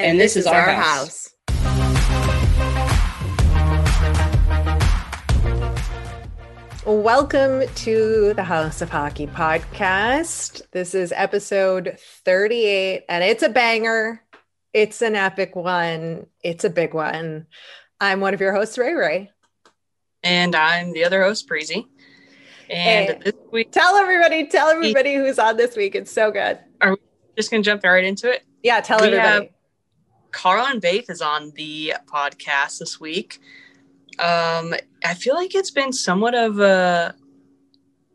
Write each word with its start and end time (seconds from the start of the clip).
And, 0.00 0.10
and 0.12 0.20
this, 0.20 0.34
this, 0.34 0.44
is, 0.44 0.46
our, 0.46 0.60
our 0.60 0.70
house. 0.70 1.34
house. 1.48 1.84
Welcome 6.86 7.64
to 7.66 8.32
the 8.34 8.44
House 8.44 8.80
of 8.80 8.90
Hockey 8.90 9.26
podcast. 9.26 10.62
This 10.70 10.94
is 10.94 11.12
episode 11.16 11.98
38, 12.24 13.06
and 13.08 13.24
it's 13.24 13.42
a 13.42 13.48
banger. 13.48 14.22
It's 14.72 15.02
an 15.02 15.16
epic 15.16 15.56
one. 15.56 16.26
It's 16.44 16.62
a 16.62 16.70
big 16.70 16.94
one. 16.94 17.48
I'm 18.00 18.20
one 18.20 18.34
of 18.34 18.40
your 18.40 18.54
hosts, 18.54 18.78
Ray 18.78 18.94
Ray. 18.94 19.32
And 20.22 20.54
I'm 20.54 20.92
the 20.92 21.06
other 21.06 21.24
host, 21.24 21.48
Breezy. 21.48 21.88
And 22.70 23.08
hey, 23.08 23.18
this 23.24 23.34
week, 23.50 23.72
tell 23.72 23.96
everybody, 23.96 24.46
tell 24.46 24.68
everybody 24.68 25.16
who's 25.16 25.40
on 25.40 25.56
this 25.56 25.74
week. 25.74 25.96
It's 25.96 26.12
so 26.12 26.30
good. 26.30 26.60
Are 26.80 26.92
we 26.92 26.98
just 27.36 27.50
going 27.50 27.64
to 27.64 27.68
jump 27.68 27.82
right 27.82 28.04
into 28.04 28.30
it? 28.30 28.44
Yeah, 28.62 28.80
tell 28.80 29.00
we 29.00 29.08
everybody. 29.08 29.50
Carlin 30.38 30.78
Bathe 30.78 31.10
is 31.10 31.20
on 31.20 31.50
the 31.56 31.94
podcast 32.06 32.78
this 32.78 33.00
week. 33.00 33.40
Um, 34.20 34.72
I 35.04 35.14
feel 35.14 35.34
like 35.34 35.56
it's 35.56 35.72
been 35.72 35.92
somewhat 35.92 36.36
of 36.36 36.60
a 36.60 37.16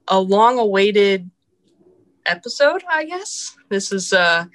a 0.07 0.21
long 0.21 0.57
awaited 0.57 1.29
episode, 2.25 2.81
I 2.89 3.03
guess. 3.03 3.57
This 3.67 3.91
is 3.91 4.13
uh, 4.13 4.45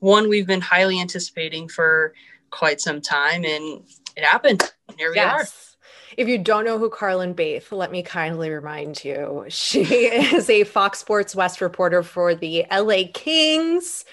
one 0.00 0.28
we've 0.28 0.48
been 0.48 0.60
highly 0.60 1.00
anticipating 1.00 1.68
for 1.68 2.14
quite 2.50 2.80
some 2.80 3.00
time, 3.00 3.44
and 3.44 3.84
it 4.16 4.24
happened. 4.24 4.72
Here 4.98 5.10
we 5.10 5.14
yes. 5.14 5.76
are. 5.78 6.16
If 6.16 6.26
you 6.26 6.38
don't 6.38 6.64
know 6.64 6.80
who 6.80 6.90
Carlin 6.90 7.32
Bathe, 7.32 7.70
let 7.70 7.92
me 7.92 8.02
kindly 8.02 8.50
remind 8.50 9.04
you. 9.04 9.44
She 9.50 9.82
is 10.06 10.50
a 10.50 10.64
Fox 10.64 10.98
Sports 10.98 11.36
West 11.36 11.60
reporter 11.60 12.02
for 12.02 12.34
the 12.34 12.66
LA 12.72 13.02
Kings. 13.12 14.04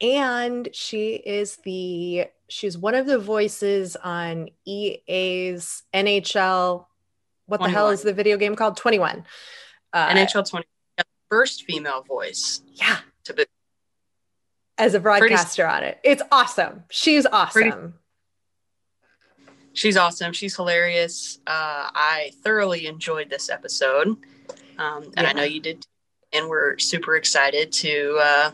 And 0.00 0.68
she 0.72 1.14
is 1.14 1.56
the 1.64 2.26
she's 2.48 2.76
one 2.76 2.94
of 2.94 3.06
the 3.06 3.18
voices 3.18 3.96
on 3.96 4.48
EA's 4.66 5.82
NHL. 5.94 6.86
What 7.46 7.58
21. 7.58 7.70
the 7.70 7.78
hell 7.78 7.90
is 7.90 8.02
the 8.02 8.12
video 8.12 8.36
game 8.36 8.56
called? 8.56 8.76
21. 8.76 9.24
Uh, 9.92 10.08
NHL 10.08 10.48
20. 10.48 10.66
First 11.30 11.64
female 11.64 12.02
voice. 12.02 12.62
Yeah. 12.74 12.98
To 13.24 13.34
be 13.34 13.44
as 14.78 14.94
a 14.94 15.00
broadcaster 15.00 15.64
pretty, 15.64 15.76
on 15.76 15.82
it. 15.84 16.00
It's 16.02 16.22
awesome. 16.32 16.84
She's 16.88 17.26
awesome. 17.26 17.52
Pretty, 17.52 17.76
she's 19.74 19.96
awesome. 19.96 20.32
She's 20.32 20.56
hilarious. 20.56 21.38
Uh, 21.46 21.90
I 21.92 22.32
thoroughly 22.42 22.86
enjoyed 22.86 23.28
this 23.28 23.50
episode, 23.50 24.08
um, 24.78 25.02
and 25.02 25.14
yeah. 25.18 25.28
I 25.28 25.32
know 25.32 25.42
you 25.42 25.60
did. 25.60 25.86
And 26.32 26.48
we're 26.48 26.78
super 26.78 27.16
excited 27.16 27.72
to 27.72 28.20
uh, 28.22 28.50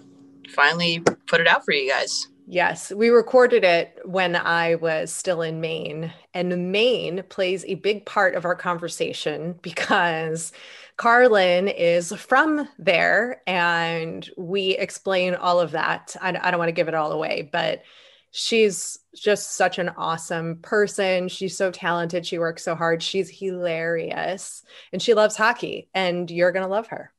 finally 0.50 1.00
put 1.26 1.40
it 1.40 1.48
out 1.48 1.64
for 1.64 1.72
you 1.72 1.90
guys. 1.90 2.28
Yes, 2.46 2.92
we 2.92 3.08
recorded 3.08 3.64
it 3.64 3.98
when 4.04 4.36
I 4.36 4.74
was 4.74 5.10
still 5.10 5.40
in 5.40 5.60
Maine, 5.60 6.12
and 6.34 6.70
Maine 6.70 7.22
plays 7.30 7.64
a 7.64 7.76
big 7.76 8.04
part 8.04 8.34
of 8.34 8.44
our 8.44 8.54
conversation 8.54 9.58
because 9.62 10.52
Carlin 10.96 11.68
is 11.68 12.12
from 12.12 12.68
there, 12.78 13.42
and 13.46 14.28
we 14.36 14.72
explain 14.72 15.34
all 15.34 15.58
of 15.58 15.70
that. 15.70 16.16
I, 16.20 16.28
I 16.28 16.50
don't 16.50 16.58
want 16.58 16.68
to 16.68 16.72
give 16.72 16.88
it 16.88 16.94
all 16.94 17.12
away, 17.12 17.48
but 17.50 17.82
she's 18.30 18.98
just 19.14 19.54
such 19.54 19.78
an 19.78 19.88
awesome 19.96 20.58
person. 20.60 21.28
She's 21.28 21.56
so 21.56 21.70
talented. 21.70 22.26
She 22.26 22.38
works 22.38 22.62
so 22.62 22.74
hard. 22.74 23.02
She's 23.02 23.30
hilarious 23.30 24.62
and 24.92 25.00
she 25.00 25.14
loves 25.14 25.36
hockey, 25.36 25.88
and 25.94 26.30
you're 26.30 26.52
going 26.52 26.64
to 26.64 26.70
love 26.70 26.88
her. 26.88 27.10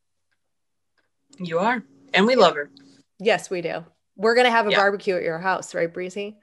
You 1.40 1.60
are. 1.60 1.84
And 2.14 2.28
we 2.28 2.36
love 2.36 2.56
her. 2.56 2.70
Yes, 3.18 3.50
we 3.50 3.62
do. 3.62 3.86
We're 4.16 4.36
going 4.36 4.46
to 4.46 4.52
have 4.52 4.68
a 4.68 4.72
yeah. 4.72 4.78
barbecue 4.78 5.16
at 5.16 5.24
your 5.24 5.40
house, 5.40 5.76
right, 5.76 5.92
Breezy? 5.94 6.38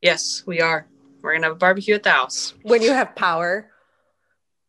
Yes, 0.00 0.44
we 0.46 0.60
are. 0.60 0.86
We're 1.22 1.32
going 1.32 1.42
to 1.42 1.48
have 1.48 1.56
a 1.56 1.58
barbecue 1.58 1.94
at 1.94 2.02
the 2.02 2.10
house. 2.10 2.54
When 2.62 2.82
you 2.82 2.92
have 2.92 3.14
power. 3.14 3.70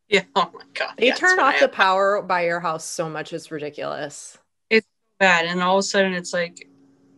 Yeah. 0.09 0.23
Oh 0.35 0.51
my 0.53 0.65
God. 0.73 0.95
They 0.97 1.07
yeah, 1.07 1.15
turn 1.15 1.39
off 1.39 1.61
the 1.61 1.69
power 1.69 2.21
by 2.21 2.43
your 2.43 2.59
house 2.59 2.83
so 2.83 3.09
much. 3.09 3.31
It's 3.31 3.49
ridiculous. 3.49 4.37
It's 4.69 4.85
bad. 5.19 5.45
And 5.45 5.61
all 5.61 5.77
of 5.77 5.79
a 5.79 5.83
sudden 5.83 6.11
it's 6.11 6.33
like, 6.33 6.67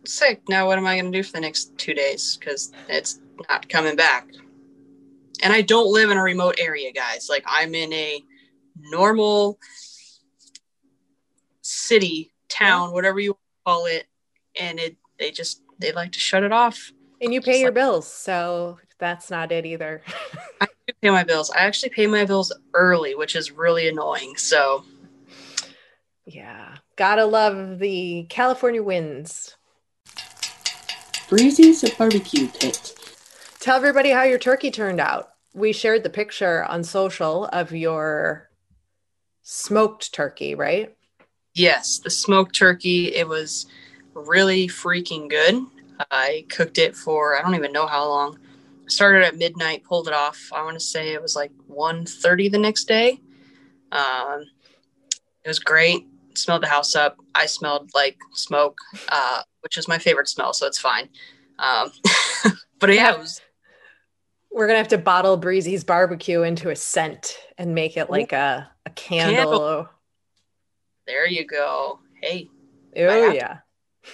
sick. 0.04 0.48
Now 0.48 0.68
what 0.68 0.78
am 0.78 0.86
I 0.86 0.96
going 0.96 1.10
to 1.10 1.18
do 1.18 1.24
for 1.24 1.32
the 1.32 1.40
next 1.40 1.76
two 1.76 1.92
days? 1.92 2.36
Because 2.38 2.70
it's 2.88 3.18
not 3.48 3.68
coming 3.68 3.96
back. 3.96 4.28
And 5.42 5.52
I 5.52 5.62
don't 5.62 5.92
live 5.92 6.12
in 6.12 6.18
a 6.18 6.22
remote 6.22 6.54
area, 6.60 6.92
guys. 6.92 7.28
Like 7.28 7.42
I'm 7.48 7.74
in 7.74 7.92
a 7.92 8.22
normal 8.78 9.58
city, 11.62 12.32
town, 12.48 12.92
whatever 12.92 13.18
you 13.18 13.36
call 13.66 13.86
it, 13.86 14.06
and 14.60 14.78
it 14.78 14.96
they 15.18 15.30
just 15.30 15.62
they 15.78 15.92
like 15.92 16.12
to 16.12 16.20
shut 16.20 16.42
it 16.42 16.52
off. 16.52 16.92
And 17.20 17.32
you 17.32 17.40
pay 17.40 17.52
just 17.52 17.60
your 17.60 17.70
like, 17.70 17.74
bills, 17.74 18.12
so 18.12 18.78
that's 18.98 19.30
not 19.30 19.52
it 19.52 19.66
either. 19.66 20.02
I 20.60 20.66
do 20.86 20.94
pay 21.02 21.10
my 21.10 21.24
bills. 21.24 21.50
I 21.50 21.60
actually 21.60 21.90
pay 21.90 22.06
my 22.06 22.24
bills 22.24 22.52
early, 22.74 23.14
which 23.14 23.36
is 23.36 23.50
really 23.50 23.88
annoying. 23.88 24.36
So 24.36 24.84
yeah, 26.26 26.76
gotta 26.96 27.24
love 27.24 27.78
the 27.78 28.26
California 28.28 28.82
winds. 28.82 29.56
Breezy's 31.28 31.88
barbecue 31.96 32.48
pit. 32.48 32.94
Tell 33.60 33.76
everybody 33.76 34.10
how 34.10 34.24
your 34.24 34.38
turkey 34.38 34.70
turned 34.70 35.00
out. 35.00 35.30
We 35.54 35.72
shared 35.72 36.02
the 36.02 36.10
picture 36.10 36.64
on 36.64 36.84
social 36.84 37.46
of 37.46 37.72
your 37.72 38.50
smoked 39.42 40.12
turkey, 40.12 40.54
right? 40.54 40.94
Yes, 41.54 41.98
the 41.98 42.10
smoked 42.10 42.54
turkey. 42.54 43.14
It 43.14 43.28
was 43.28 43.66
really 44.14 44.68
freaking 44.68 45.28
good. 45.28 45.66
I 46.10 46.44
cooked 46.48 46.78
it 46.78 46.96
for 46.96 47.38
I 47.38 47.42
don't 47.42 47.54
even 47.54 47.72
know 47.72 47.86
how 47.86 48.08
long. 48.08 48.38
Started 48.86 49.24
at 49.24 49.36
midnight, 49.36 49.84
pulled 49.84 50.08
it 50.08 50.14
off. 50.14 50.50
I 50.54 50.62
want 50.62 50.78
to 50.78 50.84
say 50.84 51.12
it 51.12 51.22
was 51.22 51.34
like 51.34 51.52
1.30 51.70 52.50
the 52.50 52.58
next 52.58 52.84
day. 52.84 53.20
Um, 53.92 54.44
it 55.42 55.48
was 55.48 55.58
great. 55.58 56.06
Smelled 56.34 56.62
the 56.62 56.68
house 56.68 56.94
up. 56.94 57.16
I 57.34 57.46
smelled 57.46 57.90
like 57.94 58.18
smoke, 58.34 58.76
uh, 59.08 59.42
which 59.60 59.78
is 59.78 59.88
my 59.88 59.98
favorite 59.98 60.28
smell, 60.28 60.52
so 60.52 60.66
it's 60.66 60.78
fine. 60.78 61.08
Um, 61.58 61.92
but 62.80 62.92
yeah, 62.92 63.16
was, 63.16 63.40
We're 64.50 64.66
gonna 64.66 64.78
have 64.78 64.88
to 64.88 64.98
bottle 64.98 65.36
Breezy's 65.36 65.84
barbecue 65.84 66.42
into 66.42 66.70
a 66.70 66.76
scent 66.76 67.38
and 67.56 67.74
make 67.74 67.96
it 67.96 68.10
like 68.10 68.32
a, 68.32 68.68
a 68.84 68.90
candle. 68.90 69.36
candle. 69.36 69.88
There 71.06 71.28
you 71.28 71.46
go. 71.46 72.00
Hey. 72.20 72.48
Oh 72.96 73.30
yeah. 73.32 73.58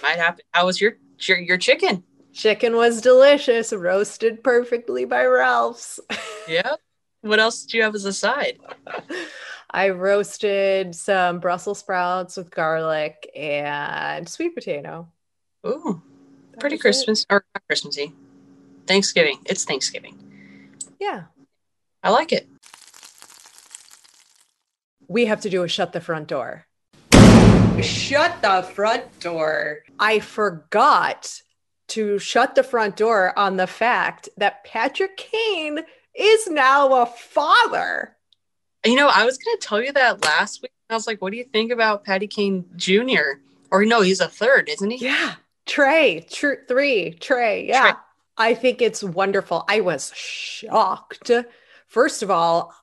Might 0.01 0.17
happen. 0.17 0.43
How 0.51 0.65
was 0.65 0.79
your 0.79 0.97
your, 1.19 1.39
your 1.39 1.57
chicken? 1.57 2.03
Chicken 2.33 2.75
was 2.75 3.01
delicious, 3.01 3.73
roasted 3.73 4.43
perfectly 4.43 5.05
by 5.05 5.25
Ralph's. 5.25 5.99
yeah. 6.47 6.75
What 7.21 7.39
else 7.39 7.63
did 7.63 7.73
you 7.75 7.83
have 7.83 7.93
as 7.93 8.05
a 8.05 8.13
side? 8.13 8.57
I 9.69 9.89
roasted 9.89 10.95
some 10.95 11.39
Brussels 11.39 11.79
sprouts 11.79 12.37
with 12.37 12.49
garlic 12.49 13.29
and 13.35 14.27
sweet 14.27 14.55
potato. 14.55 15.07
Ooh, 15.65 16.01
that 16.51 16.59
pretty 16.59 16.77
Christmas 16.77 17.21
it. 17.21 17.33
or 17.33 17.45
not 17.53 17.63
Christmassy. 17.67 18.13
Thanksgiving. 18.87 19.39
It's 19.45 19.63
Thanksgiving. 19.63 20.17
Yeah. 20.99 21.25
I 22.03 22.09
like 22.09 22.31
it. 22.31 22.47
We 25.07 25.25
have 25.25 25.41
to 25.41 25.49
do 25.49 25.63
a 25.63 25.67
shut 25.67 25.93
the 25.93 26.01
front 26.01 26.27
door. 26.27 26.65
Shut 27.81 28.41
the 28.41 28.61
front 28.61 29.19
door. 29.19 29.79
I 29.99 30.19
forgot 30.19 31.41
to 31.89 32.19
shut 32.19 32.55
the 32.55 32.63
front 32.63 32.95
door 32.95 33.37
on 33.37 33.57
the 33.57 33.67
fact 33.67 34.29
that 34.37 34.63
Patrick 34.63 35.17
Kane 35.17 35.79
is 36.13 36.47
now 36.47 37.01
a 37.01 37.05
father. 37.07 38.15
You 38.85 38.95
know, 38.95 39.07
I 39.07 39.25
was 39.25 39.37
going 39.37 39.57
to 39.57 39.67
tell 39.67 39.81
you 39.81 39.91
that 39.93 40.23
last 40.23 40.61
week. 40.61 40.71
I 40.89 40.93
was 40.93 41.07
like, 41.07 41.21
what 41.21 41.31
do 41.31 41.37
you 41.37 41.43
think 41.45 41.71
about 41.71 42.03
Patty 42.03 42.27
Kane 42.27 42.65
Jr.? 42.75 43.39
Or 43.71 43.83
no, 43.85 44.01
he's 44.01 44.19
a 44.19 44.27
third, 44.27 44.69
isn't 44.69 44.91
he? 44.91 45.03
Yeah. 45.05 45.35
Trey, 45.65 46.25
tr- 46.29 46.65
three, 46.67 47.13
Trey. 47.13 47.67
Yeah. 47.67 47.81
Trey. 47.81 47.91
I 48.37 48.53
think 48.53 48.81
it's 48.81 49.03
wonderful. 49.03 49.63
I 49.67 49.81
was 49.81 50.11
shocked. 50.15 51.31
First 51.87 52.23
of 52.23 52.31
all, 52.31 52.73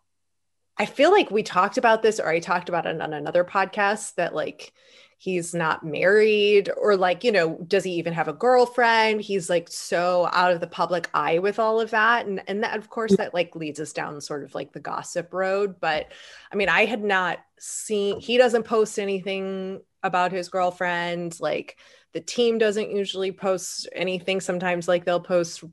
I 0.79 0.87
feel 0.87 1.11
like 1.11 1.31
we 1.31 1.43
talked 1.43 1.77
about 1.77 2.03
this 2.03 2.21
or 2.21 2.29
I 2.29 2.39
talked 2.39 2.69
about 2.69 2.87
it 2.87 3.01
on 3.01 3.13
another 3.13 3.45
podcast 3.45 4.15
that 4.15 4.35
like 4.35 4.73
he's 5.21 5.53
not 5.53 5.85
married 5.85 6.71
or 6.77 6.97
like 6.97 7.25
you 7.25 7.33
know 7.33 7.59
does 7.67 7.83
he 7.83 7.93
even 7.93 8.13
have 8.13 8.29
a 8.29 8.33
girlfriend? 8.33 9.21
He's 9.21 9.51
like 9.51 9.69
so 9.69 10.29
out 10.33 10.53
of 10.53 10.61
the 10.61 10.69
public 10.69 11.11
eye 11.13 11.41
with 11.41 11.59
all 11.59 11.81
of 11.81 11.91
that. 11.91 12.27
And 12.27 12.43
and 12.47 12.63
that 12.63 12.79
of 12.79 12.89
course 12.89 13.17
that 13.17 13.35
like 13.35 13.57
leads 13.57 13.81
us 13.81 13.93
down 13.93 14.21
sort 14.21 14.45
of 14.45 14.55
like 14.55 14.73
the 14.73 14.81
gossip 14.81 15.35
road. 15.35 15.81
But 15.81 16.13
i 16.53 16.57
mean 16.57 16.69
i 16.69 16.85
had 16.85 17.03
not 17.03 17.39
seen 17.59 18.21
he 18.21 18.39
doesn't 18.39 18.63
post 18.63 18.99
anything 18.99 19.81
about 20.05 20.31
his 20.31 20.49
girlfriend. 20.49 21.39
Like 21.41 21.77
the 22.13 22.21
team 22.21 22.59
doesn't 22.59 22.91
usually 22.91 23.33
post 23.33 23.89
anything. 23.93 24.41
Sometimes 24.41 24.87
like 24.87 25.05
they'll 25.05 25.21
post 25.21 25.65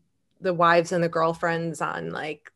the 0.41 0.53
wives 0.53 0.91
and 0.91 1.03
the 1.03 1.09
girlfriends 1.09 1.81
on 1.81 2.11
like 2.11 2.51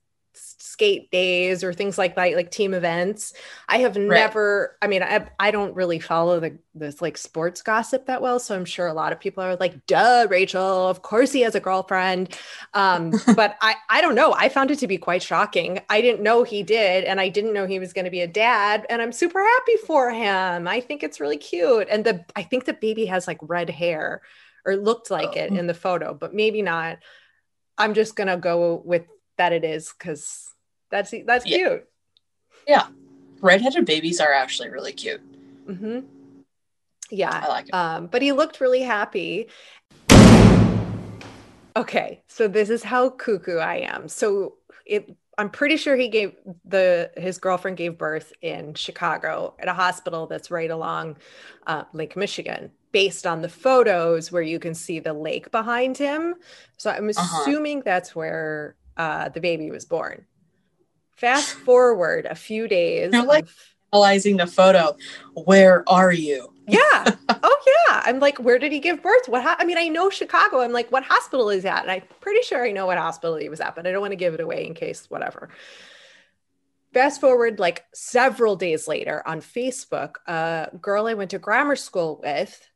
skate 0.80 1.12
days 1.12 1.64
or 1.64 1.74
things 1.74 1.98
like 1.98 2.16
that, 2.16 2.36
like 2.36 2.52
team 2.52 2.74
events. 2.74 3.34
I 3.68 3.80
have 3.80 3.98
right. 3.98 4.08
never, 4.08 4.78
I 4.82 4.88
mean, 4.88 5.04
I, 5.04 5.28
I 5.40 5.52
don't 5.52 5.76
really 5.76 6.00
follow 6.00 6.40
the 6.40 6.58
this 6.74 7.02
like 7.02 7.18
sports 7.18 7.62
gossip 7.62 8.06
that 8.06 8.22
well. 8.22 8.40
So 8.40 8.56
I'm 8.56 8.64
sure 8.64 8.88
a 8.88 8.94
lot 8.94 9.12
of 9.12 9.20
people 9.20 9.44
are 9.44 9.58
like, 9.58 9.86
duh, 9.88 10.28
Rachel, 10.30 10.88
of 10.88 11.02
course 11.02 11.34
he 11.34 11.42
has 11.42 11.56
a 11.56 11.60
girlfriend. 11.60 12.38
Um, 12.74 13.12
but 13.36 13.58
I, 13.62 13.76
I 13.90 14.00
don't 14.00 14.16
know. 14.16 14.34
I 14.34 14.48
found 14.48 14.72
it 14.72 14.80
to 14.80 14.88
be 14.88 14.98
quite 14.98 15.22
shocking. 15.22 15.82
I 15.90 16.00
didn't 16.00 16.24
know 16.24 16.44
he 16.44 16.64
did. 16.64 17.04
And 17.04 17.20
I 17.20 17.28
didn't 17.30 17.54
know 17.54 17.66
he 17.66 17.80
was 17.80 17.92
going 17.92 18.06
to 18.06 18.12
be 18.12 18.22
a 18.22 18.28
dad. 18.28 18.86
And 18.90 19.02
I'm 19.02 19.12
super 19.12 19.44
happy 19.44 19.76
for 19.86 20.12
him. 20.12 20.68
I 20.68 20.80
think 20.80 21.04
it's 21.04 21.20
really 21.20 21.38
cute. 21.38 21.88
And 21.90 22.06
the, 22.06 22.24
I 22.36 22.44
think 22.44 22.64
the 22.64 22.74
baby 22.74 23.06
has 23.08 23.28
like 23.28 23.40
red 23.42 23.70
hair 23.70 24.22
or 24.66 24.78
looked 24.78 25.12
like 25.12 25.34
oh. 25.36 25.40
it 25.40 25.52
in 25.52 25.68
the 25.68 25.74
photo, 25.74 26.14
but 26.14 26.34
maybe 26.34 26.62
not. 26.62 27.00
I'm 27.78 27.94
just 27.94 28.16
going 28.16 28.28
to 28.28 28.38
go 28.38 28.82
with 28.86 29.04
that 29.40 29.54
it 29.54 29.64
is 29.64 29.94
because 29.98 30.54
that's 30.92 31.14
that's 31.26 31.46
yeah. 31.46 31.58
cute. 31.58 31.88
Yeah, 32.68 32.88
redheaded 33.42 33.86
babies 33.86 34.20
are 34.20 34.34
actually 34.34 34.70
really 34.70 34.92
cute. 34.92 35.22
Mm-hmm. 35.66 36.00
Yeah, 37.10 37.42
I 37.44 37.48
like 37.48 37.68
it. 37.70 37.74
Um, 37.74 38.08
but 38.08 38.22
he 38.22 38.34
looked 38.34 38.62
really 38.62 38.82
happy. 38.82 39.48
Okay, 41.76 42.22
so 42.28 42.48
this 42.48 42.70
is 42.70 42.84
how 42.84 43.10
cuckoo 43.10 43.58
I 43.58 43.78
am. 43.78 44.08
So 44.10 44.56
it 44.86 45.16
I'm 45.38 45.50
pretty 45.50 45.78
sure 45.78 45.96
he 45.96 46.10
gave 46.10 46.36
the 46.66 47.12
his 47.16 47.38
girlfriend 47.38 47.78
gave 47.78 47.98
birth 47.98 48.34
in 48.42 48.74
Chicago 48.74 49.56
at 49.58 49.70
a 49.70 49.74
hospital 49.74 50.28
that's 50.28 50.52
right 50.52 50.70
along 50.70 51.16
uh, 51.66 51.86
Lake 51.94 52.18
Michigan, 52.18 52.72
based 52.92 53.26
on 53.26 53.42
the 53.42 53.48
photos 53.48 54.34
where 54.34 54.42
you 54.42 54.60
can 54.60 54.76
see 54.76 55.00
the 55.00 55.14
lake 55.14 55.50
behind 55.50 55.98
him. 55.98 56.36
So 56.76 56.92
I'm 56.92 57.08
uh-huh. 57.08 57.42
assuming 57.42 57.84
that's 57.86 58.14
where 58.14 58.76
uh, 59.00 59.30
the 59.30 59.40
baby 59.40 59.72
was 59.72 59.86
born. 59.86 60.26
Fast 61.12 61.54
forward 61.54 62.26
a 62.26 62.36
few 62.36 62.68
days. 62.68 63.14
You're 63.14 63.24
like 63.24 63.48
analyzing 63.92 64.38
the 64.38 64.46
photo. 64.46 64.96
Where 65.34 65.84
are 65.88 66.12
you? 66.12 66.54
yeah. 66.68 67.16
Oh 67.30 67.58
yeah. 67.66 68.02
I'm 68.06 68.20
like, 68.20 68.38
where 68.40 68.60
did 68.60 68.74
he 68.74 68.80
give 68.80 69.02
birth? 69.02 69.28
What? 69.28 69.44
Ho-? 69.44 69.56
I 69.58 69.64
mean, 69.66 69.78
I 69.78 69.88
know 69.88 70.10
Chicago. 70.10 70.60
I'm 70.60 70.74
like, 70.74 70.92
what 70.92 71.04
hospital 71.04 71.50
is 71.50 71.64
that? 71.64 71.84
And 71.84 71.92
I'm 71.92 72.04
pretty 72.20 72.42
sure 72.42 72.64
I 72.64 72.72
know 72.72 72.86
what 72.86 72.98
hospital 72.98 73.38
he 73.38 73.50
was 73.50 73.62
at, 73.62 73.74
but 73.76 73.88
I 73.88 73.92
don't 73.92 74.02
want 74.02 74.12
to 74.12 74.18
give 74.18 74.34
it 74.34 74.42
away 74.42 74.68
in 74.68 74.74
case 74.74 75.10
whatever. 75.10 75.50
Fast 76.94 77.22
forward 77.22 77.58
like 77.58 77.86
several 77.94 78.58
days 78.58 78.88
later 78.88 79.24
on 79.26 79.40
Facebook, 79.40 80.16
a 80.28 80.70
girl 80.82 81.08
I 81.08 81.14
went 81.14 81.32
to 81.32 81.40
grammar 81.40 81.78
school 81.78 82.20
with 82.22 82.68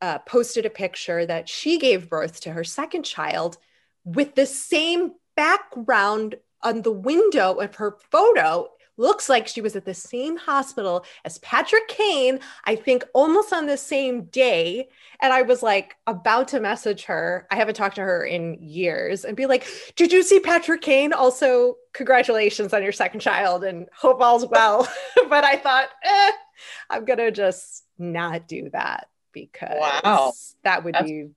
uh, 0.00 0.18
posted 0.18 0.64
a 0.64 0.70
picture 0.70 1.26
that 1.26 1.48
she 1.48 1.78
gave 1.78 2.08
birth 2.08 2.40
to 2.42 2.52
her 2.52 2.64
second 2.64 3.04
child 3.04 3.58
with 4.04 4.34
the 4.34 4.46
same 4.46 5.12
background 5.36 6.36
on 6.62 6.82
the 6.82 6.92
window 6.92 7.54
of 7.54 7.76
her 7.76 7.96
photo 8.10 8.68
looks 8.96 9.28
like 9.28 9.48
she 9.48 9.60
was 9.60 9.74
at 9.74 9.84
the 9.84 9.94
same 9.94 10.36
hospital 10.36 11.04
as 11.24 11.38
Patrick 11.38 11.88
Kane, 11.88 12.40
I 12.64 12.76
think 12.76 13.04
almost 13.14 13.52
on 13.52 13.66
the 13.66 13.76
same 13.76 14.24
day. 14.24 14.88
And 15.20 15.32
I 15.32 15.42
was 15.42 15.62
like 15.62 15.96
about 16.06 16.48
to 16.48 16.60
message 16.60 17.04
her. 17.04 17.46
I 17.50 17.56
haven't 17.56 17.74
talked 17.74 17.96
to 17.96 18.02
her 18.02 18.24
in 18.24 18.58
years 18.60 19.24
and 19.24 19.36
be 19.36 19.46
like, 19.46 19.66
Did 19.96 20.12
you 20.12 20.22
see 20.22 20.40
Patrick 20.40 20.82
Kane? 20.82 21.12
Also, 21.12 21.76
congratulations 21.92 22.72
on 22.72 22.82
your 22.82 22.92
second 22.92 23.20
child 23.20 23.64
and 23.64 23.88
hope 23.96 24.20
all's 24.20 24.46
well. 24.46 24.86
but 25.28 25.44
I 25.44 25.56
thought, 25.56 25.88
eh, 26.04 26.30
I'm 26.90 27.04
going 27.04 27.18
to 27.18 27.30
just 27.30 27.84
not 27.98 28.46
do 28.46 28.68
that 28.72 29.08
because 29.32 29.80
wow. 29.80 30.32
that 30.64 30.84
would 30.84 30.94
that's, 30.94 31.06
be. 31.06 31.28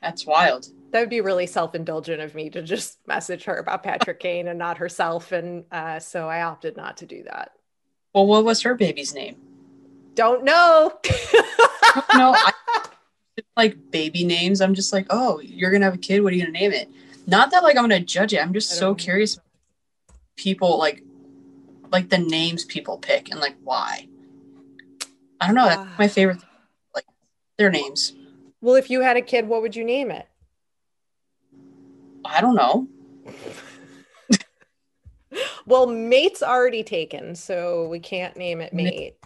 That's 0.00 0.26
wild 0.26 0.68
that 0.92 1.00
would 1.00 1.10
be 1.10 1.22
really 1.22 1.46
self-indulgent 1.46 2.20
of 2.20 2.34
me 2.34 2.50
to 2.50 2.62
just 2.62 2.98
message 3.06 3.44
her 3.44 3.56
about 3.56 3.82
Patrick 3.82 4.20
Kane 4.20 4.48
and 4.48 4.58
not 4.58 4.76
herself. 4.76 5.32
And 5.32 5.64
uh, 5.72 5.98
so 5.98 6.28
I 6.28 6.42
opted 6.42 6.76
not 6.76 6.98
to 6.98 7.06
do 7.06 7.22
that. 7.24 7.52
Well, 8.14 8.26
what 8.26 8.44
was 8.44 8.60
her 8.62 8.74
baby's 8.74 9.14
name? 9.14 9.36
Don't 10.14 10.44
know. 10.44 10.92
no, 12.14 12.34
I, 12.36 12.52
like 13.56 13.90
baby 13.90 14.24
names. 14.24 14.60
I'm 14.60 14.74
just 14.74 14.92
like, 14.92 15.06
oh, 15.08 15.40
you're 15.40 15.70
gonna 15.70 15.86
have 15.86 15.94
a 15.94 15.98
kid. 15.98 16.22
What 16.22 16.34
are 16.34 16.36
you 16.36 16.42
gonna 16.44 16.58
name 16.58 16.72
it? 16.72 16.90
Not 17.26 17.50
that 17.52 17.62
like 17.62 17.76
I'm 17.76 17.84
gonna 17.84 18.00
judge 18.00 18.34
it. 18.34 18.42
I'm 18.42 18.52
just 18.52 18.72
so 18.72 18.90
know. 18.90 18.94
curious. 18.94 19.40
People 20.36 20.78
like, 20.78 21.02
like 21.90 22.10
the 22.10 22.18
names 22.18 22.66
people 22.66 22.98
pick 22.98 23.30
and 23.30 23.40
like 23.40 23.56
why. 23.64 24.08
I 25.40 25.46
don't 25.46 25.54
know. 25.54 25.66
That's 25.66 25.80
uh, 25.80 25.88
my 25.98 26.08
favorite. 26.08 26.42
Like 26.94 27.06
their 27.56 27.70
names. 27.70 28.12
Well, 28.60 28.74
if 28.74 28.90
you 28.90 29.00
had 29.00 29.16
a 29.16 29.22
kid, 29.22 29.48
what 29.48 29.62
would 29.62 29.74
you 29.74 29.84
name 29.84 30.10
it? 30.10 30.28
I 32.24 32.40
don't 32.40 32.54
know. 32.54 32.88
well, 35.66 35.86
mate's 35.86 36.42
already 36.42 36.82
taken, 36.82 37.34
so 37.34 37.88
we 37.88 37.98
can't 37.98 38.36
name 38.36 38.60
it 38.60 38.72
mate. 38.72 39.16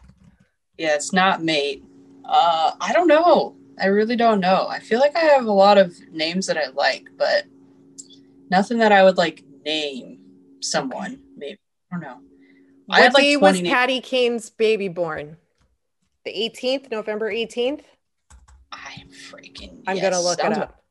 Yeah, 0.79 0.95
it's 0.95 1.13
not 1.13 1.43
mate. 1.43 1.85
Uh, 2.25 2.73
I 2.81 2.93
don't 2.93 3.09
know. 3.09 3.57
I 3.81 3.87
really 3.87 4.17
don't 4.17 4.41
know. 4.41 4.67
I 4.69 4.79
feel 4.79 5.01
like 5.01 5.17
I 5.17 5.21
have 5.21 5.47
a 5.47 5.53
lot 5.53 5.79
of 5.79 5.95
names 6.11 6.47
that 6.47 6.57
I 6.57 6.69
like, 6.69 7.09
but 7.17 7.45
nothing 8.51 8.79
that 8.79 8.93
I 8.93 9.05
would 9.05 9.17
like 9.17 9.45
name 9.65 10.21
someone. 10.61 11.21
Maybe 11.37 11.59
I 11.91 11.95
don't 11.95 12.03
know. 12.03 12.21
What 12.87 12.99
I 12.99 13.03
had, 13.03 13.15
like, 13.15 13.23
day 13.23 13.37
was 13.37 13.57
names. 13.57 13.69
Patty 13.69 14.01
Kane's 14.01 14.51
baby 14.51 14.89
born? 14.89 15.37
The 16.25 16.33
18th, 16.33 16.91
November 16.91 17.31
18th. 17.31 17.83
I'm 18.73 19.09
freaking. 19.09 19.83
I'm 19.87 19.97
yes. 19.97 20.05
gonna 20.05 20.23
look 20.23 20.41
Sounds 20.41 20.57
it 20.57 20.63
up. 20.63 20.83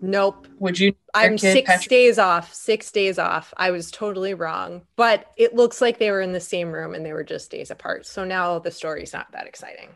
Nope. 0.00 0.46
Would 0.58 0.78
you? 0.78 0.94
I'm 1.14 1.36
six 1.36 1.66
Patrick? 1.66 1.88
days 1.88 2.18
off. 2.18 2.54
Six 2.54 2.90
days 2.90 3.18
off. 3.18 3.52
I 3.56 3.70
was 3.70 3.90
totally 3.90 4.34
wrong, 4.34 4.82
but 4.96 5.30
it 5.36 5.54
looks 5.54 5.80
like 5.80 5.98
they 5.98 6.10
were 6.10 6.22
in 6.22 6.32
the 6.32 6.40
same 6.40 6.72
room 6.72 6.94
and 6.94 7.04
they 7.04 7.12
were 7.12 7.24
just 7.24 7.50
days 7.50 7.70
apart. 7.70 8.06
So 8.06 8.24
now 8.24 8.58
the 8.58 8.70
story's 8.70 9.12
not 9.12 9.30
that 9.32 9.46
exciting. 9.46 9.90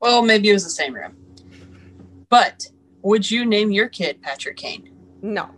Well, 0.00 0.22
maybe 0.22 0.50
it 0.50 0.54
was 0.54 0.64
the 0.64 0.70
same 0.70 0.94
room. 0.94 1.16
But 2.28 2.66
would 3.02 3.30
you 3.30 3.44
name 3.44 3.70
your 3.70 3.88
kid 3.88 4.22
Patrick 4.22 4.56
Kane? 4.56 4.90
No. 5.22 5.50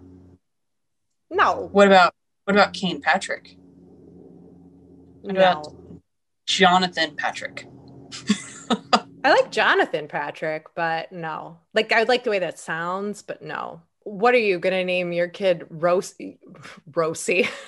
No. 1.31 1.69
What 1.73 1.87
about 1.87 2.15
what 2.45 2.57
about 2.57 2.73
Kane 2.73 3.01
Patrick? 3.01 3.57
What 5.23 5.35
no. 5.35 5.41
about 5.41 5.75
Jonathan 6.47 7.15
Patrick? 7.17 7.67
I 9.25 9.31
like 9.31 9.53
Jonathan 9.53 10.09
Patrick, 10.09 10.67
but 10.75 11.13
no. 11.13 11.59
Like 11.73 11.93
I 11.93 12.03
like 12.03 12.25
the 12.25 12.31
way 12.31 12.41
that 12.41 12.59
sounds, 12.59 13.23
but 13.23 13.43
no. 13.43 13.83
What 14.05 14.35
are 14.35 14.39
you 14.39 14.59
gonna 14.59 14.85
name 14.85 15.13
your 15.13 15.29
kid 15.29 15.67
Rosie? 15.71 16.39
Rosie. 16.95 17.49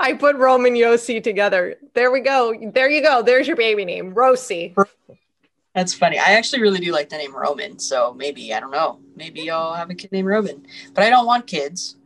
I 0.00 0.14
put 0.14 0.36
Roman 0.36 0.74
Yossi 0.74 1.22
together. 1.22 1.76
There 1.94 2.10
we 2.10 2.20
go. 2.20 2.54
There 2.72 2.88
you 2.88 3.02
go. 3.02 3.22
There's 3.22 3.46
your 3.46 3.56
baby 3.56 3.84
name, 3.84 4.14
Rosie. 4.14 4.74
That's 5.74 5.94
funny. 5.94 6.18
I 6.18 6.32
actually 6.32 6.62
really 6.62 6.80
do 6.80 6.92
like 6.92 7.08
the 7.08 7.16
name 7.16 7.34
Roman. 7.34 7.78
So 7.78 8.14
maybe, 8.14 8.52
I 8.52 8.60
don't 8.60 8.70
know. 8.70 9.00
Maybe 9.14 9.50
I'll 9.50 9.74
have 9.74 9.90
a 9.90 9.94
kid 9.94 10.10
named 10.10 10.26
Roman. 10.26 10.66
But 10.94 11.04
I 11.04 11.10
don't 11.10 11.26
want 11.26 11.46
kids. 11.46 11.96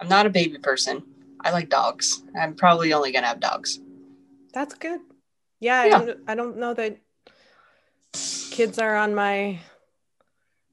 I'm 0.00 0.08
not 0.08 0.26
a 0.26 0.30
baby 0.30 0.58
person. 0.58 1.04
I 1.40 1.50
like 1.50 1.68
dogs. 1.68 2.22
I'm 2.38 2.54
probably 2.54 2.92
only 2.92 3.12
going 3.12 3.22
to 3.22 3.28
have 3.28 3.40
dogs. 3.40 3.80
That's 4.52 4.74
good. 4.74 5.00
Yeah, 5.60 5.84
yeah. 5.84 5.96
I, 5.96 6.04
don't, 6.04 6.20
I 6.28 6.34
don't 6.34 6.56
know 6.56 6.74
that 6.74 6.98
kids 8.50 8.78
are 8.78 8.96
on 8.96 9.14
my 9.14 9.58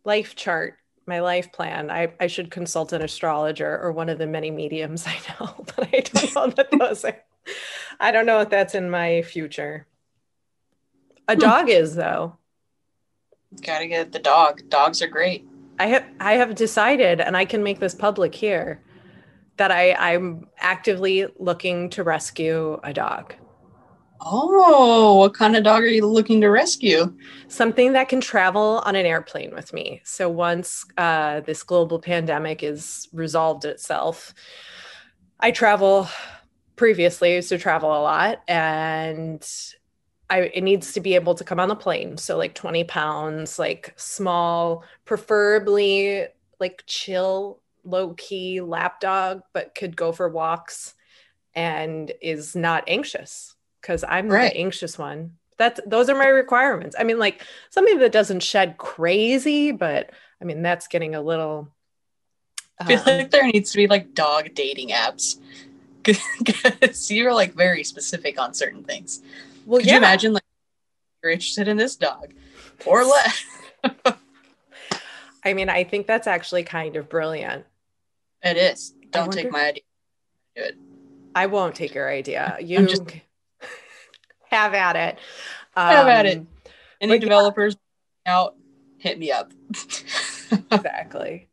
life 0.03 0.35
chart, 0.35 0.75
my 1.05 1.19
life 1.19 1.51
plan. 1.51 1.89
I, 1.89 2.13
I 2.19 2.27
should 2.27 2.51
consult 2.51 2.93
an 2.93 3.01
astrologer 3.01 3.79
or 3.81 3.91
one 3.91 4.09
of 4.09 4.17
the 4.17 4.27
many 4.27 4.51
mediums 4.51 5.05
I 5.07 5.19
know, 5.27 5.65
but 5.75 5.89
I 5.93 5.99
don't 6.01 6.35
know 6.35 6.47
that 6.47 6.71
those 6.71 7.05
are, 7.05 7.17
I 7.99 8.11
don't 8.11 8.25
know 8.25 8.39
if 8.39 8.49
that's 8.49 8.75
in 8.75 8.89
my 8.89 9.21
future. 9.23 9.87
A 11.27 11.33
hmm. 11.33 11.39
dog 11.39 11.69
is 11.69 11.95
though. 11.95 12.37
Gotta 13.61 13.87
get 13.87 14.11
the 14.11 14.19
dog. 14.19 14.69
Dogs 14.69 15.01
are 15.01 15.07
great. 15.07 15.45
I 15.77 15.87
have 15.87 16.05
I 16.19 16.33
have 16.33 16.55
decided, 16.55 17.19
and 17.19 17.35
I 17.35 17.43
can 17.43 17.63
make 17.63 17.79
this 17.79 17.95
public 17.95 18.33
here, 18.33 18.81
that 19.57 19.71
I, 19.71 19.93
I'm 19.93 20.47
actively 20.57 21.27
looking 21.37 21.89
to 21.91 22.03
rescue 22.03 22.79
a 22.83 22.93
dog. 22.93 23.35
Oh, 24.23 25.15
what 25.15 25.33
kind 25.33 25.55
of 25.55 25.63
dog 25.63 25.81
are 25.81 25.87
you 25.87 26.05
looking 26.05 26.41
to 26.41 26.47
rescue? 26.47 27.11
Something 27.47 27.93
that 27.93 28.07
can 28.07 28.21
travel 28.21 28.83
on 28.85 28.95
an 28.95 29.05
airplane 29.05 29.53
with 29.55 29.73
me. 29.73 30.01
So 30.03 30.29
once 30.29 30.85
uh, 30.97 31.39
this 31.41 31.63
global 31.63 31.99
pandemic 31.99 32.61
is 32.61 33.09
resolved 33.13 33.65
itself, 33.65 34.33
I 35.39 35.49
travel 35.49 36.07
previously 36.75 37.33
used 37.33 37.49
to 37.49 37.57
travel 37.57 37.89
a 37.89 38.03
lot 38.03 38.41
and 38.47 39.47
I, 40.29 40.41
it 40.53 40.63
needs 40.63 40.93
to 40.93 41.01
be 41.01 41.15
able 41.15 41.33
to 41.35 41.43
come 41.43 41.59
on 41.59 41.67
the 41.67 41.75
plane. 41.75 42.17
So 42.17 42.37
like 42.37 42.53
20 42.53 42.83
pounds, 42.83 43.57
like 43.57 43.93
small, 43.97 44.83
preferably 45.03 46.27
like 46.59 46.83
chill, 46.85 47.59
low 47.83 48.13
key 48.13 48.61
lap 48.61 48.99
dog, 48.99 49.41
but 49.51 49.73
could 49.73 49.95
go 49.95 50.11
for 50.11 50.29
walks 50.29 50.93
and 51.55 52.11
is 52.21 52.55
not 52.55 52.83
anxious 52.87 53.55
because 53.81 54.03
I'm 54.07 54.29
right. 54.29 54.53
the 54.53 54.59
anxious 54.59 54.97
one. 54.97 55.33
That's 55.57 55.79
those 55.85 56.09
are 56.09 56.15
my 56.15 56.27
requirements. 56.27 56.95
I 56.97 57.03
mean, 57.03 57.19
like 57.19 57.45
something 57.69 57.99
that 57.99 58.11
doesn't 58.11 58.41
shed 58.41 58.77
crazy, 58.77 59.71
but 59.71 60.11
I 60.41 60.45
mean 60.45 60.61
that's 60.61 60.87
getting 60.87 61.15
a 61.15 61.21
little. 61.21 61.69
Um, 62.79 62.87
I 62.87 62.97
feel 62.97 62.99
um, 62.99 63.05
like 63.05 63.31
there 63.31 63.47
needs 63.47 63.71
to 63.71 63.77
be 63.77 63.87
like 63.87 64.13
dog 64.13 64.53
dating 64.55 64.89
apps 64.89 65.37
because 66.03 67.11
you're 67.11 67.33
like 67.33 67.53
very 67.53 67.83
specific 67.83 68.39
on 68.39 68.53
certain 68.53 68.83
things. 68.83 69.21
Well, 69.65 69.79
Could 69.79 69.87
yeah. 69.87 69.93
you 69.93 69.97
imagine 69.99 70.33
like 70.33 70.43
you're 71.23 71.31
interested 71.31 71.67
in 71.67 71.77
this 71.77 71.95
dog 71.95 72.33
or 72.85 73.03
less? 73.03 73.43
I 75.43 75.53
mean, 75.53 75.69
I 75.69 75.83
think 75.83 76.07
that's 76.07 76.27
actually 76.27 76.63
kind 76.63 76.95
of 76.95 77.09
brilliant. 77.09 77.65
It 78.43 78.57
is. 78.57 78.93
Don't 79.11 79.27
wonder... 79.27 79.43
take 79.43 79.51
my 79.51 79.67
idea. 79.67 79.83
Do 80.55 80.63
it. 80.63 80.77
I 81.35 81.47
won't 81.47 81.75
take 81.75 81.93
your 81.93 82.09
idea. 82.09 82.57
You 82.59 82.85
just... 82.87 83.03
have 84.51 84.73
at 84.73 84.95
it. 84.95 85.19
Um, 85.75 85.87
have 85.87 86.07
at 86.07 86.25
it. 86.25 86.45
Any 86.99 87.17
developers 87.17 87.75
yeah. 88.25 88.37
out, 88.37 88.55
hit 88.97 89.17
me 89.17 89.31
up. 89.31 89.51
exactly. 90.71 91.49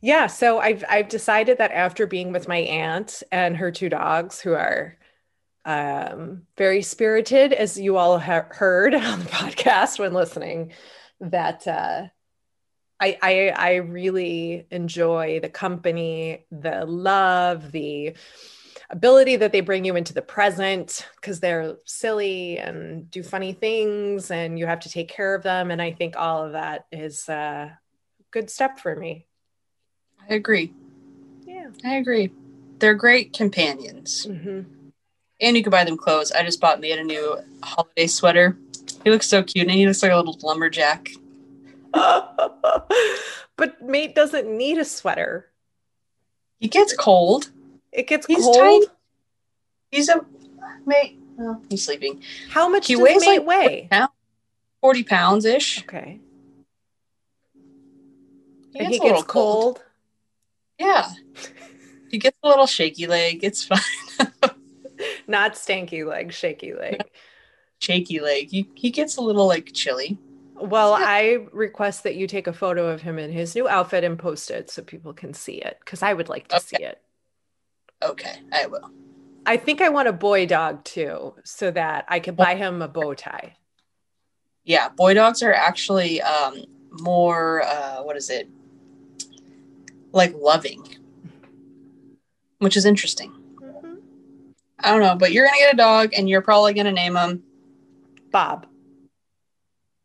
Yeah, 0.00 0.26
so 0.26 0.58
I've 0.58 0.84
I've 0.88 1.08
decided 1.08 1.58
that 1.58 1.70
after 1.70 2.06
being 2.06 2.32
with 2.32 2.48
my 2.48 2.58
aunt 2.58 3.22
and 3.30 3.56
her 3.56 3.70
two 3.70 3.88
dogs, 3.88 4.40
who 4.40 4.52
are 4.52 4.98
um, 5.64 6.42
very 6.58 6.82
spirited, 6.82 7.52
as 7.52 7.78
you 7.78 7.96
all 7.96 8.18
have 8.18 8.46
heard 8.50 8.94
on 8.96 9.20
the 9.20 9.26
podcast 9.26 9.98
when 10.00 10.12
listening, 10.12 10.72
that 11.20 11.68
uh, 11.68 12.08
I, 13.00 13.18
I 13.22 13.48
I 13.56 13.74
really 13.76 14.66
enjoy 14.72 15.38
the 15.40 15.48
company, 15.48 16.46
the 16.50 16.84
love, 16.84 17.70
the 17.70 18.16
ability 18.92 19.36
that 19.36 19.52
they 19.52 19.60
bring 19.60 19.84
you 19.84 19.96
into 19.96 20.12
the 20.12 20.22
present 20.22 21.08
because 21.16 21.40
they're 21.40 21.76
silly 21.86 22.58
and 22.58 23.10
do 23.10 23.22
funny 23.22 23.52
things 23.52 24.30
and 24.30 24.58
you 24.58 24.66
have 24.66 24.80
to 24.80 24.90
take 24.90 25.08
care 25.08 25.34
of 25.34 25.42
them. 25.42 25.70
And 25.70 25.80
i 25.80 25.90
think 25.92 26.14
all 26.16 26.44
of 26.44 26.52
that 26.52 26.86
is 26.92 27.28
a 27.28 27.78
good 28.30 28.50
step 28.50 28.78
for 28.78 28.94
me. 28.94 29.26
I 30.28 30.34
agree. 30.34 30.72
Yeah. 31.44 31.70
I 31.84 31.96
agree. 31.96 32.30
They're 32.78 32.94
great 32.94 33.32
companions. 33.32 34.26
Mm-hmm. 34.26 34.60
and 35.40 35.56
you 35.56 35.62
can 35.62 35.70
buy 35.70 35.84
them 35.84 35.96
clothes. 35.96 36.30
I 36.30 36.44
just 36.44 36.60
bought 36.60 36.78
me 36.78 36.92
a 36.92 37.02
new 37.02 37.38
holiday 37.62 38.06
sweater. 38.06 38.56
He 39.02 39.10
looks 39.10 39.26
so 39.26 39.42
cute 39.42 39.66
and 39.66 39.74
he 39.74 39.86
looks 39.86 40.02
like 40.02 40.12
a 40.12 40.16
little 40.16 40.38
lumberjack. 40.42 41.10
But 43.56 43.82
mate 43.82 44.14
doesn't 44.14 44.48
need 44.48 44.78
a 44.78 44.84
sweater. 44.84 45.50
He 46.58 46.68
gets 46.68 46.96
cold 46.96 47.50
it 47.92 48.08
gets 48.08 48.26
he's 48.26 48.44
cold. 48.44 48.56
Tiny. 48.56 48.86
He's 49.90 50.08
a 50.08 50.24
mate. 50.86 51.18
Oh, 51.38 51.60
he's 51.68 51.84
sleeping. 51.84 52.22
How 52.50 52.68
much 52.68 52.86
he 52.86 52.96
weighs 52.96 53.20
mate 53.20 53.44
like 53.44 53.46
weigh? 53.46 53.88
40 54.80 55.04
pounds 55.04 55.44
ish. 55.44 55.82
Okay. 55.82 56.20
He 58.72 58.78
gets, 58.78 58.90
he 58.90 58.98
gets 58.98 59.22
cold. 59.24 59.76
cold. 59.76 59.82
Yeah. 60.78 61.08
he 62.10 62.18
gets 62.18 62.36
a 62.42 62.48
little 62.48 62.66
shaky 62.66 63.06
leg. 63.06 63.44
It's 63.44 63.64
fine. 63.64 63.80
Not 65.26 65.54
stanky 65.54 66.06
leg, 66.06 66.32
shaky 66.32 66.74
leg. 66.74 67.02
shaky 67.78 68.20
leg. 68.20 68.50
He, 68.50 68.68
he 68.74 68.90
gets 68.90 69.16
a 69.16 69.20
little 69.20 69.46
like 69.46 69.72
chilly. 69.72 70.18
Well, 70.56 70.98
yeah. 70.98 71.06
I 71.06 71.46
request 71.52 72.04
that 72.04 72.14
you 72.14 72.26
take 72.26 72.46
a 72.46 72.52
photo 72.52 72.88
of 72.88 73.02
him 73.02 73.18
in 73.18 73.32
his 73.32 73.54
new 73.54 73.68
outfit 73.68 74.04
and 74.04 74.18
post 74.18 74.50
it 74.50 74.70
so 74.70 74.82
people 74.82 75.12
can 75.12 75.34
see 75.34 75.54
it 75.54 75.78
because 75.84 76.02
I 76.02 76.12
would 76.12 76.28
like 76.28 76.48
to 76.48 76.56
okay. 76.56 76.76
see 76.78 76.84
it. 76.84 77.00
Okay, 78.02 78.40
I 78.52 78.66
will. 78.66 78.90
I 79.44 79.56
think 79.56 79.80
I 79.80 79.88
want 79.88 80.08
a 80.08 80.12
boy 80.12 80.46
dog 80.46 80.84
too, 80.84 81.34
so 81.44 81.70
that 81.70 82.04
I 82.08 82.20
could 82.20 82.36
buy 82.36 82.54
him 82.54 82.82
a 82.82 82.88
bow 82.88 83.14
tie. 83.14 83.56
Yeah, 84.64 84.88
boy 84.88 85.14
dogs 85.14 85.42
are 85.42 85.52
actually 85.52 86.22
um, 86.22 86.64
more, 87.00 87.62
uh, 87.62 88.02
what 88.02 88.16
is 88.16 88.30
it? 88.30 88.48
Like 90.12 90.34
loving, 90.36 90.84
which 92.58 92.76
is 92.76 92.84
interesting. 92.84 93.32
Mm-hmm. 93.60 93.94
I 94.78 94.90
don't 94.90 95.00
know, 95.00 95.16
but 95.16 95.32
you're 95.32 95.46
going 95.46 95.58
to 95.58 95.64
get 95.64 95.74
a 95.74 95.76
dog 95.76 96.10
and 96.16 96.28
you're 96.28 96.42
probably 96.42 96.74
going 96.74 96.86
to 96.86 96.92
name 96.92 97.16
him 97.16 97.42
Bob. 98.30 98.66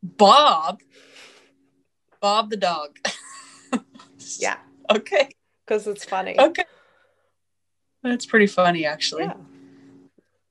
Bob? 0.03 0.81
Bob 2.19 2.49
the 2.49 2.57
dog. 2.57 2.97
yeah. 4.39 4.57
Okay. 4.91 5.29
Because 5.65 5.87
it's 5.87 6.05
funny. 6.05 6.39
Okay. 6.39 6.63
That's 8.07 8.25
pretty 8.25 8.47
funny, 8.47 8.85
actually. 8.85 9.23
Yeah. 9.23 9.33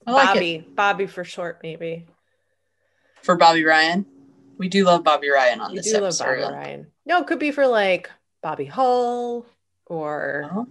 Like 0.06 0.34
Bobby, 0.34 0.54
it. 0.56 0.76
Bobby 0.76 1.06
for 1.06 1.24
short, 1.24 1.60
maybe. 1.62 2.06
For 3.22 3.34
Bobby 3.36 3.64
Ryan, 3.64 4.06
we 4.58 4.68
do 4.68 4.84
love 4.84 5.02
Bobby 5.02 5.30
Ryan 5.30 5.60
on 5.60 5.70
we 5.72 5.78
this 5.78 5.90
do 5.90 5.96
episode. 5.96 6.24
Love 6.24 6.52
Bobby 6.52 6.54
Ryan. 6.54 6.86
No, 7.06 7.20
it 7.20 7.26
could 7.26 7.38
be 7.38 7.50
for 7.50 7.66
like 7.66 8.10
Bobby 8.42 8.66
Hull 8.66 9.46
or 9.86 10.44
uh-huh. 10.50 10.64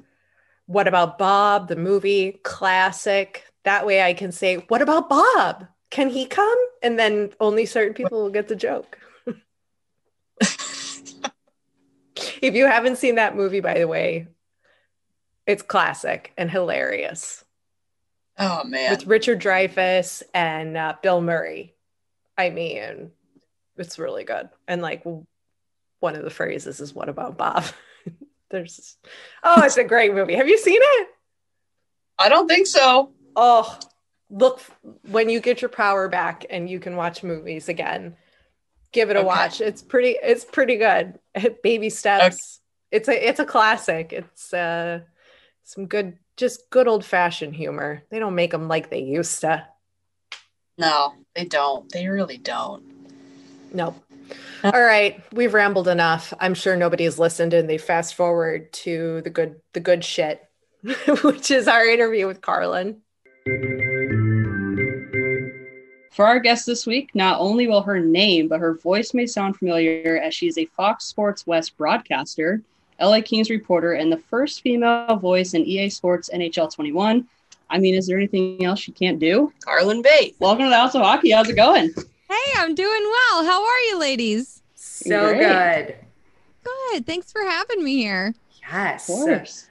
what 0.68 0.88
about 0.88 1.18
Bob, 1.18 1.68
the 1.68 1.76
movie 1.76 2.40
classic. 2.44 3.44
That 3.64 3.86
way, 3.86 4.02
I 4.02 4.14
can 4.14 4.32
say, 4.32 4.58
"What 4.68 4.82
about 4.82 5.10
Bob? 5.10 5.68
Can 5.90 6.10
he 6.10 6.26
come?" 6.26 6.58
And 6.82 6.98
then 6.98 7.32
only 7.40 7.66
certain 7.66 7.94
people 7.94 8.22
will 8.22 8.30
get 8.30 8.48
the 8.48 8.56
joke. 8.56 9.00
if 12.42 12.54
you 12.54 12.68
haven't 12.68 12.98
seen 12.98 13.16
that 13.16 13.36
movie, 13.36 13.60
by 13.60 13.80
the 13.80 13.88
way, 13.88 14.28
it's 15.48 15.62
classic 15.62 16.34
and 16.38 16.50
hilarious. 16.50 17.44
Oh 18.38 18.64
man. 18.64 18.92
With 18.92 19.08
Richard 19.08 19.40
Dreyfuss 19.40 20.24
and 20.34 20.76
uh, 20.76 20.96
Bill 21.02 21.22
Murray. 21.22 21.74
I 22.38 22.50
mean, 22.50 23.12
it's 23.78 24.00
really 24.00 24.24
good. 24.24 24.50
And 24.68 24.82
like 24.82 25.04
one 26.00 26.16
of 26.16 26.24
the 26.24 26.30
phrases 26.30 26.80
is 26.80 26.94
what 26.94 27.10
about 27.10 27.38
Bob? 27.38 27.66
There's 28.50 28.98
Oh, 29.44 29.64
it's 29.64 29.78
a 29.78 29.84
great 29.84 30.14
movie. 30.14 30.36
Have 30.36 30.50
you 30.50 30.58
seen 30.58 30.80
it? 30.82 31.08
I 32.18 32.30
don't 32.30 32.48
think 32.48 32.68
so. 32.68 33.12
Oh, 33.36 33.78
look 34.30 34.62
when 35.10 35.30
you 35.30 35.40
get 35.40 35.62
your 35.62 35.70
power 35.70 36.10
back 36.10 36.46
and 36.50 36.70
you 36.70 36.80
can 36.80 36.96
watch 36.96 37.24
movies 37.24 37.70
again. 37.70 38.16
Give 38.92 39.10
it 39.10 39.16
a 39.16 39.20
okay. 39.20 39.28
watch. 39.28 39.62
It's 39.62 39.82
pretty 39.82 40.18
it's 40.22 40.46
pretty 40.46 40.78
good. 40.78 41.20
Baby 41.64 41.90
steps. 41.90 42.60
Okay. 42.92 42.98
It's 42.98 43.10
a 43.10 43.30
it's 43.30 43.40
a 43.40 43.46
classic. 43.46 44.14
It's 44.14 44.54
uh 44.54 45.02
some 45.66 45.88
good, 45.88 46.18
just 46.38 46.70
good 46.70 46.88
old 46.88 47.04
fashioned 47.04 47.56
humor. 47.56 48.04
They 48.10 48.20
don't 48.20 48.36
make 48.36 48.52
them 48.52 48.68
like 48.68 48.90
they 48.90 49.02
used 49.02 49.42
to. 49.42 49.68
No, 50.78 51.14
they 51.36 51.46
don't. 51.46 51.92
They 51.92 52.08
really 52.08 52.38
don't. 52.38 52.84
Nope. 53.74 53.96
All 54.64 54.82
right, 54.82 55.22
we've 55.34 55.54
rambled 55.54 55.88
enough. 55.88 56.34
I'm 56.40 56.54
sure 56.54 56.76
nobody's 56.76 57.20
listened 57.20 57.54
and 57.54 57.70
they 57.70 57.78
fast 57.78 58.16
forward 58.16 58.72
to 58.74 59.22
the 59.22 59.30
good 59.30 59.60
the 59.74 59.80
good 59.80 60.04
shit, 60.04 60.44
which 61.24 61.52
is 61.52 61.68
our 61.68 61.86
interview 61.86 62.28
with 62.28 62.42
Carlin. 62.42 63.02
For 66.12 66.26
our 66.26 66.40
guest 66.40 66.66
this 66.66 66.88
week, 66.88 67.14
not 67.14 67.40
only 67.40 67.68
will 67.68 67.82
her 67.82 68.00
name, 68.00 68.48
but 68.48 68.62
her 68.62 68.74
voice 68.76 69.14
may 69.14 69.26
sound 69.26 69.58
familiar 69.58 70.20
as 70.24 70.34
she 70.34 70.48
is 70.48 70.58
a 70.58 70.66
Fox 70.66 71.06
Sports 71.06 71.46
West 71.46 71.76
broadcaster 71.78 72.62
LA 73.02 73.22
Kings 73.22 73.50
reporter, 73.50 73.94
and 73.94 74.12
the 74.12 74.18
first 74.18 74.62
female 74.62 75.18
voice 75.18 75.54
in 75.54 75.66
EA 75.66 75.90
Sports 75.90 76.30
NHL 76.34 76.74
21. 76.74 77.28
I 77.70 77.78
mean, 77.78 77.96
is 77.96 78.08
there 78.08 78.18
anything 78.18 78.64
else 78.64 78.88
you 78.88 78.94
can't 78.94 79.20
do? 79.20 79.52
Carlin 79.64 80.02
Bathe. 80.02 80.36
Welcome 80.40 80.66
to 80.66 80.70
the 80.70 80.76
House 80.76 80.96
of 80.96 81.02
Hockey. 81.02 81.32
How's 81.32 81.50
it 81.50 81.56
going? 81.56 81.94
Hey, 82.30 82.52
I'm 82.58 82.76
doing 82.76 83.04
well. 83.04 83.44
How 83.44 83.66
are 83.66 83.80
you, 83.90 84.00
ladies? 84.00 84.62
So 84.76 85.34
Great. 85.34 85.40
good. 85.40 85.96
Good. 86.64 87.06
Thanks 87.06 87.32
for 87.32 87.44
having 87.44 87.84
me 87.84 87.98
here. 87.98 88.34
Yes. 88.72 89.10
Of 89.10 89.16
course. 89.16 89.68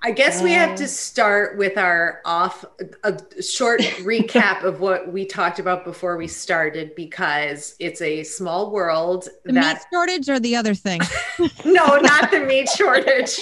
I 0.00 0.12
guess 0.12 0.42
we 0.42 0.52
have 0.52 0.76
to 0.76 0.86
start 0.86 1.58
with 1.58 1.76
our 1.76 2.20
off 2.24 2.64
a 3.02 3.42
short 3.42 3.80
recap 3.80 4.62
of 4.62 4.80
what 4.80 5.12
we 5.12 5.26
talked 5.26 5.58
about 5.58 5.84
before 5.84 6.16
we 6.16 6.28
started 6.28 6.94
because 6.94 7.74
it's 7.80 8.00
a 8.00 8.22
small 8.22 8.70
world. 8.70 9.28
The 9.44 9.52
that... 9.54 9.74
meat 9.74 9.84
shortage 9.92 10.28
or 10.28 10.38
the 10.38 10.54
other 10.54 10.74
thing? 10.74 11.00
no, 11.64 11.96
not 11.96 12.30
the 12.30 12.44
meat 12.46 12.68
shortage. 12.76 13.40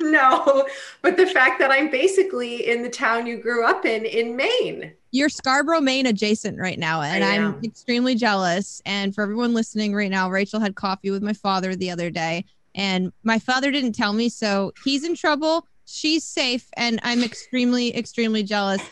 No, 0.00 0.66
but 1.02 1.16
the 1.16 1.26
fact 1.26 1.60
that 1.60 1.70
I'm 1.70 1.90
basically 1.90 2.68
in 2.68 2.82
the 2.82 2.90
town 2.90 3.26
you 3.26 3.36
grew 3.36 3.64
up 3.64 3.84
in 3.84 4.04
in 4.04 4.34
Maine. 4.34 4.92
You're 5.12 5.28
Scarborough, 5.28 5.80
Maine 5.80 6.06
adjacent 6.06 6.58
right 6.58 6.78
now, 6.78 7.00
and 7.02 7.22
I'm 7.22 7.62
extremely 7.62 8.16
jealous. 8.16 8.82
And 8.84 9.14
for 9.14 9.22
everyone 9.22 9.54
listening 9.54 9.94
right 9.94 10.10
now, 10.10 10.28
Rachel 10.30 10.60
had 10.60 10.74
coffee 10.74 11.10
with 11.10 11.22
my 11.22 11.32
father 11.32 11.76
the 11.76 11.90
other 11.90 12.10
day 12.10 12.44
and 12.76 13.10
my 13.24 13.38
father 13.38 13.70
didn't 13.70 13.92
tell 13.92 14.12
me, 14.12 14.28
so 14.28 14.72
he's 14.84 15.02
in 15.02 15.16
trouble. 15.16 15.66
she's 15.86 16.24
safe, 16.24 16.68
and 16.76 17.00
I'm 17.02 17.24
extremely, 17.24 17.96
extremely 17.96 18.42
jealous 18.42 18.82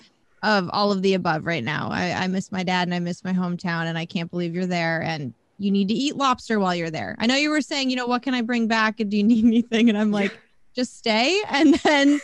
of 0.42 0.70
all 0.72 0.90
of 0.90 1.02
the 1.02 1.14
above 1.14 1.44
right 1.44 1.62
now. 1.62 1.88
I, 1.90 2.12
I 2.12 2.26
miss 2.28 2.50
my 2.50 2.62
dad 2.62 2.88
and 2.88 2.94
I 2.94 2.98
miss 2.98 3.22
my 3.22 3.32
hometown, 3.32 3.84
and 3.84 3.98
I 3.98 4.06
can't 4.06 4.30
believe 4.30 4.54
you're 4.54 4.66
there. 4.66 5.02
And 5.02 5.34
you 5.58 5.70
need 5.70 5.88
to 5.88 5.94
eat 5.94 6.16
lobster 6.16 6.58
while 6.58 6.74
you're 6.74 6.90
there. 6.90 7.14
I 7.18 7.26
know 7.26 7.36
you 7.36 7.50
were 7.50 7.60
saying, 7.60 7.90
you 7.90 7.96
know, 7.96 8.06
what 8.06 8.22
can 8.22 8.34
I 8.34 8.40
bring 8.40 8.66
back? 8.66 9.00
And 9.00 9.10
do 9.10 9.18
you 9.18 9.22
need 9.24 9.44
anything? 9.44 9.88
And 9.88 9.98
I'm 9.98 10.10
like, 10.10 10.32
just 10.74 10.96
stay 10.96 11.40
and 11.50 11.74
then 11.74 12.20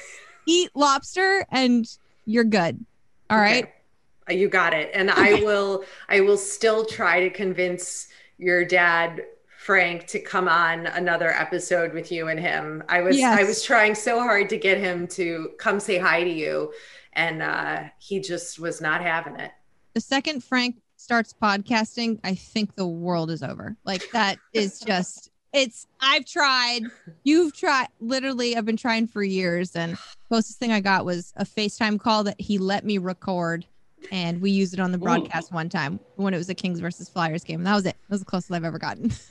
eat 0.46 0.70
lobster, 0.74 1.46
and 1.50 1.86
you're 2.24 2.44
good. 2.44 2.84
All 3.28 3.38
okay. 3.38 3.62
right. 4.28 4.36
You 4.36 4.48
got 4.48 4.72
it. 4.72 4.90
And 4.94 5.10
I 5.10 5.34
will 5.42 5.84
I 6.08 6.20
will 6.20 6.38
still 6.38 6.86
try 6.86 7.20
to 7.20 7.30
convince 7.30 8.08
your 8.38 8.64
dad 8.64 9.22
Frank 9.70 10.08
to 10.08 10.18
come 10.18 10.48
on 10.48 10.88
another 10.88 11.30
episode 11.30 11.94
with 11.94 12.10
you 12.10 12.26
and 12.26 12.40
him. 12.40 12.82
I 12.88 13.02
was 13.02 13.16
yes. 13.16 13.38
I 13.38 13.44
was 13.44 13.62
trying 13.62 13.94
so 13.94 14.18
hard 14.18 14.48
to 14.48 14.56
get 14.56 14.78
him 14.78 15.06
to 15.06 15.52
come 15.58 15.78
say 15.78 15.96
hi 15.96 16.24
to 16.24 16.28
you 16.28 16.72
and 17.12 17.40
uh 17.40 17.84
he 18.00 18.18
just 18.18 18.58
was 18.58 18.80
not 18.80 19.00
having 19.00 19.36
it. 19.36 19.52
The 19.94 20.00
second 20.00 20.42
Frank 20.42 20.74
starts 20.96 21.32
podcasting, 21.40 22.18
I 22.24 22.34
think 22.34 22.74
the 22.74 22.88
world 22.88 23.30
is 23.30 23.44
over. 23.44 23.76
Like 23.84 24.10
that 24.10 24.38
is 24.52 24.80
just 24.80 25.30
it's 25.52 25.86
I've 26.00 26.26
tried, 26.26 26.80
you've 27.22 27.56
tried 27.56 27.86
literally 28.00 28.56
I've 28.56 28.66
been 28.66 28.76
trying 28.76 29.06
for 29.06 29.22
years 29.22 29.76
and 29.76 29.92
the 29.92 29.98
closest 30.28 30.58
thing 30.58 30.72
I 30.72 30.80
got 30.80 31.04
was 31.04 31.32
a 31.36 31.44
FaceTime 31.44 32.00
call 32.00 32.24
that 32.24 32.40
he 32.40 32.58
let 32.58 32.84
me 32.84 32.98
record 32.98 33.64
and 34.10 34.40
we 34.40 34.50
used 34.50 34.74
it 34.74 34.80
on 34.80 34.90
the 34.90 34.98
broadcast 34.98 35.52
Ooh. 35.52 35.54
one 35.54 35.68
time 35.68 36.00
when 36.16 36.34
it 36.34 36.38
was 36.38 36.48
a 36.48 36.54
Kings 36.54 36.80
versus 36.80 37.08
Flyers 37.08 37.44
game. 37.44 37.60
And 37.60 37.68
that 37.68 37.76
was 37.76 37.86
it. 37.86 37.94
That 38.08 38.10
was 38.10 38.18
the 38.18 38.26
closest 38.26 38.50
I've 38.50 38.64
ever 38.64 38.80
gotten. 38.80 39.12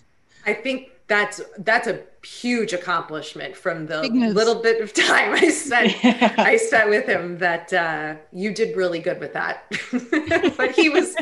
I 0.46 0.54
think 0.54 0.92
that's 1.08 1.42
that's 1.60 1.88
a 1.88 2.02
huge 2.24 2.74
accomplishment 2.74 3.56
from 3.56 3.86
the 3.86 4.02
little 4.02 4.62
bit 4.62 4.82
of 4.82 4.94
time 4.94 5.34
I 5.34 5.50
spent 5.50 5.96
I 6.40 6.58
spent 6.58 6.90
with 6.90 7.06
him 7.06 7.38
that 7.38 7.72
uh, 7.72 8.16
you 8.32 8.54
did 8.54 8.76
really 8.76 9.00
good 9.00 9.20
with 9.20 9.34
that. 9.34 9.64
but 10.58 10.72
he 10.72 10.90
was 10.90 11.16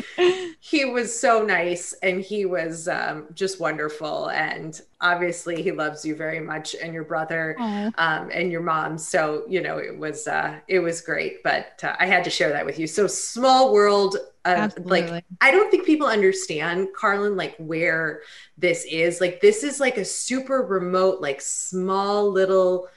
he 0.60 0.84
was 0.84 1.18
so 1.18 1.44
nice 1.44 1.94
and 2.02 2.20
he 2.20 2.44
was 2.44 2.88
um, 2.88 3.26
just 3.34 3.60
wonderful 3.60 4.30
and 4.30 4.80
obviously 5.00 5.62
he 5.62 5.70
loves 5.70 6.04
you 6.04 6.16
very 6.16 6.40
much 6.40 6.74
and 6.82 6.92
your 6.92 7.04
brother 7.04 7.54
um, 7.58 8.30
and 8.32 8.50
your 8.50 8.62
mom. 8.62 8.98
So 8.98 9.44
you 9.48 9.62
know 9.62 9.78
it 9.78 9.96
was 9.96 10.26
uh, 10.26 10.58
it 10.68 10.80
was 10.80 11.00
great. 11.00 11.42
But 11.42 11.80
uh, 11.82 11.96
I 11.98 12.06
had 12.06 12.24
to 12.24 12.30
share 12.30 12.50
that 12.50 12.66
with 12.66 12.78
you. 12.78 12.86
So 12.86 13.06
small 13.06 13.72
world 13.72 14.16
uh, 14.44 14.68
like 14.84 15.24
I 15.40 15.50
don't 15.50 15.70
think 15.70 15.84
people 15.84 16.06
understand, 16.06 16.88
Carlin, 16.96 17.36
like 17.36 17.54
where 17.58 18.22
this 18.56 18.86
is. 18.86 19.20
Like 19.20 19.40
this 19.40 19.62
is 19.62 19.80
like 19.80 19.98
a 19.98 20.04
super 20.04 20.62
remote, 20.62 20.87
like 20.92 21.40
small 21.40 22.30
little. 22.30 22.88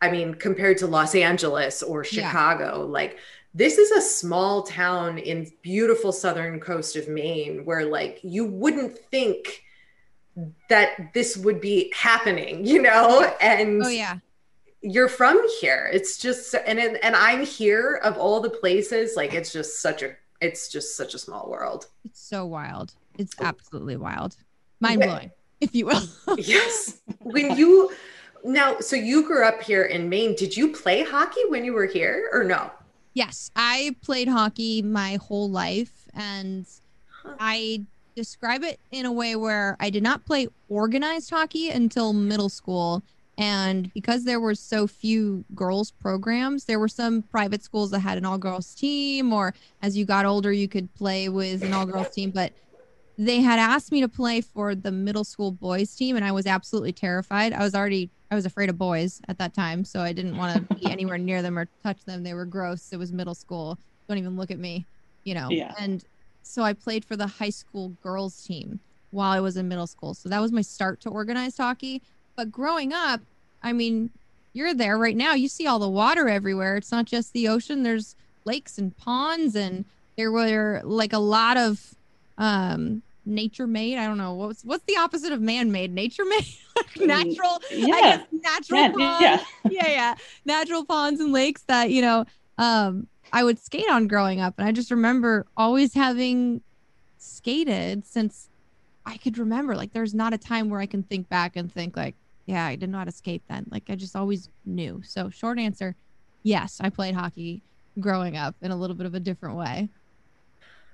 I 0.00 0.10
mean, 0.10 0.34
compared 0.34 0.78
to 0.78 0.86
Los 0.86 1.14
Angeles 1.14 1.82
or 1.82 2.04
Chicago, 2.04 2.78
yeah. 2.78 2.92
like 2.92 3.18
this 3.54 3.78
is 3.78 3.90
a 3.92 4.00
small 4.00 4.64
town 4.64 5.18
in 5.18 5.50
beautiful 5.62 6.12
southern 6.12 6.60
coast 6.60 6.96
of 6.96 7.08
Maine 7.08 7.64
where 7.64 7.84
like 7.84 8.18
you 8.22 8.44
wouldn't 8.44 8.98
think 8.98 9.62
that 10.68 11.14
this 11.14 11.36
would 11.36 11.60
be 11.60 11.92
happening, 11.94 12.66
you 12.66 12.82
know? 12.82 13.32
And 13.40 13.82
oh 13.82 13.88
yeah. 13.88 14.18
You're 14.86 15.08
from 15.08 15.40
here. 15.60 15.88
It's 15.94 16.18
just 16.18 16.54
and 16.66 16.78
it, 16.78 16.98
and 17.02 17.16
I'm 17.16 17.46
here 17.46 18.00
of 18.02 18.18
all 18.18 18.40
the 18.40 18.50
places 18.50 19.14
like 19.16 19.32
it's 19.32 19.50
just 19.50 19.80
such 19.80 20.02
a 20.02 20.10
it's 20.42 20.68
just 20.68 20.96
such 20.96 21.14
a 21.14 21.18
small 21.18 21.48
world. 21.48 21.86
It's 22.04 22.20
so 22.20 22.44
wild. 22.44 22.92
It's 23.16 23.34
oh. 23.40 23.44
absolutely 23.44 23.96
wild. 23.96 24.36
Mind 24.80 25.00
blowing, 25.00 25.30
if 25.64 25.74
you 25.74 25.86
will. 25.86 26.02
yes. 26.38 27.00
When 27.20 27.56
you 27.56 27.90
now, 28.44 28.78
so 28.78 28.94
you 28.94 29.26
grew 29.26 29.44
up 29.44 29.62
here 29.62 29.84
in 29.84 30.08
Maine. 30.08 30.34
Did 30.36 30.56
you 30.56 30.72
play 30.72 31.02
hockey 31.02 31.40
when 31.48 31.64
you 31.64 31.72
were 31.72 31.86
here 31.86 32.28
or 32.32 32.44
no? 32.44 32.70
Yes, 33.14 33.50
I 33.56 33.96
played 34.02 34.28
hockey 34.28 34.82
my 34.82 35.16
whole 35.16 35.50
life 35.50 36.08
and 36.14 36.66
huh. 37.22 37.34
I 37.40 37.82
describe 38.14 38.62
it 38.62 38.78
in 38.92 39.06
a 39.06 39.12
way 39.12 39.34
where 39.34 39.76
I 39.80 39.90
did 39.90 40.02
not 40.02 40.24
play 40.24 40.48
organized 40.68 41.30
hockey 41.30 41.70
until 41.70 42.12
middle 42.12 42.48
school 42.48 43.02
and 43.36 43.92
because 43.94 44.24
there 44.24 44.38
were 44.38 44.54
so 44.54 44.86
few 44.86 45.44
girls 45.54 45.90
programs, 45.90 46.64
there 46.64 46.78
were 46.78 46.88
some 46.88 47.22
private 47.22 47.62
schools 47.62 47.90
that 47.90 48.00
had 48.00 48.16
an 48.16 48.24
all 48.24 48.38
girls 48.38 48.74
team, 48.74 49.32
or 49.32 49.54
as 49.82 49.96
you 49.96 50.04
got 50.04 50.24
older, 50.24 50.52
you 50.52 50.68
could 50.68 50.92
play 50.94 51.28
with 51.28 51.62
an 51.64 51.72
all 51.72 51.86
girls 51.86 52.10
team. 52.10 52.30
But 52.30 52.52
they 53.16 53.40
had 53.40 53.58
asked 53.58 53.92
me 53.92 54.00
to 54.00 54.08
play 54.08 54.40
for 54.40 54.74
the 54.74 54.90
middle 54.90 55.24
school 55.24 55.52
boys 55.52 55.94
team, 55.94 56.16
and 56.16 56.24
I 56.24 56.32
was 56.32 56.46
absolutely 56.46 56.92
terrified. 56.92 57.52
I 57.52 57.62
was 57.62 57.74
already, 57.74 58.10
I 58.30 58.34
was 58.34 58.44
afraid 58.44 58.68
of 58.68 58.78
boys 58.78 59.20
at 59.28 59.38
that 59.38 59.54
time, 59.54 59.84
so 59.84 60.00
I 60.00 60.12
didn't 60.12 60.36
want 60.36 60.68
to 60.68 60.74
be 60.74 60.86
anywhere 60.90 61.18
near 61.18 61.42
them 61.42 61.58
or 61.58 61.68
touch 61.82 62.04
them. 62.04 62.24
They 62.24 62.34
were 62.34 62.44
gross. 62.44 62.92
It 62.92 62.96
was 62.96 63.12
middle 63.12 63.34
school. 63.34 63.78
Don't 64.08 64.18
even 64.18 64.36
look 64.36 64.50
at 64.50 64.58
me, 64.58 64.84
you 65.22 65.34
know? 65.34 65.48
Yeah. 65.50 65.74
And 65.78 66.04
so 66.42 66.62
I 66.62 66.72
played 66.72 67.04
for 67.04 67.16
the 67.16 67.26
high 67.26 67.50
school 67.50 67.90
girls 68.02 68.44
team 68.44 68.80
while 69.10 69.30
I 69.30 69.40
was 69.40 69.56
in 69.56 69.68
middle 69.68 69.86
school. 69.86 70.14
So 70.14 70.28
that 70.28 70.40
was 70.40 70.52
my 70.52 70.62
start 70.62 71.00
to 71.02 71.10
organized 71.10 71.58
hockey. 71.58 72.02
But 72.36 72.50
growing 72.50 72.92
up, 72.92 73.20
I 73.62 73.72
mean, 73.72 74.10
you're 74.52 74.74
there 74.74 74.98
right 74.98 75.16
now. 75.16 75.34
You 75.34 75.48
see 75.48 75.66
all 75.66 75.78
the 75.78 75.88
water 75.88 76.28
everywhere. 76.28 76.76
It's 76.76 76.90
not 76.90 77.04
just 77.06 77.32
the 77.32 77.48
ocean. 77.48 77.84
There's 77.84 78.16
lakes 78.44 78.76
and 78.76 78.96
ponds, 78.96 79.54
and 79.54 79.84
there 80.16 80.32
were 80.32 80.80
like 80.84 81.12
a 81.12 81.18
lot 81.18 81.56
of 81.56 81.94
um 82.38 83.02
nature 83.26 83.66
made. 83.66 83.98
I 83.98 84.06
don't 84.06 84.18
know 84.18 84.34
what's 84.34 84.64
what's 84.64 84.84
the 84.84 84.96
opposite 84.96 85.32
of 85.32 85.40
man 85.40 85.72
made. 85.72 85.92
Nature 85.92 86.24
made, 86.24 86.44
mm, 86.96 87.06
natural. 87.06 87.60
Yeah, 87.70 88.22
natural 88.32 88.80
yeah, 88.80 88.92
ponds. 88.92 89.22
Yeah. 89.22 89.44
yeah, 89.70 89.88
yeah, 89.88 90.14
natural 90.44 90.84
ponds 90.84 91.20
and 91.20 91.32
lakes 91.32 91.62
that 91.68 91.90
you 91.90 92.02
know 92.02 92.24
um 92.58 93.08
I 93.32 93.44
would 93.44 93.58
skate 93.58 93.90
on 93.90 94.06
growing 94.06 94.40
up, 94.40 94.54
and 94.58 94.66
I 94.68 94.72
just 94.72 94.90
remember 94.90 95.46
always 95.56 95.94
having 95.94 96.62
skated 97.18 98.06
since 98.06 98.48
I 99.06 99.16
could 99.16 99.38
remember. 99.38 99.74
Like, 99.74 99.92
there's 99.92 100.14
not 100.14 100.32
a 100.34 100.38
time 100.38 100.70
where 100.70 100.80
I 100.80 100.86
can 100.86 101.02
think 101.02 101.28
back 101.28 101.56
and 101.56 101.72
think 101.72 101.96
like, 101.96 102.16
yeah, 102.46 102.64
I 102.64 102.76
did 102.76 102.90
not 102.90 103.08
escape 103.08 103.42
then. 103.48 103.66
Like 103.70 103.84
I 103.88 103.96
just 103.96 104.14
always 104.16 104.48
knew. 104.64 105.00
So 105.02 105.30
short 105.30 105.58
answer, 105.58 105.96
yes, 106.42 106.78
I 106.80 106.90
played 106.90 107.14
hockey 107.14 107.62
growing 107.98 108.36
up 108.36 108.54
in 108.60 108.70
a 108.70 108.76
little 108.76 108.96
bit 108.96 109.06
of 109.06 109.14
a 109.14 109.20
different 109.20 109.56
way. 109.56 109.88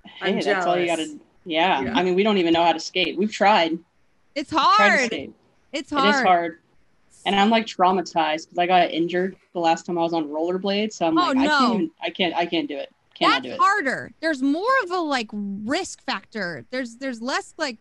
Hey, 0.05 0.35
that's 0.35 0.47
jealous. 0.47 0.67
all 0.67 0.79
you 0.79 0.87
gotta 0.87 1.19
yeah. 1.51 1.83
yeah. 1.83 1.95
I 1.95 2.03
mean 2.03 2.15
we 2.15 2.23
don't 2.23 2.39
even 2.39 2.53
know 2.53 2.65
how 2.65 2.73
to 2.73 2.81
skate. 2.81 3.19
We've 3.19 3.33
tried. 3.33 3.79
It's 4.35 4.51
hard. 4.51 5.13
It's 5.73 5.91
hard. 5.91 6.07
It 6.07 6.19
is 6.19 6.23
hard. 6.23 6.59
And 7.27 7.37
I'm 7.37 7.51
like 7.51 7.67
traumatized 7.67 8.47
because 8.47 8.59
I 8.59 8.67
got 8.67 8.91
injured 8.91 9.37
the 9.53 9.61
last 9.61 9.85
time 9.85 9.99
I 9.99 10.03
was 10.03 10.13
on 10.13 10.29
rollerblades. 10.29 10.95
So 10.95 11.07
I'm 11.07 11.19
oh, 11.19 11.29
like, 11.29 11.37
no. 11.37 11.43
I 11.43 11.49
can't 11.49 11.75
even, 11.75 11.91
I 12.03 12.11
can't 12.11 12.35
I 12.35 12.47
can't 12.47 12.69
do 12.69 12.77
it. 12.77 12.93
Can't 13.15 13.45
That's 13.45 13.59
harder. 13.59 14.13
There's 14.21 14.43
more 14.43 14.71
of 14.85 14.91
a 14.91 14.99
like 14.99 15.29
risk 15.33 16.03
factor. 16.03 16.65
There's 16.71 16.97
there's 16.97 17.21
less 17.21 17.55
like 17.59 17.79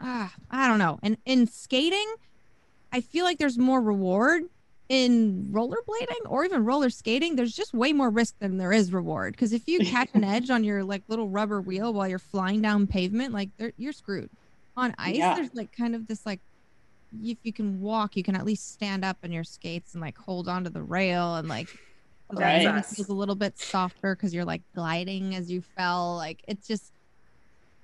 ah, 0.00 0.32
I 0.50 0.68
don't 0.68 0.78
know. 0.78 0.98
And 1.02 1.16
in 1.24 1.46
skating, 1.46 2.14
I 2.92 3.00
feel 3.00 3.24
like 3.24 3.38
there's 3.38 3.58
more 3.58 3.80
reward 3.80 4.44
in 4.88 5.48
rollerblading 5.52 6.26
or 6.26 6.44
even 6.44 6.64
roller 6.64 6.90
skating. 6.90 7.36
There's 7.36 7.54
just 7.54 7.72
way 7.72 7.92
more 7.92 8.10
risk 8.10 8.38
than 8.38 8.58
there 8.58 8.72
is 8.72 8.92
reward. 8.92 9.34
Because 9.34 9.52
if 9.52 9.66
you 9.66 9.78
catch 9.86 10.10
an 10.14 10.24
edge 10.24 10.50
on 10.50 10.64
your 10.64 10.84
like 10.84 11.02
little 11.08 11.28
rubber 11.28 11.60
wheel 11.60 11.92
while 11.92 12.08
you're 12.08 12.18
flying 12.18 12.62
down 12.62 12.86
pavement, 12.86 13.32
like 13.32 13.50
you're 13.76 13.92
screwed. 13.92 14.30
On 14.74 14.94
ice, 14.96 15.16
yeah. 15.16 15.34
there's 15.34 15.54
like 15.54 15.70
kind 15.76 15.94
of 15.94 16.06
this 16.06 16.24
like 16.24 16.40
if 17.22 17.36
you 17.42 17.52
can 17.52 17.80
walk, 17.82 18.16
you 18.16 18.22
can 18.22 18.34
at 18.34 18.46
least 18.46 18.72
stand 18.72 19.04
up 19.04 19.18
in 19.22 19.30
your 19.30 19.44
skates 19.44 19.92
and 19.92 20.00
like 20.00 20.16
hold 20.16 20.48
onto 20.48 20.70
the 20.70 20.82
rail 20.82 21.36
and 21.36 21.46
like 21.46 21.68
right. 22.32 22.84
feels 22.86 23.08
a 23.08 23.14
little 23.14 23.34
bit 23.34 23.58
softer 23.58 24.14
because 24.14 24.32
you're 24.32 24.46
like 24.46 24.62
gliding 24.74 25.34
as 25.34 25.50
you 25.50 25.60
fell. 25.60 26.16
Like 26.16 26.42
it's 26.48 26.66
just 26.66 26.92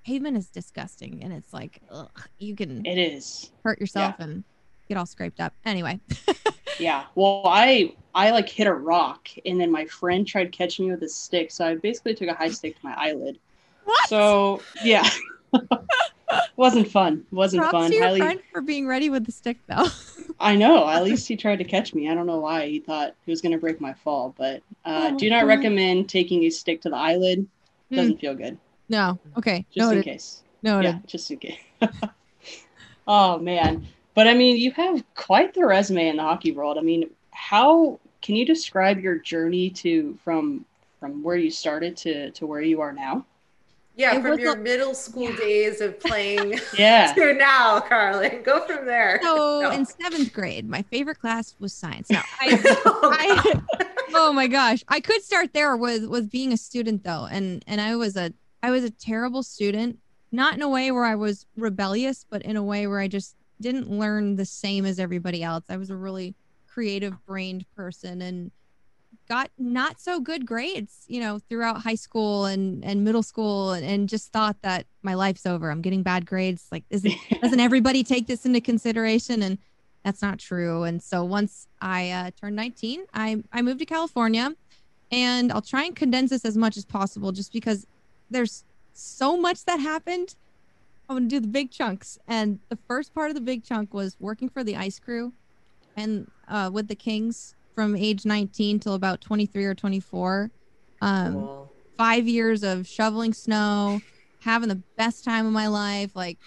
pavement 0.04 0.38
is 0.38 0.46
disgusting 0.46 1.22
and 1.22 1.32
it's 1.34 1.52
like 1.52 1.82
ugh, 1.90 2.08
you 2.38 2.56
can 2.56 2.84
it 2.86 2.96
is 2.96 3.50
hurt 3.62 3.78
yourself 3.78 4.14
yeah. 4.18 4.24
and 4.24 4.44
get 4.88 4.96
all 4.96 5.06
scraped 5.06 5.40
up. 5.40 5.52
Anyway. 5.64 6.00
yeah. 6.78 7.04
Well, 7.14 7.42
I 7.44 7.94
I 8.14 8.30
like 8.30 8.48
hit 8.48 8.66
a 8.66 8.72
rock 8.72 9.28
and 9.46 9.60
then 9.60 9.70
my 9.70 9.84
friend 9.86 10.26
tried 10.26 10.52
catching 10.52 10.86
me 10.86 10.92
with 10.92 11.02
a 11.02 11.08
stick, 11.08 11.50
so 11.50 11.66
I 11.66 11.74
basically 11.76 12.14
took 12.14 12.28
a 12.28 12.34
high 12.34 12.50
stick 12.50 12.78
to 12.78 12.86
my 12.86 12.94
eyelid. 12.96 13.38
What? 13.84 14.08
So 14.08 14.62
yeah. 14.82 15.08
wasn't 16.56 16.88
fun. 16.88 17.24
Wasn't 17.30 17.60
Props 17.60 17.72
fun. 17.72 17.90
To 17.90 17.96
your 17.96 18.04
Highly... 18.04 18.20
friend 18.20 18.40
for 18.52 18.60
being 18.60 18.86
ready 18.86 19.10
with 19.10 19.24
the 19.24 19.32
stick 19.32 19.58
though. 19.66 19.86
I 20.40 20.56
know. 20.56 20.88
At 20.88 21.04
least 21.04 21.26
he 21.26 21.36
tried 21.36 21.56
to 21.56 21.64
catch 21.64 21.94
me. 21.94 22.08
I 22.08 22.14
don't 22.14 22.26
know 22.26 22.38
why 22.38 22.68
he 22.68 22.80
thought 22.80 23.14
he 23.24 23.32
was 23.32 23.40
going 23.40 23.52
to 23.52 23.58
break 23.58 23.80
my 23.80 23.92
fall, 23.92 24.34
but 24.38 24.62
uh, 24.84 25.10
oh, 25.12 25.18
do 25.18 25.28
not 25.30 25.46
recommend 25.46 26.08
taking 26.08 26.44
a 26.44 26.50
stick 26.50 26.82
to 26.82 26.90
the 26.90 26.96
eyelid. 26.96 27.46
Doesn't 27.90 28.16
mm. 28.16 28.20
feel 28.20 28.34
good. 28.34 28.58
No. 28.88 29.18
Okay. 29.36 29.66
Just 29.70 29.78
Noted. 29.78 29.98
in 29.98 30.02
case. 30.04 30.42
No. 30.62 30.80
Yeah, 30.80 30.98
just 31.06 31.30
in 31.30 31.38
case. 31.38 31.58
oh 33.08 33.38
man. 33.38 33.86
But 34.18 34.26
I 34.26 34.34
mean, 34.34 34.56
you 34.56 34.72
have 34.72 35.04
quite 35.14 35.54
the 35.54 35.64
resume 35.64 36.08
in 36.08 36.16
the 36.16 36.24
hockey 36.24 36.50
world. 36.50 36.76
I 36.76 36.80
mean, 36.80 37.08
how 37.30 38.00
can 38.20 38.34
you 38.34 38.44
describe 38.44 38.98
your 38.98 39.14
journey 39.16 39.70
to 39.70 40.18
from 40.24 40.64
from 40.98 41.22
where 41.22 41.36
you 41.36 41.52
started 41.52 41.96
to 41.98 42.32
to 42.32 42.44
where 42.44 42.60
you 42.60 42.80
are 42.80 42.92
now? 42.92 43.24
Yeah, 43.94 44.16
It 44.16 44.22
from 44.22 44.40
your 44.40 44.54
a- 44.54 44.56
middle 44.56 44.92
school 44.92 45.30
Yeah. 45.30 45.36
days 45.36 45.80
of 45.80 46.00
playing 46.00 46.58
Yeah. 46.76 47.12
to 47.16 47.32
now, 47.34 47.78
Carlin. 47.78 48.42
Go 48.42 48.66
from 48.66 48.86
there. 48.86 49.20
So 49.22 49.60
No. 49.62 49.70
in 49.70 49.86
seventh 49.86 50.32
grade, 50.32 50.68
my 50.68 50.82
favorite 50.82 51.20
class 51.20 51.54
was 51.60 51.72
science. 51.72 52.10
No, 52.10 52.20
I, 52.40 52.60
Oh, 52.86 53.10
I 53.16 53.84
oh 54.14 54.32
my 54.32 54.48
gosh, 54.48 54.82
I 54.88 54.98
could 54.98 55.22
start 55.22 55.54
there 55.54 55.76
with 55.76 56.06
with 56.06 56.28
being 56.28 56.52
a 56.52 56.56
student 56.56 57.04
though, 57.04 57.28
and 57.30 57.62
and 57.68 57.80
I 57.80 57.94
was 57.94 58.16
a 58.16 58.32
I 58.64 58.72
was 58.72 58.82
a 58.82 58.90
terrible 58.90 59.44
student, 59.44 60.00
not 60.32 60.54
in 60.54 60.62
a 60.62 60.68
way 60.68 60.90
where 60.90 61.04
I 61.04 61.14
was 61.14 61.46
rebellious, 61.56 62.26
but 62.28 62.42
in 62.42 62.56
a 62.56 62.64
way 62.64 62.88
where 62.88 62.98
I 62.98 63.06
just 63.06 63.36
didn't 63.60 63.90
learn 63.90 64.36
the 64.36 64.44
same 64.44 64.84
as 64.84 64.98
everybody 64.98 65.42
else. 65.42 65.64
I 65.68 65.76
was 65.76 65.90
a 65.90 65.96
really 65.96 66.34
creative 66.66 67.14
brained 67.26 67.64
person 67.74 68.22
and 68.22 68.50
got 69.28 69.50
not 69.58 70.00
so 70.00 70.20
good 70.20 70.46
grades, 70.46 71.04
you 71.06 71.20
know, 71.20 71.38
throughout 71.38 71.82
high 71.82 71.94
school 71.94 72.46
and 72.46 72.84
and 72.84 73.04
middle 73.04 73.22
school, 73.22 73.72
and, 73.72 73.84
and 73.84 74.08
just 74.08 74.32
thought 74.32 74.56
that 74.62 74.86
my 75.02 75.14
life's 75.14 75.46
over. 75.46 75.70
I'm 75.70 75.82
getting 75.82 76.02
bad 76.02 76.26
grades. 76.26 76.66
Like, 76.72 76.84
isn't 76.90 77.14
doesn't 77.42 77.60
everybody 77.60 78.02
take 78.02 78.26
this 78.26 78.46
into 78.46 78.60
consideration? 78.60 79.42
And 79.42 79.58
that's 80.04 80.22
not 80.22 80.38
true. 80.38 80.84
And 80.84 81.02
so 81.02 81.24
once 81.24 81.66
I 81.80 82.10
uh, 82.10 82.30
turned 82.40 82.56
19, 82.56 83.04
I 83.12 83.42
I 83.52 83.62
moved 83.62 83.80
to 83.80 83.86
California, 83.86 84.54
and 85.10 85.52
I'll 85.52 85.62
try 85.62 85.84
and 85.84 85.94
condense 85.94 86.30
this 86.30 86.44
as 86.44 86.56
much 86.56 86.76
as 86.76 86.84
possible, 86.84 87.32
just 87.32 87.52
because 87.52 87.86
there's 88.30 88.64
so 88.92 89.36
much 89.36 89.64
that 89.66 89.78
happened. 89.78 90.34
I'm 91.08 91.16
gonna 91.16 91.28
do 91.28 91.40
the 91.40 91.48
big 91.48 91.70
chunks, 91.70 92.18
and 92.28 92.58
the 92.68 92.78
first 92.86 93.14
part 93.14 93.30
of 93.30 93.34
the 93.34 93.40
big 93.40 93.64
chunk 93.64 93.94
was 93.94 94.16
working 94.20 94.48
for 94.48 94.62
the 94.62 94.76
ice 94.76 94.98
crew, 94.98 95.32
and 95.96 96.30
uh, 96.48 96.70
with 96.72 96.88
the 96.88 96.94
Kings 96.94 97.54
from 97.74 97.96
age 97.96 98.26
19 98.26 98.80
till 98.80 98.94
about 98.94 99.20
23 99.20 99.64
or 99.64 99.74
24. 99.74 100.50
Um, 101.00 101.32
Cool. 101.34 101.72
five 101.96 102.26
years 102.28 102.62
of 102.62 102.86
shoveling 102.86 103.32
snow, 103.32 104.00
having 104.42 104.68
the 104.68 104.82
best 104.96 105.24
time 105.24 105.46
of 105.46 105.52
my 105.52 105.68
life. 105.68 106.14
Like 106.14 106.38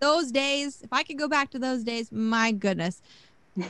those 0.00 0.30
days, 0.30 0.80
if 0.82 0.92
I 0.92 1.02
could 1.02 1.18
go 1.18 1.28
back 1.28 1.50
to 1.50 1.58
those 1.58 1.82
days, 1.84 2.10
my 2.10 2.52
goodness, 2.52 3.02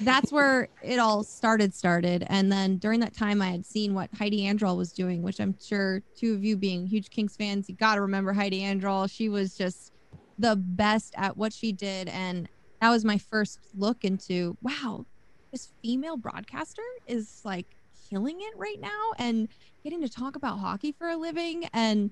that's 0.02 0.30
where 0.36 0.68
it 0.82 0.98
all 0.98 1.24
started. 1.24 1.74
Started, 1.74 2.24
and 2.28 2.52
then 2.52 2.76
during 2.76 3.00
that 3.00 3.14
time, 3.14 3.42
I 3.42 3.48
had 3.50 3.66
seen 3.66 3.94
what 3.94 4.10
Heidi 4.16 4.42
Androl 4.42 4.76
was 4.76 4.92
doing, 4.92 5.22
which 5.22 5.40
I'm 5.40 5.56
sure 5.60 6.02
two 6.16 6.34
of 6.34 6.44
you 6.44 6.56
being 6.56 6.86
huge 6.86 7.10
Kings 7.10 7.34
fans, 7.34 7.68
you 7.68 7.74
got 7.74 7.96
to 7.96 8.02
remember 8.02 8.32
Heidi 8.32 8.60
Androl. 8.60 9.10
She 9.10 9.28
was 9.28 9.56
just 9.56 9.92
the 10.38 10.56
best 10.56 11.14
at 11.16 11.36
what 11.36 11.52
she 11.52 11.72
did, 11.72 12.08
and 12.08 12.48
that 12.80 12.90
was 12.90 13.04
my 13.04 13.18
first 13.18 13.58
look 13.74 14.04
into 14.04 14.56
wow, 14.62 15.06
this 15.52 15.72
female 15.82 16.16
broadcaster 16.16 16.82
is 17.06 17.40
like 17.44 17.66
killing 18.10 18.36
it 18.40 18.54
right 18.56 18.80
now, 18.80 19.12
and 19.18 19.48
getting 19.84 20.02
to 20.02 20.08
talk 20.08 20.36
about 20.36 20.58
hockey 20.58 20.92
for 20.92 21.08
a 21.08 21.16
living 21.16 21.68
and 21.72 22.10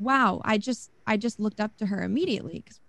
wow 0.00 0.42
i 0.44 0.58
just 0.58 0.90
i 1.06 1.16
just 1.16 1.38
looked 1.38 1.60
up 1.60 1.76
to 1.76 1.86
her 1.86 2.02
immediately 2.02 2.54
because 2.54 2.80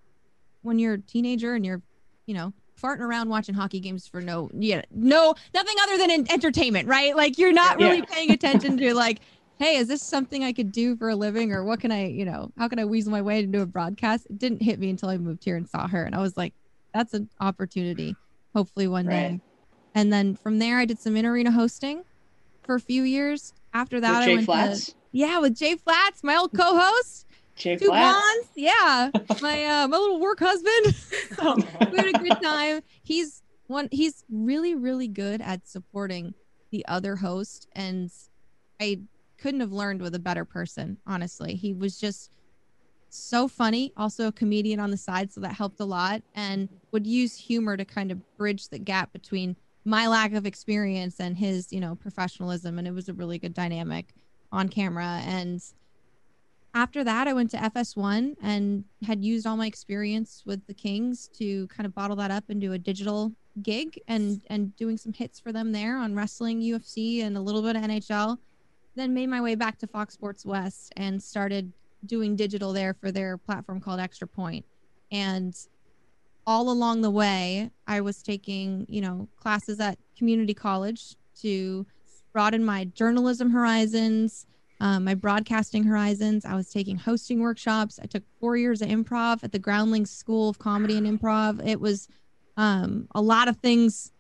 when 0.63 0.79
you're 0.79 0.95
a 0.95 0.99
teenager 0.99 1.53
and 1.53 1.63
you're 1.63 1.81
you 2.25 2.33
know 2.33 2.51
farting 2.81 2.99
around 3.01 3.29
watching 3.29 3.53
hockey 3.53 3.79
games 3.79 4.07
for 4.07 4.19
no 4.21 4.49
yeah 4.53 4.81
no 4.91 5.35
nothing 5.53 5.75
other 5.83 5.97
than 5.99 6.09
en- 6.09 6.25
entertainment 6.31 6.87
right 6.87 7.15
like 7.15 7.37
you're 7.37 7.53
not 7.53 7.77
really 7.77 7.99
Yeah. 7.99 8.05
paying 8.05 8.31
attention 8.31 8.75
to 8.77 8.93
like 8.95 9.19
hey 9.59 9.77
is 9.77 9.87
this 9.87 10.01
something 10.01 10.43
i 10.43 10.51
could 10.53 10.71
do 10.71 10.95
for 10.97 11.09
a 11.09 11.15
living 11.15 11.51
or 11.51 11.63
what 11.63 11.79
can 11.79 11.91
i 11.91 12.07
you 12.07 12.25
know 12.25 12.51
how 12.57 12.67
can 12.67 12.79
i 12.79 12.85
weasel 12.85 13.11
my 13.11 13.21
way 13.21 13.39
into 13.39 13.61
a 13.61 13.65
broadcast 13.65 14.25
it 14.29 14.37
didn't 14.37 14.61
hit 14.61 14.79
me 14.79 14.89
until 14.89 15.09
i 15.09 15.17
moved 15.17 15.43
here 15.43 15.55
and 15.55 15.67
saw 15.69 15.87
her 15.87 16.03
and 16.03 16.13
i 16.15 16.19
was 16.21 16.35
like 16.37 16.53
that's 16.93 17.13
an 17.13 17.29
opportunity 17.39 18.15
hopefully 18.53 18.87
one 18.87 19.05
day 19.07 19.39
and 19.93 20.11
then 20.11 20.35
from 20.35 20.59
there 20.59 20.77
i 20.79 20.85
did 20.85 20.99
some 20.99 21.15
in 21.15 21.25
arena 21.25 21.51
hosting 21.51 22.03
for 22.63 22.75
a 22.75 22.79
few 22.79 23.03
years 23.03 23.53
after 23.73 23.99
that 24.01 24.11
With 24.11 24.21
i 24.21 24.25
Jay 24.25 24.33
went 24.35 24.41
to 24.41 24.45
Flats. 24.45 24.95
yeah, 25.11 25.39
with 25.39 25.55
Jay 25.55 25.75
Flats, 25.75 26.23
my 26.23 26.35
old 26.35 26.51
co-host, 26.53 27.25
Jay 27.55 27.75
two 27.77 27.85
Flats. 27.87 28.19
blondes. 28.19 28.49
Yeah, 28.55 29.11
my 29.41 29.65
uh, 29.65 29.87
my 29.87 29.97
little 29.97 30.19
work 30.19 30.39
husband. 30.39 30.95
so 31.37 31.55
we 31.91 31.97
had 31.97 32.07
a 32.15 32.19
good 32.19 32.41
time. 32.41 32.81
He's 33.03 33.41
one. 33.67 33.87
He's 33.91 34.23
really 34.29 34.75
really 34.75 35.07
good 35.07 35.41
at 35.41 35.67
supporting 35.67 36.33
the 36.71 36.85
other 36.87 37.15
host, 37.17 37.67
and 37.73 38.09
I 38.81 38.99
couldn't 39.37 39.59
have 39.59 39.71
learned 39.71 40.01
with 40.01 40.15
a 40.15 40.19
better 40.19 40.45
person. 40.45 40.97
Honestly, 41.05 41.55
he 41.55 41.73
was 41.73 41.99
just 41.99 42.31
so 43.09 43.47
funny. 43.47 43.93
Also 43.95 44.27
a 44.27 44.31
comedian 44.31 44.79
on 44.79 44.91
the 44.91 44.97
side, 44.97 45.31
so 45.31 45.41
that 45.41 45.53
helped 45.53 45.79
a 45.79 45.85
lot, 45.85 46.21
and 46.33 46.69
would 46.91 47.07
use 47.07 47.37
humor 47.37 47.77
to 47.77 47.85
kind 47.85 48.11
of 48.11 48.37
bridge 48.37 48.69
the 48.69 48.79
gap 48.79 49.13
between 49.13 49.55
my 49.85 50.07
lack 50.07 50.33
of 50.33 50.45
experience 50.45 51.19
and 51.19 51.37
his, 51.37 51.71
you 51.71 51.79
know, 51.79 51.95
professionalism. 51.95 52.79
And 52.79 52.87
it 52.87 52.91
was 52.91 53.07
a 53.07 53.13
really 53.13 53.37
good 53.37 53.53
dynamic 53.53 54.13
on 54.51 54.69
camera. 54.69 55.21
And 55.25 55.61
after 56.73 57.03
that, 57.03 57.27
I 57.27 57.33
went 57.33 57.51
to 57.51 57.57
FS1 57.57 58.35
and 58.41 58.83
had 59.05 59.23
used 59.23 59.47
all 59.47 59.55
my 59.55 59.67
experience 59.67 60.43
with 60.45 60.65
the 60.67 60.73
Kings 60.73 61.29
to 61.37 61.67
kind 61.67 61.85
of 61.85 61.95
bottle 61.95 62.17
that 62.17 62.31
up 62.31 62.45
into 62.49 62.73
a 62.73 62.77
digital 62.77 63.31
gig 63.61 63.97
and 64.09 64.41
and 64.47 64.75
doing 64.75 64.97
some 64.97 65.13
hits 65.13 65.39
for 65.39 65.53
them 65.53 65.71
there 65.71 65.97
on 65.97 66.15
wrestling, 66.15 66.59
UFC, 66.61 67.23
and 67.23 67.37
a 67.37 67.39
little 67.39 67.61
bit 67.61 67.77
of 67.77 67.83
NHL. 67.83 68.37
Then 68.95 69.13
made 69.13 69.27
my 69.27 69.41
way 69.41 69.55
back 69.55 69.77
to 69.79 69.87
Fox 69.87 70.13
Sports 70.13 70.45
West 70.45 70.93
and 70.95 71.21
started 71.21 71.71
doing 72.05 72.35
digital 72.35 72.71
there 72.71 72.93
for 72.93 73.11
their 73.11 73.37
platform 73.37 73.81
called 73.81 73.99
Extra 73.99 74.27
Point. 74.27 74.65
And 75.11 75.55
all 76.47 76.69
along 76.69 77.01
the 77.01 77.11
way, 77.11 77.71
I 77.87 78.01
was 78.01 78.21
taking, 78.21 78.85
you 78.87 79.01
know, 79.01 79.27
classes 79.37 79.79
at 79.79 79.97
community 80.17 80.53
college 80.53 81.15
to 81.41 81.85
broaden 82.31 82.63
my 82.63 82.85
journalism 82.85 83.49
horizons, 83.49 84.45
um, 84.79 85.05
my 85.05 85.15
broadcasting 85.15 85.83
horizons. 85.83 86.45
I 86.45 86.55
was 86.55 86.69
taking 86.69 86.97
hosting 86.97 87.39
workshops. 87.39 87.99
I 88.01 88.05
took 88.05 88.23
four 88.39 88.57
years 88.57 88.81
of 88.81 88.89
improv 88.89 89.43
at 89.43 89.51
the 89.51 89.59
Groundlings 89.59 90.11
School 90.11 90.49
of 90.49 90.59
Comedy 90.59 90.97
and 90.97 91.07
Improv. 91.07 91.65
It 91.65 91.79
was 91.79 92.07
um, 92.57 93.07
a 93.15 93.21
lot 93.21 93.47
of 93.47 93.57
things 93.57 94.11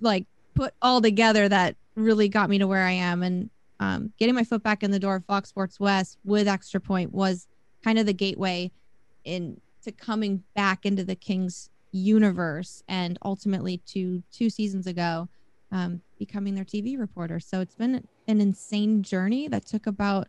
like 0.00 0.26
put 0.54 0.74
all 0.82 1.00
together 1.00 1.48
that 1.48 1.76
really 1.94 2.28
got 2.28 2.50
me 2.50 2.58
to 2.58 2.66
where 2.66 2.84
I 2.84 2.92
am. 2.92 3.22
And 3.22 3.50
um, 3.80 4.12
getting 4.18 4.34
my 4.34 4.44
foot 4.44 4.62
back 4.62 4.82
in 4.82 4.90
the 4.90 4.98
door 4.98 5.16
of 5.16 5.24
Fox 5.24 5.48
Sports 5.48 5.80
West 5.80 6.18
with 6.24 6.46
Extra 6.46 6.80
Point 6.80 7.12
was 7.12 7.48
kind 7.82 7.98
of 7.98 8.06
the 8.06 8.12
gateway 8.12 8.70
in 9.24 9.60
to 9.82 9.90
coming 9.90 10.44
back 10.54 10.84
into 10.84 11.02
the 11.02 11.14
Kings 11.14 11.70
universe 11.90 12.82
and 12.88 13.18
ultimately 13.24 13.78
to 13.78 14.22
two 14.30 14.50
seasons 14.50 14.86
ago 14.86 15.28
um, 15.72 16.02
becoming 16.18 16.54
their 16.54 16.64
TV 16.64 16.98
reporter. 16.98 17.40
So 17.40 17.60
it's 17.60 17.74
been 17.74 18.06
an 18.28 18.40
insane 18.40 19.02
journey 19.02 19.48
that 19.48 19.66
took 19.66 19.86
about 19.86 20.28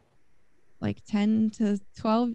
like 0.79 1.03
10 1.05 1.51
to 1.57 1.79
12, 1.99 2.31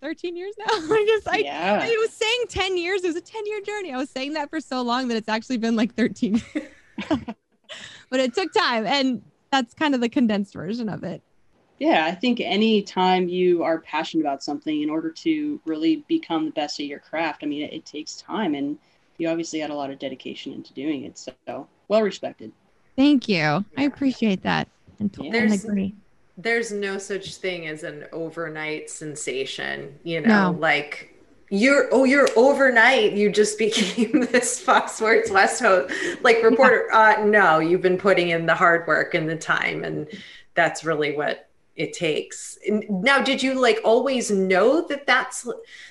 13 0.00 0.36
years 0.36 0.54
now. 0.58 0.66
I 0.68 1.04
just, 1.08 1.28
I, 1.28 1.38
yeah. 1.38 1.80
I 1.82 1.96
was 2.00 2.10
saying 2.10 2.44
10 2.48 2.78
years. 2.78 3.04
It 3.04 3.08
was 3.08 3.16
a 3.16 3.20
10 3.20 3.46
year 3.46 3.60
journey. 3.62 3.92
I 3.92 3.98
was 3.98 4.10
saying 4.10 4.34
that 4.34 4.48
for 4.48 4.60
so 4.60 4.80
long 4.82 5.08
that 5.08 5.16
it's 5.16 5.28
actually 5.28 5.58
been 5.58 5.76
like 5.76 5.94
13. 5.94 6.40
but 7.08 8.20
it 8.20 8.34
took 8.34 8.52
time. 8.52 8.86
And 8.86 9.22
that's 9.52 9.74
kind 9.74 9.94
of 9.94 10.00
the 10.00 10.08
condensed 10.08 10.54
version 10.54 10.88
of 10.88 11.04
it. 11.04 11.22
Yeah, 11.78 12.06
I 12.06 12.12
think 12.14 12.40
any 12.40 12.82
time 12.82 13.28
you 13.28 13.62
are 13.62 13.80
passionate 13.80 14.22
about 14.22 14.42
something, 14.42 14.82
in 14.82 14.90
order 14.90 15.10
to 15.10 15.60
really 15.64 16.04
become 16.08 16.46
the 16.46 16.50
best 16.52 16.78
at 16.80 16.86
your 16.86 17.00
craft, 17.00 17.42
I 17.42 17.46
mean, 17.46 17.62
it, 17.62 17.72
it 17.72 17.84
takes 17.86 18.16
time, 18.16 18.54
and 18.54 18.78
you 19.18 19.28
obviously 19.28 19.58
had 19.60 19.70
a 19.70 19.74
lot 19.74 19.90
of 19.90 19.98
dedication 19.98 20.52
into 20.52 20.72
doing 20.74 21.04
it. 21.04 21.18
So, 21.18 21.68
well 21.88 22.02
respected. 22.02 22.52
Thank 22.96 23.28
you. 23.28 23.64
I 23.76 23.82
appreciate 23.84 24.42
that. 24.42 24.68
And, 25.00 25.12
t- 25.12 25.26
and 25.26 25.34
There's- 25.34 25.64
agree. 25.64 25.94
There's 26.38 26.72
no 26.72 26.96
such 26.96 27.36
thing 27.36 27.66
as 27.66 27.82
an 27.82 28.06
overnight 28.10 28.88
sensation, 28.88 29.98
you 30.02 30.20
know, 30.22 30.52
No. 30.52 30.58
like 30.58 31.11
you're 31.52 31.88
oh 31.92 32.04
you're 32.04 32.28
overnight. 32.34 33.12
You 33.12 33.30
just 33.30 33.58
became 33.66 34.26
this 34.32 34.58
Fox 34.58 34.92
Sports 34.92 35.30
West 35.30 35.60
host 35.60 35.94
like 36.22 36.42
reporter. 36.42 36.92
Uh 36.92 37.24
no 37.24 37.58
you've 37.58 37.82
been 37.82 37.98
putting 37.98 38.30
in 38.30 38.46
the 38.46 38.54
hard 38.54 38.86
work 38.86 39.14
and 39.14 39.28
the 39.28 39.36
time 39.36 39.84
and 39.84 40.08
that's 40.54 40.82
really 40.82 41.14
what 41.14 41.48
it 41.76 41.92
takes. 41.92 42.58
Now 42.68 43.22
did 43.22 43.42
you 43.42 43.60
like 43.60 43.80
always 43.84 44.30
know 44.30 44.86
that 44.88 45.06
that's 45.06 45.46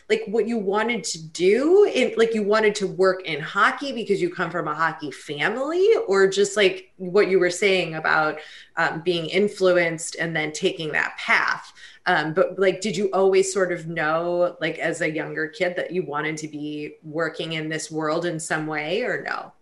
like 0.10 0.24
what 0.28 0.48
you 0.48 0.58
wanted 0.58 1.04
to 1.06 1.24
do? 1.28 1.86
In 1.94 2.14
like 2.18 2.34
you 2.34 2.44
wanted 2.44 2.74
to 2.76 2.88
work 2.88 3.24
in 3.26 3.40
hockey 3.40 3.92
because 3.92 4.20
you 4.20 4.34
come 4.34 4.50
from 4.50 4.68
a 4.68 4.74
hockey 4.74 5.12
family 5.12 5.88
or 6.08 6.28
just 6.28 6.58
like 6.58 6.92
what 6.98 7.30
you 7.30 7.40
were 7.40 7.52
saying 7.52 7.96
about 7.96 8.40
um, 8.78 9.02
being 9.02 9.28
influenced 9.28 10.16
and 10.20 10.36
then 10.36 10.52
taking 10.52 10.92
that 10.94 11.18
path 11.18 11.72
um, 12.06 12.34
but 12.34 12.58
like 12.58 12.82
did 12.82 12.98
you 12.98 13.10
always 13.12 13.52
sort 13.52 13.72
of 13.72 13.88
know 13.88 14.56
like 14.60 14.80
as 14.80 15.02
a 15.02 15.12
younger 15.12 15.48
kid 15.48 15.76
that 15.76 15.92
you 15.92 16.04
wanted 16.04 16.38
to 16.38 16.48
be 16.48 16.96
working 17.04 17.54
in 17.54 17.70
this 17.70 17.92
world 17.92 18.26
in 18.26 18.40
some 18.40 18.68
way 18.68 19.02
or 19.02 19.22
no 19.24 19.54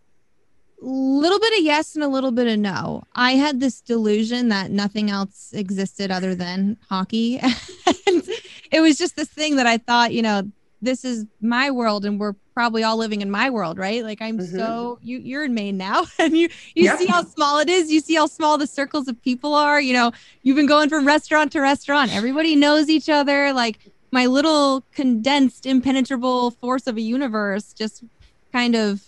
A 0.81 0.85
little 0.85 1.39
bit 1.39 1.59
of 1.59 1.65
yes 1.65 1.95
and 1.95 2.03
a 2.03 2.07
little 2.07 2.31
bit 2.31 2.47
of 2.47 2.57
no. 2.57 3.03
I 3.13 3.33
had 3.33 3.59
this 3.59 3.81
delusion 3.81 4.47
that 4.49 4.71
nothing 4.71 5.09
else 5.11 5.51
existed 5.53 6.09
other 6.09 6.35
than 6.35 6.77
hockey. 6.89 7.37
and 8.07 8.23
it 8.71 8.79
was 8.79 8.97
just 8.97 9.17
this 9.17 9.27
thing 9.27 9.57
that 9.57 9.67
I 9.67 9.77
thought, 9.77 10.13
you 10.13 10.21
know, 10.21 10.49
this 10.81 11.03
is 11.03 11.25
my 11.41 11.69
world 11.69 12.05
and 12.05 12.17
we're 12.19 12.35
probably 12.59 12.83
all 12.83 12.97
living 12.97 13.21
in 13.21 13.31
my 13.31 13.49
world, 13.49 13.77
right? 13.77 14.03
Like 14.03 14.21
I'm 14.21 14.37
Mhm. 14.37 14.57
so 14.57 14.99
you 15.01 15.19
you're 15.19 15.45
in 15.45 15.53
Maine 15.53 15.77
now 15.77 16.05
and 16.19 16.35
you 16.35 16.49
you 16.75 16.83
Yep. 16.87 16.97
see 16.97 17.07
how 17.07 17.23
small 17.23 17.57
it 17.59 17.69
is, 17.69 17.89
you 17.89 18.01
see 18.01 18.15
how 18.15 18.25
small 18.25 18.57
the 18.57 18.67
circles 18.67 19.07
of 19.07 19.21
people 19.21 19.53
are, 19.53 19.79
you 19.79 19.93
know, 19.93 20.11
you've 20.43 20.57
been 20.57 20.65
going 20.65 20.89
from 20.89 21.07
restaurant 21.07 21.53
to 21.53 21.61
restaurant. 21.61 22.11
Everybody 22.11 22.57
knows 22.57 22.89
each 22.89 23.07
other. 23.07 23.53
Like 23.53 23.79
my 24.11 24.25
little 24.25 24.83
condensed 24.91 25.65
impenetrable 25.65 26.51
force 26.51 26.85
of 26.85 26.97
a 26.97 27.01
universe 27.01 27.71
just 27.71 28.03
kind 28.51 28.75
of, 28.75 29.01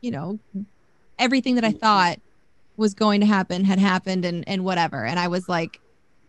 you 0.00 0.10
know, 0.10 0.40
everything 1.18 1.56
that 1.56 1.64
I 1.64 1.72
thought 1.72 2.20
was 2.78 2.94
going 2.94 3.20
to 3.20 3.26
happen 3.26 3.64
had 3.66 3.78
happened 3.78 4.24
and 4.24 4.48
and 4.48 4.64
whatever. 4.64 5.04
And 5.04 5.18
I 5.20 5.28
was 5.28 5.46
like, 5.46 5.78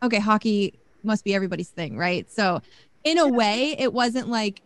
okay, 0.03 0.19
hockey 0.19 0.81
must 1.05 1.23
be 1.23 1.33
everybody's 1.33 1.69
thing, 1.69 1.95
right? 1.97 2.29
So 2.29 2.59
in 3.05 3.17
a 3.17 3.29
way, 3.29 3.77
it 3.79 3.93
wasn't 3.93 4.27
like 4.27 4.61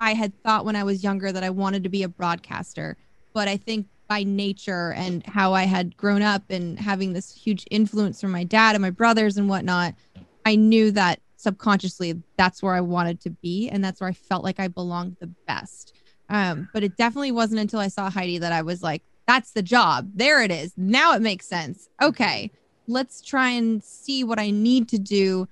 I 0.00 0.14
had 0.14 0.32
thought 0.42 0.64
when 0.64 0.76
I 0.76 0.84
was 0.84 1.02
younger 1.02 1.32
that 1.32 1.42
I 1.42 1.50
wanted 1.50 1.82
to 1.84 1.88
be 1.88 2.02
a 2.02 2.08
broadcaster, 2.08 2.96
but 3.32 3.48
I 3.48 3.56
think 3.56 3.86
by 4.08 4.22
nature 4.22 4.92
and 4.92 5.24
how 5.26 5.52
I 5.52 5.64
had 5.64 5.96
grown 5.96 6.22
up 6.22 6.44
and 6.50 6.78
having 6.78 7.12
this 7.12 7.34
huge 7.34 7.66
influence 7.70 8.20
from 8.20 8.30
my 8.30 8.44
dad 8.44 8.74
and 8.74 8.82
my 8.82 8.90
brothers 8.90 9.36
and 9.36 9.48
whatnot, 9.48 9.94
I 10.46 10.56
knew 10.56 10.90
that 10.92 11.20
subconsciously 11.36 12.20
that's 12.36 12.62
where 12.62 12.74
I 12.74 12.80
wanted 12.80 13.20
to 13.20 13.30
be 13.30 13.68
and 13.68 13.84
that's 13.84 14.00
where 14.00 14.10
I 14.10 14.14
felt 14.14 14.44
like 14.44 14.58
I 14.58 14.68
belonged 14.68 15.16
the 15.20 15.30
best. 15.46 15.94
Um, 16.30 16.68
but 16.72 16.82
it 16.82 16.96
definitely 16.96 17.32
wasn't 17.32 17.60
until 17.60 17.80
I 17.80 17.88
saw 17.88 18.10
Heidi 18.10 18.38
that 18.38 18.52
I 18.52 18.62
was 18.62 18.82
like, 18.82 19.02
that's 19.26 19.52
the 19.52 19.62
job. 19.62 20.10
There 20.14 20.42
it 20.42 20.50
is. 20.50 20.72
Now 20.76 21.12
it 21.12 21.22
makes 21.22 21.46
sense. 21.46 21.88
Okay, 22.02 22.50
let's 22.86 23.20
try 23.20 23.50
and 23.50 23.84
see 23.84 24.24
what 24.24 24.38
I 24.38 24.50
need 24.50 24.88
to 24.88 24.98
do 24.98 25.48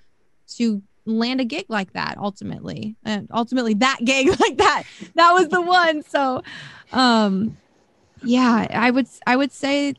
to 0.55 0.83
land 1.07 1.41
a 1.41 1.45
gig 1.45 1.67
like 1.69 1.93
that 1.93 2.19
ultimately. 2.19 2.97
And 3.05 3.29
ultimately 3.33 3.75
that 3.75 3.99
gig 4.05 4.29
like 4.41 4.59
that. 4.59 4.85
That 5.15 5.33
was 5.33 5.49
the 5.49 5.61
one. 5.61 6.03
So 6.03 6.43
um 6.93 7.57
yeah, 8.23 8.67
I 8.71 8.91
would 8.91 9.07
I 9.27 9.37
would 9.37 9.53
say 9.53 9.95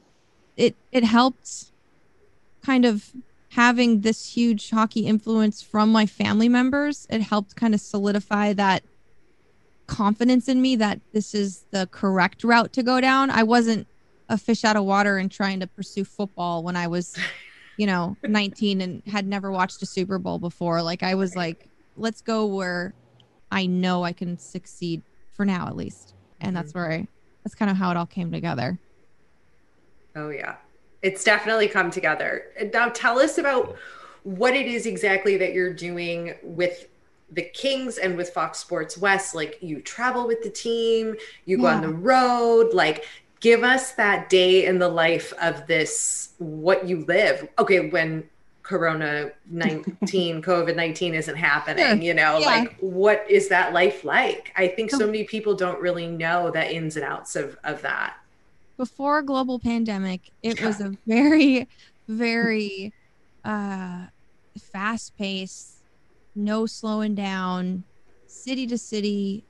it 0.56 0.76
it 0.92 1.04
helped 1.04 1.72
kind 2.62 2.86
of 2.86 3.12
having 3.52 4.02
this 4.02 4.34
huge 4.34 4.70
hockey 4.70 5.08
influence 5.08 5.62
from 5.62 5.92
my 5.92 6.06
family 6.06 6.50
members. 6.50 7.08
It 7.10 7.22
helped 7.22 7.56
kind 7.56 7.74
of 7.74 7.82
solidify 7.82 8.54
that 8.54 8.84
confidence 9.88 10.48
in 10.48 10.62
me 10.62 10.76
that 10.76 11.00
this 11.14 11.34
is 11.34 11.66
the 11.72 11.88
correct 11.92 12.44
route 12.44 12.74
to 12.74 12.84
go 12.84 13.02
down. 13.02 13.30
I 13.32 13.44
wasn't 13.44 13.88
a 14.30 14.38
fish 14.38 14.64
out 14.64 14.76
of 14.76 14.84
water 14.84 15.18
and 15.18 15.32
trying 15.32 15.62
to 15.62 15.68
pursue 15.68 16.04
football 16.04 16.62
when 16.62 16.76
I 16.76 16.88
was, 16.88 17.18
you 17.78 17.86
know, 17.86 18.18
19 18.24 18.82
and 18.82 19.02
had 19.08 19.26
never 19.28 19.52
watched 19.52 19.82
a 19.82 19.86
Super 19.86 20.18
Bowl 20.18 20.40
before. 20.40 20.82
Like 20.82 21.04
I 21.04 21.16
was 21.16 21.36
like, 21.36 21.68
let's 21.96 22.22
go 22.22 22.46
where 22.46 22.94
I 23.52 23.66
know 23.66 24.04
I 24.04 24.14
can 24.14 24.38
succeed 24.38 25.02
for 25.34 25.46
now 25.46 25.68
at 25.68 25.76
least. 25.76 26.16
And 26.42 26.56
that's 26.56 26.72
mm-hmm. 26.72 26.80
where 26.80 26.92
I 26.92 27.08
that's 27.44 27.56
kind 27.56 27.72
of 27.72 27.78
how 27.78 27.92
it 27.92 27.98
all 27.98 28.06
came 28.06 28.32
together. 28.32 28.78
Oh 30.16 30.30
yeah. 30.30 30.56
It's 31.02 31.24
definitely 31.24 31.68
come 31.68 31.92
together. 31.92 32.48
Now 32.74 32.90
tell 32.90 33.20
us 33.20 33.38
about 33.38 33.78
what 34.24 34.56
it 34.56 34.66
is 34.66 34.86
exactly 34.86 35.38
that 35.38 35.54
you're 35.54 35.74
doing 35.74 36.34
with 36.44 36.90
the 37.32 37.44
Kings 37.44 37.98
and 37.98 38.18
with 38.18 38.30
Fox 38.32 38.58
Sports 38.58 38.98
West. 38.98 39.36
Like 39.36 39.60
you 39.62 39.82
travel 39.82 40.28
with 40.28 40.44
the 40.44 40.50
team, 40.50 41.16
you 41.46 41.58
go 41.58 41.68
on 41.68 41.82
the 41.82 41.90
road, 41.90 42.74
like 42.74 43.06
give 43.48 43.64
us 43.64 43.94
that 43.94 44.30
day 44.30 44.66
in 44.66 44.78
the 44.78 44.90
life 44.90 45.32
of 45.42 45.66
this 45.68 46.34
what 46.38 46.86
you 46.86 47.06
live. 47.06 47.48
Okay, 47.58 47.90
when 47.90 48.30
Corona 48.62 49.32
19, 49.50 50.42
COVID 50.52 50.76
19 50.76 51.14
isn't 51.14 51.36
happening, 51.38 52.02
you 52.02 52.14
know, 52.14 52.40
Yeah. 52.40 52.46
like 52.46 52.76
what 52.82 53.26
is 53.30 53.48
that 53.48 53.72
life 53.72 54.04
like? 54.04 54.52
I 54.58 54.68
think 54.68 54.92
so 54.92 55.06
many 55.06 55.24
people 55.24 55.56
don't 55.56 55.80
really 55.80 56.08
know 56.08 56.52
the 56.52 56.76
ins 56.76 56.98
and 56.98 57.06
outs 57.06 57.38
of, 57.38 57.58
of 57.64 57.82
that. 57.84 58.16
before 58.78 59.22
global 59.24 59.58
pandemic 59.60 60.22
it 60.44 60.62
was 60.62 60.80
a 60.82 60.90
very 61.08 61.68
very 62.08 62.94
uh 63.44 64.06
fast 64.74 65.18
pace 65.18 65.82
no 66.36 66.66
slowing 66.68 67.16
down 67.16 67.84
city 68.28 68.68
to 68.68 68.78
city 68.78 69.46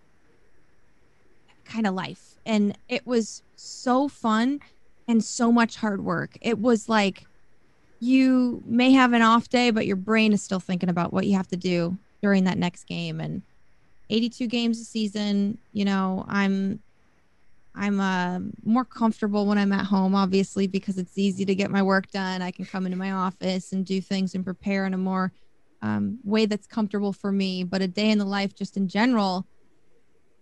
kind 1.65 1.85
of 1.85 1.93
life 1.93 2.37
and 2.45 2.77
it 2.87 3.05
was 3.05 3.43
so 3.57 4.07
fun 4.07 4.59
and 5.07 5.23
so 5.23 5.51
much 5.51 5.75
hard 5.75 6.03
work 6.03 6.37
it 6.41 6.59
was 6.59 6.87
like 6.87 7.25
you 7.99 8.61
may 8.65 8.91
have 8.91 9.13
an 9.13 9.21
off 9.21 9.49
day 9.49 9.71
but 9.71 9.85
your 9.85 9.95
brain 9.95 10.31
is 10.31 10.41
still 10.41 10.59
thinking 10.59 10.89
about 10.89 11.11
what 11.11 11.25
you 11.25 11.35
have 11.35 11.47
to 11.47 11.57
do 11.57 11.97
during 12.21 12.43
that 12.43 12.57
next 12.57 12.85
game 12.85 13.19
and 13.19 13.41
82 14.09 14.47
games 14.47 14.79
a 14.79 14.85
season 14.85 15.57
you 15.73 15.83
know 15.83 16.25
i'm 16.27 16.79
I'm 17.77 17.99
uh, 17.99 18.39
more 18.65 18.83
comfortable 18.83 19.45
when 19.45 19.57
I'm 19.57 19.71
at 19.71 19.85
home, 19.85 20.15
obviously, 20.15 20.67
because 20.67 20.97
it's 20.97 21.17
easy 21.17 21.45
to 21.45 21.53
get 21.53 21.69
my 21.69 21.83
work 21.83 22.09
done. 22.09 22.41
I 22.41 22.49
can 22.49 22.65
come 22.65 22.85
into 22.85 22.97
my 22.97 23.11
office 23.11 23.71
and 23.71 23.85
do 23.85 24.01
things 24.01 24.33
and 24.33 24.43
prepare 24.43 24.85
in 24.85 24.95
a 24.95 24.97
more 24.97 25.31
um, 25.83 26.17
way 26.23 26.47
that's 26.47 26.65
comfortable 26.65 27.13
for 27.13 27.31
me. 27.31 27.63
But 27.63 27.83
a 27.83 27.87
day 27.87 28.09
in 28.09 28.17
the 28.17 28.25
life, 28.25 28.55
just 28.55 28.77
in 28.77 28.87
general, 28.87 29.45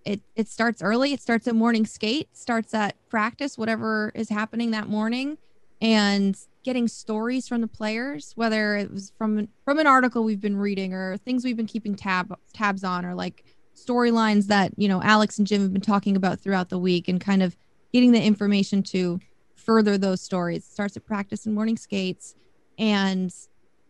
it 0.06 0.22
it 0.36 0.48
starts 0.48 0.82
early. 0.82 1.14
It 1.14 1.22
starts 1.22 1.48
at 1.48 1.56
morning 1.56 1.86
skate, 1.86 2.30
starts 2.34 2.74
at 2.74 2.96
practice, 3.10 3.58
whatever 3.58 4.12
is 4.16 4.30
happening 4.30 4.72
that 4.72 4.88
morning, 4.88 5.38
and 5.82 6.38
getting 6.64 6.88
stories 6.88 7.48
from 7.48 7.62
the 7.62 7.68
players, 7.68 8.34
whether 8.36 8.78
it 8.78 8.92
was 8.92 9.12
from 9.18 9.48
from 9.66 9.80
an 9.80 9.88
article 9.88 10.24
we've 10.24 10.42
been 10.42 10.58
reading 10.58 10.94
or 10.94 11.18
things 11.18 11.44
we've 11.44 11.58
been 11.58 11.66
keeping 11.66 11.96
tab 11.96 12.38
tabs 12.54 12.84
on, 12.84 13.06
or 13.06 13.16
like 13.16 13.44
storylines 13.76 14.48
that 14.48 14.72
you 14.78 14.88
know 14.88 15.02
Alex 15.02 15.38
and 15.38 15.48
Jim 15.48 15.62
have 15.62 15.74
been 15.74 15.82
talking 15.82 16.16
about 16.16 16.40
throughout 16.40 16.70
the 16.70 16.80
week 16.80 17.08
and 17.08 17.20
kind 17.20 17.42
of 17.42 17.58
getting 17.92 18.12
the 18.12 18.22
information 18.22 18.84
to 18.84 19.20
further 19.56 19.98
those 19.98 20.22
stories. 20.22 20.66
It 20.66 20.72
starts 20.72 20.96
at 20.96 21.06
practice 21.06 21.46
and 21.46 21.56
morning 21.56 21.78
skates 21.78 22.36
and 22.78 23.34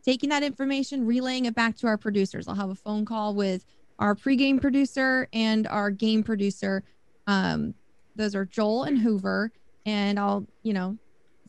taking 0.03 0.29
that 0.29 0.43
information, 0.43 1.05
relaying 1.05 1.45
it 1.45 1.55
back 1.55 1.75
to 1.77 1.87
our 1.87 1.97
producers. 1.97 2.47
I'll 2.47 2.55
have 2.55 2.69
a 2.69 2.75
phone 2.75 3.05
call 3.05 3.33
with 3.35 3.65
our 3.99 4.15
pregame 4.15 4.59
producer 4.59 5.27
and 5.33 5.67
our 5.67 5.91
game 5.91 6.23
producer. 6.23 6.83
Um, 7.27 7.73
those 8.15 8.35
are 8.35 8.45
Joel 8.45 8.83
and 8.83 8.97
Hoover, 8.97 9.51
and 9.85 10.19
I'll 10.19 10.45
you 10.63 10.73
know 10.73 10.97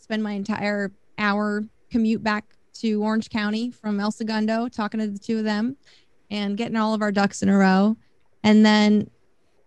spend 0.01 0.23
my 0.23 0.33
entire 0.33 0.93
hour 1.19 1.65
commute 1.91 2.23
back 2.23 2.45
to 2.75 3.03
Orange 3.03 3.31
County 3.31 3.71
from 3.71 4.01
El 4.01 4.11
Segundo 4.11 4.69
talking 4.69 5.01
to 5.01 5.07
the 5.07 5.19
two 5.19 5.39
of 5.39 5.45
them 5.45 5.77
and 6.31 6.57
getting 6.57 6.77
all 6.77 6.95
of 6.95 7.03
our 7.03 7.13
ducks 7.13 7.43
in 7.43 7.49
a 7.49 7.57
row. 7.57 7.97
And 8.43 8.65
then 8.65 9.11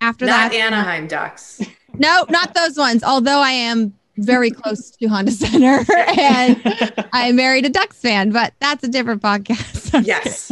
after 0.02 0.26
Not 0.26 0.52
that, 0.52 0.58
Anaheim 0.58 1.08
Ducks. 1.08 1.62
no, 1.96 2.26
not 2.30 2.54
those 2.54 2.78
ones. 2.78 3.04
Although 3.04 3.40
I 3.40 3.52
am 3.52 3.94
very 4.20 4.52
close 4.52 4.92
to 4.92 5.08
Honda 5.08 5.32
Center 5.32 5.86
and 6.20 7.06
I 7.14 7.32
married 7.32 7.66
a 7.66 7.70
Ducks 7.70 8.00
fan, 8.00 8.32
but 8.32 8.54
that's 8.60 8.84
a 8.84 8.88
different 8.88 9.22
podcast. 9.22 9.78
Yes. 10.06 10.52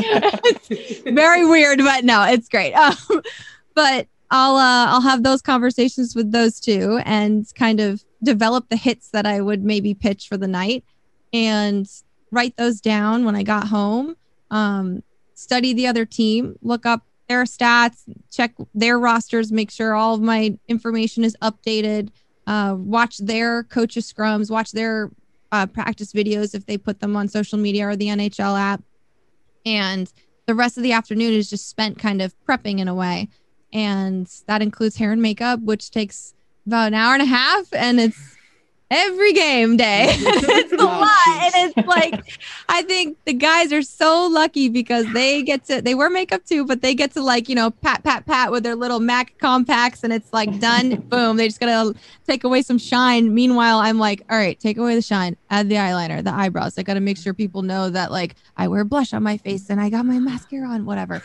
Very 1.06 1.45
weird, 1.45 1.77
but 1.77 2.03
no, 2.03 2.23
it's 2.23 2.49
great. 2.49 2.73
Um, 3.10 3.21
but 3.75 4.08
I'll 4.32 4.56
uh, 4.56 4.88
I'll 4.88 5.01
have 5.01 5.21
those 5.21 5.41
conversations 5.41 6.15
with 6.15 6.32
those 6.32 6.60
two 6.60 6.99
and 7.06 7.45
kind 7.56 7.80
of 7.80 8.03
develop 8.23 8.69
the 8.69 8.75
hits 8.75 9.10
that 9.12 9.27
I 9.27 9.41
would 9.41 9.63
maybe 9.63 9.93
pitch 9.93 10.27
for 10.27 10.38
the 10.38 10.47
night 10.47 10.84
and 11.32 11.88
write 12.32 12.58
those 12.58 12.82
down 12.82 13.25
when 13.25 13.36
I 13.36 13.43
got 13.43 13.67
home. 13.67 14.15
Um, 14.49 15.03
study 15.36 15.73
the 15.73 15.88
other 15.88 16.06
team, 16.06 16.58
look 16.62 16.86
up 16.86 17.03
their 17.30 17.43
stats, 17.43 18.03
check 18.32 18.53
their 18.73 18.97
rosters, 18.97 19.51
make 19.51 19.69
sure 19.69 19.93
all 19.93 20.15
of 20.15 20.21
my 20.21 20.58
information 20.67 21.23
is 21.23 21.38
updated. 21.41 22.10
Uh, 22.47 22.75
watch 22.77 23.17
their 23.17 23.63
coaches 23.63 24.12
scrums, 24.12 24.49
watch 24.49 24.71
their 24.71 25.12
uh, 25.51 25.65
practice 25.67 26.13
videos 26.13 26.55
if 26.55 26.65
they 26.65 26.77
put 26.77 26.99
them 26.99 27.15
on 27.15 27.27
social 27.27 27.60
media 27.60 27.88
or 27.88 27.95
the 27.95 28.07
NHL 28.07 28.57
app. 28.57 28.81
And 29.65 30.12
the 30.45 30.55
rest 30.55 30.77
of 30.77 30.83
the 30.83 30.93
afternoon 30.93 31.33
is 31.33 31.49
just 31.49 31.69
spent 31.69 31.99
kind 31.99 32.21
of 32.21 32.33
prepping 32.47 32.79
in 32.79 32.88
a 32.88 32.95
way. 32.95 33.27
And 33.73 34.27
that 34.47 34.62
includes 34.62 34.95
hair 34.95 35.12
and 35.12 35.21
makeup, 35.21 35.60
which 35.62 35.91
takes 35.91 36.33
about 36.65 36.88
an 36.88 36.93
hour 36.93 37.13
and 37.13 37.21
a 37.21 37.25
half. 37.25 37.73
And 37.73 37.99
it's 37.99 38.37
every 38.89 39.34
game 39.34 39.78
day. 39.78 40.08
it's 40.10 40.73
a 40.73 40.78
lot. 40.78 41.10
And 41.28 41.71
it's 41.78 41.88
like, 41.88 42.39
I 42.69 42.84
think 42.84 43.17
the 43.26 43.34
guys 43.34 43.73
are 43.73 43.82
so 43.82 44.28
lucky 44.28 44.69
because 44.69 45.06
they 45.13 45.43
get 45.43 45.65
to, 45.65 45.82
they 45.82 45.95
wear 45.95 46.10
makeup 46.10 46.45
too, 46.45 46.65
but 46.65 46.82
they 46.82 46.93
get 46.93 47.12
to 47.13 47.21
like, 47.21 47.50
you 47.50 47.56
know, 47.56 47.71
pat, 47.71 48.04
pat, 48.04 48.26
pat 48.26 48.52
with 48.52 48.63
their 48.63 48.76
little 48.76 49.00
MAC 49.00 49.38
compacts 49.39 50.04
and 50.04 50.13
it's 50.13 50.32
like 50.32 50.60
done. 50.60 50.95
Boom. 51.10 51.38
They 51.38 51.47
just 51.47 51.60
got 51.60 51.67
to 51.67 52.00
take 52.26 52.43
away 52.43 52.62
some 52.62 52.78
shine. 52.78 53.34
Meanwhile, 53.34 53.80
I'm 53.80 54.00
like, 54.00 54.23
all 54.30 54.38
right, 54.38 54.60
take 54.60 54.78
away 54.78 54.95
the 54.95 55.02
shine, 55.02 55.38
add 55.50 55.69
the 55.69 55.76
eyeliner, 55.76 56.23
the 56.23 56.34
eyebrows. 56.34 56.78
I 56.78 56.84
got 56.84 56.95
to 56.95 57.00
make 57.00 57.17
sure 57.17 57.34
people 57.34 57.62
know 57.62 57.89
that 57.89 58.12
like 58.12 58.36
I 58.56 58.67
wear 58.67 58.84
blush 58.84 59.13
on 59.13 59.23
my 59.23 59.38
face 59.38 59.69
and 59.69 59.82
I 59.82 59.89
got 59.89 60.06
my 60.06 60.19
mascara 60.19 60.67
on, 60.69 60.86
whatever. 60.86 61.21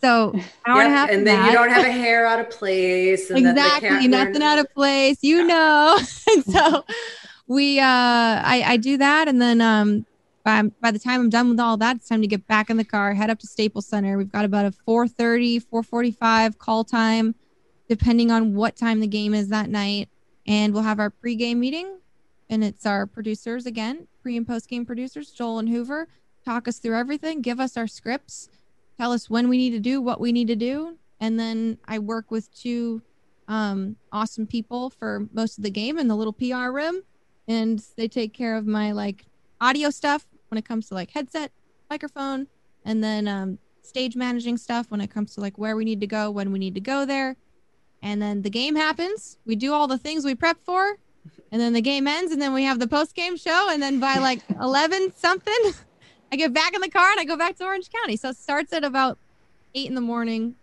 So 0.00 0.34
hour 0.66 0.82
and 0.82 0.92
a 0.92 0.96
half. 0.96 1.10
and 1.10 1.26
then 1.26 1.46
you 1.46 1.52
don't 1.52 1.70
have 1.70 1.84
a 1.84 1.90
hair 1.90 2.26
out 2.26 2.38
of 2.38 2.50
place. 2.50 3.28
That 3.28 3.38
exactly 3.38 4.08
nothing 4.08 4.42
out 4.42 4.58
of 4.58 4.72
place 4.74 5.18
you 5.22 5.44
know 5.46 5.98
and 6.32 6.44
so 6.44 6.84
we 7.46 7.78
uh 7.78 7.84
i 7.84 8.62
i 8.66 8.76
do 8.76 8.96
that 8.98 9.28
and 9.28 9.40
then 9.40 9.60
um 9.60 10.04
by, 10.44 10.62
by 10.80 10.90
the 10.90 10.98
time 10.98 11.20
i'm 11.20 11.30
done 11.30 11.48
with 11.48 11.60
all 11.60 11.76
that 11.76 11.96
it's 11.96 12.08
time 12.08 12.20
to 12.20 12.26
get 12.26 12.46
back 12.46 12.68
in 12.70 12.76
the 12.76 12.84
car 12.84 13.14
head 13.14 13.30
up 13.30 13.38
to 13.38 13.46
staples 13.46 13.86
center 13.86 14.18
we've 14.18 14.30
got 14.30 14.44
about 14.44 14.66
a 14.66 14.70
4.30 14.86 15.64
4.45 15.72 16.58
call 16.58 16.84
time 16.84 17.34
depending 17.88 18.30
on 18.30 18.54
what 18.54 18.76
time 18.76 19.00
the 19.00 19.06
game 19.06 19.34
is 19.34 19.48
that 19.48 19.68
night. 19.70 20.08
And 20.46 20.72
we'll 20.72 20.82
have 20.84 21.00
our 21.00 21.10
pregame 21.10 21.56
meeting, 21.56 21.98
and 22.48 22.62
it's 22.62 22.86
our 22.86 23.06
producers 23.06 23.66
again, 23.66 24.06
pre 24.22 24.36
and 24.36 24.46
post 24.46 24.68
game 24.68 24.86
producers, 24.86 25.30
Joel 25.30 25.58
and 25.58 25.68
Hoover, 25.68 26.06
talk 26.44 26.68
us 26.68 26.78
through 26.78 26.96
everything, 26.96 27.42
give 27.42 27.58
us 27.58 27.76
our 27.76 27.88
scripts, 27.88 28.48
tell 28.96 29.12
us 29.12 29.28
when 29.28 29.48
we 29.48 29.58
need 29.58 29.70
to 29.70 29.80
do 29.80 30.00
what 30.00 30.20
we 30.20 30.32
need 30.32 30.48
to 30.48 30.56
do. 30.56 30.96
And 31.20 31.38
then 31.38 31.78
I 31.86 31.98
work 31.98 32.30
with 32.30 32.52
two 32.54 33.02
um, 33.48 33.96
awesome 34.12 34.46
people 34.46 34.90
for 34.90 35.26
most 35.32 35.58
of 35.58 35.64
the 35.64 35.70
game 35.70 35.98
in 35.98 36.08
the 36.08 36.16
little 36.16 36.32
PR 36.32 36.70
room, 36.70 37.02
and 37.48 37.82
they 37.96 38.08
take 38.08 38.32
care 38.32 38.56
of 38.56 38.66
my 38.66 38.92
like 38.92 39.24
audio 39.60 39.90
stuff 39.90 40.26
when 40.48 40.58
it 40.58 40.64
comes 40.64 40.88
to 40.88 40.94
like 40.94 41.10
headset, 41.10 41.52
microphone, 41.88 42.46
and 42.84 43.02
then 43.02 43.28
um, 43.28 43.58
stage 43.82 44.16
managing 44.16 44.56
stuff 44.56 44.90
when 44.90 45.00
it 45.00 45.10
comes 45.10 45.34
to 45.34 45.40
like 45.40 45.56
where 45.58 45.76
we 45.76 45.84
need 45.84 46.00
to 46.00 46.06
go, 46.06 46.30
when 46.30 46.52
we 46.52 46.58
need 46.58 46.74
to 46.74 46.80
go 46.80 47.04
there. 47.04 47.36
And 48.02 48.20
then 48.20 48.42
the 48.42 48.50
game 48.50 48.76
happens. 48.76 49.38
We 49.46 49.56
do 49.56 49.72
all 49.72 49.86
the 49.86 49.98
things 49.98 50.24
we 50.24 50.34
prep 50.34 50.58
for, 50.64 50.98
and 51.50 51.60
then 51.60 51.72
the 51.72 51.80
game 51.80 52.06
ends, 52.06 52.32
and 52.32 52.42
then 52.42 52.52
we 52.52 52.64
have 52.64 52.78
the 52.78 52.88
post 52.88 53.14
game 53.14 53.36
show. 53.36 53.68
And 53.70 53.82
then 53.82 54.00
by 54.00 54.18
like 54.18 54.42
11 54.60 55.12
something, 55.16 55.72
I 56.32 56.36
get 56.36 56.52
back 56.52 56.74
in 56.74 56.80
the 56.80 56.88
car 56.88 57.10
and 57.10 57.20
I 57.20 57.24
go 57.24 57.36
back 57.36 57.56
to 57.56 57.64
Orange 57.64 57.88
County. 57.90 58.16
So 58.16 58.30
it 58.30 58.36
starts 58.36 58.72
at 58.72 58.84
about 58.84 59.18
eight 59.74 59.88
in 59.88 59.94
the 59.94 60.00
morning 60.00 60.54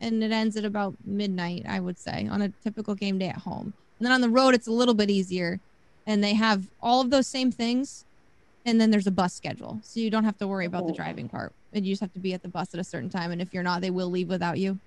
and 0.00 0.22
it 0.22 0.30
ends 0.30 0.56
at 0.56 0.64
about 0.64 0.94
midnight, 1.04 1.64
I 1.68 1.80
would 1.80 1.98
say, 1.98 2.28
on 2.30 2.42
a 2.42 2.50
typical 2.62 2.94
game 2.94 3.18
day 3.18 3.28
at 3.28 3.38
home. 3.38 3.72
And 3.98 4.04
then 4.06 4.12
on 4.12 4.20
the 4.20 4.28
road, 4.28 4.54
it's 4.54 4.66
a 4.66 4.72
little 4.72 4.94
bit 4.94 5.10
easier. 5.10 5.58
And 6.06 6.22
they 6.22 6.34
have 6.34 6.66
all 6.82 7.00
of 7.00 7.10
those 7.10 7.26
same 7.26 7.50
things. 7.50 8.04
And 8.66 8.80
then 8.80 8.90
there's 8.90 9.06
a 9.06 9.10
bus 9.12 9.32
schedule. 9.32 9.80
So 9.82 10.00
you 10.00 10.10
don't 10.10 10.24
have 10.24 10.36
to 10.38 10.46
worry 10.46 10.66
about 10.66 10.86
the 10.86 10.92
Oh. 10.92 10.96
driving 10.96 11.28
part. 11.28 11.52
And 11.72 11.86
you 11.86 11.92
just 11.92 12.00
have 12.02 12.12
to 12.12 12.18
be 12.18 12.34
at 12.34 12.42
the 12.42 12.48
bus 12.48 12.74
at 12.74 12.80
a 12.80 12.84
certain 12.84 13.08
time. 13.10 13.32
And 13.32 13.40
if 13.40 13.54
you're 13.54 13.62
not, 13.62 13.80
they 13.80 13.90
will 13.90 14.10
leave 14.10 14.28
without 14.28 14.58
you. 14.58 14.78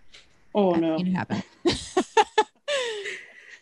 Oh 0.54 0.74
I've 0.76 0.82
no. 0.82 0.96
it 0.98 1.08
happen. 1.08 1.42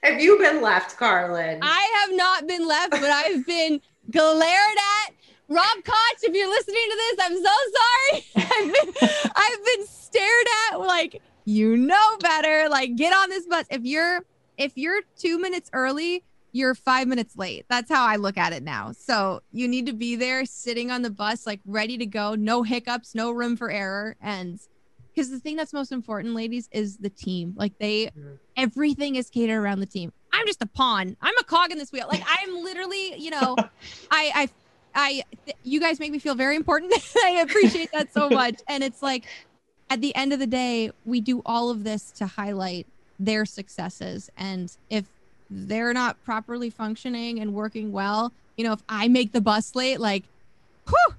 Have 0.03 0.21
you 0.21 0.38
been 0.38 0.62
left, 0.62 0.95
Carlin? 0.97 1.60
I 1.62 2.06
have 2.08 2.15
not 2.15 2.47
been 2.47 2.65
left, 2.67 2.91
but 2.91 3.03
I've 3.03 3.45
been 3.45 3.82
glared 4.12 4.43
at. 4.45 4.96
Rob 5.49 5.83
Koch, 5.83 6.19
if 6.23 6.36
you're 6.36 6.49
listening 6.49 6.83
to 6.89 6.97
this, 6.97 7.25
I'm 7.25 7.43
so 7.43 7.53
sorry. 7.77 8.25
I've 8.36 8.73
been, 8.73 9.10
I've 9.36 9.65
been 9.65 9.88
stared 9.88 10.47
at 10.71 10.79
like 10.79 11.21
you 11.45 11.77
know 11.77 12.17
better. 12.19 12.67
Like 12.69 12.95
get 12.95 13.13
on 13.13 13.29
this 13.29 13.45
bus. 13.45 13.65
If 13.69 13.83
you're 13.83 14.21
if 14.57 14.73
you're 14.75 15.01
two 15.17 15.39
minutes 15.39 15.69
early, 15.71 16.23
you're 16.51 16.75
five 16.75 17.07
minutes 17.07 17.38
late. 17.38 17.65
That's 17.69 17.89
how 17.89 18.05
I 18.05 18.17
look 18.17 18.38
at 18.38 18.51
it 18.51 18.63
now. 18.63 18.91
So 18.91 19.41
you 19.51 19.67
need 19.67 19.86
to 19.86 19.93
be 19.93 20.15
there, 20.15 20.45
sitting 20.45 20.91
on 20.91 21.01
the 21.01 21.10
bus, 21.10 21.45
like 21.45 21.62
ready 21.65 21.97
to 21.97 22.05
go. 22.05 22.36
No 22.36 22.63
hiccups, 22.63 23.15
no 23.15 23.31
room 23.31 23.55
for 23.55 23.71
error, 23.71 24.17
and 24.21 24.60
because 25.13 25.31
the 25.31 25.39
thing 25.39 25.55
that's 25.55 25.73
most 25.73 25.91
important, 25.91 26.36
ladies, 26.36 26.67
is 26.71 26.97
the 26.97 27.10
team. 27.10 27.53
Like 27.55 27.77
they 27.79 28.12
everything 28.57 29.15
is 29.15 29.29
catered 29.29 29.57
around 29.57 29.79
the 29.79 29.86
team. 29.86 30.12
I'm 30.33 30.45
just 30.45 30.62
a 30.62 30.67
pawn. 30.67 31.15
I'm 31.21 31.38
a 31.39 31.43
cog 31.43 31.71
in 31.71 31.77
this 31.77 31.91
wheel. 31.91 32.07
Like 32.07 32.23
I'm 32.27 32.63
literally, 32.63 33.15
you 33.15 33.31
know, 33.31 33.55
I 34.12 34.31
I 34.36 34.49
I 34.97 35.23
th- 35.45 35.55
you 35.63 35.79
guys 35.79 35.99
make 35.99 36.12
me 36.12 36.19
feel 36.19 36.36
very 36.36 36.55
important. 36.57 36.91
I 37.23 37.39
appreciate 37.47 37.91
that 37.93 38.12
so 38.13 38.29
much. 38.41 38.55
And 38.67 38.83
it's 38.83 39.01
like 39.01 39.25
at 39.89 40.01
the 40.01 40.13
end 40.15 40.33
of 40.33 40.39
the 40.39 40.47
day, 40.47 40.91
we 41.05 41.21
do 41.21 41.41
all 41.45 41.69
of 41.69 41.83
this 41.86 42.12
to 42.13 42.25
highlight 42.25 42.88
their 43.19 43.45
successes 43.45 44.29
and 44.38 44.75
if 44.89 45.05
they're 45.49 45.93
not 45.93 46.21
properly 46.25 46.69
functioning 46.69 47.39
and 47.39 47.53
working 47.53 47.91
well, 47.91 48.31
you 48.57 48.63
know, 48.65 48.73
if 48.73 48.81
I 48.89 49.07
make 49.07 49.31
the 49.31 49.39
bus 49.41 49.75
late, 49.75 49.99
like 49.99 50.23
whew, 50.89 51.15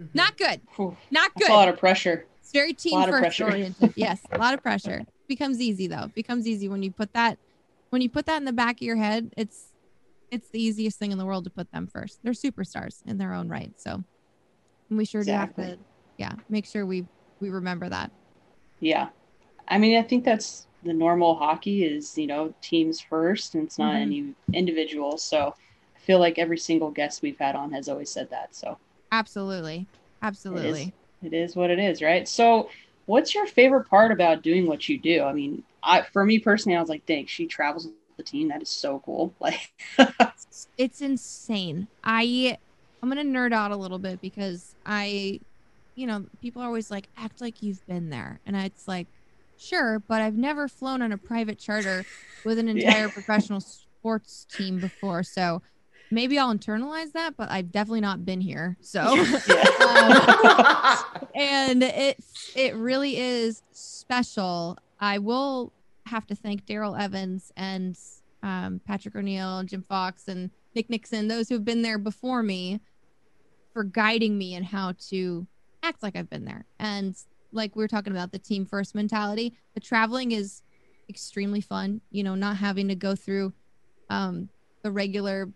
Mhm. 0.00 0.08
not 0.14 0.36
good. 0.38 0.60
Whew. 0.76 0.96
Not 1.10 1.30
That's 1.36 1.46
good. 1.48 1.52
a 1.52 1.56
lot 1.56 1.68
of 1.68 1.78
pressure. 1.78 2.24
It's 2.40 2.52
very 2.52 2.72
team 2.72 3.02
first 3.08 3.40
oriented. 3.40 3.92
Yes, 3.96 4.20
a 4.32 4.38
lot 4.38 4.54
of 4.54 4.62
pressure. 4.62 5.04
Becomes 5.28 5.60
easy 5.60 5.86
though. 5.86 6.10
Becomes 6.14 6.46
easy 6.48 6.68
when 6.68 6.82
you 6.82 6.90
put 6.90 7.12
that 7.12 7.38
when 7.90 8.00
you 8.02 8.08
put 8.08 8.26
that 8.26 8.36
in 8.38 8.44
the 8.44 8.52
back 8.52 8.76
of 8.76 8.82
your 8.82 8.96
head. 8.96 9.30
It's 9.36 9.64
it's 10.30 10.50
the 10.50 10.62
easiest 10.62 10.98
thing 10.98 11.12
in 11.12 11.18
the 11.18 11.26
world 11.26 11.44
to 11.44 11.50
put 11.50 11.70
them 11.72 11.86
first. 11.86 12.20
They're 12.22 12.32
superstars 12.32 12.98
in 13.06 13.18
their 13.18 13.32
own 13.34 13.48
right. 13.48 13.72
So 13.76 14.04
and 14.90 14.98
we 14.98 15.04
sure 15.04 15.24
do 15.24 15.32
have 15.32 15.54
to 15.56 15.78
yeah, 16.18 16.34
make 16.48 16.66
sure 16.66 16.86
we 16.86 17.06
we 17.40 17.50
remember 17.50 17.88
that. 17.88 18.12
Yeah. 18.80 19.10
I 19.68 19.78
mean, 19.78 19.98
I 19.98 20.02
think 20.02 20.24
that's 20.24 20.66
the 20.82 20.92
normal 20.92 21.36
hockey 21.36 21.84
is, 21.84 22.16
you 22.18 22.26
know, 22.26 22.54
teams 22.62 23.00
first 23.00 23.54
and 23.54 23.64
it's 23.64 23.78
not 23.78 23.94
Mhm. 23.94 24.02
any 24.02 24.34
individual. 24.52 25.18
So 25.18 25.54
I 25.96 26.00
feel 26.00 26.18
like 26.18 26.38
every 26.38 26.58
single 26.58 26.90
guest 26.90 27.22
we've 27.22 27.38
had 27.38 27.56
on 27.56 27.72
has 27.72 27.88
always 27.88 28.12
said 28.12 28.30
that. 28.30 28.54
So 28.54 28.78
Absolutely. 29.12 29.88
Absolutely. 30.22 30.94
it 31.22 31.32
is 31.34 31.56
what 31.56 31.70
it 31.70 31.78
is, 31.78 32.02
right? 32.02 32.26
So 32.26 32.70
what's 33.06 33.34
your 33.34 33.46
favorite 33.46 33.88
part 33.88 34.12
about 34.12 34.42
doing 34.42 34.66
what 34.66 34.88
you 34.88 34.98
do? 35.00 35.22
I 35.22 35.32
mean, 35.32 35.64
I 35.82 36.02
for 36.02 36.24
me 36.24 36.38
personally, 36.38 36.76
I 36.76 36.80
was 36.80 36.88
like, 36.90 37.06
dang, 37.06 37.26
she 37.26 37.46
travels 37.46 37.88
the 38.20 38.30
team. 38.30 38.48
That 38.48 38.62
is 38.62 38.70
so 38.70 39.00
cool. 39.04 39.34
Like 39.40 39.70
It's, 39.98 40.68
it's 40.76 41.00
insane. 41.00 41.88
I 42.04 42.56
I'm 43.02 43.08
gonna 43.08 43.24
nerd 43.24 43.52
out 43.52 43.70
a 43.70 43.76
little 43.76 43.98
bit 43.98 44.20
because 44.20 44.74
I, 44.84 45.40
you 45.96 46.06
know, 46.06 46.26
people 46.40 46.62
are 46.62 46.66
always 46.66 46.90
like, 46.90 47.08
act 47.16 47.40
like 47.40 47.62
you've 47.62 47.84
been 47.86 48.10
there, 48.10 48.40
and 48.46 48.56
it's 48.56 48.86
like, 48.88 49.08
sure, 49.56 50.00
but 50.08 50.20
I've 50.22 50.36
never 50.36 50.68
flown 50.68 51.02
on 51.02 51.12
a 51.12 51.18
private 51.18 51.58
charter 51.58 52.06
with 52.44 52.58
an 52.58 52.68
Yeah. 52.74 52.90
entire 52.90 53.08
professional 53.08 53.60
sports 53.60 54.46
team 54.50 54.80
before, 54.80 55.22
so 55.22 55.62
maybe 56.10 56.38
I'll 56.38 56.54
internalize 56.54 57.12
that. 57.12 57.36
But 57.36 57.50
I've 57.50 57.70
definitely 57.72 58.00
not 58.02 58.24
been 58.24 58.40
here, 58.40 58.76
so. 58.80 59.24
yeah. 59.46 59.64
Um, 59.80 61.30
and 61.34 61.82
it's 61.82 62.50
it 62.54 62.74
really 62.76 63.16
is 63.18 63.62
special. 63.72 64.78
I 64.98 65.18
will 65.18 65.72
have 66.06 66.26
to 66.26 66.34
thank 66.34 66.66
Daryl 66.66 66.98
Evans 66.98 67.52
and 67.56 67.98
um, 68.42 68.80
Patrick 68.86 69.14
O'Neill, 69.16 69.62
Jim 69.64 69.82
Fox, 69.82 70.28
and 70.28 70.50
Nick 70.74 70.88
Nickson, 70.88 71.28
those 71.28 71.48
who 71.48 71.54
have 71.54 71.64
been 71.64 71.82
there 71.82 71.98
before 71.98 72.42
me, 72.42 72.80
for 73.72 73.84
guiding 73.84 74.36
me 74.36 74.54
in 74.54 74.64
how 74.64 74.92
to 75.08 75.46
act 75.82 76.02
like 76.02 76.16
I've 76.16 76.30
been 76.30 76.44
there. 76.44 76.66
And 76.78 77.16
like 77.52 77.76
we 77.76 77.82
were 77.82 77.88
talking 77.88 78.12
about 78.12 78.32
the 78.32 78.38
team 78.38 78.66
first 78.66 78.94
mentality, 78.94 79.54
the 79.74 79.80
traveling 79.80 80.32
is 80.32 80.62
extremely 81.08 81.60
fun. 81.60 82.00
You 82.10 82.22
know, 82.22 82.34
not 82.34 82.56
having 82.56 82.88
to 82.88 82.94
go 82.94 83.14
through 83.14 83.52
um, 84.08 84.48
the 84.82 84.90
regular 84.90 85.50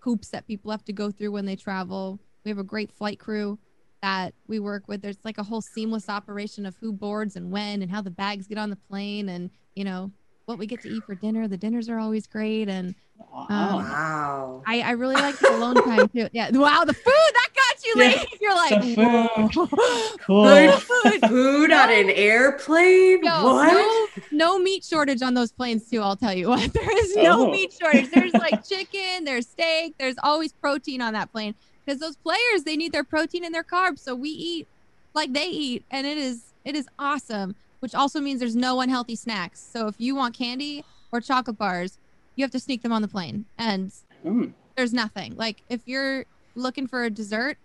hoops 0.00 0.28
that 0.28 0.46
people 0.46 0.70
have 0.70 0.84
to 0.84 0.92
go 0.92 1.10
through 1.10 1.32
when 1.32 1.46
they 1.46 1.56
travel. 1.56 2.18
We 2.44 2.50
have 2.50 2.58
a 2.58 2.64
great 2.64 2.90
flight 2.90 3.18
crew 3.18 3.58
that 4.02 4.34
we 4.48 4.58
work 4.58 4.82
with. 4.88 5.00
There's 5.00 5.18
like 5.24 5.38
a 5.38 5.42
whole 5.42 5.62
seamless 5.62 6.08
operation 6.08 6.66
of 6.66 6.76
who 6.80 6.92
boards 6.92 7.36
and 7.36 7.50
when 7.50 7.80
and 7.82 7.90
how 7.90 8.02
the 8.02 8.10
bags 8.10 8.46
get 8.46 8.58
on 8.58 8.68
the 8.68 8.76
plane 8.76 9.28
and, 9.28 9.48
you 9.74 9.84
know, 9.84 10.10
what 10.44 10.58
we 10.58 10.66
get 10.66 10.82
to 10.82 10.88
eat 10.90 11.04
for 11.04 11.14
dinner. 11.14 11.46
The 11.48 11.56
dinners 11.56 11.88
are 11.88 11.98
always 11.98 12.26
great. 12.26 12.68
And 12.68 12.94
Wow. 13.32 13.46
wow. 13.48 14.62
I, 14.66 14.80
I 14.80 14.90
really 14.92 15.14
like 15.14 15.38
the 15.38 15.54
alone 15.54 15.76
time 15.76 16.08
too. 16.08 16.28
Yeah. 16.32 16.50
Wow. 16.50 16.84
The 16.84 16.92
food 16.92 17.04
that 17.14 17.48
got 17.54 17.84
you, 17.84 17.94
Yeah, 17.96 18.08
ladies. 18.08 18.38
You're 18.40 18.54
like, 18.54 18.80
the 18.82 18.94
food. 18.96 19.54
"Whoa." 19.54 20.16
cool. 20.18 20.44
Good 20.44 20.74
food. 20.82 21.28
Food 21.28 21.72
on 21.72 21.90
an 21.90 22.10
airplane? 22.10 23.20
No, 23.20 23.44
what? 23.44 23.72
no, 23.72 24.22
no 24.32 24.58
meat 24.58 24.82
shortage 24.84 25.22
on 25.22 25.34
those 25.34 25.52
planes 25.52 25.88
too. 25.88 26.00
I'll 26.02 26.16
tell 26.16 26.34
you 26.34 26.48
what. 26.48 26.72
There 26.72 26.98
is 27.04 27.14
no 27.16 27.46
Oh. 27.46 27.50
meat 27.52 27.72
shortage. 27.80 28.10
There's 28.10 28.32
like 28.34 28.66
chicken, 28.68 29.22
there's 29.24 29.46
steak, 29.46 29.94
there's 29.98 30.16
always 30.24 30.52
protein 30.52 31.00
on 31.00 31.12
that 31.12 31.30
plane 31.30 31.54
because 31.84 32.00
those 32.00 32.16
players 32.16 32.64
they 32.64 32.76
need 32.76 32.92
their 32.92 33.04
protein 33.04 33.44
and 33.44 33.54
their 33.54 33.64
carbs. 33.64 33.98
So 34.00 34.14
we 34.14 34.30
eat 34.30 34.68
like 35.14 35.32
they 35.32 35.46
eat, 35.46 35.84
and 35.90 36.06
it 36.06 36.18
is 36.18 36.52
it 36.64 36.74
is 36.76 36.86
awesome. 36.98 37.54
Which 37.80 37.94
also 37.94 38.20
means 38.20 38.38
there's 38.38 38.54
no 38.54 38.80
unhealthy 38.80 39.16
snacks. 39.16 39.60
So 39.72 39.88
if 39.88 39.96
you 39.98 40.14
want 40.14 40.36
candy 40.38 40.84
or 41.10 41.20
chocolate 41.20 41.58
bars, 41.58 41.98
you 42.36 42.44
have 42.44 42.52
to 42.52 42.60
sneak 42.60 42.82
them 42.82 42.92
on 42.92 43.02
the 43.02 43.08
plane, 43.08 43.46
and 43.58 43.92
Mm. 44.24 44.52
there's 44.76 44.92
nothing. 44.94 45.34
Like 45.36 45.62
if 45.68 45.80
you're 45.86 46.26
looking 46.54 46.86
for 46.86 47.02
a 47.02 47.10
dessert, 47.10 47.58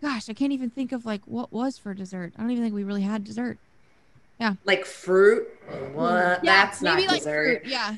gosh, 0.00 0.28
I 0.28 0.34
can't 0.34 0.52
even 0.52 0.70
think 0.70 0.92
of 0.92 1.04
like 1.04 1.22
what 1.26 1.52
was 1.52 1.78
for 1.78 1.94
dessert. 1.94 2.32
I 2.36 2.42
don't 2.42 2.50
even 2.52 2.62
think 2.62 2.74
we 2.74 2.84
really 2.84 3.02
had 3.02 3.24
dessert. 3.24 3.58
Like 4.64 4.84
fruit? 4.84 5.46
What? 5.92 6.42
That's 6.42 6.82
not 6.82 6.96
maybe 6.96 7.08
like 7.08 7.18
dessert. 7.20 7.62
fruit. 7.62 7.70
Yeah. 7.70 7.96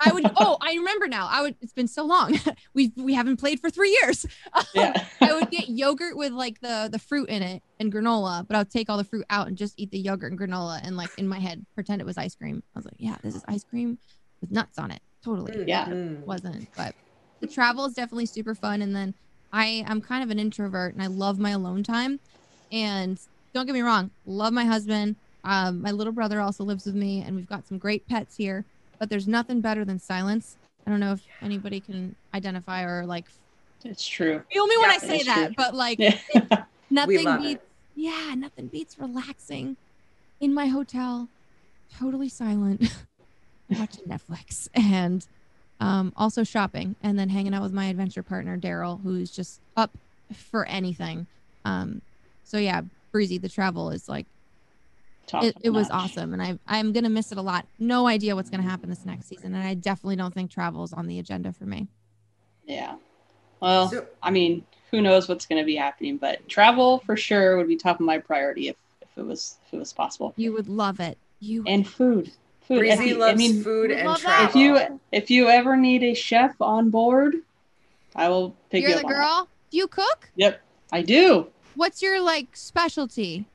I 0.00 0.12
would. 0.12 0.30
Oh, 0.36 0.56
I 0.60 0.74
remember 0.74 1.08
now. 1.08 1.26
I 1.30 1.40
would. 1.42 1.56
It's 1.60 1.72
been 1.72 1.88
so 1.88 2.04
long. 2.04 2.38
we 2.74 2.92
we 2.96 3.14
haven't 3.14 3.38
played 3.38 3.60
for 3.60 3.70
three 3.70 3.98
years. 4.02 4.26
Yeah. 4.74 4.92
I 5.20 5.32
would 5.32 5.50
get 5.50 5.68
yogurt 5.68 6.16
with 6.16 6.32
like 6.32 6.60
the 6.60 6.88
the 6.92 6.98
fruit 6.98 7.28
in 7.28 7.42
it 7.42 7.62
and 7.80 7.92
granola, 7.92 8.46
but 8.46 8.54
I 8.54 8.58
would 8.60 8.70
take 8.70 8.88
all 8.90 8.96
the 8.98 9.04
fruit 9.04 9.24
out 9.30 9.48
and 9.48 9.56
just 9.56 9.74
eat 9.78 9.90
the 9.90 9.98
yogurt 9.98 10.30
and 10.30 10.38
granola 10.40 10.80
and 10.82 10.96
like 10.96 11.10
in 11.18 11.26
my 11.26 11.38
head 11.38 11.64
pretend 11.74 12.00
it 12.00 12.04
was 12.04 12.18
ice 12.18 12.34
cream. 12.34 12.62
I 12.74 12.78
was 12.78 12.84
like, 12.84 12.94
yeah, 12.98 13.16
this 13.22 13.34
is 13.34 13.44
ice 13.48 13.64
cream 13.64 13.98
with 14.40 14.50
nuts 14.50 14.78
on 14.78 14.90
it. 14.90 15.00
Totally 15.24 15.64
Yeah. 15.66 15.86
Mhm. 15.86 16.24
wasn't, 16.26 16.68
but 16.76 16.94
the 17.40 17.46
travel 17.46 17.86
is 17.86 17.94
definitely 17.94 18.26
super 18.26 18.54
fun. 18.54 18.82
And 18.82 18.94
then 18.94 19.14
I 19.52 19.84
I'm 19.88 20.00
kind 20.00 20.22
of 20.22 20.30
an 20.30 20.38
introvert 20.38 20.92
and 20.94 21.02
I 21.02 21.06
love 21.06 21.38
my 21.38 21.50
alone 21.50 21.82
time. 21.82 22.20
And 22.70 23.18
don't 23.54 23.66
get 23.66 23.72
me 23.72 23.80
wrong, 23.82 24.10
love 24.26 24.52
my 24.52 24.64
husband. 24.64 25.16
Um, 25.44 25.80
my 25.82 25.90
little 25.92 26.12
brother 26.12 26.40
also 26.40 26.64
lives 26.64 26.84
with 26.86 26.94
me, 26.94 27.22
and 27.22 27.36
we've 27.36 27.48
got 27.48 27.66
some 27.66 27.78
great 27.78 28.06
pets 28.08 28.36
here. 28.36 28.64
But 28.98 29.08
there's 29.10 29.28
nothing 29.28 29.60
better 29.60 29.84
than 29.84 29.98
silence. 29.98 30.56
I 30.86 30.90
don't 30.90 31.00
know 31.00 31.12
if 31.12 31.22
anybody 31.42 31.80
can 31.80 32.16
identify 32.34 32.82
or 32.82 33.06
like 33.06 33.26
It's 33.84 34.06
true. 34.06 34.42
feel 34.50 34.66
me 34.66 34.76
when 34.78 34.90
I 34.90 34.98
say 34.98 35.22
that, 35.22 35.46
true. 35.48 35.54
but 35.56 35.74
like 35.74 35.98
Yeah. 35.98 36.18
nothing 36.90 37.24
beats 37.38 37.62
it. 37.62 37.68
yeah, 37.94 38.34
nothing 38.36 38.66
beats 38.66 38.98
relaxing 38.98 39.76
in 40.40 40.52
my 40.54 40.66
hotel, 40.66 41.28
totally 41.98 42.28
silent, 42.28 42.82
watching 43.78 44.04
Netflix 44.04 44.68
and 44.74 45.26
um, 45.80 46.12
also 46.16 46.42
shopping, 46.42 46.96
and 47.02 47.18
then 47.18 47.28
hanging 47.28 47.54
out 47.54 47.62
with 47.62 47.72
my 47.72 47.86
adventure 47.86 48.22
partner 48.22 48.58
Daryl, 48.58 49.00
who's 49.02 49.30
just 49.30 49.60
up 49.76 49.90
for 50.32 50.64
anything. 50.66 51.26
Um, 51.64 52.02
so 52.44 52.58
yeah, 52.58 52.80
breezy. 53.12 53.38
The 53.38 53.48
travel 53.48 53.90
is 53.90 54.08
like 54.08 54.26
Top 55.28 55.44
it, 55.44 55.56
it 55.62 55.70
was 55.70 55.90
awesome, 55.90 56.32
and 56.32 56.42
I 56.42 56.58
I'm 56.66 56.92
gonna 56.92 57.10
miss 57.10 57.30
it 57.32 57.38
a 57.38 57.42
lot. 57.42 57.66
No 57.78 58.06
idea 58.06 58.34
what's 58.34 58.48
gonna 58.50 58.62
happen 58.62 58.88
this 58.88 59.04
next 59.04 59.26
season, 59.28 59.54
and 59.54 59.62
I 59.62 59.74
definitely 59.74 60.16
don't 60.16 60.32
think 60.34 60.50
travel 60.50 60.82
is 60.84 60.92
on 60.92 61.06
the 61.06 61.18
agenda 61.18 61.52
for 61.52 61.64
me. 61.64 61.86
Yeah. 62.66 62.96
Well, 63.60 63.88
So- 63.90 64.06
I 64.22 64.30
mean, 64.30 64.64
who 64.90 65.00
knows 65.02 65.28
what's 65.28 65.44
going 65.46 65.60
to 65.60 65.66
be 65.66 65.76
happening, 65.76 66.16
but 66.16 66.48
travel 66.48 67.00
for 67.00 67.14
sure 67.16 67.56
would 67.58 67.68
be 67.68 67.76
top 67.76 68.00
of 68.00 68.06
my 68.06 68.16
priority 68.18 68.68
if, 68.68 68.76
if 69.02 69.08
it 69.18 69.22
was 69.26 69.58
if 69.66 69.74
it 69.74 69.78
was 69.78 69.92
possible. 69.92 70.32
You 70.36 70.52
would 70.54 70.68
love 70.68 70.98
it. 71.00 71.18
You 71.40 71.62
And 71.66 71.86
food. 71.86 72.30
Food. 72.62 72.84
If 72.86 72.96
Breezy 72.98 73.10
you- 73.10 73.18
loves 73.18 73.32
I 73.32 73.36
mean, 73.36 73.62
food 73.62 73.90
and 73.90 74.08
love 74.08 74.22
that. 74.22 74.48
if 74.48 74.54
you 74.56 74.78
if 75.12 75.30
you 75.30 75.48
ever 75.48 75.76
need 75.76 76.02
a 76.04 76.14
chef 76.14 76.54
on 76.60 76.88
board, 76.90 77.36
I 78.16 78.28
will 78.28 78.54
pick 78.70 78.80
you're 78.82 78.90
you 78.90 78.96
the 78.96 79.00
up 79.00 79.06
on 79.06 79.10
that. 79.12 79.16
girl. 79.18 79.48
Do 79.70 79.76
you 79.76 79.88
cook? 79.88 80.30
Yep, 80.36 80.60
I 80.92 81.02
do. 81.02 81.48
What's 81.74 82.00
your 82.00 82.20
like 82.22 82.56
specialty? 82.56 83.46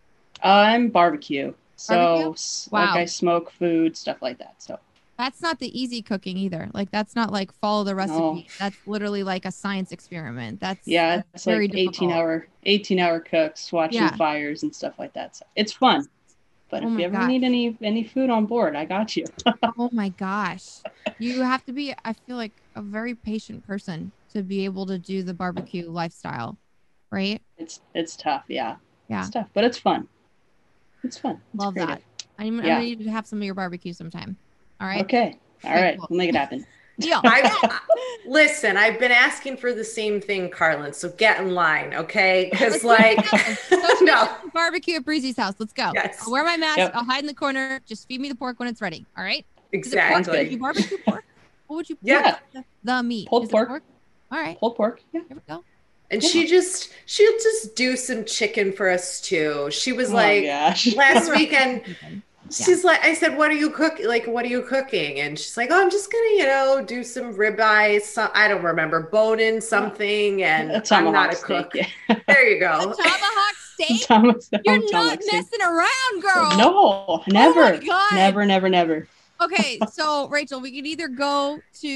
I'm 0.44 0.90
barbecue. 0.90 1.54
So 1.86 2.36
Wow. 2.72 2.96
like 2.96 2.96
I 2.96 3.06
smoke 3.06 3.52
food, 3.52 3.98
stuff 3.98 4.22
like 4.22 4.40
that. 4.40 4.56
So 4.62 4.80
That's 5.18 5.42
not 5.42 5.60
the 5.60 5.80
easy 5.80 6.02
cooking 6.02 6.38
either. 6.38 6.70
Like 6.74 6.92
that's 6.92 7.16
not 7.16 7.32
like 7.32 7.52
follow 7.62 7.84
the 7.84 7.96
recipe. 7.96 8.24
No. 8.24 8.44
That's 8.60 8.78
literally 8.86 9.24
like 9.24 9.46
a 9.46 9.52
science 9.52 9.92
experiment. 9.92 10.60
That's 10.60 10.88
yeah, 10.88 11.22
that's 11.34 11.46
it's 11.46 11.46
very 11.46 11.68
like 11.68 11.74
18 11.74 12.10
difficult. 12.10 12.12
hour 12.12 12.48
18 12.64 13.00
hour 13.00 13.20
cooks 13.20 13.72
watching 13.72 13.98
Yeah. 13.98 14.18
fires 14.18 14.64
and 14.64 14.76
stuff 14.76 14.96
like 15.00 15.14
that. 15.14 15.36
So 15.36 15.46
it's 15.56 15.74
fun. 15.74 16.08
But 16.72 16.84
Oh 16.84 16.90
if 16.90 16.98
you 16.98 17.06
ever 17.06 17.16
gosh. 17.16 17.28
need 17.28 17.44
any 17.44 17.78
any 17.82 18.04
food 18.04 18.30
on 18.30 18.46
board, 18.48 18.76
I 18.76 18.86
got 18.86 19.16
you. 19.16 19.26
oh 19.78 19.90
my 19.92 20.10
gosh. 20.10 20.84
You 21.18 21.42
have 21.42 21.64
to 21.66 21.74
be 21.74 21.94
I 22.04 22.14
feel 22.14 22.38
like 22.38 22.54
a 22.76 22.82
very 22.82 23.16
patient 23.16 23.64
person 23.66 24.14
to 24.34 24.44
be 24.44 24.66
able 24.66 24.86
to 24.88 25.00
do 25.00 25.24
the 25.24 25.34
barbecue 25.34 25.90
lifestyle, 25.90 26.58
right? 27.12 27.42
It's 27.58 27.82
it's 27.96 28.16
tough, 28.16 28.44
yeah. 28.48 28.78
Yeah. 29.08 29.22
It's 29.22 29.30
tough, 29.32 29.50
but 29.54 29.64
it's 29.64 29.78
fun. 29.80 30.08
It's 31.04 31.18
fun. 31.18 31.42
It's 31.54 31.64
Love 31.64 31.74
creative. 31.74 31.96
that. 31.96 32.02
I'm, 32.40 32.60
I'm 32.60 32.66
ready 32.66 32.96
to 32.96 33.10
have 33.12 33.28
some 33.28 33.40
of 33.40 33.44
your 33.46 33.54
barbecue 33.54 33.94
sometime. 33.94 34.38
All 34.82 34.88
right. 34.88 35.02
Okay. 35.04 35.38
All 35.64 35.72
Okay, 35.72 35.82
right. 35.82 35.98
cool. 35.98 36.08
We'll 36.10 36.18
make 36.18 36.30
it 36.30 36.36
happen. 36.36 36.66
Deal. 37.00 37.22
I, 37.24 37.80
listen, 38.28 38.78
I've 38.78 39.00
been 39.00 39.12
asking 39.12 39.58
for 39.58 39.74
the 39.74 39.84
same 39.84 40.22
thing, 40.22 40.50
Carlin. 40.52 40.94
So 40.94 41.10
get 41.10 41.40
in 41.40 41.56
line, 41.56 41.94
okay? 41.96 42.50
Because 42.52 42.84
like, 42.84 43.18
make 43.18 43.34
it 43.34 43.40
happen. 43.40 43.82
Social 43.82 44.06
no, 44.06 44.30
barbecue 44.54 44.98
at 44.98 45.06
Breezy's 45.06 45.38
house. 45.38 45.56
Let's 45.58 45.74
go. 45.74 45.92
Yes. 45.96 46.22
I'll 46.24 46.32
wear 46.32 46.44
my 46.44 46.56
mask. 46.56 46.78
Yep. 46.78 46.92
I'll 46.96 47.04
hide 47.04 47.22
in 47.22 47.28
the 47.28 47.34
corner. 47.34 47.82
Just 47.88 48.08
feed 48.08 48.22
me 48.22 48.30
the 48.30 48.36
pork 48.36 48.60
when 48.60 48.68
it's 48.70 48.82
ready. 48.82 49.06
All 49.18 49.24
right. 49.24 49.44
Is 49.72 49.92
it 49.92 49.98
pork? 49.98 50.12
Would 50.12 50.20
exactly. 50.20 50.50
you 50.50 50.58
barbecue 50.60 50.98
pork? 51.00 51.26
What 51.68 51.76
would 51.78 51.90
you? 51.90 51.98
Yeah. 52.04 52.38
The, 52.54 52.64
the 52.84 53.02
meat. 53.02 53.28
Pulled 53.28 53.44
Is 53.44 53.50
it 53.50 53.54
pork. 53.54 53.84
All 54.32 54.40
right. 54.40 54.60
Pulled 54.60 54.76
pork. 54.76 55.02
Yeah. 55.12 55.22
Here 55.28 55.38
we 55.38 55.42
go. 55.54 55.64
And 56.14 56.24
she 56.24 56.48
just, 56.48 56.92
she'll 57.06 57.32
just 57.34 57.76
do 57.76 57.98
some 57.98 58.24
chicken 58.26 58.72
for 58.72 58.90
us 58.90 59.20
too. 59.20 59.70
She 59.72 59.92
was 59.92 60.12
oh 60.12 60.16
like, 60.16 60.44
gosh. 60.46 60.96
last 60.96 61.30
weekend, 61.32 61.82
Yeah. 62.50 62.66
she's 62.66 62.84
like, 62.84 63.04
I 63.04 63.14
said, 63.16 63.38
what 63.38 63.50
are 63.50 63.56
you 63.56 63.70
cooking? 63.72 64.06
Like, 64.08 64.26
what 64.28 64.46
are 64.46 64.50
you 64.50 64.62
cooking? 64.62 65.20
And 65.22 65.40
she's 65.40 65.58
like, 65.58 65.70
oh, 65.72 65.82
I'm 65.82 65.90
just 65.90 66.12
gonna, 66.12 66.30
you 66.36 66.46
know, 66.46 66.84
do 66.86 67.04
some 67.04 67.34
ribeye. 67.34 68.02
Some, 68.02 68.30
I 68.34 68.48
don't 68.48 68.64
remember, 68.64 69.00
bone 69.00 69.40
in 69.40 69.60
something. 69.60 70.44
And 70.44 70.84
I'm 70.92 71.12
not 71.12 71.34
a 71.34 71.36
steak, 71.36 71.48
cook. 71.72 71.76
Yeah. 71.76 71.88
There 72.28 72.48
you 72.48 72.58
A 72.58 72.60
go. 72.60 72.80
tomahawk 72.94 73.56
steak. 73.74 74.02
Thomas- 74.06 74.50
You're 74.52 74.62
tomahawk 74.82 74.92
not 74.92 75.24
steak. 75.24 75.34
messing 75.34 75.62
around, 75.62 76.22
girl. 76.22 76.58
No, 76.58 77.24
never. 77.28 77.60
Oh 77.64 77.72
my 77.72 77.86
God. 77.86 78.14
Never, 78.14 78.46
never, 78.46 78.70
never. 78.70 79.08
Okay, 79.42 79.80
so 79.92 80.28
Rachel, 80.30 80.62
we 80.62 80.72
could 80.74 80.86
either 80.86 81.08
go 81.10 81.60
to 81.82 81.88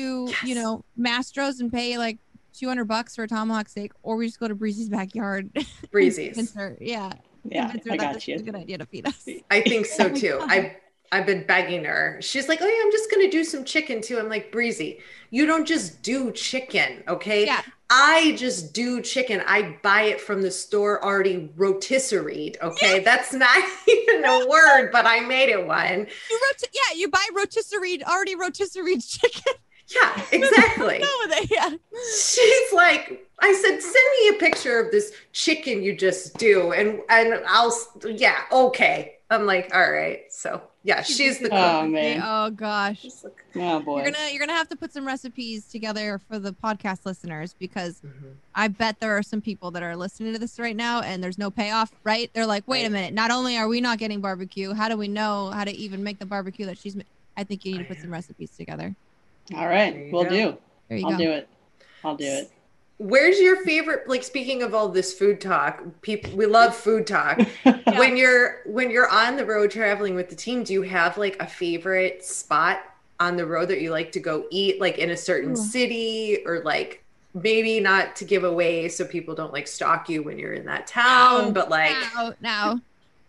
you 0.44 0.56
know 0.56 0.84
Mastro's 1.00 1.60
and 1.62 1.72
pay 1.72 1.98
like 1.98 2.18
two 2.58 2.68
hundred 2.68 2.86
bucks 2.86 3.16
for 3.16 3.24
a 3.24 3.28
tomahawk 3.28 3.70
steak, 3.70 3.92
or 4.04 4.16
we 4.16 4.28
just 4.28 4.40
go 4.40 4.48
to 4.48 4.56
Breezy's 4.56 4.90
backyard. 4.90 5.50
Breezy's. 5.92 6.56
Yeah. 6.80 7.12
Yeah, 7.50 7.74
I 7.90 7.98
got 7.98 8.28
you. 8.28 8.36
a 8.36 8.40
good 8.40 8.56
idea 8.56 8.78
to 8.80 8.86
feed 8.86 9.08
us. 9.08 9.26
I 9.52 9.62
think 9.62 9.86
so 9.86 10.06
Oh 10.08 10.14
too. 10.14 10.40
I 10.42 10.78
I've 11.12 11.26
been 11.26 11.46
begging 11.46 11.86
her. 11.86 12.18
She's 12.22 12.50
like, 12.50 12.60
"Oh 12.62 12.68
yeah, 12.68 12.82
I'm 12.84 12.92
just 12.92 13.10
gonna 13.10 13.32
do 13.32 13.44
some 13.46 13.64
chicken 13.64 14.02
too." 14.02 14.20
I'm 14.20 14.28
like, 14.28 14.52
"Breezy, 14.52 15.00
you 15.30 15.46
don't 15.46 15.66
just 15.66 16.02
do 16.02 16.32
chicken, 16.34 17.04
okay? 17.08 17.46
Yeah. 17.46 17.62
I 17.90 18.36
just 18.38 18.74
do 18.74 19.02
chicken. 19.02 19.42
I 19.48 19.78
buy 19.82 20.04
it 20.04 20.20
from 20.20 20.42
the 20.42 20.52
store 20.52 21.02
already 21.04 21.50
rotisseried. 21.58 22.62
Okay, 22.62 23.00
that's 23.00 23.32
not 23.32 23.58
even 23.88 24.26
a 24.26 24.46
word, 24.48 24.90
but 24.92 25.06
I 25.06 25.22
made 25.22 25.48
it 25.50 25.66
one. 25.66 26.08
You 26.30 26.42
roti- 26.50 26.74
yeah, 26.74 26.98
you 26.98 27.08
buy 27.10 27.26
rotisserie 27.34 28.04
already 28.04 28.36
rotisserie 28.36 28.98
chicken. 28.98 29.54
Yeah, 29.88 30.22
exactly. 30.32 31.00
Go 31.00 31.10
with 31.26 31.38
it. 31.44 31.52
Yeah. 31.52 31.70
She's 32.20 32.74
like, 32.74 33.26
I 33.40 33.54
said, 33.54 33.82
send 33.82 34.06
me 34.22 34.30
a 34.30 34.34
picture 34.40 34.80
of 34.80 34.92
this 34.92 35.14
chicken 35.32 35.82
you 35.84 35.96
just 35.96 36.38
do, 36.38 36.72
and 36.74 37.00
and 37.10 37.42
I'll 37.48 37.76
yeah, 38.06 38.42
okay. 38.52 39.14
I'm 39.30 39.46
like, 39.46 39.70
all 39.76 39.92
right. 39.92 40.22
So 40.30 40.62
yeah, 40.84 41.02
she's 41.02 41.40
the 41.40 41.50
cook. 41.50 41.58
Oh 41.60 41.86
man. 41.88 42.22
Oh 42.24 42.50
gosh. 42.50 43.02
She's. 43.02 43.26
Oh 43.56 43.80
boy. 43.82 43.98
You're 44.02 44.12
gonna 44.12 44.30
you're 44.32 44.40
gonna 44.40 44.58
have 44.58 44.70
to 44.70 44.76
put 44.78 44.94
some 44.94 45.06
recipes 45.06 45.66
together 45.66 46.20
for 46.30 46.40
the 46.40 46.54
podcast 46.54 47.06
listeners 47.06 47.54
because 47.60 48.00
Mhm. 48.06 48.36
I 48.56 48.70
bet 48.70 49.00
there 49.02 49.18
are 49.18 49.24
some 49.24 49.42
people 49.42 49.70
that 49.72 49.84
are 49.84 49.96
listening 49.98 50.32
to 50.34 50.40
this 50.40 50.58
right 50.60 50.76
now 50.76 51.02
and 51.02 51.22
there's 51.22 51.38
no 51.38 51.52
payoff, 51.52 51.92
right? 52.06 52.30
They're 52.34 52.46
like, 52.46 52.66
wait 52.68 52.86
a 52.86 52.90
minute, 52.90 53.14
not 53.14 53.32
only 53.32 53.58
are 53.58 53.68
we 53.68 53.82
not 53.82 53.98
getting 54.00 54.22
barbecue, 54.22 54.74
how 54.74 54.88
do 54.88 54.96
we 54.98 55.08
know 55.10 55.52
how 55.52 55.66
to 55.66 55.72
even 55.76 56.04
make 56.04 56.20
the 56.20 56.26
barbecue 56.26 56.66
that 56.66 56.78
she's 56.78 56.96
ma- 56.96 57.04
I 57.36 57.44
think 57.44 57.66
you 57.66 57.74
need 57.74 57.80
to 57.80 57.84
put 57.86 58.00
some 58.00 58.12
recipes 58.12 58.52
together. 58.58 58.96
All 59.54 59.60
There 59.62 59.70
right. 59.70 59.96
you 59.96 60.10
We'll 60.12 60.24
go. 60.24 60.30
do. 60.30 60.58
There 60.90 60.98
you 60.98 61.06
I'll 61.06 61.12
go. 61.12 61.18
do 61.18 61.32
it. 61.32 61.48
I'll 62.04 62.16
do 62.16 62.26
it. 62.26 62.52
Where's 63.00 63.40
your 63.40 63.64
favorite? 63.64 64.08
Like 64.10 64.24
speaking 64.24 64.64
of 64.64 64.74
all 64.74 64.90
this 64.90 65.14
food 65.14 65.40
talk, 65.40 65.84
people 66.02 66.36
we 66.36 66.46
love 66.48 66.76
food 66.76 67.06
talk. 67.06 67.40
Yeah. 67.64 67.80
When 68.00 68.18
you're 68.18 68.62
when 68.66 68.90
you're 68.90 69.10
on 69.10 69.36
the 69.38 69.46
road 69.46 69.72
traveling 69.72 70.16
with 70.16 70.30
the 70.30 70.36
team, 70.36 70.64
do 70.64 70.74
you 70.74 70.82
have 70.84 71.18
like 71.18 71.42
a 71.42 71.48
favorite 71.48 72.24
spot 72.26 72.80
on 73.20 73.36
the 73.38 73.46
road 73.46 73.68
that 73.70 73.82
you 73.82 73.92
like 73.92 74.12
to 74.14 74.20
go 74.20 74.46
eat, 74.52 74.80
like 74.82 74.98
in 74.98 75.12
a 75.12 75.18
certain 75.18 75.52
Ooh. 75.52 75.56
city, 75.56 76.40
or 76.46 76.62
like 76.64 77.04
maybe 77.34 77.80
not 77.80 78.16
to 78.18 78.26
give 78.26 78.44
away 78.44 78.90
so 78.90 79.06
people 79.06 79.36
don't 79.36 79.54
like 79.54 79.68
stalk 79.68 80.10
you 80.10 80.24
when 80.24 80.38
you're 80.40 80.54
in 80.54 80.66
that 80.66 80.88
town, 80.88 81.46
No, 81.46 81.52
but 81.52 81.70
like 81.70 81.96
now, 82.16 82.34
now. 82.42 82.82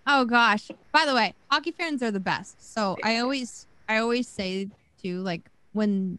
Oh 0.07 0.25
gosh. 0.25 0.71
By 0.93 1.05
the 1.07 1.15
way, 1.15 1.35
hockey 1.51 1.73
fans 1.73 2.03
are 2.03 2.11
the 2.11 2.21
best. 2.21 2.73
So 2.75 2.97
I 3.03 3.19
always 3.19 3.67
I 3.89 3.99
always 3.99 4.27
say 4.29 4.69
to 5.03 5.21
like 5.23 5.43
when 5.79 6.19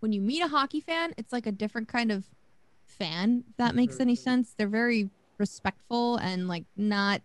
when 0.00 0.12
you 0.12 0.20
meet 0.20 0.40
a 0.40 0.48
hockey 0.48 0.80
fan, 0.80 1.12
it's 1.18 1.32
like 1.32 1.46
a 1.46 1.52
different 1.52 1.88
kind 1.88 2.12
of 2.12 2.24
fan, 2.86 3.44
if 3.50 3.56
that 3.56 3.74
makes 3.74 4.00
any 4.00 4.14
mm-hmm. 4.14 4.22
sense. 4.22 4.54
They're 4.56 4.68
very 4.68 5.10
respectful 5.36 6.16
and 6.16 6.48
like 6.48 6.64
not 6.76 7.20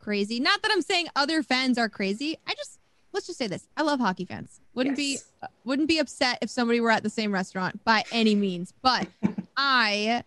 crazy. 0.00 0.40
Not 0.40 0.62
that 0.62 0.72
I'm 0.72 0.82
saying 0.82 1.06
other 1.14 1.42
fans 1.42 1.78
are 1.78 1.88
crazy. 1.88 2.38
I 2.46 2.54
just 2.54 2.80
let's 3.12 3.26
just 3.26 3.38
say 3.38 3.46
this. 3.46 3.68
I 3.76 3.82
love 3.82 4.00
hockey 4.00 4.24
fans. 4.24 4.60
Wouldn't 4.74 4.96
be 4.96 5.18
wouldn't 5.64 5.88
be 5.88 5.98
upset 5.98 6.38
if 6.42 6.50
somebody 6.50 6.80
were 6.80 6.90
at 6.90 7.02
the 7.02 7.10
same 7.10 7.32
restaurant 7.32 7.84
by 7.84 8.04
any 8.10 8.34
means. 8.34 8.72
But 8.82 9.06
I 9.56 10.24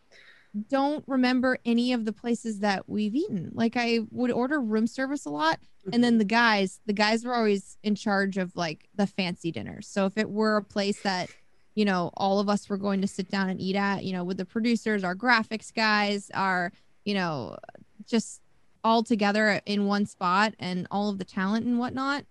don't 0.69 1.03
remember 1.07 1.57
any 1.65 1.93
of 1.93 2.05
the 2.05 2.13
places 2.13 2.59
that 2.59 2.87
we've 2.87 3.15
eaten. 3.15 3.51
Like 3.53 3.77
I 3.77 3.99
would 4.11 4.31
order 4.31 4.59
room 4.59 4.87
service 4.87 5.25
a 5.25 5.29
lot 5.29 5.59
and 5.91 6.03
then 6.03 6.13
mm-hmm. 6.13 6.19
the 6.19 6.25
guys, 6.25 6.79
the 6.85 6.93
guys 6.93 7.25
were 7.25 7.33
always 7.33 7.77
in 7.83 7.95
charge 7.95 8.37
of 8.37 8.55
like 8.55 8.89
the 8.95 9.07
fancy 9.07 9.51
dinners. 9.51 9.87
So 9.87 10.05
if 10.05 10.17
it 10.17 10.29
were 10.29 10.57
a 10.57 10.63
place 10.63 11.01
that 11.01 11.29
you 11.73 11.85
know 11.85 12.11
all 12.15 12.39
of 12.39 12.49
us 12.49 12.69
were 12.69 12.77
going 12.77 13.01
to 13.01 13.07
sit 13.07 13.29
down 13.29 13.49
and 13.49 13.59
eat 13.59 13.75
at, 13.75 14.03
you 14.03 14.13
know, 14.13 14.23
with 14.23 14.37
the 14.37 14.45
producers, 14.45 15.03
our 15.03 15.15
graphics 15.15 15.73
guys, 15.73 16.29
our 16.33 16.71
you 17.05 17.13
know, 17.15 17.57
just 18.05 18.41
all 18.83 19.03
together 19.03 19.61
in 19.65 19.85
one 19.85 20.05
spot 20.05 20.53
and 20.59 20.87
all 20.91 21.09
of 21.09 21.17
the 21.17 21.25
talent 21.25 21.65
and 21.65 21.79
whatnot. 21.79 22.25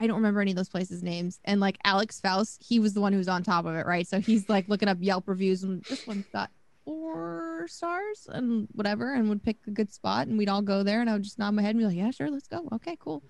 I 0.00 0.06
don't 0.06 0.16
remember 0.16 0.40
any 0.40 0.52
of 0.52 0.56
those 0.56 0.68
places' 0.68 1.02
names. 1.02 1.40
And 1.44 1.60
like 1.60 1.78
Alex 1.84 2.20
Faust, 2.20 2.62
he 2.66 2.78
was 2.78 2.94
the 2.94 3.00
one 3.00 3.12
who 3.12 3.18
was 3.18 3.28
on 3.28 3.42
top 3.42 3.64
of 3.64 3.74
it, 3.74 3.84
right? 3.84 4.06
So 4.06 4.20
he's 4.20 4.48
like 4.48 4.68
looking 4.68 4.88
up 4.88 4.98
Yelp 5.00 5.26
reviews 5.26 5.64
and 5.64 5.82
this 5.84 6.06
one's 6.06 6.26
got 6.32 6.50
four 6.88 7.66
stars 7.68 8.26
and 8.32 8.66
whatever, 8.72 9.12
and 9.12 9.28
would 9.28 9.42
pick 9.42 9.58
a 9.66 9.70
good 9.70 9.92
spot 9.92 10.26
and 10.26 10.38
we'd 10.38 10.48
all 10.48 10.62
go 10.62 10.82
there 10.82 11.02
and 11.02 11.10
I 11.10 11.12
would 11.12 11.22
just 11.22 11.38
nod 11.38 11.50
my 11.50 11.60
head 11.60 11.74
and 11.74 11.80
be 11.80 11.84
like, 11.84 11.96
Yeah, 11.96 12.10
sure, 12.10 12.30
let's 12.30 12.48
go. 12.48 12.66
Okay, 12.72 12.96
cool. 12.98 13.22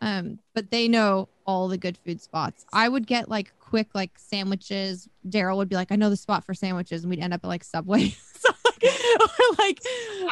Um, 0.00 0.38
but 0.54 0.70
they 0.70 0.86
know 0.86 1.28
all 1.44 1.66
the 1.66 1.76
good 1.76 1.98
food 1.98 2.22
spots. 2.22 2.64
I 2.72 2.88
would 2.88 3.08
get 3.08 3.28
like 3.28 3.52
quick 3.58 3.88
like 3.94 4.12
sandwiches. 4.16 5.08
Daryl 5.28 5.56
would 5.56 5.68
be 5.68 5.74
like, 5.74 5.90
I 5.90 5.96
know 5.96 6.08
the 6.08 6.16
spot 6.16 6.44
for 6.44 6.54
sandwiches, 6.54 7.02
and 7.02 7.10
we'd 7.10 7.18
end 7.18 7.34
up 7.34 7.40
at 7.42 7.48
like 7.48 7.64
Subway. 7.64 8.10
so, 8.38 8.48
or 8.82 9.56
like 9.58 9.80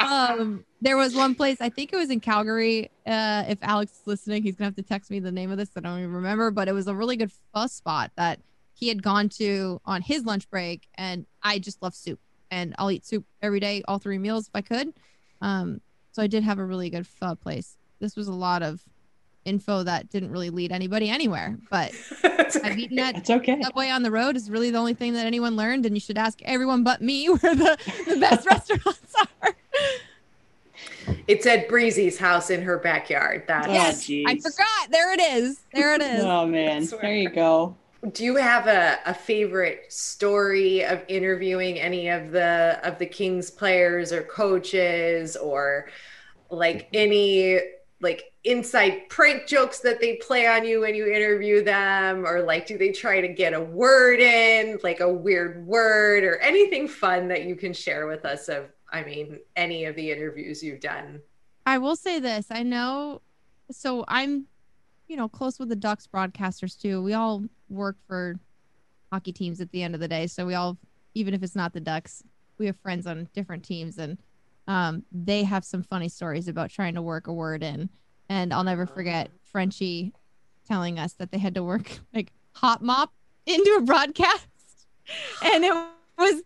um 0.00 0.64
there 0.80 0.96
was 0.96 1.16
one 1.16 1.34
place, 1.34 1.60
I 1.60 1.70
think 1.70 1.92
it 1.92 1.96
was 1.96 2.10
in 2.10 2.20
Calgary. 2.20 2.92
Uh 3.04 3.42
if 3.48 3.58
Alex 3.60 3.90
is 3.90 4.06
listening, 4.06 4.44
he's 4.44 4.54
gonna 4.54 4.68
have 4.68 4.76
to 4.76 4.82
text 4.82 5.10
me 5.10 5.18
the 5.18 5.32
name 5.32 5.50
of 5.50 5.58
this. 5.58 5.70
I 5.76 5.80
don't 5.80 5.98
even 5.98 6.12
remember, 6.12 6.52
but 6.52 6.68
it 6.68 6.72
was 6.72 6.86
a 6.86 6.94
really 6.94 7.16
good 7.16 7.32
pho 7.52 7.66
spot 7.66 8.12
that 8.16 8.38
he 8.72 8.86
had 8.86 9.02
gone 9.02 9.28
to 9.30 9.80
on 9.84 10.00
his 10.00 10.24
lunch 10.24 10.48
break, 10.48 10.86
and 10.94 11.26
I 11.42 11.58
just 11.58 11.82
love 11.82 11.96
soup. 11.96 12.20
And 12.50 12.74
I'll 12.78 12.90
eat 12.90 13.04
soup 13.04 13.24
every 13.42 13.60
day, 13.60 13.82
all 13.86 13.98
three 13.98 14.18
meals 14.18 14.48
if 14.48 14.52
I 14.54 14.62
could. 14.62 14.92
Um, 15.40 15.80
so 16.12 16.22
I 16.22 16.26
did 16.26 16.42
have 16.42 16.58
a 16.58 16.64
really 16.64 16.90
good 16.90 17.06
pho 17.06 17.34
place. 17.34 17.76
This 18.00 18.16
was 18.16 18.28
a 18.28 18.32
lot 18.32 18.62
of 18.62 18.82
info 19.44 19.82
that 19.82 20.10
didn't 20.10 20.30
really 20.30 20.50
lead 20.50 20.72
anybody 20.72 21.08
anywhere. 21.08 21.58
But 21.70 21.92
I've 22.24 22.78
eaten 22.78 22.98
at 22.98 23.16
It's 23.16 23.30
okay. 23.30 23.60
Subway 23.62 23.88
on 23.88 24.02
the 24.02 24.10
road 24.10 24.36
is 24.36 24.50
really 24.50 24.70
the 24.70 24.78
only 24.78 24.94
thing 24.94 25.14
that 25.14 25.26
anyone 25.26 25.56
learned, 25.56 25.86
and 25.86 25.96
you 25.96 26.00
should 26.00 26.18
ask 26.18 26.40
everyone 26.42 26.84
but 26.84 27.00
me 27.00 27.26
where 27.28 27.54
the, 27.54 27.78
the 28.06 28.16
best 28.20 28.46
restaurants 28.50 29.14
are. 29.42 29.54
It's 31.26 31.46
at 31.46 31.68
Breezy's 31.68 32.18
house 32.18 32.50
in 32.50 32.62
her 32.62 32.78
backyard. 32.78 33.44
That's 33.46 33.66
Oh, 33.68 33.72
Yes, 33.72 34.10
I 34.26 34.36
forgot. 34.36 34.90
There 34.90 35.12
it 35.14 35.20
is. 35.20 35.60
There 35.72 35.94
it 35.94 36.02
is. 36.02 36.22
Oh 36.24 36.46
man, 36.46 36.86
there 37.00 37.14
you 37.16 37.30
go. 37.30 37.74
Do 38.12 38.24
you 38.24 38.36
have 38.36 38.66
a, 38.66 38.98
a 39.06 39.14
favorite 39.14 39.92
story 39.92 40.84
of 40.84 41.02
interviewing 41.08 41.78
any 41.78 42.08
of 42.08 42.30
the 42.30 42.80
of 42.84 42.98
the 42.98 43.06
Kings 43.06 43.50
players 43.50 44.12
or 44.12 44.22
coaches 44.22 45.36
or 45.36 45.88
like 46.50 46.86
mm-hmm. 46.86 46.96
any 46.96 47.60
like 48.00 48.32
inside 48.44 49.08
prank 49.08 49.46
jokes 49.48 49.80
that 49.80 50.00
they 50.00 50.16
play 50.16 50.46
on 50.46 50.64
you 50.64 50.80
when 50.80 50.94
you 50.94 51.06
interview 51.06 51.62
them 51.64 52.24
or 52.24 52.40
like 52.40 52.66
do 52.66 52.78
they 52.78 52.92
try 52.92 53.20
to 53.20 53.26
get 53.26 53.52
a 53.52 53.60
word 53.60 54.20
in 54.20 54.78
like 54.84 55.00
a 55.00 55.12
weird 55.12 55.66
word 55.66 56.22
or 56.22 56.36
anything 56.36 56.86
fun 56.86 57.26
that 57.26 57.42
you 57.42 57.56
can 57.56 57.72
share 57.72 58.06
with 58.06 58.24
us 58.24 58.48
of 58.48 58.66
I 58.92 59.02
mean 59.02 59.40
any 59.56 59.84
of 59.86 59.96
the 59.96 60.12
interviews 60.12 60.62
you've 60.62 60.80
done 60.80 61.20
I 61.68 61.76
will 61.76 61.96
say 61.96 62.18
this. 62.18 62.46
I 62.50 62.62
know. 62.62 63.20
So 63.70 64.06
I'm, 64.08 64.46
you 65.08 65.16
know, 65.16 65.28
close 65.28 65.58
with 65.58 65.68
the 65.68 65.76
Ducks 65.76 66.06
broadcasters 66.06 66.80
too. 66.80 67.02
We 67.02 67.14
all 67.14 67.44
work 67.68 67.96
for 68.06 68.38
hockey 69.10 69.32
teams 69.32 69.60
at 69.60 69.70
the 69.72 69.82
end 69.82 69.94
of 69.94 70.00
the 70.00 70.08
day. 70.08 70.26
So 70.26 70.46
we 70.46 70.54
all, 70.54 70.76
even 71.14 71.34
if 71.34 71.42
it's 71.42 71.56
not 71.56 71.72
the 71.72 71.80
Ducks, 71.80 72.22
we 72.58 72.66
have 72.66 72.76
friends 72.76 73.06
on 73.06 73.28
different 73.34 73.64
teams 73.64 73.98
and 73.98 74.18
um, 74.66 75.02
they 75.10 75.44
have 75.44 75.64
some 75.64 75.82
funny 75.82 76.10
stories 76.10 76.46
about 76.46 76.70
trying 76.70 76.94
to 76.94 77.02
work 77.02 77.26
a 77.26 77.32
word 77.32 77.62
in. 77.62 77.88
And 78.28 78.52
I'll 78.52 78.64
never 78.64 78.86
forget 78.86 79.30
Frenchie 79.42 80.12
telling 80.66 80.98
us 80.98 81.14
that 81.14 81.32
they 81.32 81.38
had 81.38 81.54
to 81.54 81.64
work 81.64 81.98
like 82.14 82.32
hot 82.52 82.82
mop 82.82 83.12
into 83.46 83.76
a 83.78 83.82
broadcast. 83.82 84.46
And 85.42 85.64
it 85.64 85.72
was 86.18 86.42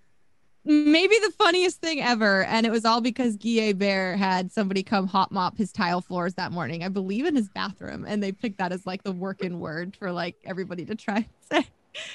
maybe 0.65 1.15
the 1.25 1.33
funniest 1.39 1.81
thing 1.81 2.01
ever. 2.01 2.45
And 2.45 2.67
it 2.67 2.71
was 2.71 2.85
all 2.85 3.01
because 3.01 3.37
Guy 3.37 3.61
Hebert 3.61 4.19
had 4.19 4.53
somebody 4.53 4.83
come 4.83 5.07
hot 5.07 5.33
mop 5.33 5.57
his 5.57 5.73
tile 5.73 6.01
floors 6.01 6.35
that 6.35 6.53
morning, 6.53 6.85
I 6.85 6.89
believe 6.89 7.27
in 7.27 7.35
his 7.37 7.49
bathroom. 7.49 8.05
And 8.07 8.23
they 8.23 8.33
picked 8.33 8.59
that 8.59 8.73
as 8.73 8.87
like 8.87 9.03
the 9.03 9.13
working 9.13 9.59
word 9.61 9.97
for 9.97 10.13
like 10.13 10.37
everybody 10.45 10.85
to 10.87 10.95
try 10.95 11.17
and 11.17 11.27
say. 11.53 11.69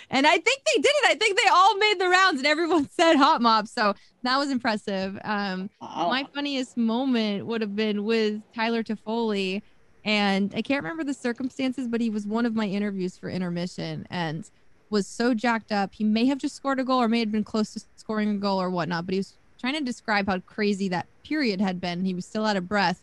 And 0.09 0.25
I 0.25 0.31
think 0.31 0.45
they 0.65 0.81
did 0.81 0.91
it. 1.03 1.05
I 1.11 1.15
think 1.15 1.37
they 1.37 1.49
all 1.51 1.77
made 1.77 1.99
the 1.99 2.09
rounds 2.09 2.39
and 2.39 2.47
everyone 2.47 2.89
said 2.91 3.15
hot 3.15 3.41
mop. 3.41 3.67
So 3.67 3.93
that 4.23 4.37
was 4.37 4.49
impressive. 4.49 5.19
Um, 5.23 5.69
Wow. 5.81 6.09
my 6.09 6.25
funniest 6.33 6.77
moment 6.77 7.45
would 7.45 7.61
have 7.61 7.75
been 7.75 8.03
with 8.03 8.41
Tyler 8.55 8.83
Toffoli. 8.83 9.61
And 10.03 10.53
I 10.55 10.61
can't 10.61 10.83
remember 10.83 11.03
the 11.03 11.13
circumstances, 11.13 11.87
but 11.87 11.99
he 12.01 12.09
was 12.09 12.25
one 12.25 12.45
of 12.45 12.55
my 12.55 12.65
interviews 12.65 13.17
for 13.17 13.29
intermission 13.29 14.07
and 14.09 14.49
was 14.89 15.07
so 15.07 15.33
jacked 15.33 15.71
up. 15.71 15.93
He 15.93 16.03
may 16.03 16.25
have 16.25 16.37
just 16.37 16.55
scored 16.55 16.79
a 16.79 16.83
goal 16.83 17.01
or 17.01 17.07
may 17.07 17.19
have 17.19 17.31
been 17.31 17.43
close 17.43 17.73
to 17.73 17.81
scoring 17.97 18.29
a 18.29 18.37
goal 18.37 18.61
or 18.61 18.69
whatnot, 18.69 19.05
but 19.05 19.13
he 19.13 19.19
was 19.19 19.37
trying 19.59 19.73
to 19.73 19.81
describe 19.81 20.27
how 20.27 20.39
crazy 20.39 20.87
that 20.89 21.07
period 21.25 21.59
had 21.61 21.81
been. 21.81 22.05
He 22.05 22.13
was 22.13 22.25
still 22.25 22.45
out 22.45 22.57
of 22.57 22.67
breath. 22.67 23.01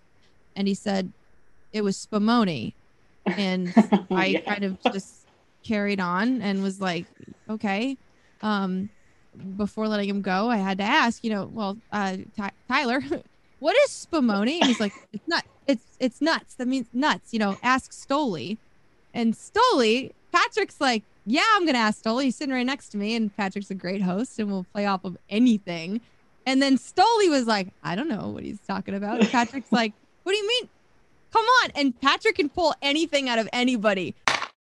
And 0.56 0.66
he 0.68 0.74
said 0.74 1.12
it 1.72 1.82
was 1.82 1.96
Spumoni. 1.96 2.74
And 3.26 3.74
I 4.10 4.26
Yeah. 4.26 4.40
kind 4.40 4.64
of 4.64 4.78
just 4.92 5.26
carried 5.66 6.00
on 6.00 6.40
and 6.42 6.62
was 6.62 6.80
like, 6.80 7.06
okay. 7.50 7.98
Um, 8.40 8.90
before 9.56 9.88
letting 9.88 10.08
him 10.08 10.22
go, 10.22 10.48
I 10.48 10.58
had 10.58 10.78
to 10.78 10.84
ask, 10.84 11.24
you 11.24 11.30
know, 11.30 11.48
well, 11.52 11.76
uh, 11.90 12.18
Ty- 12.36 12.52
Tyler, 12.68 13.00
what 13.58 13.76
is 13.84 13.90
spumoni? 13.90 14.58
And 14.58 14.66
he's 14.68 14.78
like, 14.80 14.92
it's 15.12 15.26
not, 15.26 15.44
it's 15.66 15.96
it's 15.98 16.20
nuts. 16.20 16.54
That 16.56 16.68
means 16.68 16.86
nuts. 16.92 17.32
You 17.32 17.40
know, 17.40 17.56
ask 17.62 17.90
Stoli. 17.92 18.58
And 19.12 19.34
Stoli, 19.34 20.10
Patrick's 20.32 20.80
like, 20.80 21.04
yeah, 21.26 21.42
I'm 21.54 21.66
gonna 21.66 21.78
ask 21.78 22.02
Stoli. 22.02 22.24
He's 22.24 22.36
sitting 22.36 22.54
right 22.54 22.66
next 22.66 22.90
to 22.90 22.96
me, 22.96 23.14
and 23.16 23.34
Patrick's 23.36 23.70
a 23.70 23.74
great 23.74 24.02
host, 24.02 24.38
and 24.38 24.50
we'll 24.50 24.66
play 24.72 24.86
off 24.86 25.04
of 25.04 25.16
anything. 25.28 26.00
And 26.46 26.60
then 26.60 26.76
Stoli 26.76 27.30
was 27.30 27.46
like, 27.46 27.68
I 27.82 27.94
don't 27.94 28.08
know 28.08 28.28
what 28.28 28.42
he's 28.42 28.60
talking 28.60 28.94
about. 28.94 29.20
And 29.20 29.28
Patrick's 29.30 29.72
like, 29.72 29.92
what 30.22 30.32
do 30.32 30.38
you 30.38 30.46
mean? 30.46 30.68
Come 31.32 31.44
on. 31.62 31.70
And 31.74 32.00
Patrick 32.00 32.36
can 32.36 32.48
pull 32.48 32.74
anything 32.82 33.28
out 33.28 33.38
of 33.38 33.48
anybody. 33.52 34.14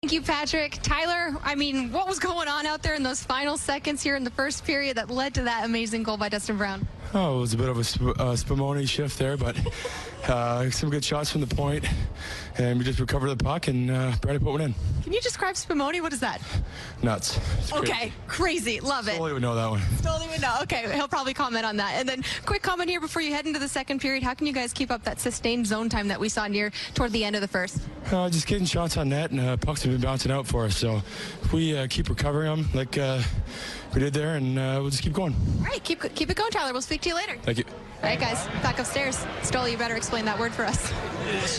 Thank 0.03 0.13
you, 0.13 0.23
Patrick. 0.23 0.79
Tyler, 0.83 1.37
I 1.43 1.57
mean, 1.57 1.91
what 1.93 2.07
was 2.07 2.21
going 2.21 2.47
on 2.47 2.67
out 2.67 2.83
there 2.83 2.95
in 2.95 3.03
those 3.03 3.23
final 3.23 3.57
seconds 3.57 4.01
here 4.01 4.15
in 4.15 4.23
the 4.23 4.31
first 4.31 4.65
period 4.65 4.97
that 4.97 5.11
led 5.11 5.35
to 5.35 5.43
that 5.43 5.65
amazing 5.65 6.05
goal 6.05 6.17
by 6.17 6.29
Dustin 6.29 6.57
Brown? 6.57 6.87
Oh, 7.15 7.39
it 7.39 7.41
was 7.41 7.53
a 7.55 7.57
bit 7.57 7.69
of 7.69 7.79
a 7.79 7.83
sp- 7.83 8.15
uh, 8.15 8.37
Spumoni 8.37 8.89
shift 8.89 9.19
there, 9.19 9.37
but 9.37 9.57
uh, 10.29 10.71
some 10.71 10.89
good 10.89 11.05
shots 11.05 11.31
from 11.31 11.41
the 11.41 11.53
point, 11.53 11.85
and 12.59 12.79
we 12.79 12.85
just 12.85 12.99
recovered 12.99 13.31
the 13.31 13.43
puck 13.43 13.69
and 13.69 13.91
uh, 13.91 14.13
to 14.13 14.19
put 14.27 14.43
one 14.43 14.61
in. 14.61 14.75
Can 15.05 15.13
you 15.13 15.21
describe 15.21 15.55
Spumoni? 15.55 16.03
What 16.03 16.13
is 16.13 16.21
that? 16.21 16.43
Nuts. 17.03 17.39
It's. 17.59 17.73
Okay, 17.73 18.13
crazy. 18.27 18.81
Love 18.81 19.09
it. 19.09 19.13
Totally 19.13 19.33
would 19.33 19.43
know 19.43 19.55
that 19.55 19.71
one. 19.71 19.81
Totally 20.03 20.29
would 20.29 20.43
know. 20.43 20.59
Okay, 20.63 20.93
he'll 20.95 21.09
probably 21.09 21.35
comment 21.35 21.65
on 21.65 21.77
that. 21.77 21.95
And 21.95 22.09
then, 22.09 22.25
quick 22.45 22.63
comment 22.63 22.91
here 22.91 23.01
before 23.01 23.23
you 23.23 23.33
head 23.33 23.47
into 23.47 23.59
the 23.59 23.69
second 23.69 24.01
period. 24.01 24.23
How 24.23 24.35
can 24.35 24.47
you 24.47 24.53
guys 24.53 24.73
keep 24.73 24.91
up 24.91 25.05
that 25.05 25.21
sustained 25.21 25.67
zone 25.67 25.89
time 25.89 26.09
that 26.09 26.21
we 26.21 26.29
saw 26.29 26.47
near 26.47 26.73
toward 26.95 27.13
the 27.13 27.25
end 27.25 27.37
of 27.37 27.43
the 27.43 27.49
first? 27.49 27.81
Uh, 28.11 28.29
just 28.29 28.47
getting 28.47 28.67
shots 28.67 28.97
on 28.97 29.09
net, 29.09 29.31
and 29.31 29.41
uh, 29.41 29.57
pucks 29.57 29.83
have 29.83 29.93
been 29.93 30.01
bouncing 30.01 30.33
out 30.33 30.47
for 30.47 30.65
us. 30.65 30.77
So 30.77 31.03
if 31.43 31.53
we 31.53 31.77
uh, 31.77 31.87
keep 31.89 32.09
recovering 32.09 32.49
them 32.49 32.69
like 32.75 32.99
uh, 32.99 33.23
we 33.99 34.05
did 34.05 34.15
there, 34.15 34.37
and 34.37 34.57
uh, 34.57 34.79
we'll 34.81 34.91
just 34.91 35.03
keep 35.03 35.13
going. 35.13 35.35
All 35.59 35.65
right, 35.65 35.83
keep 35.83 36.01
keep 36.15 36.31
it 36.31 36.37
going, 36.37 36.53
Tyler. 36.53 36.73
We'll 36.73 36.83
speak 36.83 37.01
to 37.01 37.09
you 37.09 37.17
later. 37.17 37.37
Thank 37.43 37.59
you. 37.59 37.65
All 38.01 38.09
right, 38.09 38.19
guys, 38.19 38.47
back 38.63 38.79
upstairs. 38.79 39.17
Stoli, 39.43 39.73
you 39.73 39.77
better 39.77 39.97
explain 39.97 40.25
that 40.27 40.39
word 40.39 40.53
for 40.53 40.65
us. 40.65 40.93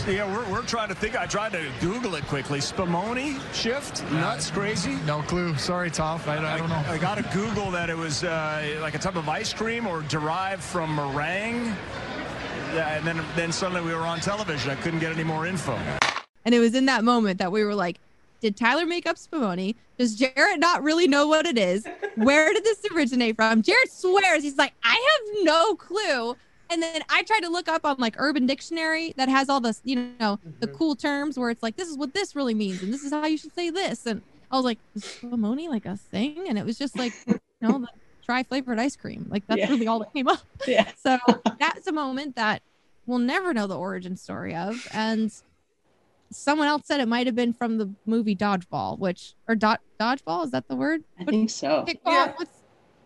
Yeah, 0.08 0.26
we're, 0.34 0.52
we're 0.52 0.64
trying 0.64 0.90
to 0.90 0.96
think. 0.96 1.20
I 1.20 1.28
tried 1.28 1.52
to 1.52 1.70
Google 1.80 2.16
it 2.16 2.26
quickly. 2.26 2.58
Spumoni 2.60 3.40
shift? 3.54 4.04
Nuts, 4.12 4.50
crazy? 4.50 4.96
No 5.06 5.22
clue. 5.22 5.56
Sorry, 5.58 5.92
Toph. 5.92 6.28
I, 6.28 6.56
I 6.56 6.58
don't 6.58 6.70
know. 6.70 6.84
I 6.88 6.98
got 6.98 7.16
to 7.16 7.24
Google 7.38 7.70
that 7.72 7.90
it 7.90 7.96
was 7.96 8.24
uh, 8.24 8.80
like 8.82 8.96
a 8.96 8.98
type 8.98 9.16
of 9.16 9.30
ice 9.30 9.54
cream 9.54 9.86
or 9.86 10.02
derived 10.04 10.64
from 10.64 10.96
meringue. 10.96 11.66
Yeah, 12.74 12.98
and 12.98 13.06
then 13.06 13.22
then 13.36 13.52
suddenly 13.52 13.82
we 13.82 13.94
were 13.94 14.08
on 14.08 14.20
television. 14.22 14.72
I 14.72 14.76
couldn't 14.76 15.00
get 15.00 15.12
any 15.12 15.24
more 15.24 15.46
info. 15.46 15.78
And 16.46 16.56
it 16.56 16.60
was 16.60 16.74
in 16.74 16.86
that 16.86 17.04
moment 17.04 17.40
that 17.40 17.52
we 17.52 17.64
were 17.64 17.76
like, 17.76 18.00
did 18.40 18.56
Tyler 18.56 18.86
make 18.86 19.06
up 19.06 19.18
Spumoni? 19.18 19.76
Does 19.98 20.18
Jarret 20.18 20.60
not 20.60 20.84
really 20.84 21.08
know 21.08 21.28
what 21.28 21.46
it 21.46 21.58
is? 21.58 21.86
Where 22.16 22.54
did 22.54 22.64
this 22.64 22.86
originate 22.94 23.36
from? 23.36 23.62
Jarret 23.62 23.90
swears 23.90 24.44
he's 24.44 24.58
like, 24.58 24.74
I 24.84 24.92
have 24.92 25.44
no 25.46 25.76
clue. 25.76 26.36
And 26.72 26.84
then 26.84 27.02
I 27.10 27.24
tried 27.24 27.42
to 27.42 27.50
look 27.50 27.68
up 27.68 27.84
on 27.84 27.98
like 27.98 28.16
Urban 28.18 28.46
Dictionary 28.46 29.14
that 29.18 29.28
has 29.28 29.50
all 29.50 29.60
this, 29.60 29.82
you 29.84 30.14
know, 30.20 30.40
the 30.60 30.68
mm-hmm. 30.68 30.76
cool 30.76 30.96
terms 30.96 31.38
where 31.38 31.50
it's 31.50 31.64
like, 31.64 31.76
this 31.76 31.90
is 31.90 31.98
what 31.98 32.14
this 32.14 32.36
really 32.36 32.54
means, 32.54 32.84
and 32.84 32.94
this 32.94 33.04
is 33.04 33.12
how 33.12 33.26
you 33.26 33.38
should 33.38 33.56
say 33.56 33.70
this. 33.72 34.06
And 34.06 34.22
I 34.52 34.56
was 34.56 34.66
like, 34.66 34.78
is 34.96 35.04
Spumoni 35.04 35.68
like 35.68 35.86
a 35.86 35.98
thing? 35.98 36.46
And 36.48 36.58
it 36.58 36.66
was 36.66 36.78
just 36.78 36.98
like, 36.98 37.14
you 37.28 37.40
know, 37.62 37.80
the 37.80 37.88
dry 38.26 38.44
flavored 38.44 38.80
ice 38.80 38.96
cream. 38.96 39.26
Like 39.30 39.48
that's 39.48 39.60
Yeah. 39.60 39.70
really 39.70 39.88
all 39.88 40.00
that 40.00 40.14
came 40.14 40.28
up. 40.28 40.42
yeah. 40.68 40.92
So 40.96 41.18
that's 41.60 41.88
a 41.88 41.92
moment 41.92 42.36
that 42.36 42.62
we'll 43.08 43.18
never 43.20 43.54
know 43.54 43.66
the 43.66 43.78
origin 43.78 44.16
story 44.16 44.56
of. 44.56 44.88
And 44.94 45.34
someone 46.32 46.68
else 46.68 46.84
said 46.86 47.00
it 47.00 47.08
might 47.08 47.26
have 47.28 47.36
been 47.36 47.54
from 47.54 47.78
the 47.78 47.90
movie 48.06 48.36
Dodgeball, 48.36 49.00
which 49.00 49.34
or 49.48 49.56
do- 49.56 49.76
Dodgeball 50.00 50.46
is 50.46 50.52
that 50.52 50.68
the 50.68 50.76
word? 50.76 51.04
I 51.20 51.24
think 51.26 51.50
so. 51.50 51.86
Kickball? 51.88 51.98
Yeah. 52.06 52.34
What's 52.36 52.52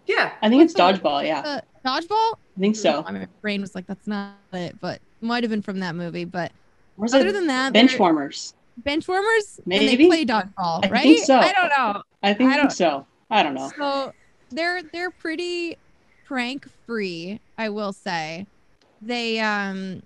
yeah 0.05 0.31
I 0.41 0.49
think 0.49 0.63
it's 0.63 0.73
what's 0.77 0.99
the- 0.99 1.03
dodgeball. 1.09 1.25
Yeah, 1.25 1.41
the 1.41 1.63
dodgeball? 1.89 2.33
I 2.57 2.59
think 2.59 2.75
so. 2.75 3.03
I 3.07 3.11
mean, 3.11 3.21
my 3.21 3.27
brain 3.41 3.61
was 3.61 3.73
like, 3.75 3.87
that's 3.87 4.07
not 4.07 4.33
it, 4.51 4.79
but 4.81 4.95
it 4.95 5.01
might 5.25 5.43
have 5.43 5.49
been 5.51 5.61
from 5.61 5.79
that 5.79 5.95
movie. 5.95 6.25
But 6.25 6.51
Or 6.97 7.05
is 7.05 7.13
other 7.13 7.27
it 7.27 7.31
than 7.33 7.47
that, 7.47 7.73
bench 7.73 7.91
they're- 7.91 7.99
warmers? 7.99 8.53
bench 8.77 9.07
warmers, 9.07 9.57
and 9.59 9.67
Maybe? 9.67 9.95
they 9.97 10.07
play 10.07 10.25
dodgeball, 10.25 10.83
I 10.85 10.89
right? 10.89 11.03
think 11.03 11.23
so. 11.25 11.35
I 11.37 11.51
don't 11.53 11.71
know. 11.77 12.01
I 12.23 12.33
think 12.33 12.51
I 12.51 12.57
don't- 12.57 12.71
so. 12.71 13.05
I 13.29 13.43
don't 13.43 13.53
know. 13.53 13.71
So 13.77 14.13
they're 14.49 14.81
they're 14.83 15.09
pretty 15.11 15.77
prank 16.25 16.67
free, 16.85 17.39
I 17.57 17.69
will 17.69 17.93
say. 17.93 18.45
They 19.01 19.39
um 19.39 20.03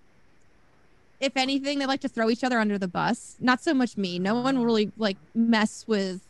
if 1.20 1.36
anything, 1.36 1.80
they 1.80 1.86
like 1.86 2.02
to 2.02 2.10
throw 2.10 2.30
each 2.30 2.44
other 2.44 2.60
under 2.60 2.78
the 2.78 2.88
bus. 2.88 3.36
Not 3.40 3.62
so 3.62 3.74
much 3.74 3.98
me. 3.98 4.20
No 4.20 4.36
one 4.36 4.64
really 4.64 4.92
like 4.98 5.18
mess 5.34 5.86
with 5.88 6.22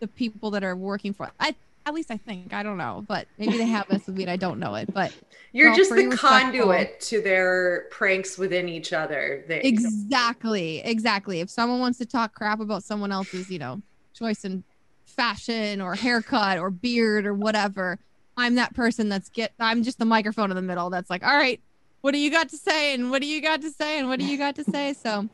the 0.00 0.08
people 0.08 0.50
that 0.50 0.64
are 0.64 0.76
working 0.76 1.12
for 1.12 1.30
I 1.38 1.54
at 1.86 1.92
least 1.92 2.10
I 2.10 2.16
think. 2.16 2.52
I 2.52 2.62
don't 2.62 2.78
know. 2.78 3.04
But 3.06 3.26
maybe 3.38 3.58
they 3.58 3.66
have 3.66 3.88
messed 3.90 4.06
with 4.06 4.16
me 4.16 4.24
and 4.24 4.30
I 4.30 4.36
don't 4.36 4.58
know 4.58 4.74
it. 4.74 4.92
But 4.92 5.12
you're 5.52 5.74
just 5.74 5.90
the 5.90 6.16
conduit 6.16 7.00
to 7.02 7.20
their 7.20 7.86
pranks 7.90 8.38
within 8.38 8.68
each 8.68 8.92
other 8.92 9.44
they, 9.46 9.60
Exactly. 9.60 10.78
Exactly. 10.78 11.40
If 11.40 11.50
someone 11.50 11.80
wants 11.80 11.98
to 11.98 12.06
talk 12.06 12.34
crap 12.34 12.60
about 12.60 12.82
someone 12.82 13.12
else's, 13.12 13.50
you 13.50 13.58
know, 13.58 13.82
choice 14.14 14.44
in 14.44 14.64
fashion 15.04 15.80
or 15.80 15.94
haircut 15.94 16.58
or 16.58 16.70
beard 16.70 17.26
or 17.26 17.34
whatever, 17.34 17.98
I'm 18.36 18.56
that 18.56 18.74
person 18.74 19.08
that's 19.08 19.28
get 19.28 19.52
I'm 19.60 19.82
just 19.82 19.98
the 19.98 20.04
microphone 20.04 20.50
in 20.50 20.56
the 20.56 20.62
middle 20.62 20.90
that's 20.90 21.10
like, 21.10 21.22
all 21.22 21.36
right, 21.36 21.60
what 22.04 22.12
do 22.12 22.18
you 22.18 22.30
got 22.30 22.50
to 22.50 22.58
say? 22.58 22.92
And 22.92 23.10
what 23.10 23.22
do 23.22 23.26
you 23.26 23.40
got 23.40 23.62
to 23.62 23.70
say? 23.70 23.98
And 23.98 24.10
what 24.10 24.18
do 24.18 24.26
you 24.26 24.36
got 24.36 24.54
to 24.56 24.64
say? 24.64 24.92
So 24.92 25.26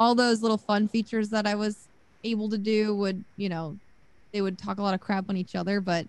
all 0.00 0.16
those 0.16 0.42
little 0.42 0.58
fun 0.58 0.88
features 0.88 1.28
that 1.28 1.46
I 1.46 1.54
was 1.54 1.86
able 2.24 2.48
to 2.48 2.58
do 2.58 2.92
would, 2.96 3.24
you 3.36 3.48
know, 3.48 3.78
they 4.32 4.40
would 4.42 4.58
talk 4.58 4.78
a 4.78 4.82
lot 4.82 4.94
of 4.94 5.00
crap 5.00 5.26
on 5.30 5.36
each 5.36 5.54
other, 5.54 5.80
but 5.80 6.08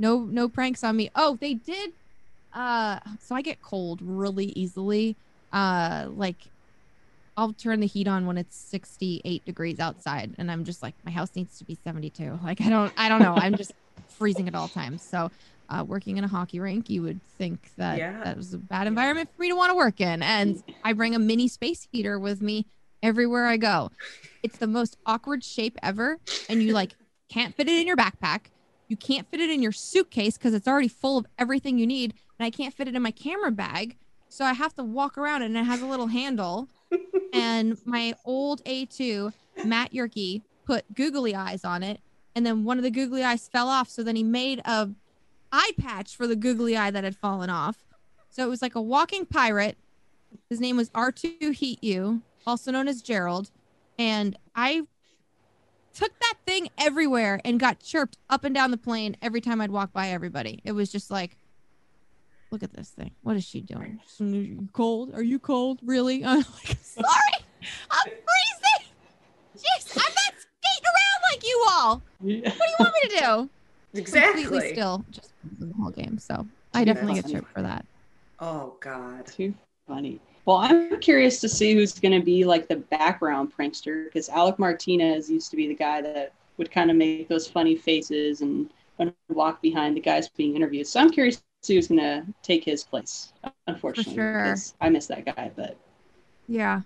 no 0.00 0.18
no 0.18 0.48
pranks 0.48 0.82
on 0.82 0.96
me. 0.96 1.10
Oh, 1.14 1.38
they 1.40 1.54
did 1.54 1.92
uh 2.54 2.98
so 3.20 3.36
I 3.36 3.40
get 3.40 3.62
cold 3.62 4.00
really 4.02 4.46
easily. 4.56 5.16
Uh 5.52 6.06
like 6.08 6.50
I'll 7.36 7.52
turn 7.52 7.78
the 7.78 7.86
heat 7.86 8.08
on 8.08 8.26
when 8.26 8.38
it's 8.38 8.56
68 8.56 9.44
degrees 9.44 9.78
outside 9.78 10.34
and 10.38 10.50
I'm 10.50 10.64
just 10.64 10.82
like 10.82 10.96
my 11.04 11.12
house 11.12 11.30
needs 11.36 11.56
to 11.58 11.64
be 11.64 11.78
72. 11.84 12.40
Like 12.42 12.60
I 12.60 12.68
don't 12.68 12.92
I 12.96 13.08
don't 13.08 13.22
know. 13.22 13.34
I'm 13.36 13.54
just 13.54 13.70
freezing 14.08 14.48
at 14.48 14.56
all 14.56 14.66
times. 14.66 15.02
So 15.02 15.30
uh, 15.68 15.84
working 15.86 16.16
in 16.16 16.24
a 16.24 16.28
hockey 16.28 16.60
rink, 16.60 16.88
you 16.90 17.02
would 17.02 17.20
think 17.38 17.70
that 17.76 17.98
Yeah. 17.98 18.22
that 18.24 18.36
was 18.36 18.54
a 18.54 18.58
bad 18.58 18.86
environment 18.86 19.28
for 19.34 19.42
me 19.42 19.48
to 19.48 19.56
want 19.56 19.70
to 19.70 19.76
work 19.76 20.00
in. 20.00 20.22
And 20.22 20.62
I 20.84 20.92
bring 20.92 21.14
a 21.14 21.18
mini 21.18 21.48
space 21.48 21.86
heater 21.92 22.18
with 22.18 22.40
me 22.42 22.66
everywhere 23.02 23.46
I 23.46 23.56
go. 23.56 23.90
It's 24.42 24.58
the 24.58 24.66
most 24.66 24.96
awkward 25.06 25.44
shape 25.44 25.76
ever. 25.82 26.18
And 26.48 26.62
you 26.62 26.72
like 26.72 26.92
can't 27.28 27.54
fit 27.54 27.68
it 27.68 27.80
in 27.80 27.86
your 27.86 27.96
backpack. 27.96 28.46
You 28.88 28.96
can't 28.96 29.28
fit 29.30 29.40
it 29.40 29.50
in 29.50 29.62
your 29.62 29.72
suitcase 29.72 30.38
because 30.38 30.54
it's 30.54 30.68
already 30.68 30.88
full 30.88 31.18
of 31.18 31.26
everything 31.38 31.78
you 31.78 31.86
need. 31.86 32.14
And 32.38 32.46
I 32.46 32.50
can't 32.50 32.72
fit 32.74 32.86
it 32.88 32.94
in 32.94 33.02
my 33.02 33.10
camera 33.10 33.50
bag. 33.50 33.96
So 34.28 34.44
I 34.44 34.52
have 34.52 34.74
to 34.74 34.84
walk 34.84 35.16
around 35.18 35.42
and 35.42 35.56
it 35.56 35.64
has 35.64 35.82
a 35.82 35.86
little 35.86 36.06
handle. 36.08 36.68
and 37.32 37.76
my 37.84 38.14
old 38.24 38.62
A2, 38.64 39.32
Matt 39.64 39.92
Yerke, 39.92 40.42
put 40.64 40.94
googly 40.94 41.34
eyes 41.34 41.64
on 41.64 41.82
it. 41.82 42.00
And 42.34 42.44
then 42.44 42.64
one 42.64 42.76
of 42.76 42.84
the 42.84 42.90
googly 42.90 43.24
eyes 43.24 43.48
fell 43.48 43.68
off. 43.68 43.88
So 43.88 44.02
then 44.02 44.14
he 44.14 44.22
made 44.22 44.60
a 44.64 44.90
eye 45.52 45.72
patch 45.78 46.16
for 46.16 46.26
the 46.26 46.36
googly 46.36 46.76
eye 46.76 46.90
that 46.90 47.04
had 47.04 47.16
fallen 47.16 47.50
off. 47.50 47.84
So 48.30 48.44
it 48.44 48.48
was 48.48 48.62
like 48.62 48.74
a 48.74 48.80
walking 48.80 49.26
pirate. 49.26 49.76
His 50.50 50.60
name 50.60 50.76
was 50.76 50.90
R2 50.90 51.54
Heat 51.54 51.82
You, 51.82 52.22
also 52.46 52.70
known 52.70 52.88
as 52.88 53.02
Gerald. 53.02 53.50
And 53.98 54.36
I 54.54 54.82
took 55.94 56.18
that 56.20 56.34
thing 56.46 56.68
everywhere 56.76 57.40
and 57.44 57.58
got 57.58 57.80
chirped 57.80 58.18
up 58.28 58.44
and 58.44 58.54
down 58.54 58.70
the 58.70 58.76
plane 58.76 59.16
every 59.22 59.40
time 59.40 59.60
I'd 59.60 59.70
walk 59.70 59.92
by 59.92 60.08
everybody. 60.08 60.60
It 60.64 60.72
was 60.72 60.92
just 60.92 61.10
like, 61.10 61.38
look 62.50 62.62
at 62.62 62.74
this 62.74 62.90
thing. 62.90 63.12
What 63.22 63.36
is 63.36 63.44
she 63.44 63.62
doing? 63.62 64.00
She's, 64.06 64.20
"Are 64.20 64.26
you 64.36 64.68
cold? 64.72 65.14
Are 65.14 65.22
you 65.22 65.38
cold? 65.38 65.80
Really? 65.82 66.24
I'm 66.24 66.38
like, 66.38 66.76
sorry, 66.82 67.44
I'm 67.90 68.04
freezing. 68.10 68.90
Jeez, 69.56 69.96
I'm 69.96 70.14
not 70.14 70.34
skating 70.36 70.84
around 70.84 71.32
like 71.32 71.44
you 71.44 71.64
all. 71.70 72.02
What 72.18 72.28
do 72.28 72.34
you 72.34 72.74
want 72.78 72.94
me 73.02 73.08
to 73.08 73.16
do? 73.18 73.50
Exactly. 73.98 74.42
Completely 74.42 74.74
still, 74.74 75.04
just 75.10 75.32
the 75.58 75.72
whole 75.80 75.90
game. 75.90 76.18
So 76.18 76.46
I 76.74 76.84
definitely 76.84 77.14
get 77.14 77.28
chirped 77.28 77.52
for 77.52 77.62
that. 77.62 77.84
Oh 78.40 78.74
God. 78.80 79.26
Too 79.26 79.54
funny. 79.88 80.20
Well, 80.44 80.58
I'm 80.58 81.00
curious 81.00 81.40
to 81.40 81.48
see 81.48 81.74
who's 81.74 81.98
going 81.98 82.18
to 82.18 82.24
be 82.24 82.44
like 82.44 82.68
the 82.68 82.76
background 82.76 83.52
prankster 83.56 84.04
because 84.04 84.28
Alec 84.28 84.58
Martinez 84.58 85.28
used 85.30 85.50
to 85.50 85.56
be 85.56 85.66
the 85.66 85.74
guy 85.74 86.00
that 86.02 86.32
would 86.56 86.70
kind 86.70 86.90
of 86.90 86.96
make 86.96 87.28
those 87.28 87.48
funny 87.48 87.74
faces 87.76 88.42
and, 88.42 88.70
and 88.98 89.12
walk 89.30 89.60
behind 89.62 89.96
the 89.96 90.00
guys 90.00 90.28
being 90.28 90.54
interviewed. 90.54 90.86
So 90.86 91.00
I'm 91.00 91.10
curious 91.10 91.36
to 91.36 91.42
see 91.62 91.74
who's 91.74 91.88
going 91.88 92.00
to 92.00 92.24
take 92.42 92.64
his 92.64 92.84
place. 92.84 93.32
Unfortunately, 93.66 94.14
sure. 94.14 94.44
'cause 94.44 94.74
I 94.80 94.88
miss 94.88 95.06
that 95.08 95.24
guy, 95.24 95.50
but 95.56 95.76
Yeah, 96.48 96.82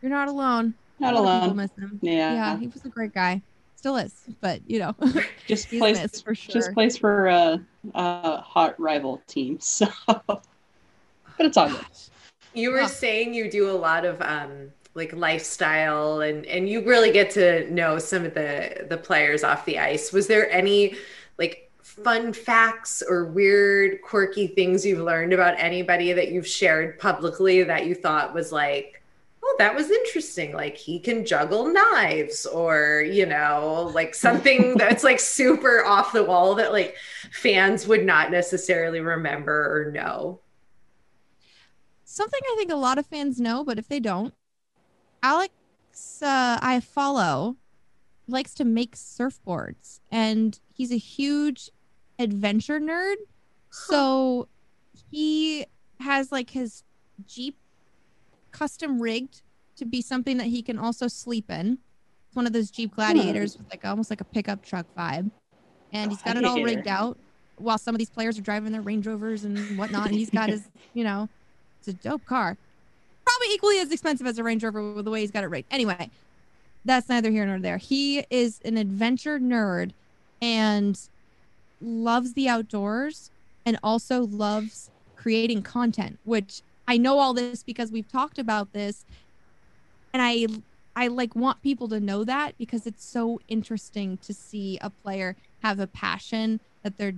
you're 0.00 0.10
not 0.10 0.28
alone. 0.28 0.74
not 1.00 1.14
A 1.14 1.20
lot 1.20 1.24
of 1.26 1.32
people 1.40 1.48
alone. 1.48 1.56
miss 1.56 1.70
him. 1.76 1.98
Yeah, 2.02 2.34
Yeah, 2.34 2.58
he 2.58 2.68
was 2.68 2.84
a 2.84 2.88
great 2.88 3.12
guy. 3.12 3.42
Still 3.82 3.96
is, 3.96 4.14
but 4.40 4.60
you 4.68 4.78
know, 4.78 4.94
just 5.48 5.68
place 5.68 5.98
plays 5.98 6.20
for 6.20 6.36
sure. 6.36 6.54
just 6.54 6.72
plays 6.72 6.96
for 6.96 7.26
a, 7.26 7.60
a 7.96 8.36
hot 8.40 8.78
rival 8.78 9.20
team. 9.26 9.58
So, 9.60 9.88
but 10.06 10.44
it's 11.40 11.56
all 11.56 11.68
good. 11.68 11.84
You 12.54 12.70
were 12.70 12.82
Yeah. 12.82 12.86
saying 12.86 13.34
you 13.34 13.50
do 13.50 13.68
a 13.68 13.72
lot 13.72 14.04
of 14.04 14.22
um 14.22 14.70
like 14.94 15.12
lifestyle 15.12 16.20
and 16.20 16.46
and 16.46 16.68
you 16.68 16.84
really 16.86 17.10
get 17.10 17.30
to 17.30 17.68
know 17.72 17.98
some 17.98 18.24
of 18.24 18.34
the 18.34 18.86
the 18.88 18.96
players 18.98 19.42
off 19.42 19.64
the 19.64 19.80
ice. 19.80 20.12
Was 20.12 20.28
there 20.28 20.48
any 20.52 20.94
like 21.36 21.68
fun 21.82 22.32
facts 22.32 23.02
or 23.08 23.24
weird 23.24 24.00
quirky 24.02 24.46
things 24.46 24.86
you've 24.86 25.00
learned 25.00 25.32
about 25.32 25.56
anybody 25.58 26.12
that 26.12 26.30
you've 26.30 26.46
shared 26.46 27.00
publicly 27.00 27.64
that 27.64 27.84
you 27.84 27.96
thought 27.96 28.32
was 28.32 28.52
like 28.52 29.01
oh 29.42 29.56
that 29.58 29.74
was 29.74 29.90
interesting. 29.90 30.52
Like 30.52 30.76
he 30.76 30.98
can 30.98 31.24
juggle 31.24 31.72
knives 31.72 32.46
or 32.46 33.02
you 33.02 33.26
know 33.26 33.90
like 33.94 34.14
something 34.14 34.74
that's 34.78 35.04
like 35.04 35.20
super 35.20 35.84
off 35.84 36.12
the 36.12 36.24
wall 36.24 36.54
that 36.56 36.72
like 36.72 36.96
fans 37.30 37.86
would 37.86 38.04
not 38.04 38.30
necessarily 38.30 39.00
remember 39.00 39.86
or 39.86 39.90
know. 39.90 40.40
Something 42.04 42.40
I 42.44 42.56
think 42.58 42.70
a 42.70 42.76
lot 42.76 42.98
of 42.98 43.06
fans 43.06 43.40
know, 43.40 43.64
but 43.64 43.78
if 43.78 43.88
they 43.88 43.98
don't, 43.98 44.34
Alex, 45.22 45.54
uh, 46.20 46.58
Iafallo, 46.60 47.56
likes 48.28 48.52
to 48.54 48.64
make 48.64 48.96
surfboards, 48.96 50.00
and 50.10 50.60
he's 50.74 50.92
a 50.92 50.98
huge 50.98 51.70
adventure 52.18 52.78
nerd. 52.78 53.16
So 53.70 54.48
he 55.10 55.64
has 56.00 56.30
like 56.30 56.50
his 56.50 56.82
Jeep 57.26 57.56
custom 58.52 59.00
rigged 59.00 59.42
to 59.76 59.84
be 59.84 60.00
something 60.00 60.36
that 60.36 60.46
he 60.46 60.62
can 60.62 60.78
also 60.78 61.08
sleep 61.08 61.50
in. 61.50 61.78
It's 62.28 62.36
one 62.36 62.46
of 62.46 62.52
those 62.52 62.70
Jeep 62.70 62.90
hmm. 62.90 62.96
Gladiators 62.96 63.58
with 63.58 63.68
like 63.70 63.84
almost 63.84 64.10
like 64.10 64.20
a 64.20 64.24
pickup 64.24 64.64
truck 64.64 64.86
vibe. 64.96 65.30
And 65.92 66.10
he's 66.10 66.22
got 66.22 66.36
it 66.36 66.44
all 66.44 66.62
rigged 66.62 66.88
out 66.88 67.18
while 67.58 67.76
some 67.76 67.94
of 67.94 67.98
these 67.98 68.08
players 68.08 68.38
are 68.38 68.42
driving 68.42 68.72
their 68.72 68.80
Range 68.80 69.06
Rovers 69.06 69.44
and 69.44 69.76
whatnot. 69.76 70.06
And 70.06 70.14
he's 70.14 70.30
got 70.30 70.48
his, 70.48 70.68
you 70.94 71.04
know, 71.04 71.28
it's 71.78 71.88
a 71.88 71.92
dope 71.92 72.24
car. 72.24 72.56
Probably 73.24 73.54
equally 73.54 73.78
as 73.78 73.92
expensive 73.92 74.26
as 74.26 74.38
a 74.38 74.44
Range 74.44 74.62
Rover 74.64 74.92
with 74.94 75.04
the 75.04 75.10
way 75.10 75.20
he's 75.20 75.30
got 75.30 75.44
it 75.44 75.48
rigged. 75.48 75.68
Anyway, 75.70 76.10
that's 76.84 77.08
neither 77.08 77.30
here 77.30 77.44
nor 77.44 77.58
there. 77.58 77.76
He 77.76 78.24
is 78.30 78.60
an 78.64 78.76
adventure 78.76 79.38
nerd 79.38 79.92
and 80.40 80.98
loves 81.80 82.32
the 82.32 82.48
outdoors 82.48 83.30
and 83.66 83.78
also 83.82 84.26
loves 84.26 84.90
creating 85.16 85.62
content, 85.62 86.18
which 86.24 86.62
I 86.92 86.98
know 86.98 87.20
all 87.20 87.32
this 87.32 87.62
because 87.62 87.90
we've 87.90 88.12
talked 88.12 88.38
about 88.38 88.74
this. 88.74 89.06
And 90.12 90.20
I 90.20 90.46
I 90.94 91.06
like 91.08 91.34
want 91.34 91.62
people 91.62 91.88
to 91.88 91.98
know 92.00 92.22
that 92.22 92.58
because 92.58 92.86
it's 92.86 93.02
so 93.02 93.40
interesting 93.48 94.18
to 94.18 94.34
see 94.34 94.78
a 94.82 94.90
player 94.90 95.34
have 95.62 95.80
a 95.80 95.86
passion 95.86 96.60
that 96.82 96.98
they're 96.98 97.14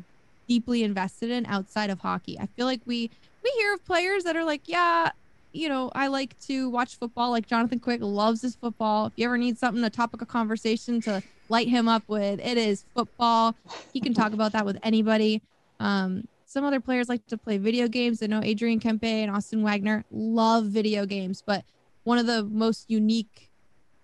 deeply 0.47 0.85
invested 0.85 1.29
in 1.29 1.45
outside 1.47 1.91
of 1.91 1.99
hockey. 1.99 2.39
I 2.39 2.47
feel 2.47 2.67
like 2.67 2.83
we 2.87 3.11
we 3.43 3.51
hear 3.57 3.75
of 3.75 3.85
players 3.85 4.23
that 4.23 4.37
are 4.37 4.45
like, 4.45 4.63
yeah, 4.67 5.11
you 5.53 5.69
know, 5.69 5.91
I 5.93 6.07
like 6.07 6.39
to 6.43 6.71
watch 6.71 6.97
football. 6.97 7.33
Like 7.33 7.49
Jonathan 7.49 7.81
Quick 7.81 8.01
loves 8.01 8.43
his 8.43 8.55
football. 8.55 9.07
If 9.07 9.15
you 9.17 9.25
ever 9.25 9.37
need 9.37 9.59
something, 9.59 9.83
a 9.83 9.91
topic 9.91 10.23
of 10.23 10.29
conversation 10.29 11.01
to 11.01 11.21
light 11.49 11.67
him 11.67 11.89
up 11.89 12.05
with, 12.07 12.39
it 12.39 12.57
is 12.57 12.85
football. 12.95 13.57
He 13.93 14.01
can 14.01 14.15
talk 14.15 14.35
about 14.35 14.53
that 14.53 14.65
with 14.65 14.79
anybody. 14.85 15.43
Um, 15.81 16.29
some 16.55 16.65
other 16.65 16.81
players 16.81 17.09
like 17.09 17.27
to 17.27 17.37
play 17.37 17.59
video 17.59 17.89
games. 17.89 18.23
I 18.23 18.27
know 18.27 18.41
Adrian 18.43 18.79
Kempe 18.79 19.03
and 19.03 19.31
Austin 19.31 19.65
Wagner 19.65 20.05
love 20.13 20.67
video 20.67 21.05
games, 21.05 21.43
but 21.45 21.65
one 22.05 22.17
of 22.17 22.27
the 22.27 22.45
most 22.45 22.89
unique, 22.89 23.51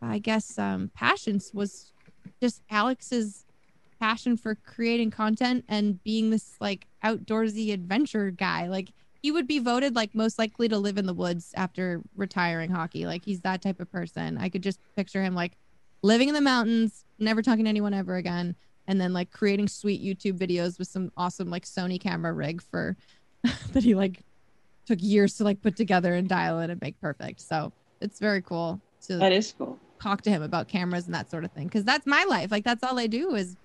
I 0.02 0.18
guess, 0.18 0.58
um, 0.58 0.90
passions 0.92 1.52
was 1.54 1.92
just 2.42 2.62
Alex's 2.68 3.44
passion 4.00 4.36
for 4.36 4.56
creating 4.56 5.12
content 5.12 5.64
and 5.68 6.02
being 6.02 6.30
this 6.30 6.56
like 6.60 6.88
outdoorsy 7.04 7.72
adventure 7.72 8.32
guy. 8.32 8.66
Like 8.66 8.88
he 9.22 9.30
would 9.30 9.46
be 9.46 9.60
voted 9.60 9.94
like 9.94 10.12
most 10.12 10.36
likely 10.36 10.68
to 10.68 10.78
live 10.78 10.98
in 10.98 11.06
the 11.06 11.14
woods 11.14 11.52
after 11.54 12.02
retiring 12.16 12.70
hockey. 12.70 13.06
Like 13.06 13.24
he's 13.24 13.42
that 13.42 13.62
type 13.62 13.78
of 13.78 13.92
person. 13.92 14.36
I 14.38 14.48
could 14.48 14.64
just 14.64 14.80
picture 14.96 15.22
him 15.22 15.36
like 15.36 15.52
living 16.02 16.28
in 16.28 16.34
the 16.34 16.40
mountains, 16.40 17.04
never 17.20 17.42
talking 17.42 17.66
to 17.66 17.68
anyone 17.68 17.94
ever 17.94 18.16
again, 18.16 18.56
and 18.90 19.00
then 19.00 19.12
like 19.12 19.30
creating 19.30 19.68
sweet 19.68 20.02
YouTube 20.02 20.36
videos 20.36 20.76
with 20.80 20.88
some 20.88 21.12
awesome 21.16 21.48
like 21.48 21.64
Sony 21.64 21.98
camera 22.00 22.32
rig 22.32 22.60
for 22.60 22.96
that 23.72 23.84
he 23.84 23.94
like 23.94 24.20
took 24.84 24.98
years 25.00 25.36
to 25.36 25.44
like 25.44 25.62
put 25.62 25.76
together 25.76 26.12
and 26.14 26.28
dial 26.28 26.58
in 26.58 26.70
and 26.70 26.80
make 26.80 27.00
perfect. 27.00 27.40
So 27.40 27.72
it's 28.00 28.18
very 28.18 28.42
cool 28.42 28.80
to 29.06 29.16
That 29.18 29.30
is 29.32 29.54
cool. 29.56 29.78
talk 30.02 30.22
to 30.22 30.30
him 30.30 30.42
about 30.42 30.66
cameras 30.66 31.06
and 31.06 31.14
that 31.14 31.30
sort 31.30 31.44
of 31.44 31.52
thing 31.52 31.66
because 31.68 31.84
that's 31.84 32.06
my 32.06 32.24
life 32.28 32.50
like 32.50 32.64
that's 32.64 32.82
all 32.82 32.98
i 32.98 33.06
do 33.06 33.34
is 33.34 33.56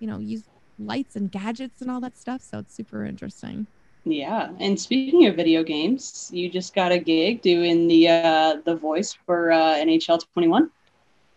you 0.00 0.06
know 0.08 0.18
use 0.18 0.42
lights 0.78 1.16
and 1.16 1.30
gadgets 1.30 1.80
and 1.80 1.90
all 1.90 2.00
that 2.00 2.16
stuff 2.18 2.42
so 2.42 2.58
it's 2.58 2.74
super 2.74 3.04
interesting 3.06 3.66
Yeah, 4.04 4.50
and 4.58 4.78
speaking 4.78 5.26
of 5.28 5.36
video 5.36 5.62
games, 5.62 6.28
you 6.32 6.50
just 6.50 6.74
got 6.74 6.90
a 6.90 6.98
gig 6.98 7.40
doing 7.42 7.86
the 7.86 8.08
uh, 8.08 8.56
the 8.64 8.74
voice 8.74 9.12
for 9.26 9.52
uh, 9.52 9.74
NHL 9.88 10.18
21. 10.34 10.70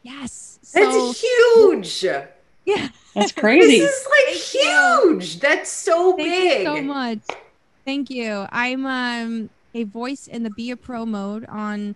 yes 0.01 0.59
that's 0.73 0.95
so 0.95 1.13
huge 1.13 2.05
yeah 2.65 2.89
That's 3.13 3.31
crazy. 3.43 3.79
This 3.79 3.91
is 3.91 4.07
like 4.07 4.35
Thank 4.35 4.53
you. 4.53 5.01
huge. 5.19 5.39
That's 5.39 5.71
so 5.71 6.15
thank 6.15 6.29
big. 6.29 6.59
you 6.59 6.65
so 6.65 6.81
much 6.81 7.19
thank 7.85 8.09
you 8.09 8.47
i'm 8.49 8.85
um 8.85 9.49
a 9.75 9.83
voice 9.83 10.25
in 10.27 10.41
the 10.43 10.49
be 10.49 10.71
a 10.71 10.77
pro 10.77 11.05
mode 11.05 11.45
on 11.45 11.95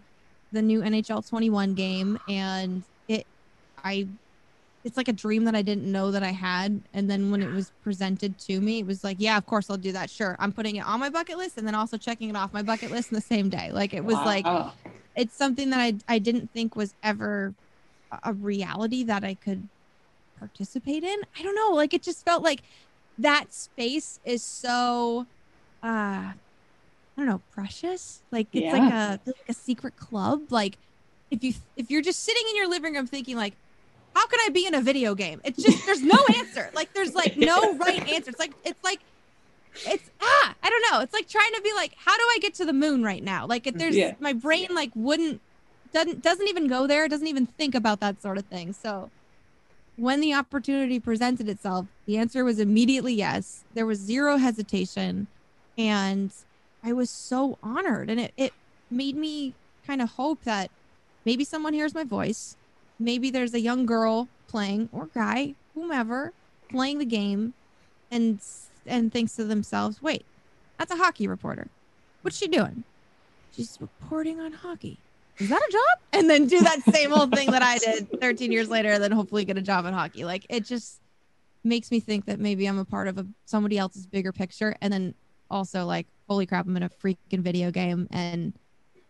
the 0.52 0.62
new 0.62 0.82
nhl 0.82 1.28
21 1.28 1.74
game 1.74 2.18
and 2.28 2.84
it 3.08 3.26
i 3.84 4.08
it's 4.84 4.96
like 4.98 5.08
a 5.08 5.14
dream 5.14 5.46
that 5.46 5.56
i 5.56 5.64
didn't 5.64 5.92
know 5.92 6.12
that 6.12 6.22
i 6.22 6.32
had 6.32 6.84
and 6.94 7.10
then 7.10 7.32
when 7.32 7.42
it 7.42 7.52
was 7.52 7.72
presented 7.82 8.38
to 8.38 8.62
me 8.62 8.80
it 8.80 8.86
was 8.86 9.04
like 9.04 9.18
yeah 9.20 9.36
of 9.38 9.46
course 9.48 9.68
i'll 9.70 9.78
do 9.78 9.92
that 9.92 10.10
sure 10.12 10.36
i'm 10.40 10.52
putting 10.52 10.76
it 10.76 10.86
on 10.86 11.00
my 11.00 11.10
bucket 11.10 11.38
list 11.38 11.58
and 11.58 11.66
then 11.66 11.74
also 11.76 11.98
checking 11.98 12.30
it 12.30 12.36
off 12.36 12.54
my 12.54 12.62
bucket 12.62 12.92
list 12.92 13.12
in 13.12 13.16
the 13.16 13.22
same 13.22 13.50
day 13.50 13.72
like 13.72 13.94
it 13.94 14.04
was 14.06 14.16
like 14.16 14.46
it's 15.16 15.36
something 15.36 15.72
that 15.72 15.80
I 15.80 15.94
I 16.08 16.20
didn't 16.20 16.52
think 16.54 16.76
was 16.76 16.94
ever 17.04 17.54
a- 18.12 18.20
a 18.26 18.34
reality 18.34 19.04
that 19.06 19.24
I 19.24 19.34
could 19.36 19.68
participate 20.40 21.04
in. 21.04 21.20
I 21.38 21.44
don't 21.44 21.56
know, 21.56 21.72
like 21.76 21.94
it 21.94 22.04
just 22.04 22.26
felt 22.26 22.44
like 22.44 22.62
that 23.18 23.52
space 23.54 24.20
is 24.24 24.44
so 24.44 25.28
uh 25.84 26.34
I 26.36 26.36
don't 27.18 27.26
know, 27.28 27.42
precious. 27.52 28.24
Like 28.32 28.48
it's 28.54 28.72
like 28.72 28.92
a 28.94 29.20
like 29.26 29.36
a 29.50 29.54
secret 29.54 29.96
club. 29.98 30.52
Like 30.52 30.78
if 31.32 31.44
you 31.44 31.54
if 31.76 31.90
you're 31.92 32.02
just 32.02 32.24
sitting 32.24 32.44
in 32.50 32.56
your 32.56 32.70
living 32.70 32.94
room 32.94 33.08
thinking 33.08 33.36
like, 33.36 33.56
how 34.16 34.26
can 34.28 34.40
I 34.46 34.50
be 34.50 34.66
in 34.66 34.74
a 34.74 34.82
video 34.82 35.16
game? 35.16 35.42
It's 35.44 35.62
just 35.62 35.86
there's 35.86 36.02
no 36.02 36.16
answer. 36.40 36.70
Like 36.74 36.94
there's 36.94 37.14
like 37.16 37.36
no 37.36 37.76
right 37.78 38.08
answer. 38.08 38.32
It's 38.32 38.40
like 38.40 38.54
it's 38.64 38.80
like 38.84 39.00
it's 39.86 40.10
ah 40.22 40.56
I 40.64 40.70
don't 40.70 40.84
know. 40.92 41.02
It's 41.02 41.14
like 41.14 41.28
trying 41.28 41.54
to 41.56 41.62
be 41.62 41.74
like, 41.74 41.94
how 41.98 42.16
do 42.18 42.24
I 42.24 42.38
get 42.42 42.54
to 42.56 42.66
the 42.66 42.74
moon 42.74 43.04
right 43.04 43.24
now? 43.24 43.46
Like 43.46 43.68
if 43.68 43.78
there's 43.78 43.96
Yeah. 43.96 44.16
my 44.20 44.34
brain 44.34 44.68
like 44.74 44.92
wouldn't 44.96 45.42
doesn't 45.92 46.22
doesn't 46.22 46.48
even 46.48 46.68
go 46.68 46.88
there. 46.88 47.08
Doesn't 47.10 47.28
even 47.28 47.46
think 47.48 47.76
about 47.76 48.00
that 48.00 48.22
sort 48.22 48.38
of 48.38 48.46
thing. 48.46 48.72
So 48.74 49.12
when 50.00 50.22
the 50.22 50.34
opportunity 50.34 51.00
presented 51.00 51.50
itself, 51.50 51.88
the 52.06 52.18
answer 52.18 52.46
was 52.46 52.60
immediately 52.60 53.14
yes. 53.14 53.66
There 53.74 53.86
was 53.86 54.00
zero 54.00 54.38
hesitation. 54.38 55.28
And 55.78 56.32
I 56.84 56.94
was 56.94 57.10
so 57.10 57.58
honored. 57.62 58.10
And 58.10 58.20
it, 58.20 58.34
it 58.38 58.54
made 58.90 59.18
me 59.18 59.54
kind 59.86 60.02
of 60.02 60.12
hope 60.12 60.44
that 60.44 60.72
maybe 61.26 61.44
someone 61.44 61.74
hears 61.74 61.94
my 61.94 62.06
voice. 62.06 62.56
Maybe 62.98 63.30
there's 63.30 63.54
a 63.54 63.60
young 63.60 63.86
girl 63.86 64.30
playing 64.48 64.90
or 64.94 65.08
guy, 65.08 65.56
whomever, 65.76 66.32
playing 66.70 67.00
the 67.00 67.06
game 67.06 67.54
and 68.12 68.40
and 68.86 69.12
thinks 69.12 69.36
to 69.36 69.44
themselves, 69.44 70.02
wait, 70.02 70.26
that's 70.78 70.92
a 70.92 70.98
hockey 70.98 71.28
reporter. 71.28 71.68
What's 72.22 72.38
she 72.38 72.48
doing? 72.48 72.84
She's 73.52 73.78
reporting 73.80 74.40
on 74.40 74.54
hockey. 74.54 74.98
Is 75.40 75.50
that 75.50 75.62
a 75.62 75.72
job? 75.72 76.00
And 76.14 76.30
then 76.30 76.48
do 76.48 76.60
that 76.62 76.82
same 76.92 77.14
old 77.14 77.34
thing 77.34 77.52
that 77.52 77.62
I 77.62 77.78
did 77.78 78.10
13 78.22 78.52
years 78.52 78.70
later, 78.70 78.92
and 78.92 79.04
then 79.04 79.12
hopefully 79.12 79.46
get 79.46 79.58
a 79.58 79.62
job 79.62 79.86
in 79.86 79.94
hockey. 79.94 80.26
Like 80.26 80.46
it 80.50 80.66
just 80.66 81.00
makes 81.64 81.92
me 81.92 82.00
think 82.00 82.26
that 82.26 82.40
maybe 82.40 82.66
I'm 82.66 82.78
a 82.80 82.86
part 82.86 83.08
of 83.08 83.18
a 83.18 83.26
somebody 83.46 83.78
else's 83.78 84.06
bigger 84.06 84.32
picture. 84.32 84.76
And 84.82 84.92
then 84.92 85.14
also 85.50 85.86
like, 85.86 86.08
holy 86.28 86.46
crap, 86.46 86.66
I'm 86.66 86.76
in 86.78 86.84
a 86.84 86.90
freaking 86.90 87.40
video 87.42 87.72
game. 87.72 88.08
And 88.12 88.54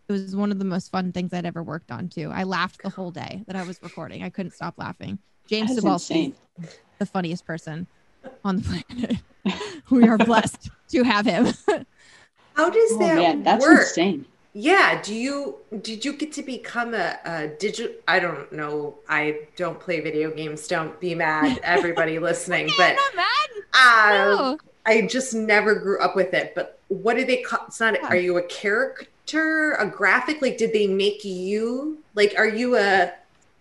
it 0.08 0.12
was 0.12 0.34
one 0.34 0.50
of 0.52 0.58
the 0.58 0.64
most 0.64 0.90
fun 0.90 1.12
things 1.12 1.32
I'd 1.32 1.46
ever 1.46 1.62
worked 1.62 1.90
on 1.90 2.08
too. 2.08 2.30
I 2.32 2.42
laughed 2.44 2.82
the 2.82 2.90
whole 2.90 3.10
day 3.10 3.42
that 3.46 3.56
I 3.56 3.62
was 3.64 3.80
recording. 3.82 4.22
I 4.22 4.30
couldn't 4.30 4.52
stop 4.52 4.74
laughing. 4.76 5.18
James 5.46 5.74
That's 5.74 5.84
Cybulski, 5.84 6.34
insane. 6.60 6.68
the 6.98 7.06
funniest 7.06 7.44
person 7.44 7.86
on 8.44 8.56
the 8.56 8.62
planet. 8.62 9.16
we 9.90 10.06
are 10.08 10.18
blessed 10.18 10.70
to 10.90 11.02
have 11.02 11.26
him. 11.26 11.46
How 12.54 12.68
does 12.70 12.90
Oh 12.92 12.98
that 13.00 13.16
man, 13.16 13.42
that's 13.42 13.64
work? 13.64 13.80
insane. 13.80 14.26
Yeah. 14.52 15.00
Do 15.02 15.14
you 15.14 15.56
did 15.82 16.04
you 16.04 16.12
get 16.14 16.32
to 16.32 16.42
become 16.42 16.94
a, 16.94 17.18
a 17.24 17.48
digital? 17.58 17.94
I 18.08 18.18
don't 18.20 18.50
know. 18.52 18.96
I 19.08 19.42
don't 19.56 19.78
play 19.78 20.00
video 20.00 20.30
games. 20.30 20.66
Don't 20.66 20.98
be 21.00 21.14
mad, 21.14 21.60
everybody 21.62 22.18
listening. 22.18 22.68
But 22.76 22.96
not 22.96 23.16
mad. 23.16 23.48
uh, 23.74 24.12
No. 24.36 24.58
I 24.86 25.02
just 25.02 25.34
never 25.34 25.74
grew 25.74 26.00
up 26.00 26.16
with 26.16 26.34
it. 26.34 26.54
But 26.54 26.78
what 26.88 27.14
do 27.16 27.24
they 27.24 27.42
call? 27.42 27.60
It's 27.68 27.78
not. 27.80 28.02
Are 28.04 28.16
you 28.16 28.38
a 28.38 28.42
character? 28.42 29.74
A 29.74 29.86
graphic? 29.86 30.42
Like, 30.42 30.58
did 30.58 30.72
they 30.72 30.88
make 30.88 31.24
you? 31.24 31.98
Like, 32.14 32.34
are 32.36 32.48
you 32.48 32.76
a 32.76 33.12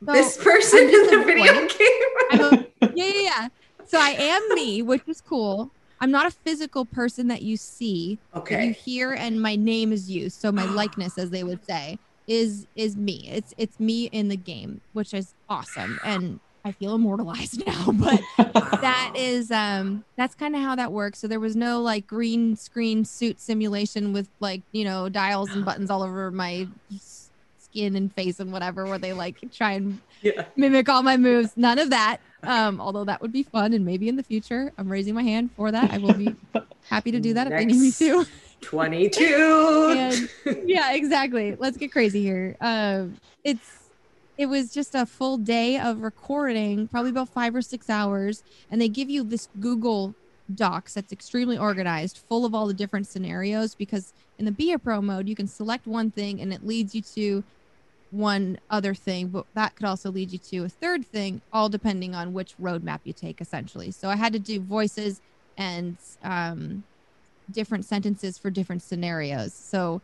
So, 0.04 0.12
this 0.14 0.38
person 0.38 0.80
in 0.80 1.08
the 1.08 1.24
video 1.24 1.54
game? 1.68 2.66
Yeah, 2.96 3.06
yeah, 3.06 3.22
yeah. 3.22 3.48
So 3.86 4.00
I 4.00 4.12
am 4.12 4.56
me, 4.56 4.82
which 4.82 5.04
is 5.08 5.22
cool. 5.22 5.70
I'm 6.02 6.12
not 6.12 6.28
a 6.28 6.36
physical 6.46 6.86
person 6.86 7.28
that 7.28 7.42
you 7.42 7.58
see. 7.58 8.20
that 8.34 8.64
You 8.66 8.74
hear, 8.74 9.14
and 9.14 9.42
my 9.42 9.56
name 9.56 9.92
is 9.92 10.10
used. 10.10 10.40
So 10.40 10.52
my 10.52 10.66
likeness, 10.76 11.18
as 11.18 11.30
they 11.32 11.44
would 11.44 11.64
say, 11.66 12.00
is 12.28 12.68
is 12.76 12.96
me. 12.96 13.28
It's 13.32 13.54
it's 13.58 13.80
me 13.80 14.06
in 14.06 14.28
the 14.30 14.38
game, 14.38 14.82
which 14.94 15.14
is 15.14 15.34
awesome, 15.50 16.00
and 16.04 16.40
I 16.66 16.72
feel 16.74 16.96
immortalized 16.96 17.64
now. 17.68 17.92
But 17.92 18.22
that 18.82 19.12
is 19.16 19.52
um 19.52 20.06
that's 20.18 20.36
kind 20.36 20.56
of 20.56 20.62
how 20.62 20.76
that 20.76 20.92
works. 20.92 21.20
So 21.20 21.28
there 21.28 21.40
was 21.40 21.56
no 21.56 21.82
like 21.82 22.06
green 22.08 22.56
screen 22.56 23.04
suit 23.06 23.40
simulation 23.40 24.14
with 24.14 24.30
like 24.40 24.64
you 24.72 24.84
know 24.86 25.10
dials 25.10 25.54
and 25.56 25.66
buttons 25.66 25.90
all 25.90 26.04
over 26.04 26.32
my 26.32 26.68
skin 27.58 27.96
and 27.96 28.14
face 28.16 28.40
and 28.40 28.52
whatever, 28.52 28.88
where 28.88 29.00
they 29.00 29.14
like 29.14 29.38
try 29.54 29.74
and 29.74 30.02
Yeah. 30.22 30.46
mimic 30.56 30.90
all 30.90 31.04
my 31.04 31.18
moves. 31.18 31.54
None 31.56 31.80
of 31.80 31.90
that. 31.92 32.18
Um, 32.44 32.80
although 32.80 33.04
that 33.04 33.22
would 33.22 33.32
be 33.32 33.44
fun, 33.44 33.74
and 33.74 33.86
maybe 33.86 34.08
in 34.08 34.16
the 34.16 34.24
future, 34.24 34.72
I'm 34.78 34.90
raising 34.90 35.14
my 35.14 35.24
hand 35.24 35.52
for 35.56 35.72
that. 35.72 35.92
I 35.92 35.98
will 35.98 36.14
be 36.14 36.36
happy 36.90 37.12
to 37.12 37.20
do 37.20 37.34
that 37.34 37.48
if 37.48 37.54
they 37.54 37.66
need 37.66 37.80
me 37.80 37.92
to. 37.92 38.26
22. 38.62 39.96
And- 39.98 40.30
yeah, 40.68 40.94
exactly. 40.94 41.56
Let's 41.56 41.78
get 41.78 41.92
crazy 41.92 42.22
here. 42.22 42.58
Um, 42.62 43.18
it's 43.44 43.78
it 44.38 44.46
was 44.48 44.74
just 44.74 44.96
a 44.96 45.06
full 45.06 45.38
day 45.38 45.78
of 45.78 46.02
recording, 46.02 46.88
probably 46.88 47.12
about 47.12 47.28
five 47.28 47.54
or 47.54 47.62
six 47.62 47.90
hours, 47.90 48.42
and 48.72 48.80
they 48.80 48.88
give 48.88 49.10
you 49.10 49.24
this 49.24 49.50
Google 49.60 50.16
Docs 50.56 50.94
that's 50.94 51.12
extremely 51.12 51.58
organized, 51.58 52.20
full 52.30 52.46
of 52.46 52.56
all 52.56 52.66
the 52.66 52.74
different 52.74 53.06
scenarios. 53.06 53.76
Because 53.76 54.14
in 54.38 54.46
the 54.46 54.52
Be 54.52 54.72
a 54.72 54.80
Pro 54.80 55.02
mode, 55.02 55.28
you 55.28 55.36
can 55.36 55.48
select 55.48 55.88
one 55.88 56.10
thing 56.10 56.40
and 56.40 56.54
it 56.54 56.66
leads 56.66 56.96
you 56.96 57.02
to 57.02 57.44
one 58.12 58.60
other 58.70 58.94
thing, 58.94 59.28
but 59.28 59.46
that 59.54 59.76
could 59.76 59.86
also 59.86 60.12
lead 60.12 60.32
you 60.32 60.40
to 60.40 60.66
a 60.66 60.70
third 60.70 61.06
thing, 61.06 61.42
all 61.54 61.70
depending 61.70 62.16
on 62.16 62.34
which 62.34 62.58
roadmap 62.58 63.02
you 63.04 63.14
take, 63.14 63.40
essentially. 63.40 63.92
So 63.92 64.10
I 64.10 64.16
had 64.16 64.34
to 64.34 64.40
do 64.40 64.60
voices 64.60 65.22
and 65.58 65.98
um, 66.24 66.84
different 67.52 67.86
sentences 67.86 68.38
for 68.38 68.50
different 68.50 68.82
scenarios. 68.82 69.54
So 69.54 70.02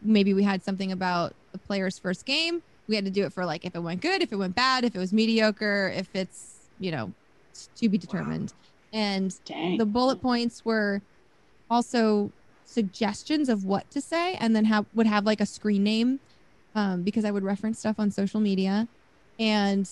maybe 0.00 0.32
we 0.32 0.42
had 0.42 0.62
something 0.62 0.92
about 0.92 1.34
the 1.52 1.58
player's 1.58 1.98
first 1.98 2.24
game. 2.24 2.62
We 2.86 2.94
had 2.94 3.04
to 3.04 3.10
do 3.10 3.24
it 3.24 3.32
for 3.32 3.44
like 3.44 3.64
if 3.64 3.74
it 3.74 3.80
went 3.80 4.00
good, 4.00 4.22
if 4.22 4.32
it 4.32 4.36
went 4.36 4.54
bad, 4.54 4.84
if 4.84 4.94
it 4.94 4.98
was 4.98 5.12
mediocre, 5.12 5.92
if 5.94 6.08
it's, 6.14 6.68
you 6.78 6.90
know, 6.90 7.12
to 7.76 7.88
be 7.88 7.98
determined. 7.98 8.54
And 8.92 9.34
Dang. 9.44 9.76
the 9.76 9.84
bullet 9.84 10.22
points 10.22 10.64
were 10.64 11.02
also 11.68 12.32
suggestions 12.64 13.48
of 13.48 13.64
what 13.64 13.90
to 13.90 14.00
say 14.00 14.34
and 14.34 14.54
then 14.54 14.64
have 14.66 14.86
would 14.94 15.06
have 15.06 15.24
like 15.24 15.40
a 15.40 15.46
screen 15.46 15.82
name 15.82 16.20
um, 16.78 17.02
because 17.02 17.24
I 17.24 17.32
would 17.32 17.42
reference 17.42 17.80
stuff 17.80 17.96
on 17.98 18.10
social 18.12 18.40
media. 18.40 18.86
And 19.38 19.88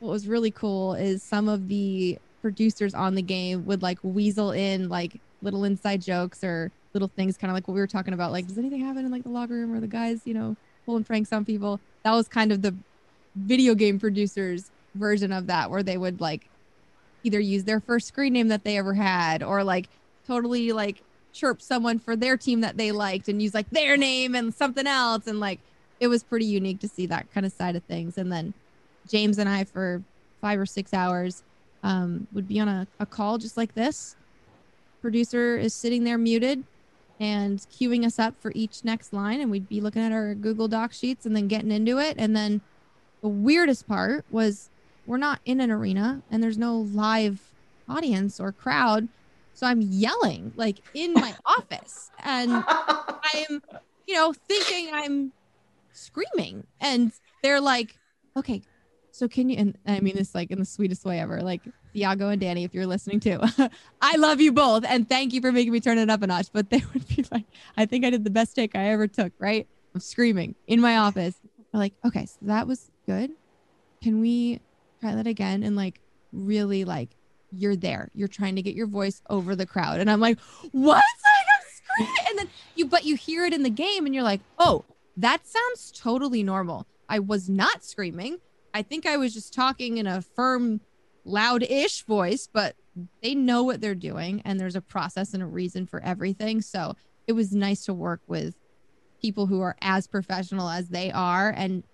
what 0.00 0.10
was 0.10 0.26
really 0.26 0.50
cool 0.50 0.94
is 0.94 1.22
some 1.22 1.48
of 1.48 1.68
the 1.68 2.18
producers 2.42 2.94
on 2.94 3.14
the 3.14 3.22
game 3.22 3.64
would 3.66 3.82
like 3.82 3.98
weasel 4.02 4.50
in 4.50 4.88
like 4.88 5.20
little 5.40 5.62
inside 5.64 6.02
jokes 6.02 6.42
or 6.42 6.72
little 6.94 7.08
things, 7.08 7.36
kind 7.36 7.50
of 7.50 7.54
like 7.54 7.68
what 7.68 7.74
we 7.74 7.80
were 7.80 7.86
talking 7.86 8.12
about. 8.12 8.32
Like, 8.32 8.48
does 8.48 8.58
anything 8.58 8.84
happen 8.84 9.04
in 9.04 9.12
like 9.12 9.22
the 9.22 9.28
locker 9.28 9.54
room 9.54 9.72
or 9.72 9.78
the 9.78 9.86
guys, 9.86 10.22
you 10.24 10.34
know, 10.34 10.56
pulling 10.84 11.04
pranks 11.04 11.32
on 11.32 11.44
people? 11.44 11.78
That 12.02 12.12
was 12.12 12.26
kind 12.26 12.50
of 12.50 12.62
the 12.62 12.74
video 13.36 13.74
game 13.76 14.00
producers 14.00 14.70
version 14.96 15.32
of 15.32 15.46
that, 15.46 15.70
where 15.70 15.84
they 15.84 15.96
would 15.96 16.20
like 16.20 16.48
either 17.22 17.38
use 17.38 17.64
their 17.64 17.78
first 17.78 18.08
screen 18.08 18.32
name 18.32 18.48
that 18.48 18.64
they 18.64 18.78
ever 18.78 18.94
had 18.94 19.44
or 19.44 19.62
like 19.62 19.88
totally 20.26 20.72
like 20.72 21.02
chirp 21.32 21.62
someone 21.62 22.00
for 22.00 22.16
their 22.16 22.36
team 22.36 22.62
that 22.62 22.76
they 22.76 22.90
liked 22.90 23.28
and 23.28 23.40
use 23.40 23.54
like 23.54 23.70
their 23.70 23.96
name 23.96 24.34
and 24.34 24.52
something 24.52 24.88
else 24.88 25.28
and 25.28 25.38
like 25.38 25.60
it 26.00 26.08
was 26.08 26.22
pretty 26.22 26.46
unique 26.46 26.80
to 26.80 26.88
see 26.88 27.06
that 27.06 27.30
kind 27.32 27.46
of 27.46 27.52
side 27.52 27.76
of 27.76 27.84
things. 27.84 28.18
And 28.18 28.32
then 28.32 28.52
james 29.08 29.38
and 29.38 29.48
i 29.48 29.64
for 29.64 30.02
five 30.40 30.58
or 30.58 30.66
six 30.66 30.92
hours 30.92 31.42
um, 31.82 32.26
would 32.32 32.48
be 32.48 32.60
on 32.60 32.68
a, 32.68 32.86
a 32.98 33.06
call 33.06 33.38
just 33.38 33.56
like 33.56 33.74
this. 33.74 34.16
Producer 35.00 35.56
is 35.56 35.74
sitting 35.74 36.04
there 36.04 36.18
muted 36.18 36.64
and 37.18 37.58
queuing 37.58 38.04
us 38.04 38.18
up 38.18 38.34
for 38.40 38.52
each 38.54 38.84
next 38.84 39.12
line. 39.12 39.40
And 39.40 39.50
we'd 39.50 39.68
be 39.68 39.80
looking 39.80 40.02
at 40.02 40.12
our 40.12 40.34
google 40.34 40.68
doc 40.68 40.92
sheets 40.92 41.26
and 41.26 41.36
then 41.36 41.48
getting 41.48 41.70
into 41.70 41.98
it. 41.98 42.16
And 42.18 42.34
then 42.34 42.60
the 43.22 43.28
weirdest 43.28 43.86
part 43.86 44.24
was 44.30 44.70
we're 45.06 45.18
not 45.18 45.40
in 45.44 45.60
an 45.60 45.70
arena 45.70 46.22
and 46.30 46.42
there's 46.42 46.58
no 46.58 46.78
live 46.78 47.40
audience 47.88 48.40
or 48.40 48.52
crowd. 48.52 49.08
So 49.54 49.66
i'm 49.66 49.82
yelling 49.82 50.52
like 50.56 50.78
in 50.94 51.12
my 51.12 51.34
office. 51.44 52.10
And 52.24 52.64
i'm 52.66 53.62
you 54.06 54.14
know 54.14 54.32
thinking 54.48 54.90
i'm 54.92 55.32
screaming 56.00 56.66
and 56.80 57.12
they're 57.42 57.60
like 57.60 57.96
okay 58.36 58.62
so 59.10 59.28
can 59.28 59.48
you 59.48 59.56
and 59.56 59.78
i 59.86 60.00
mean 60.00 60.16
this 60.16 60.34
like 60.34 60.50
in 60.50 60.58
the 60.58 60.64
sweetest 60.64 61.04
way 61.04 61.20
ever 61.20 61.40
like 61.42 61.62
Iago 61.94 62.28
and 62.28 62.40
Danny, 62.40 62.64
if 62.64 62.74
you're 62.74 62.86
listening 62.86 63.20
too, 63.20 63.40
I 64.00 64.16
love 64.16 64.40
you 64.40 64.52
both 64.52 64.84
and 64.86 65.08
thank 65.08 65.32
you 65.32 65.40
for 65.40 65.52
making 65.52 65.72
me 65.72 65.80
turn 65.80 65.98
it 65.98 66.10
up 66.10 66.22
a 66.22 66.26
notch. 66.26 66.48
But 66.52 66.70
they 66.70 66.82
would 66.94 67.06
be 67.08 67.24
like, 67.30 67.44
I 67.76 67.86
think 67.86 68.04
I 68.04 68.10
did 68.10 68.24
the 68.24 68.30
best 68.30 68.54
take 68.54 68.76
I 68.76 68.90
ever 68.90 69.06
took, 69.06 69.32
right? 69.38 69.66
I'm 69.94 70.00
screaming 70.00 70.54
in 70.66 70.80
my 70.80 70.98
office. 70.98 71.34
They're 71.72 71.80
like, 71.80 71.94
okay, 72.04 72.26
so 72.26 72.36
that 72.42 72.66
was 72.66 72.90
good. 73.06 73.32
Can 74.02 74.20
we 74.20 74.60
try 75.00 75.14
that 75.14 75.26
again? 75.26 75.62
And 75.62 75.76
like, 75.76 76.00
really, 76.32 76.84
like, 76.84 77.10
you're 77.52 77.76
there. 77.76 78.10
You're 78.14 78.28
trying 78.28 78.56
to 78.56 78.62
get 78.62 78.74
your 78.74 78.86
voice 78.86 79.22
over 79.28 79.56
the 79.56 79.66
crowd. 79.66 80.00
And 80.00 80.10
I'm 80.10 80.20
like, 80.20 80.38
what? 80.72 81.02
Like, 81.24 81.46
I'm 81.58 82.06
screaming. 82.06 82.28
And 82.28 82.38
then 82.38 82.48
you, 82.76 82.86
but 82.86 83.04
you 83.04 83.16
hear 83.16 83.44
it 83.44 83.52
in 83.52 83.62
the 83.62 83.70
game 83.70 84.06
and 84.06 84.14
you're 84.14 84.24
like, 84.24 84.40
oh, 84.58 84.84
that 85.16 85.46
sounds 85.46 85.92
totally 85.92 86.42
normal. 86.42 86.86
I 87.08 87.18
was 87.18 87.48
not 87.48 87.84
screaming. 87.84 88.38
I 88.72 88.82
think 88.82 89.06
I 89.06 89.16
was 89.16 89.34
just 89.34 89.52
talking 89.52 89.98
in 89.98 90.06
a 90.06 90.22
firm, 90.22 90.80
loud 91.24 91.62
ish 91.64 92.04
voice, 92.04 92.48
but 92.52 92.76
they 93.22 93.34
know 93.34 93.62
what 93.62 93.80
they're 93.80 93.94
doing 93.94 94.42
and 94.44 94.58
there's 94.58 94.76
a 94.76 94.80
process 94.80 95.34
and 95.34 95.42
a 95.42 95.46
reason 95.46 95.86
for 95.86 96.02
everything. 96.02 96.60
So 96.62 96.94
it 97.26 97.32
was 97.32 97.52
nice 97.52 97.84
to 97.86 97.94
work 97.94 98.20
with 98.26 98.54
people 99.20 99.46
who 99.46 99.60
are 99.60 99.76
as 99.80 100.06
professional 100.06 100.68
as 100.68 100.88
they 100.88 101.10
are 101.12 101.50
and 101.50 101.84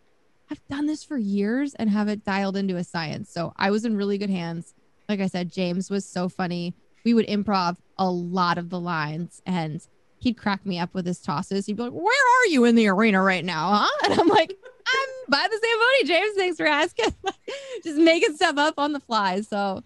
have 0.49 0.61
done 0.69 0.87
this 0.87 1.03
for 1.03 1.19
years 1.19 1.75
and 1.75 1.91
have 1.91 2.09
it 2.09 2.25
dialed 2.25 2.57
into 2.57 2.77
a 2.77 2.85
science. 2.85 3.33
So 3.33 3.53
I 3.57 3.71
was 3.71 3.85
in 3.85 3.97
really 3.97 4.19
good 4.19 4.31
hands. 4.31 4.75
Like 5.09 5.21
I 5.21 5.27
said, 5.27 5.53
James 5.53 5.91
was 5.91 6.05
so 6.05 6.29
funny. 6.29 6.75
We 7.05 7.15
would 7.15 7.27
improv 7.27 7.77
a 7.99 8.11
lot 8.11 8.59
of 8.59 8.71
the 8.71 8.81
lines 8.81 9.43
and 9.47 9.81
he'd 10.27 10.37
crack 10.37 10.67
me 10.67 10.77
up 10.77 10.93
with 10.93 11.07
his 11.07 11.21
tosses. 11.21 11.67
He'd 11.67 11.77
be 11.77 11.85
like, 11.85 11.93
Where 11.93 12.05
are 12.43 12.47
you 12.47 12.65
in 12.65 12.75
the 12.75 12.89
arena 12.89 13.23
right 13.23 13.45
now? 13.45 13.87
Huh? 13.87 13.89
And 14.11 14.21
I'm 14.21 14.27
like, 14.27 14.51
I'm 14.51 15.09
by 15.29 15.47
the 15.49 15.61
Zamboni, 15.61 16.05
James. 16.05 16.37
Thanks 16.37 16.57
for 16.57 16.67
asking. 16.67 17.15
Just 17.85 17.99
making 17.99 18.35
stuff 18.35 18.59
up 18.59 18.75
on 18.77 18.93
the 18.93 19.01
fly. 19.01 19.41
So 19.43 19.83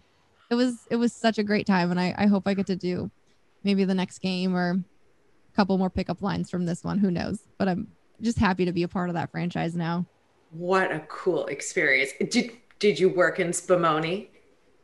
it 0.51 0.55
was 0.55 0.87
it 0.91 0.97
was 0.97 1.13
such 1.13 1.39
a 1.39 1.43
great 1.43 1.67
time, 1.67 1.91
and 1.91 2.01
I 2.01 2.15
I 2.17 2.27
hope 2.27 2.45
I 2.47 2.55
get 2.55 2.67
to 2.69 2.77
do 2.77 3.11
maybe 3.65 3.85
the 3.85 3.95
next 3.95 4.21
game 4.21 4.57
or 4.57 4.71
a 4.71 5.57
couple 5.57 5.77
more 5.77 5.91
pickup 5.91 6.23
lines 6.23 6.51
from 6.51 6.65
this 6.65 6.83
one. 6.83 6.99
Who 6.99 7.11
knows? 7.11 7.41
But 7.59 7.69
I'm 7.69 7.89
just 8.23 8.39
happy 8.39 8.65
to 8.65 8.73
be 8.73 8.83
a 8.83 8.89
part 8.89 9.11
of 9.11 9.15
that 9.15 9.31
franchise 9.31 9.77
now. 9.77 10.07
What 10.53 10.91
a 10.91 11.01
cool 11.01 11.47
experience. 11.47 12.13
Did 12.31 12.53
did 12.79 12.99
you 12.99 13.11
work 13.11 13.41
in 13.41 13.49
Spumoni? 13.49 14.29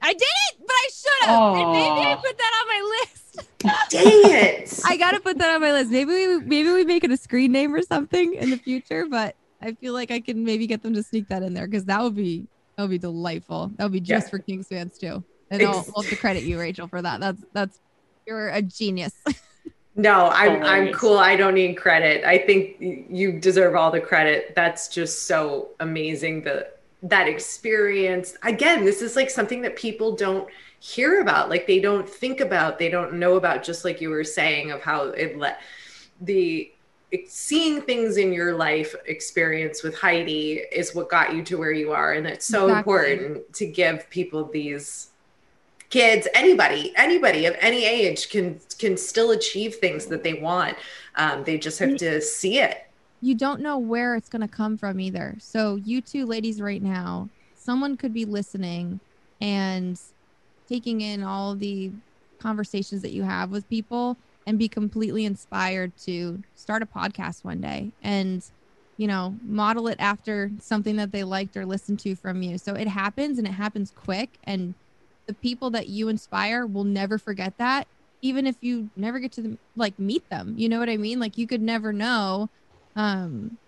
I 0.03 0.13
didn't, 0.13 0.61
but 0.61 0.71
I 0.71 0.89
should 0.93 1.29
have. 1.29 1.55
And 1.55 1.73
maybe 1.73 2.09
I 2.09 2.15
put 2.17 2.39
that 2.39 2.53
on 2.61 2.69
my 2.69 2.99
list. 3.01 3.49
Dang 3.91 4.33
it. 4.33 4.81
I 4.87 4.97
gotta 4.97 5.21
put 5.21 5.39
that 5.39 5.55
on 5.55 5.61
my 5.61 5.73
list. 5.73 5.91
Maybe 5.91 6.13
we 6.13 6.39
maybe 6.41 6.71
we 6.73 6.85
make 6.85 7.05
it 7.05 7.11
a 7.11 7.17
screen 7.17 7.53
name 7.53 7.75
or 7.75 7.83
something 7.83 8.35
in 8.35 8.51
the 8.51 8.57
future, 8.59 9.07
but 9.11 9.35
I 9.61 9.73
feel 9.73 9.93
like 9.95 10.11
I 10.11 10.21
can 10.21 10.45
maybe 10.45 10.67
get 10.67 10.83
them 10.83 10.95
to 10.95 11.03
sneak 11.03 11.29
that 11.29 11.43
in 11.43 11.55
there 11.55 11.67
because 11.67 11.85
that 11.87 12.03
would 12.03 12.15
be 12.15 12.47
that 12.77 12.83
would 12.85 12.91
be 12.91 12.99
delightful. 12.99 13.73
That 13.77 13.85
would 13.85 13.93
be 13.93 14.01
just 14.01 14.27
Yeah. 14.27 14.31
for 14.31 14.39
Kings 14.39 14.69
fans 14.69 14.99
too. 14.99 15.25
And 15.51 15.63
I'll, 15.63 15.87
I'll 15.97 16.03
have 16.03 16.11
to 16.11 16.17
credit 16.17 16.43
you, 16.45 16.59
Rachel, 16.59 16.89
for 16.89 17.01
that. 17.03 17.21
That's 17.21 17.43
that's 17.53 17.81
you're 18.27 18.49
a 18.49 18.63
genius. 18.63 19.13
No, 19.99 20.29
I'm 20.29 20.63
I'm 20.63 20.93
cool. 20.93 21.17
I 21.17 21.37
don't 21.37 21.55
need 21.55 21.79
credit. 21.79 22.23
I 22.23 22.37
think 22.37 22.77
you 22.79 23.41
deserve 23.41 23.75
all 23.75 23.91
the 23.91 23.99
credit. 23.99 24.53
That's 24.55 24.89
just 24.89 25.23
so 25.23 25.71
amazing. 25.81 26.43
The 26.43 26.69
that 27.03 27.29
experience. 27.29 28.37
Again, 28.43 28.85
this 28.85 29.03
is 29.03 29.17
like 29.17 29.31
something 29.31 29.63
that 29.63 29.77
people 29.77 30.17
don't 30.17 30.49
hear 30.81 31.21
about. 31.21 31.49
Like 31.49 31.67
they 31.67 31.81
don't 31.81 32.09
think 32.09 32.41
about. 32.41 32.79
They 32.79 32.89
don't 32.89 33.15
know 33.15 33.37
about. 33.37 33.63
Just 33.63 33.85
like 33.85 34.01
you 34.01 34.11
were 34.11 34.25
saying 34.25 34.71
of 34.71 34.83
how 34.83 35.05
it 35.09 35.39
let 35.39 35.61
the 36.21 36.73
seeing 37.29 37.81
things 37.81 38.17
in 38.17 38.33
your 38.33 38.55
life 38.55 38.95
experience 39.07 39.83
with 39.83 39.97
Heidi 39.97 40.63
is 40.73 40.95
what 40.95 41.09
got 41.09 41.35
you 41.35 41.43
to 41.45 41.59
where 41.59 41.73
you 41.73 41.93
are, 41.93 42.13
and 42.13 42.27
it's 42.27 42.47
so 42.47 42.69
Exactly. 42.69 42.93
important 42.93 43.53
to 43.55 43.67
give 43.67 44.11
people 44.11 44.45
these 44.45 45.11
kids 45.89 46.27
anybody 46.35 46.93
anybody 46.97 47.47
of 47.47 47.55
any 47.61 47.85
age 47.85 48.29
can 48.29 48.59
can 48.77 48.97
still 48.97 49.31
achieve 49.31 49.77
things 49.77 50.07
that 50.07 50.25
they 50.25 50.35
want 50.35 50.77
um, 51.15 51.45
they 51.45 51.57
just 51.57 51.79
have 51.79 51.97
to 51.97 52.21
see 52.21 52.59
it 52.59 52.86
you 53.21 53.35
don't 53.35 53.61
know 53.61 53.79
where 53.79 54.15
it's 54.15 54.29
going 54.29 54.43
to 54.43 54.49
come 54.49 54.77
from 54.77 55.01
either. 55.01 55.37
So, 55.39 55.77
you 55.77 56.01
two 56.01 56.27
ladies, 56.27 56.61
right 56.61 56.83
now, 56.83 57.31
someone 57.55 57.97
could 57.97 58.13
be 58.13 58.25
listening 58.25 59.01
and 59.41 59.99
taking 60.69 61.01
in 61.01 61.23
all 61.23 61.57
the 61.57 61.93
conversations 62.41 63.03
that 63.03 63.13
you 63.13 63.23
have 63.23 63.51
with 63.51 63.69
people 63.69 64.19
and 64.47 64.59
be 64.59 64.69
completely 64.69 65.25
inspired 65.25 65.97
to 65.97 66.43
start 66.55 66.83
a 66.83 66.87
podcast 66.87 67.45
one 67.45 67.61
day 67.61 67.95
and, 68.03 68.43
you 68.97 69.07
know, 69.07 69.39
model 69.43 69.89
it 69.89 69.97
after 69.99 70.51
something 70.61 70.97
that 70.97 71.13
they 71.13 71.25
liked 71.25 71.57
or 71.57 71.67
listened 71.67 71.99
to 72.01 72.15
from 72.15 72.43
you. 72.43 72.59
So, 72.59 72.75
it 72.75 72.89
happens 72.89 73.39
and 73.39 73.47
it 73.47 73.53
happens 73.53 73.91
quick. 73.91 74.39
And 74.45 74.75
the 75.27 75.35
people 75.35 75.71
that 75.71 75.89
you 75.89 76.09
inspire 76.09 76.67
will 76.67 76.85
never 76.85 77.19
forget 77.19 77.55
that 77.59 77.89
even 78.23 78.47
if 78.47 78.57
you 78.63 78.91
never 78.97 79.19
get 79.19 79.33
to 79.33 79.59
like 79.75 79.99
meet 79.99 80.29
them 80.31 80.55
you 80.57 80.69
know 80.69 80.79
what 80.79 80.89
i 80.89 80.97
mean 80.97 81.21
like 81.21 81.37
you 81.37 81.47
could 81.47 81.61
never 81.61 81.93
know 81.93 82.49
um 82.97 83.59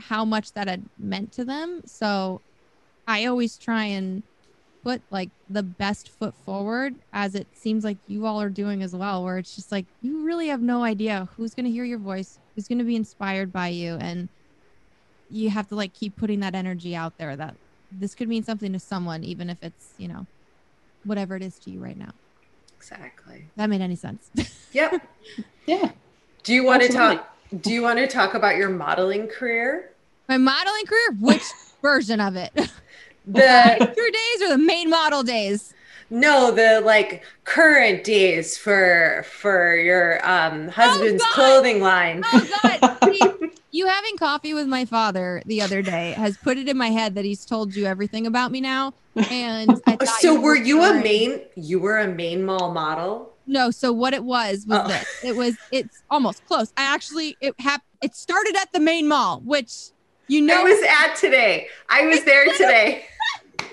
how 0.00 0.24
much 0.24 0.52
that 0.52 0.68
had 0.68 0.84
meant 0.98 1.32
to 1.32 1.44
them. 1.44 1.80
So 1.86 2.42
i 3.06 3.24
always 3.26 3.56
try 3.56 3.84
and 3.84 4.24
put 4.82 5.02
like 5.10 5.30
the 5.48 5.62
best 5.62 6.10
foot 6.10 6.34
forward 6.44 6.94
as 7.12 7.34
it 7.34 7.48
seems 7.54 7.84
like 7.84 7.98
you 8.06 8.26
all 8.26 8.40
are 8.40 8.50
doing 8.50 8.82
as 8.82 8.94
well 8.94 9.24
where 9.24 9.38
it's 9.38 9.54
just 9.54 9.72
like 9.72 9.86
you 10.00 10.24
really 10.24 10.48
have 10.48 10.62
no 10.62 10.84
idea 10.84 11.28
who's 11.36 11.54
going 11.54 11.64
to 11.64 11.70
hear 11.70 11.84
your 11.84 11.98
voice 11.98 12.38
who's 12.54 12.68
going 12.68 12.78
to 12.78 12.84
be 12.84 12.96
inspired 12.96 13.52
by 13.52 13.68
you 13.68 13.96
and 14.00 14.28
you 15.28 15.50
have 15.50 15.66
to 15.66 15.74
like 15.74 15.92
keep 15.92 16.16
putting 16.16 16.40
that 16.40 16.54
energy 16.54 16.94
out 16.94 17.14
there 17.18 17.36
that 17.36 17.56
this 17.90 18.14
could 18.14 18.28
mean 18.28 18.44
something 18.44 18.72
to 18.72 18.78
someone 18.78 19.24
even 19.24 19.50
if 19.50 19.58
it's 19.62 19.94
you 19.98 20.08
know 20.08 20.26
whatever 21.04 21.36
it 21.36 21.42
is 21.42 21.58
to 21.58 21.70
you 21.70 21.80
right 21.80 21.96
now. 21.96 22.10
Exactly. 22.76 23.50
That 23.56 23.70
made 23.70 23.80
any 23.80 23.96
sense. 23.96 24.30
Yep. 24.72 25.08
Yeah. 25.66 25.92
do 26.44 26.52
you 26.54 26.64
want 26.64 26.82
to 26.82 26.88
Absolutely. 26.88 27.16
talk 27.16 27.35
do 27.60 27.72
you 27.72 27.82
want 27.82 27.98
to 27.98 28.06
talk 28.06 28.34
about 28.34 28.56
your 28.56 28.68
modeling 28.68 29.28
career? 29.28 29.90
My 30.28 30.38
modeling 30.38 30.86
career? 30.86 31.16
Which 31.20 31.44
version 31.82 32.20
of 32.20 32.36
it? 32.36 32.52
The 33.26 33.92
Your 33.96 34.10
days 34.10 34.42
or 34.42 34.48
the 34.48 34.58
Maine 34.58 34.90
Model 34.90 35.22
days? 35.22 35.74
No 36.08 36.52
the 36.52 36.80
like 36.84 37.24
current 37.44 38.04
days 38.04 38.56
for 38.56 39.24
for 39.28 39.74
your 39.74 40.24
um 40.28 40.68
husband's 40.68 41.22
God. 41.22 41.32
clothing 41.32 41.80
line. 41.80 42.22
Oh 42.24 42.48
god! 42.62 42.98
See, 43.12 43.20
you 43.72 43.86
having 43.86 44.16
coffee 44.16 44.54
with 44.54 44.66
my 44.66 44.84
father 44.84 45.42
the 45.46 45.60
other 45.62 45.82
day 45.82 46.12
has 46.12 46.36
put 46.36 46.58
it 46.58 46.68
in 46.68 46.76
my 46.76 46.88
head 46.88 47.14
that 47.16 47.24
he's 47.24 47.44
told 47.44 47.74
you 47.74 47.86
everything 47.86 48.26
about 48.26 48.50
me 48.50 48.60
now 48.60 48.94
and 49.30 49.82
I 49.86 49.96
thought 49.96 50.08
so 50.20 50.40
were 50.40 50.56
you 50.56 50.82
a 50.82 50.94
Maine 50.94 51.40
you 51.56 51.78
were 51.78 51.98
a 51.98 52.08
Maine 52.08 52.44
Mall 52.44 52.72
model 52.72 53.34
no 53.46 53.70
so 53.70 53.92
what 53.92 54.12
it 54.14 54.24
was 54.24 54.64
was 54.66 54.80
Oh. 54.84 54.88
this 54.88 55.06
it 55.24 55.36
was 55.36 55.56
it's 55.72 56.02
almost 56.10 56.44
close 56.46 56.72
i 56.76 56.82
actually 56.94 57.36
it 57.40 57.54
hap- 57.60 57.84
it 58.02 58.14
started 58.14 58.56
at 58.56 58.72
the 58.72 58.80
Maine 58.80 59.08
Mall 59.08 59.40
which 59.44 59.72
you 60.28 60.40
know 60.42 60.60
I 60.60 60.64
was 60.64 60.82
at 60.82 61.14
today. 61.16 61.68
I 61.88 62.06
was 62.06 62.24
there 62.24 62.44
today. 62.52 63.04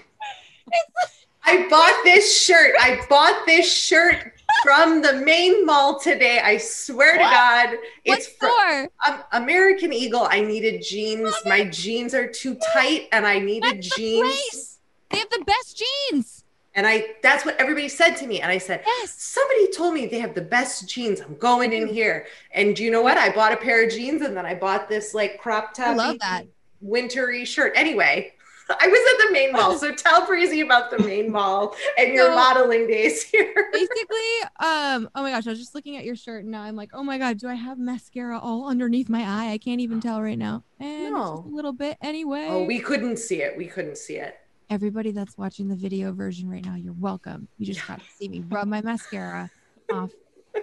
I 1.45 1.67
bought 1.69 2.03
this 2.03 2.41
shirt. 2.43 2.73
I 2.79 3.01
bought 3.09 3.45
this 3.45 3.71
shirt 3.71 4.31
from 4.63 5.01
the 5.01 5.13
Maine 5.13 5.65
Mall 5.65 5.99
today. 5.99 6.39
I 6.43 6.57
swear 6.57 7.13
to 7.13 7.19
God, 7.23 7.75
it's 8.05 8.27
for 8.27 8.87
um, 9.07 9.23
American 9.33 9.91
Eagle. 9.91 10.25
I 10.29 10.41
needed 10.41 10.81
jeans. 10.87 11.33
My 11.45 11.65
jeans 11.65 12.13
are 12.13 12.27
too 12.27 12.57
tight, 12.73 13.07
and 13.11 13.25
I 13.27 13.39
needed 13.39 13.77
That's 13.77 13.89
the 13.95 14.01
jeans. 14.01 14.21
place. 14.29 14.79
they 15.09 15.17
have 15.17 15.29
the 15.31 15.43
best 15.45 15.83
jeans 16.11 16.42
And 16.75 16.87
I 16.87 17.05
that's 17.21 17.45
what 17.45 17.55
everybody 17.59 17.87
said 17.87 18.15
to 18.15 18.27
me. 18.27 18.41
And 18.41 18.51
I 18.51 18.57
said, 18.57 18.81
yes 18.85 19.13
Somebody 19.21 19.71
told 19.71 19.93
me 19.93 20.07
they 20.07 20.19
have 20.19 20.33
the 20.33 20.41
best 20.41 20.89
jeans. 20.89 21.19
I'm 21.19 21.35
going 21.35 21.71
in 21.73 21.87
here. 21.87 22.25
And 22.51 22.75
do 22.75 22.83
you 22.83 22.89
know 22.91 23.01
what? 23.01 23.17
I 23.17 23.29
bought 23.33 23.51
a 23.53 23.57
pair 23.57 23.83
of 23.85 23.91
jeans 23.91 24.21
and 24.23 24.35
then 24.35 24.45
I 24.45 24.55
bought 24.55 24.89
this 24.89 25.13
like 25.13 25.37
crop 25.39 25.73
top 25.73 25.87
I 25.89 25.93
love 25.93 26.19
that. 26.19 26.45
wintry 26.81 27.45
shirt. 27.45 27.73
Anyway, 27.75 28.33
I 28.69 28.87
was 28.87 29.13
at 29.21 29.27
the 29.27 29.33
Maine 29.33 29.51
Mall. 29.51 29.77
So 29.77 29.93
tell 29.93 30.25
Breezy 30.25 30.61
about 30.61 30.89
the 30.89 30.97
Maine 30.99 31.31
Mall 31.31 31.75
and 31.97 32.13
your 32.13 32.27
So- 32.27 32.35
modeling 32.35 32.87
days 32.87 33.21
here. 33.23 33.53
basically 33.73 34.17
um 34.59 35.09
oh 35.15 35.21
my 35.23 35.31
gosh 35.31 35.45
i 35.47 35.49
was 35.49 35.59
just 35.59 35.73
looking 35.75 35.97
at 35.97 36.05
your 36.05 36.15
shirt 36.15 36.43
and 36.43 36.51
now 36.51 36.61
i'm 36.61 36.75
like 36.75 36.91
oh 36.93 37.03
my 37.03 37.17
god 37.17 37.37
do 37.39 37.47
i 37.47 37.55
have 37.55 37.77
mascara 37.79 38.37
all 38.37 38.67
underneath 38.69 39.09
my 39.09 39.21
eye 39.23 39.51
i 39.51 39.57
can't 39.57 39.81
even 39.81 39.99
tell 39.99 40.21
right 40.21 40.37
now 40.37 40.63
and 40.79 41.11
No. 41.13 41.43
a 41.45 41.49
little 41.49 41.73
bit 41.73 41.97
anyway 42.01 42.45
Oh, 42.49 42.63
we 42.63 42.79
couldn't 42.79 43.17
see 43.17 43.41
it. 43.41 43.57
We 43.57 43.65
couldn't 43.65 43.97
see 43.97 44.17
it. 44.17 44.35
Everybody 44.69 45.11
that's 45.11 45.37
watching 45.37 45.67
the 45.67 45.75
video 45.75 46.13
version 46.13 46.49
right 46.49 46.63
now 46.65 46.75
you're 46.75 46.93
welcome 46.93 47.47
you 47.57 47.65
just 47.65 47.85
got 47.87 47.99
to 47.99 48.05
see 48.17 48.27
me 48.27 48.43
rub 48.49 48.67
my 48.67 48.81
mascara 48.81 49.49
off 49.91 50.11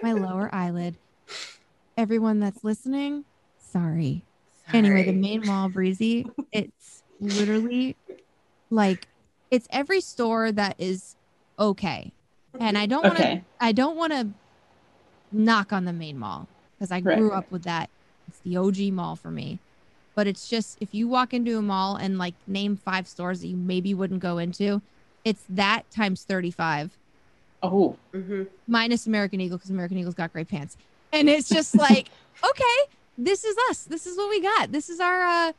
my 0.01 0.11
lower 0.13 0.53
eyelid 0.53 0.97
everyone 1.95 2.39
that's 2.39 2.63
listening 2.63 3.23
sorry 3.57 4.25
anyway 4.73 5.03
the 5.03 5.13
Maine 5.13 5.45
Mall 5.45 5.69
breezy 5.69 6.25
it's 6.51 7.03
literally 7.21 7.95
like 8.69 9.07
it's 9.49 9.67
every 9.71 10.01
store 10.01 10.51
that 10.51 10.75
is 10.77 11.15
okay 11.57 12.11
and 12.59 12.77
i 12.77 12.85
don't 12.85 13.03
want 13.03 13.17
to 13.17 13.23
Okay. 13.23 13.43
I 13.63 13.71
don't 13.73 13.95
want 13.95 14.11
to 14.11 14.31
knock 15.31 15.71
on 15.71 15.85
the 15.85 15.93
Maine 15.93 16.17
Mall 16.17 16.49
because 16.77 16.91
I 16.91 16.99
Right. 16.99 17.17
grew 17.17 17.31
up 17.31 17.51
with 17.51 17.63
that. 17.63 17.89
It's 18.27 18.39
the 18.43 18.57
OG 18.57 18.91
mall 18.91 19.15
for 19.15 19.29
me. 19.29 19.61
But 20.15 20.27
it's 20.27 20.47
just 20.49 20.77
if 20.81 20.93
you 20.93 21.07
walk 21.07 21.33
into 21.33 21.57
a 21.57 21.61
mall 21.61 21.95
and 21.95 22.17
like 22.17 22.35
name 22.47 22.75
five 22.75 23.07
stores 23.07 23.41
that 23.41 23.47
you 23.47 23.55
maybe 23.57 23.93
wouldn't 23.93 24.19
go 24.21 24.37
into, 24.37 24.81
it's 25.23 25.43
that 25.49 25.83
times 25.91 26.23
35 26.23 26.97
Oh, 27.63 27.95
Mhm. 28.13 28.47
minus 28.67 29.05
American 29.05 29.39
Eagle 29.39 29.57
because 29.57 29.69
American 29.69 29.97
Eagle's 29.99 30.15
got 30.15 30.33
great 30.33 30.47
pants. 30.47 30.77
And 31.13 31.29
it's 31.29 31.47
just 31.47 31.75
like, 31.77 32.09
okay, 32.43 32.91
this 33.17 33.43
is 33.43 33.55
us. 33.69 33.83
This 33.83 34.07
is 34.07 34.17
what 34.17 34.29
we 34.29 34.41
got. 34.41 34.71
This 34.71 34.89
is 34.89 34.99
our 34.99 35.21
uh 35.23 35.53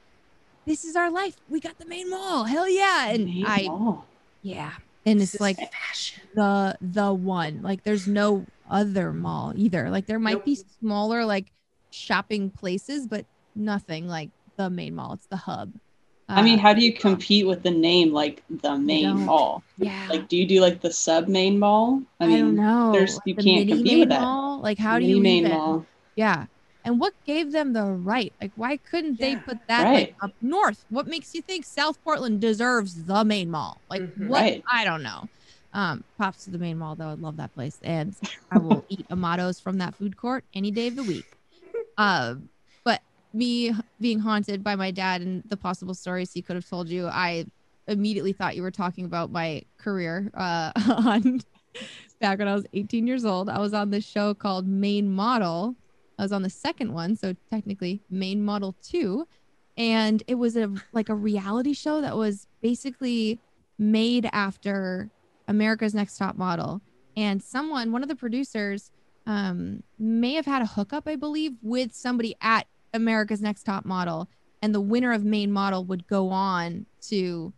this 0.67 0.85
is 0.85 0.97
our 0.97 1.11
life. 1.11 1.37
We 1.49 1.59
got 1.61 1.79
the 1.79 1.87
Maine 1.87 2.11
Mall. 2.11 2.45
Hell 2.45 2.69
yeah. 2.69 3.09
And 3.09 3.25
Maine 3.25 3.45
I 3.47 3.63
mall. 3.65 4.07
yeah. 4.43 4.73
And 5.07 5.21
This 5.21 5.35
it's 5.35 5.41
like 5.41 5.57
fashion. 5.73 6.23
the 6.35 6.77
the 6.81 7.13
one. 7.13 7.63
Like 7.63 7.85
there's 7.85 8.07
no 8.07 8.47
other 8.71 9.13
mall 9.13 9.53
either. 9.57 9.91
Like 9.91 10.07
there 10.07 10.19
might 10.21 10.45
be 10.45 10.57
smaller 10.81 11.25
like 11.25 11.53
shopping 11.91 12.51
places, 12.51 13.07
but 13.07 13.27
nothing 13.55 14.09
like 14.09 14.31
the 14.57 14.71
Maine 14.71 14.95
Mall. 14.95 15.13
It's 15.15 15.27
the 15.27 15.37
hub. 15.37 15.73
I 16.29 16.41
mean, 16.43 16.59
Uh, 16.59 16.63
how 16.63 16.73
do 16.73 16.81
you 16.83 16.93
compete 16.95 17.47
with 17.47 17.63
the 17.63 17.71
name 17.71 18.13
like 18.13 18.43
the 18.49 18.79
Maine 18.79 19.27
Mall? 19.27 19.63
yeah. 19.77 20.07
Like, 20.09 20.29
do 20.29 20.37
you 20.37 20.47
do 20.47 20.61
like 20.61 20.81
the 20.81 20.93
sub 20.93 21.29
Maine 21.29 21.59
Mall? 21.59 22.03
I, 22.21 22.29
don't 22.39 22.57
know. 22.57 22.93
there's- 22.93 23.19
you 23.27 23.35
the 23.35 23.43
can't 23.43 23.67
mini 23.67 23.73
compete 23.73 23.99
with 23.99 24.09
that. 24.09 24.21
Mall? 24.23 24.61
Like 24.61 24.79
how 24.79 24.99
do 24.99 25.05
you 25.05 25.21
main 25.21 25.45
even? 25.47 25.53
mall? 25.59 25.87
Yeah. 26.17 26.47
And 26.85 26.99
what 26.99 27.13
gave 27.25 27.53
them 27.53 27.73
the 27.75 27.85
right? 27.85 28.33
Like 28.41 28.53
why 28.57 28.77
couldn't 28.79 29.19
they 29.21 29.33
Yeah. 29.33 29.41
put 29.41 29.59
that 29.69 29.85
Right. 29.85 29.95
like 29.95 30.17
up 30.23 30.33
north? 30.41 30.85
What 30.89 31.07
makes 31.07 31.35
you 31.35 31.43
think 31.43 31.65
South 31.65 32.03
Portland 32.03 32.41
deserves 32.41 33.05
the 33.05 33.25
Maine 33.25 33.51
Mall? 33.51 33.83
Like 33.91 34.03
Mhm. 34.03 34.29
what? 34.29 34.41
Right. 34.43 34.63
I 34.71 34.85
don't 34.85 35.03
know. 35.03 35.29
Um, 35.75 36.05
props 36.17 36.45
to 36.45 36.51
the 36.51 36.59
Maine 36.59 36.79
Mall 36.79 36.97
though. 36.97 37.09
I 37.09 37.15
love 37.15 37.37
that 37.37 37.55
place, 37.55 37.79
and 37.83 38.15
I 38.51 38.59
will 38.59 38.85
eat 38.89 39.07
amados 39.11 39.59
from 39.61 39.79
that 39.79 39.95
food 39.97 40.17
court 40.17 40.45
any 40.55 40.71
day 40.71 40.87
of 40.89 40.97
the 40.97 41.05
week. 41.05 41.25
Uh, 41.99 42.35
but 42.35 42.43
me 43.35 43.73
being 44.01 44.19
haunted 44.19 44.63
by 44.63 44.77
my 44.77 44.91
dad 44.91 45.23
and 45.23 45.43
the 45.49 45.57
possible 45.57 45.95
stories 45.95 46.33
he 46.33 46.43
could 46.43 46.57
have 46.57 46.69
told 46.69 46.89
you, 46.89 47.07
I 47.07 47.47
immediately 47.87 48.33
thought 48.33 48.57
you 48.57 48.63
were 48.63 48.71
talking 48.71 49.05
about 49.05 49.31
my 49.31 49.63
career 49.79 50.31
uh, 50.35 50.73
on 51.05 51.41
back 52.21 52.39
when 52.39 52.49
I 52.49 52.55
was 52.55 52.67
18 52.73 53.07
years 53.07 53.25
old. 53.25 53.49
I 53.49 53.59
was 53.59 53.75
on 53.75 53.91
this 53.91 54.05
show 54.05 54.35
called 54.35 54.67
Maine 54.67 55.11
Model. 55.11 55.75
I 56.19 56.23
was 56.23 56.33
on 56.33 56.43
the 56.43 56.51
second 56.51 56.93
one, 56.93 57.17
so 57.17 57.35
technically 57.51 58.01
Maine 58.11 58.45
Model 58.45 58.77
2, 58.83 59.27
and 59.77 60.23
it 60.27 60.37
was 60.37 60.57
a 60.57 60.73
like 60.93 61.09
a 61.09 61.15
reality 61.15 61.73
show 61.73 62.01
that 62.01 62.17
was 62.17 62.47
basically 62.61 63.41
made 63.79 64.29
after 64.33 65.11
America's 65.49 65.95
Next 65.95 66.19
Top 66.19 66.37
Model. 66.37 66.81
And 67.17 67.43
someone, 67.43 67.93
one 67.93 68.03
of 68.03 68.09
the 68.09 68.17
producers, 68.17 68.91
um, 69.27 69.83
may 69.99 70.35
have 70.35 70.47
had 70.47 70.63
a 70.63 70.67
hookup, 70.67 71.07
I 71.07 71.17
believe, 71.17 71.53
with 71.63 71.95
somebody 71.95 72.35
at 72.41 72.67
America's 72.95 73.41
Next 73.41 73.65
Top 73.65 73.85
Model, 73.85 74.29
and 74.61 74.75
the 74.75 74.81
winner 74.81 75.13
of 75.13 75.25
Maine 75.25 75.53
Model 75.53 75.85
would 75.85 76.07
go 76.07 76.31
on 76.31 76.87
to 77.09 77.53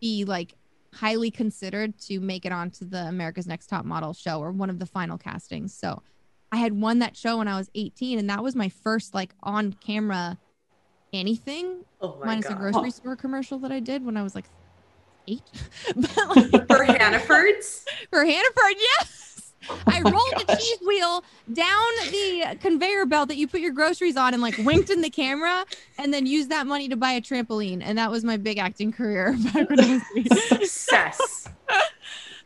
be 0.00 0.24
like 0.24 0.54
highly 0.94 1.30
considered 1.30 1.98
to 1.98 2.18
make 2.20 2.44
it 2.46 2.52
onto 2.52 2.88
the 2.88 3.06
America's 3.06 3.46
Next 3.46 3.66
Top 3.66 3.84
Model 3.84 4.12
show 4.12 4.40
or 4.40 4.50
one 4.50 4.70
of 4.70 4.78
the 4.78 4.86
final 4.86 5.18
castings. 5.18 5.74
So 5.74 6.02
I 6.50 6.56
had 6.56 6.72
won 6.72 7.00
that 7.00 7.16
show 7.16 7.38
when 7.38 7.48
I 7.48 7.56
was 7.58 7.70
18, 7.74 8.18
and 8.18 8.30
that 8.30 8.42
was 8.42 8.54
my 8.54 8.68
first 8.68 9.14
like 9.14 9.34
on 9.42 9.72
camera 9.74 10.38
anything 11.12 11.84
Oh 12.02 12.18
my 12.20 12.26
minus 12.26 12.46
a 12.46 12.54
grocery 12.54 12.90
store 12.90 13.16
commercial 13.16 13.58
that 13.60 13.72
I 13.72 13.80
did 13.80 14.04
when 14.04 14.16
I 14.16 14.22
was 14.22 14.34
like 14.34 14.44
eight. 15.26 15.42
but 15.96 16.52
like, 16.52 16.66
For 16.66 16.84
Hannaford's? 16.84 17.84
for 18.10 18.24
Hannaford, 18.24 18.76
yes. 18.78 19.27
I 19.86 20.00
my 20.00 20.10
rolled 20.10 20.46
the 20.46 20.56
cheese 20.56 20.78
wheel 20.86 21.24
down 21.52 21.88
the 22.10 22.56
conveyor 22.60 23.06
belt 23.06 23.28
that 23.28 23.36
you 23.36 23.48
put 23.48 23.60
your 23.60 23.72
groceries 23.72 24.16
on 24.16 24.32
and 24.34 24.42
like 24.42 24.56
winked 24.58 24.90
in 24.90 25.00
the 25.00 25.10
camera 25.10 25.64
and 25.98 26.12
then 26.12 26.26
used 26.26 26.50
that 26.50 26.66
money 26.66 26.88
to 26.88 26.96
buy 26.96 27.12
a 27.12 27.20
trampoline. 27.20 27.82
And 27.82 27.98
that 27.98 28.10
was 28.10 28.24
my 28.24 28.36
big 28.36 28.58
acting 28.58 28.92
career 28.92 29.36
back 29.52 29.68
when 29.68 29.80
I 29.80 29.92
was 29.94 30.02
eight. 30.16 30.32
Success. 30.32 31.48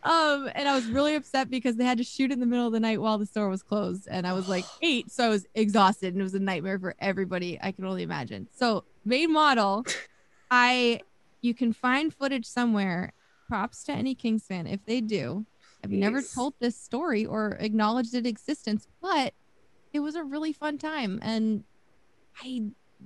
Um, 0.05 0.51
and 0.55 0.69
I 0.69 0.75
was 0.75 0.87
really 0.87 1.15
upset 1.15 1.49
because 1.49 1.77
they 1.77 1.85
had 1.85 1.99
to 1.99 2.05
shoot 2.05 2.33
in 2.33 2.41
the 2.41 2.47
middle 2.47 2.67
of 2.67 2.73
the 2.73 2.81
night 2.81 3.01
while 3.01 3.19
the 3.19 3.27
store 3.27 3.49
was 3.49 3.63
closed. 3.63 4.09
And 4.11 4.27
I 4.27 4.33
was 4.33 4.49
like 4.49 4.65
eight, 4.83 5.11
so 5.11 5.27
I 5.27 5.29
was 5.29 5.47
exhausted 5.55 6.15
and 6.15 6.21
it 6.21 6.25
was 6.25 6.35
a 6.35 6.41
nightmare 6.41 6.79
for 6.79 6.95
everybody 6.99 7.59
I 7.63 7.73
can 7.73 7.85
only 7.85 8.03
imagine. 8.03 8.49
So 8.53 8.85
Maine 9.05 9.33
Model, 9.33 9.85
I 10.51 11.03
you 11.41 11.55
can 11.55 11.73
find 11.73 12.13
footage 12.13 12.47
somewhere. 12.47 13.13
Props 13.49 13.85
to 13.85 13.93
any 13.93 14.15
Kings 14.15 14.47
fan 14.47 14.67
if 14.67 14.85
they 14.87 15.01
do. 15.01 15.45
I've 15.85 15.91
never 15.91 16.23
told 16.23 16.55
this 16.61 16.77
story 16.77 17.27
or 17.27 17.57
acknowledged 17.61 18.15
its 18.15 18.27
existence, 18.29 18.87
but 19.01 19.35
it 19.93 20.01
was 20.01 20.15
a 20.15 20.23
really 20.23 20.53
fun 20.53 20.79
time 20.79 21.19
and 21.23 21.65
I 22.43 22.63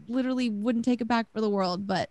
literally 0.08 0.50
wouldn't 0.50 0.84
take 0.84 1.00
it 1.00 1.08
back 1.08 1.26
for 1.32 1.40
the 1.40 1.48
world, 1.50 1.86
but 1.86 2.10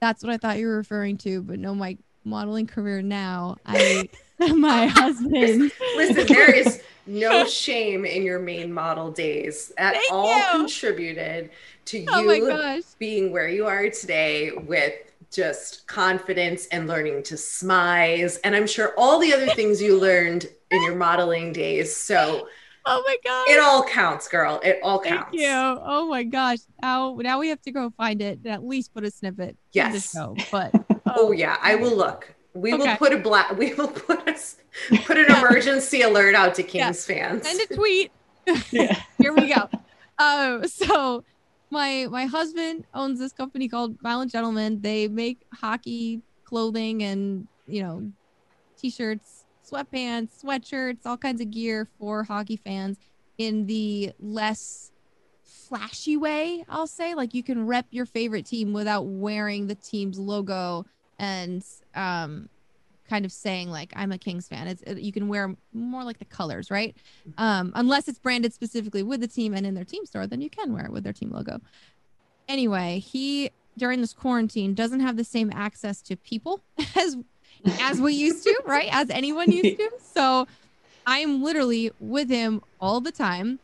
that's 0.00 0.22
what 0.22 0.32
I 0.32 0.36
thought 0.36 0.58
you 0.58 0.66
were 0.66 0.76
referring 0.76 1.16
to. 1.18 1.42
But 1.42 1.58
no, 1.58 1.74
my 1.74 1.96
modeling 2.24 2.66
career 2.66 3.02
now, 3.02 3.56
I 3.66 4.08
my 4.38 4.86
husband. 4.88 5.72
Listen, 5.96 6.26
there 6.26 6.54
is 6.54 6.82
no 7.06 7.44
shame 7.46 8.04
in 8.04 8.22
your 8.22 8.38
Maine 8.38 8.72
Model 8.72 9.10
days. 9.10 9.72
at 9.78 9.94
Thank 9.94 10.12
all 10.12 10.36
you. 10.36 10.44
contributed 10.60 11.50
to 11.86 12.04
oh 12.10 12.20
you 12.20 12.44
Oh 12.44 12.48
gosh. 12.48 12.82
being 12.98 13.32
where 13.32 13.48
you 13.48 13.66
are 13.66 13.88
today 13.90 14.50
with 14.52 14.92
just 15.32 15.86
confidence 15.86 16.66
and 16.66 16.86
learning 16.86 17.22
to 17.24 17.34
smize. 17.34 18.38
And 18.44 18.54
I'm 18.54 18.66
sure 18.66 18.92
all 18.96 19.18
the 19.18 19.32
other 19.32 19.46
things 19.48 19.80
you 19.80 19.98
learned 19.98 20.46
in 20.70 20.82
your 20.82 20.94
modeling 20.96 21.52
days. 21.52 21.94
So 21.96 22.48
Oh 22.84 23.02
my 23.06 23.16
god 23.24 23.46
it 23.48 23.60
all 23.60 23.84
counts, 23.84 24.26
girl. 24.28 24.60
It 24.64 24.80
all 24.82 24.98
counts 25.00 25.30
Thank 25.30 25.42
counts. 25.42 25.78
you. 25.78 25.82
Oh 25.84 26.06
my 26.08 26.24
gosh. 26.24 26.58
Now 26.82 27.16
now 27.20 27.38
we 27.38 27.48
have 27.48 27.62
to 27.62 27.70
go 27.72 27.90
find 27.96 28.20
it 28.20 28.38
and 28.44 28.48
at 28.52 28.64
least 28.64 28.92
put 28.92 29.04
a 29.04 29.10
snippet 29.10 29.50
in 29.50 29.54
the 29.54 29.58
Yes. 29.72 30.12
show. 30.12 30.36
But 30.50 30.72
Oh 31.06 31.32
yeah, 31.32 31.56
I 31.62 31.76
will 31.76 31.96
look. 31.96 32.34
We 32.54 32.74
will 32.74 32.96
put 32.96 33.12
a 33.12 33.18
black. 33.18 33.56
We 33.56 33.72
will 33.74 33.88
put 33.88 34.28
a 34.28 34.32
s- 34.32 34.56
put 35.04 35.16
an 35.16 35.24
emergency 35.36 36.02
alert 36.02 36.34
out 36.34 36.54
to 36.56 36.62
Kings 36.72 37.04
fans. 37.06 37.46
send 37.48 37.60
a 37.70 37.74
tweet. 37.74 38.10
Yeah. 38.70 39.00
Here 39.20 39.32
we 39.32 39.54
go. 39.54 39.68
Um, 40.18 40.66
so 40.66 41.22
my 41.72 42.06
my 42.10 42.26
husband 42.26 42.84
owns 42.94 43.18
this 43.18 43.32
company 43.32 43.66
called 43.66 43.96
Violent 44.00 44.30
Gentlemen. 44.30 44.80
They 44.80 45.08
make 45.08 45.42
hockey 45.52 46.20
clothing 46.44 47.02
and 47.02 47.48
you 47.66 47.82
know 47.82 48.12
t-shirts, 48.76 49.44
sweatpants, 49.68 50.44
sweatshirts, 50.44 51.06
all 51.06 51.16
kinds 51.16 51.40
of 51.40 51.50
gear 51.50 51.88
for 51.98 52.24
hockey 52.24 52.56
fans 52.56 52.98
in 53.38 53.66
the 53.66 54.12
less 54.20 54.92
flashy 55.42 56.16
way, 56.16 56.64
I'll 56.68 56.86
say. 56.86 57.14
Like 57.14 57.32
you 57.32 57.42
can 57.42 57.66
rep 57.66 57.86
your 57.90 58.06
favorite 58.06 58.46
team 58.46 58.72
without 58.72 59.06
wearing 59.06 59.66
the 59.66 59.74
team's 59.74 60.18
logo 60.18 60.84
and 61.18 61.64
um 61.94 62.48
kind 63.12 63.26
of 63.26 63.32
saying 63.32 63.70
like 63.70 63.92
I'm 63.94 64.10
a 64.10 64.16
Kings 64.16 64.48
fan. 64.48 64.66
It's 64.66 64.80
it, 64.82 65.00
you 65.00 65.12
can 65.12 65.28
wear 65.28 65.54
more 65.74 66.02
like 66.02 66.18
the 66.18 66.24
colors, 66.24 66.70
right? 66.70 66.96
Um, 67.36 67.70
unless 67.74 68.08
it's 68.08 68.18
branded 68.18 68.54
specifically 68.54 69.02
with 69.02 69.20
the 69.20 69.28
team 69.28 69.52
and 69.52 69.66
in 69.66 69.74
their 69.74 69.84
team 69.84 70.06
store, 70.06 70.26
then 70.26 70.40
you 70.40 70.48
can 70.48 70.72
wear 70.72 70.86
it 70.86 70.92
with 70.92 71.04
their 71.04 71.12
team 71.12 71.30
logo. 71.30 71.60
Anyway, 72.48 73.00
he 73.00 73.50
during 73.76 74.00
this 74.00 74.14
quarantine 74.14 74.72
doesn't 74.72 75.00
have 75.00 75.18
the 75.18 75.24
same 75.24 75.52
access 75.54 76.00
to 76.00 76.16
people 76.16 76.62
as 76.96 77.18
as 77.82 78.00
we 78.00 78.14
used 78.14 78.44
to, 78.44 78.62
right? 78.64 78.88
As 78.90 79.10
anyone 79.10 79.52
used 79.52 79.76
to. 79.76 79.90
So 80.14 80.46
I'm 81.06 81.42
literally 81.42 81.90
with 82.00 82.30
him 82.30 82.62
all 82.80 83.02
the 83.02 83.12
time 83.12 83.58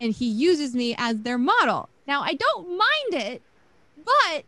and 0.00 0.12
he 0.12 0.26
uses 0.26 0.76
me 0.76 0.94
as 0.96 1.22
their 1.22 1.38
model. 1.38 1.88
Now 2.06 2.22
I 2.22 2.34
don't 2.34 2.68
mind 2.68 3.24
it, 3.24 3.42
but 4.04 4.44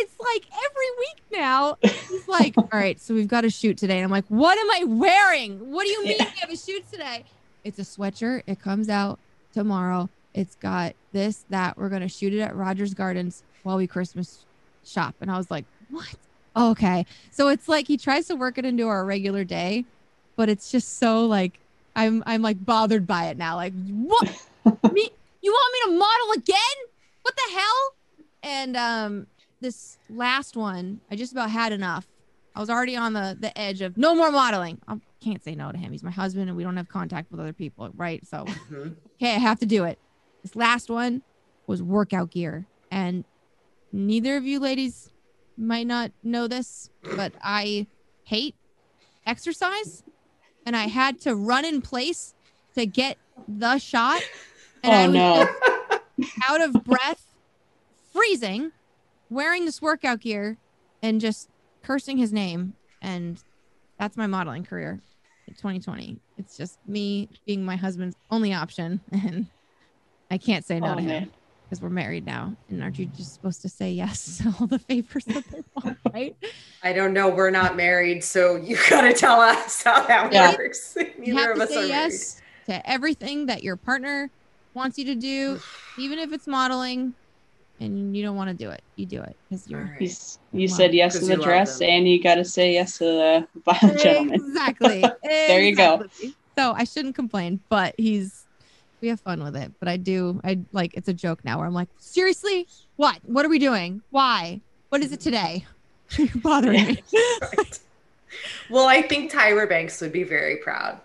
it's 0.00 0.14
like 0.18 0.44
every 0.52 0.90
week 0.98 1.22
now. 1.32 1.76
He's 1.82 2.28
like, 2.28 2.56
"All 2.56 2.68
right, 2.72 3.00
so 3.00 3.14
we've 3.14 3.28
got 3.28 3.44
a 3.44 3.50
shoot 3.50 3.76
today." 3.78 3.96
And 3.96 4.04
I'm 4.04 4.10
like, 4.10 4.26
"What 4.28 4.58
am 4.58 4.70
I 4.70 4.84
wearing? 4.84 5.70
What 5.70 5.84
do 5.84 5.90
you 5.90 6.04
mean 6.04 6.16
Yeah. 6.18 6.24
we 6.34 6.40
have 6.40 6.50
a 6.50 6.56
shoot 6.56 6.90
today?" 6.90 7.24
It's 7.64 7.78
a 7.78 7.82
sweatshirt. 7.82 8.42
It 8.46 8.60
comes 8.60 8.88
out 8.88 9.18
tomorrow. 9.52 10.08
It's 10.34 10.54
got 10.56 10.94
this, 11.12 11.44
that. 11.50 11.76
We're 11.76 11.88
gonna 11.88 12.08
shoot 12.08 12.32
it 12.32 12.40
at 12.40 12.54
Rogers 12.56 12.94
Gardens 12.94 13.42
while 13.62 13.76
we 13.76 13.86
Christmas 13.86 14.44
shop. 14.84 15.14
And 15.20 15.30
I 15.30 15.36
was 15.36 15.50
like, 15.50 15.64
"What? 15.90 16.14
Okay." 16.56 17.06
So 17.30 17.48
it's 17.48 17.68
like 17.68 17.86
he 17.86 17.96
tries 17.96 18.26
to 18.28 18.36
work 18.36 18.58
it 18.58 18.64
into 18.64 18.88
our 18.88 19.04
regular 19.04 19.44
day, 19.44 19.84
but 20.36 20.48
it's 20.48 20.70
just 20.70 20.98
so 20.98 21.26
like 21.26 21.58
I'm 21.96 22.22
I'm 22.26 22.42
like 22.42 22.64
bothered 22.64 23.06
by 23.06 23.26
it 23.26 23.36
now. 23.36 23.56
Like, 23.56 23.72
what? 23.84 24.28
me? 24.92 25.10
You 25.42 25.52
want 25.52 25.72
me 25.72 25.92
to 25.92 25.98
model 25.98 26.32
again? 26.42 26.86
What 27.22 27.34
the 27.34 27.58
hell? 27.58 27.94
And 28.42 28.76
um, 28.76 29.26
this 29.60 29.98
last 30.08 30.56
one, 30.56 31.00
I 31.10 31.16
just 31.16 31.32
about 31.32 31.50
had 31.50 31.72
enough. 31.72 32.06
I 32.54 32.60
was 32.60 32.70
already 32.70 32.96
on 32.96 33.12
the 33.12 33.36
the 33.38 33.56
edge 33.58 33.80
of 33.80 33.96
no 33.96 34.14
more 34.14 34.30
modeling. 34.32 34.78
I 34.88 34.96
can't 35.22 35.42
say 35.42 35.54
no 35.54 35.70
to 35.70 35.78
him. 35.78 35.92
He's 35.92 36.02
my 36.02 36.10
husband, 36.10 36.48
and 36.48 36.56
we 36.56 36.62
don't 36.64 36.76
have 36.76 36.88
contact 36.88 37.30
with 37.30 37.40
other 37.40 37.52
people, 37.52 37.90
right? 37.94 38.26
So, 38.26 38.44
Mhm. 38.70 38.96
okay, 39.20 39.34
I 39.34 39.38
have 39.38 39.58
to 39.60 39.66
do 39.66 39.84
it. 39.84 39.98
This 40.42 40.56
last 40.56 40.90
one 40.90 41.22
was 41.66 41.82
workout 41.82 42.30
gear, 42.30 42.66
and 42.90 43.24
neither 43.92 44.36
of 44.36 44.44
you 44.44 44.58
ladies 44.60 45.10
might 45.56 45.86
not 45.86 46.10
know 46.22 46.48
this, 46.48 46.90
but 47.04 47.32
I 47.42 47.86
hate 48.24 48.56
exercise, 49.26 50.02
and 50.66 50.74
I 50.74 50.88
had 50.88 51.20
to 51.22 51.34
run 51.34 51.64
in 51.64 51.82
place 51.82 52.34
to 52.74 52.86
get 52.86 53.18
the 53.46 53.78
shot. 53.78 54.22
And 54.82 54.94
I 54.94 55.06
Oh 55.06 55.10
was 55.10 55.16
no. 56.18 56.26
out 56.48 56.60
of 56.62 56.84
breath, 56.84 57.22
freezing, 58.12 58.72
wearing 59.30 59.64
this 59.64 59.80
workout 59.80 60.20
gear, 60.20 60.58
and 61.02 61.20
just 61.20 61.48
cursing 61.82 62.18
his 62.18 62.32
name. 62.32 62.74
And 63.00 63.42
that's 63.98 64.16
my 64.16 64.26
modeling 64.26 64.64
career 64.64 65.00
in 65.48 65.54
2020. 65.54 66.18
It's 66.36 66.56
just 66.56 66.78
me 66.86 67.30
being 67.46 67.64
my 67.64 67.76
husband's 67.76 68.16
only 68.30 68.52
option. 68.52 69.00
And 69.12 69.46
I 70.30 70.38
can't 70.38 70.64
say 70.64 70.78
no 70.78 70.92
Oh, 70.92 70.96
to 70.96 71.00
him 71.02 71.32
because 71.64 71.80
we're 71.82 71.88
married 71.90 72.24
now. 72.24 72.54
And 72.68 72.82
aren't 72.82 72.98
you 72.98 73.06
just 73.06 73.34
supposed 73.34 73.62
to 73.62 73.68
say 73.68 73.90
yes 73.90 74.38
to 74.38 74.54
all 74.60 74.66
the 74.66 74.78
favors 74.78 75.24
that 75.24 75.44
they 75.50 75.62
want, 75.74 75.98
right? 76.14 76.36
I 76.82 76.92
don't 76.92 77.12
know. 77.12 77.28
We're 77.28 77.50
not 77.50 77.76
married, 77.76 78.22
so 78.22 78.56
you 78.56 78.76
gotta 78.90 79.12
tell 79.12 79.40
us 79.40 79.82
how 79.82 80.06
that 80.06 80.32
Yeah. 80.32 80.52
works. 80.52 80.96
You 80.96 81.34
Neither 81.34 81.38
have 81.38 81.50
of 81.50 81.56
to 81.56 81.62
us 81.64 81.70
say 81.70 81.82
are 81.82 81.86
yes 81.88 82.42
to 82.66 82.90
everything 82.90 83.46
that 83.46 83.62
your 83.64 83.76
partner 83.76 84.30
wants 84.74 84.98
you 84.98 85.04
to 85.06 85.14
do, 85.16 85.60
even 85.96 86.18
if 86.18 86.32
it's 86.32 86.46
modeling 86.46 87.14
and 87.80 88.14
you 88.16 88.22
don't 88.22 88.36
want 88.36 88.50
to 88.50 88.54
do 88.64 88.70
it. 88.70 88.82
You 88.96 89.06
do 89.06 89.20
it 89.22 89.36
because 89.48 89.66
you're 89.68 89.80
All 89.80 89.86
right. 89.86 89.98
He's, 90.00 90.38
you 90.52 90.68
Wow. 90.68 90.74
said 90.76 90.94
yes 90.94 91.18
to 91.18 91.24
the 91.24 91.36
dress, 91.36 91.80
and 91.80 92.06
you 92.08 92.22
got 92.22 92.36
to 92.36 92.44
say 92.44 92.74
yes 92.74 92.98
to 92.98 93.04
the 93.04 93.48
Violent 93.64 93.98
Gentlemen. 94.00 94.34
Exactly. 94.34 95.04
There 95.22 95.62
you 95.62 95.74
go. 95.74 96.04
So 96.58 96.72
I 96.72 96.84
shouldn't 96.84 97.14
complain, 97.14 97.60
but 97.70 97.94
he's 97.98 98.46
we 99.00 99.08
have 99.08 99.20
fun 99.20 99.42
with 99.42 99.56
it. 99.56 99.72
But 99.80 99.88
I 99.88 99.96
do 99.96 100.40
I 100.44 100.60
like 100.72 100.92
it's 100.94 101.08
a 101.08 101.14
joke 101.14 101.44
now 101.44 101.58
where 101.58 101.66
I'm 101.66 101.72
like, 101.74 101.88
seriously? 101.98 102.66
What? 102.96 103.18
What 103.24 103.46
are 103.46 103.48
we 103.48 103.58
doing? 103.58 104.02
Why? 104.10 104.60
What 104.90 105.00
is 105.02 105.12
it 105.12 105.20
today? 105.20 105.64
You're 106.18 106.28
bothering 106.36 106.84
me. 106.84 107.02
Right. 107.40 107.78
Well, 108.68 108.86
I 108.86 109.02
think 109.02 109.32
Tyra 109.32 109.68
Banks 109.68 110.00
would 110.00 110.12
be 110.12 110.22
very 110.24 110.56
proud. 110.56 111.00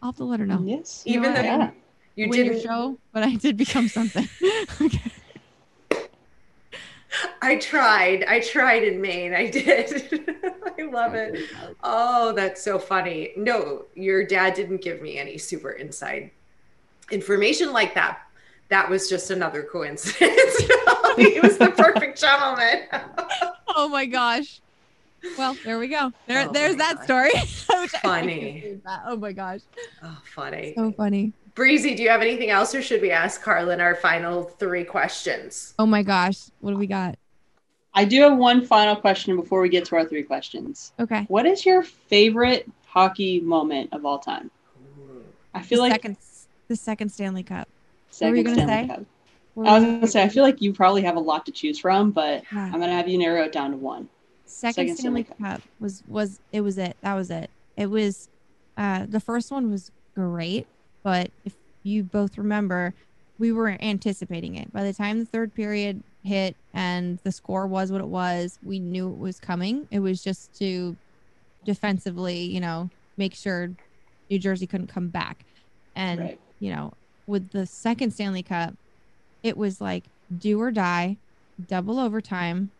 I'll 0.00 0.08
have 0.10 0.16
to 0.16 0.24
let 0.24 0.40
her 0.40 0.46
know. 0.46 0.62
Yes. 0.64 1.02
You 1.04 1.20
know 1.20 1.30
Even 1.30 1.34
though 1.34 1.42
Yeah. 1.42 1.70
you 2.16 2.28
Win 2.28 2.44
your 2.44 2.54
didn't 2.54 2.62
show, 2.64 2.98
but 3.12 3.22
I 3.24 3.34
did 3.34 3.56
become 3.56 3.88
something. 3.88 4.28
okay. 4.80 5.01
I 7.42 7.56
tried. 7.56 8.24
I 8.24 8.40
tried 8.40 8.84
in 8.84 9.00
Maine. 9.00 9.34
I 9.34 9.50
did. 9.50 10.30
I 10.78 10.82
love 10.82 11.14
it. 11.14 11.50
Oh, 11.82 12.32
that's 12.32 12.62
so 12.62 12.78
funny. 12.78 13.32
No, 13.36 13.84
your 13.94 14.24
dad 14.24 14.54
didn't 14.54 14.82
give 14.82 15.02
me 15.02 15.18
any 15.18 15.38
super 15.38 15.72
inside 15.72 16.30
information 17.10 17.72
like 17.72 17.94
that. 17.94 18.20
That 18.68 18.88
was 18.88 19.08
just 19.08 19.30
another 19.30 19.62
coincidence. 19.62 20.56
he 21.16 21.40
was 21.40 21.58
the 21.58 21.72
perfect 21.76 22.18
gentleman. 22.18 22.84
oh 23.68 23.88
my 23.88 24.06
gosh. 24.06 24.60
Well, 25.36 25.56
there 25.64 25.78
we 25.78 25.88
go. 25.88 26.12
There, 26.26 26.48
oh 26.48 26.52
there's 26.52 26.76
that 26.76 27.04
story. 27.04 27.30
funny. 28.02 28.80
Oh 29.06 29.16
my 29.16 29.32
gosh. 29.32 29.60
Oh, 30.02 30.18
funny. 30.24 30.72
So 30.76 30.90
funny. 30.92 31.32
Breezy, 31.54 31.94
do 31.94 32.02
you 32.02 32.08
have 32.08 32.22
anything 32.22 32.50
else, 32.50 32.74
or 32.74 32.80
should 32.80 33.02
we 33.02 33.10
ask 33.10 33.42
Carlin 33.42 33.80
our 33.80 33.94
final 33.94 34.44
three 34.44 34.84
questions? 34.84 35.74
Oh 35.78 35.84
my 35.86 36.02
gosh, 36.02 36.38
what 36.60 36.70
do 36.72 36.78
we 36.78 36.86
got? 36.86 37.18
I 37.94 38.06
do 38.06 38.22
have 38.22 38.38
one 38.38 38.64
final 38.64 38.96
question 38.96 39.36
before 39.36 39.60
we 39.60 39.68
get 39.68 39.84
to 39.86 39.96
our 39.96 40.04
three 40.06 40.22
questions. 40.22 40.92
Okay. 40.98 41.26
What 41.28 41.44
is 41.44 41.66
your 41.66 41.82
favorite 41.82 42.70
hockey 42.86 43.40
moment 43.40 43.90
of 43.92 44.06
all 44.06 44.18
time? 44.18 44.50
I 45.52 45.60
feel 45.60 45.76
the 45.76 45.82
like 45.82 45.92
second, 45.92 46.16
the 46.68 46.76
second 46.76 47.10
Stanley 47.10 47.42
Cup. 47.42 47.68
Second 48.08 48.28
what 48.28 48.30
were 48.32 48.36
you 48.38 48.44
gonna 48.44 48.56
Stanley 48.66 48.88
say? 48.88 48.94
Cup. 48.94 49.06
I 49.66 49.74
was 49.78 49.84
gonna 49.84 50.06
say 50.06 50.22
I 50.22 50.28
feel 50.30 50.42
like 50.44 50.62
you 50.62 50.72
probably 50.72 51.02
have 51.02 51.16
a 51.16 51.20
lot 51.20 51.44
to 51.44 51.52
choose 51.52 51.78
from, 51.78 52.12
but 52.12 52.44
Yeah. 52.52 52.64
I'm 52.64 52.80
gonna 52.80 52.92
have 52.94 53.08
you 53.08 53.18
narrow 53.18 53.42
it 53.42 53.52
down 53.52 53.72
to 53.72 53.76
one. 53.76 54.08
second, 54.46 54.86
Second 54.86 54.96
Stanley 54.96 55.24
Stanley 55.24 55.56
Cup. 55.58 55.62
was 55.78 56.02
was 56.08 56.40
it 56.50 56.62
was 56.62 56.78
it 56.78 56.96
that 57.02 57.12
was 57.12 57.30
it. 57.30 57.50
It 57.76 57.86
was 57.90 58.30
uh 58.78 59.04
the 59.06 59.20
first 59.20 59.50
one 59.52 59.70
was 59.70 59.90
great, 60.14 60.66
but 61.02 61.30
if 61.44 61.54
you 61.82 62.02
both 62.04 62.38
remember, 62.38 62.94
we 63.38 63.52
were 63.52 63.70
anticipating 63.80 64.54
it. 64.56 64.72
By 64.72 64.84
the 64.84 64.92
time 64.92 65.18
the 65.18 65.24
third 65.24 65.54
period 65.54 66.02
hit 66.22 66.56
and 66.72 67.18
the 67.24 67.32
score 67.32 67.66
was 67.66 67.90
what 67.90 68.00
it 68.00 68.06
was, 68.08 68.58
we 68.62 68.78
knew 68.78 69.10
it 69.10 69.18
was 69.18 69.40
coming. 69.40 69.88
It 69.90 69.98
was 70.00 70.22
just 70.22 70.56
to 70.58 70.96
defensively, 71.64 72.38
you 72.42 72.60
know, 72.60 72.90
make 73.16 73.34
sure 73.34 73.70
New 74.30 74.38
Jersey 74.38 74.66
couldn't 74.66 74.86
come 74.88 75.08
back. 75.08 75.44
And 75.94 76.20
Right. 76.20 76.40
you 76.60 76.72
know, 76.74 76.92
with 77.26 77.50
the 77.50 77.66
second 77.66 78.12
Stanley 78.12 78.42
Cup, 78.42 78.74
it 79.42 79.56
was 79.56 79.80
like 79.80 80.04
do 80.38 80.60
or 80.60 80.70
die, 80.70 81.18
double 81.66 81.98
overtime, 81.98 82.70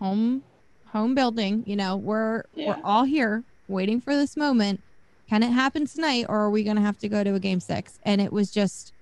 home 0.00 0.42
home 0.88 1.14
building, 1.14 1.64
you 1.66 1.76
know, 1.76 1.96
we're 1.96 2.44
Yeah. 2.54 2.68
we're 2.68 2.80
all 2.84 3.04
here 3.04 3.44
waiting 3.68 4.00
for 4.00 4.14
this 4.14 4.36
moment. 4.36 4.82
Can 5.28 5.42
it 5.42 5.50
happen 5.52 5.86
tonight 5.86 6.26
or 6.28 6.38
are 6.40 6.50
we 6.50 6.64
going 6.64 6.76
to 6.76 6.82
have 6.82 6.98
to 6.98 7.08
go 7.08 7.24
to 7.24 7.34
a 7.34 7.40
game 7.40 7.60
6? 7.60 7.98
And 8.04 8.20
it 8.20 8.32
was 8.32 8.50
just 8.50 8.92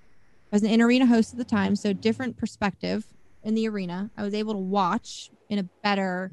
I 0.51 0.55
was 0.55 0.63
an 0.63 0.69
in-arena 0.69 1.07
host 1.07 1.33
at 1.33 1.39
the 1.39 1.45
time, 1.45 1.75
so 1.75 1.93
different 1.93 2.37
perspective 2.37 3.05
in 3.43 3.55
the 3.55 3.67
arena. 3.67 4.11
I 4.15 4.21
was 4.23 4.33
able 4.33 4.53
to 4.53 4.59
watch 4.59 5.31
in 5.49 5.57
a 5.59 5.65
better 5.81 6.31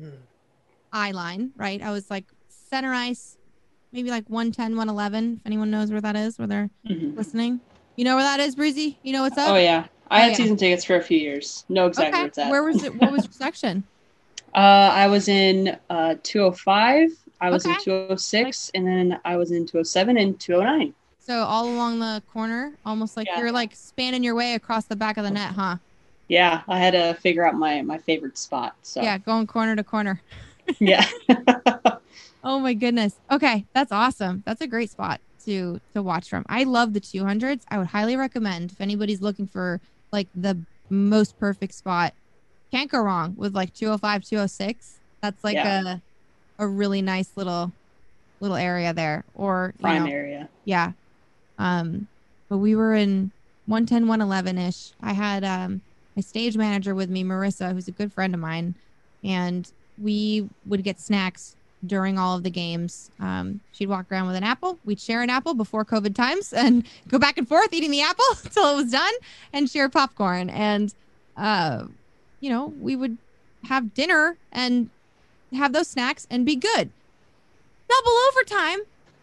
eye 0.93 1.11
line, 1.13 1.53
right? 1.57 1.81
I 1.83 1.91
was 1.91 2.11
like 2.11 2.27
center 2.49 2.93
ice, 2.93 3.37
maybe 3.93 4.11
like 4.11 4.29
110, 4.29 4.77
111, 4.77 5.37
if 5.39 5.47
anyone 5.47 5.71
knows 5.71 5.91
where 5.91 6.03
that 6.03 6.17
is, 6.17 6.39
where 6.39 6.47
they're 6.47 6.71
Mhm. 6.87 7.17
listening. 7.17 7.61
You 7.97 8.05
know 8.05 8.15
where 8.15 8.25
that 8.25 8.41
is, 8.41 8.55
Breezy? 8.55 8.99
You 9.03 9.13
know 9.13 9.23
what's 9.23 9.39
up? 9.39 9.49
Oh 9.49 9.57
yeah, 9.57 9.87
I 10.09 10.21
Oh, 10.21 10.23
had 10.25 10.31
yeah. 10.33 10.37
season 10.37 10.57
tickets 10.57 10.85
for 10.85 10.97
a 10.97 11.03
few 11.03 11.19
years. 11.19 11.65
No 11.69 11.87
exactly 11.87 12.19
where 12.19 12.27
it's 12.29 12.39
at. 12.39 12.51
Where 12.51 12.63
was 12.63 12.83
it? 12.83 12.95
What 12.95 13.11
was 13.13 13.25
your 13.25 13.33
section? 13.33 13.85
Uh, 14.55 14.91
I 14.93 15.07
was 15.07 15.29
in 15.29 15.79
uh, 15.89 16.17
205. 16.23 17.09
I 17.41 17.51
was 17.51 17.67
in 17.67 17.73
Okay. 17.73 17.77
206, 17.77 18.71
and 18.75 18.87
then 18.87 19.21
I 19.25 19.37
was 19.37 19.51
in 19.51 19.67
207 19.67 20.17
and 20.19 20.39
209. 20.41 20.95
So 21.19 21.43
all 21.45 21.69
along 21.73 22.01
the 22.01 22.23
corner, 22.27 22.77
almost 22.85 23.17
like 23.17 23.29
Yeah. 23.29 23.37
you're 23.37 23.53
like 23.53 23.75
spanning 23.75 24.25
your 24.25 24.35
way 24.35 24.55
across 24.55 24.87
the 24.87 24.97
back 24.97 25.17
of 25.17 25.25
the 25.25 25.31
net, 25.31 25.53
huh? 25.53 25.77
Yeah, 26.29 26.63
I 26.69 26.79
had 26.79 26.93
to 26.93 27.15
figure 27.15 27.45
out 27.45 27.55
my 27.55 27.83
my 27.83 27.99
favorite 27.99 28.39
spot. 28.39 28.77
So 28.83 29.03
Yeah, 29.03 29.19
going 29.19 29.47
corner 29.47 29.77
to 29.77 29.85
corner. 29.85 30.23
yeah. 30.81 31.05
Oh 32.43 32.59
my 32.59 32.75
goodness. 32.75 33.19
Okay, 33.31 33.67
that's 33.75 33.93
awesome. 33.93 34.43
That's 34.47 34.61
a 34.61 34.67
great 34.67 34.91
spot 34.91 35.21
to 35.45 35.81
to 35.95 36.03
watch 36.03 36.29
from. 36.29 36.45
I 36.49 36.65
love 36.65 36.93
the 36.93 37.01
200s. 37.01 37.65
I 37.71 37.79
would 37.79 37.89
highly 37.89 38.17
recommend 38.17 38.73
if 38.73 38.81
anybody's 38.81 39.21
looking 39.21 39.47
for 39.47 39.81
like 40.13 40.29
the 40.35 40.65
most 40.89 41.39
perfect 41.39 41.75
spot. 41.75 42.15
Can't 42.73 42.91
go 42.91 43.01
wrong 43.01 43.35
with 43.37 43.55
like 43.55 43.73
205, 43.75 44.25
206. 44.25 45.01
That's 45.23 45.45
like 45.45 45.57
Yeah. 45.57 45.65
a 45.65 46.03
a 46.61 46.69
really 46.69 47.03
nice 47.03 47.31
little 47.35 47.73
little 48.41 48.57
area 48.57 48.93
there. 48.95 49.25
Or 49.35 49.75
you 49.79 49.83
Prime 49.83 50.05
know, 50.05 50.11
area. 50.11 50.49
yeah. 50.65 50.93
Um, 51.59 52.07
but 52.49 52.59
we 52.59 52.77
were 52.77 52.95
in 52.95 53.33
110, 53.67 54.07
111 54.07 54.59
ish. 54.59 54.93
I 55.03 55.13
had 55.13 55.45
um, 55.45 55.81
my 56.17 56.23
stage 56.23 56.57
manager 56.57 56.95
with 56.95 57.11
me, 57.11 57.25
Marissa, 57.25 57.73
who's 57.73 57.89
a 57.89 57.93
good 57.93 58.13
friend 58.13 58.35
of 58.35 58.41
mine, 58.41 58.75
and 59.25 59.71
we 60.01 60.49
would 60.67 60.83
get 60.83 60.99
snacks 61.01 61.57
during 61.87 62.19
all 62.19 62.37
of 62.37 62.43
the 62.43 62.51
games. 62.51 63.11
Um, 63.21 63.61
she'd 63.73 63.89
walk 63.89 64.07
around 64.11 64.27
with 64.27 64.37
an 64.37 64.45
apple. 64.45 64.79
We'd 64.85 65.01
share 65.01 65.23
an 65.23 65.31
apple 65.31 65.55
before 65.55 65.85
COVID 65.85 66.15
times 66.15 66.53
and 66.57 66.85
go 67.09 67.19
back 67.19 67.39
and 67.39 67.49
forth 67.49 67.73
eating 67.73 67.91
the 67.91 68.03
apple 68.03 68.25
until 68.45 68.73
it 68.73 68.77
was 68.77 68.91
done 68.91 69.13
and 69.53 69.71
share 69.71 69.89
popcorn. 69.89 70.51
And, 70.51 70.95
uh, 71.37 71.85
you 72.41 72.51
know, 72.51 72.73
we 72.81 72.97
would 72.97 73.17
have 73.65 73.95
dinner 73.95 74.37
and 74.53 74.89
have 75.59 75.73
those 75.73 75.89
snacks 75.89 76.27
and 76.31 76.47
be 76.47 76.57
good. 76.57 76.91
Double 77.89 78.13
overtime 78.29 78.81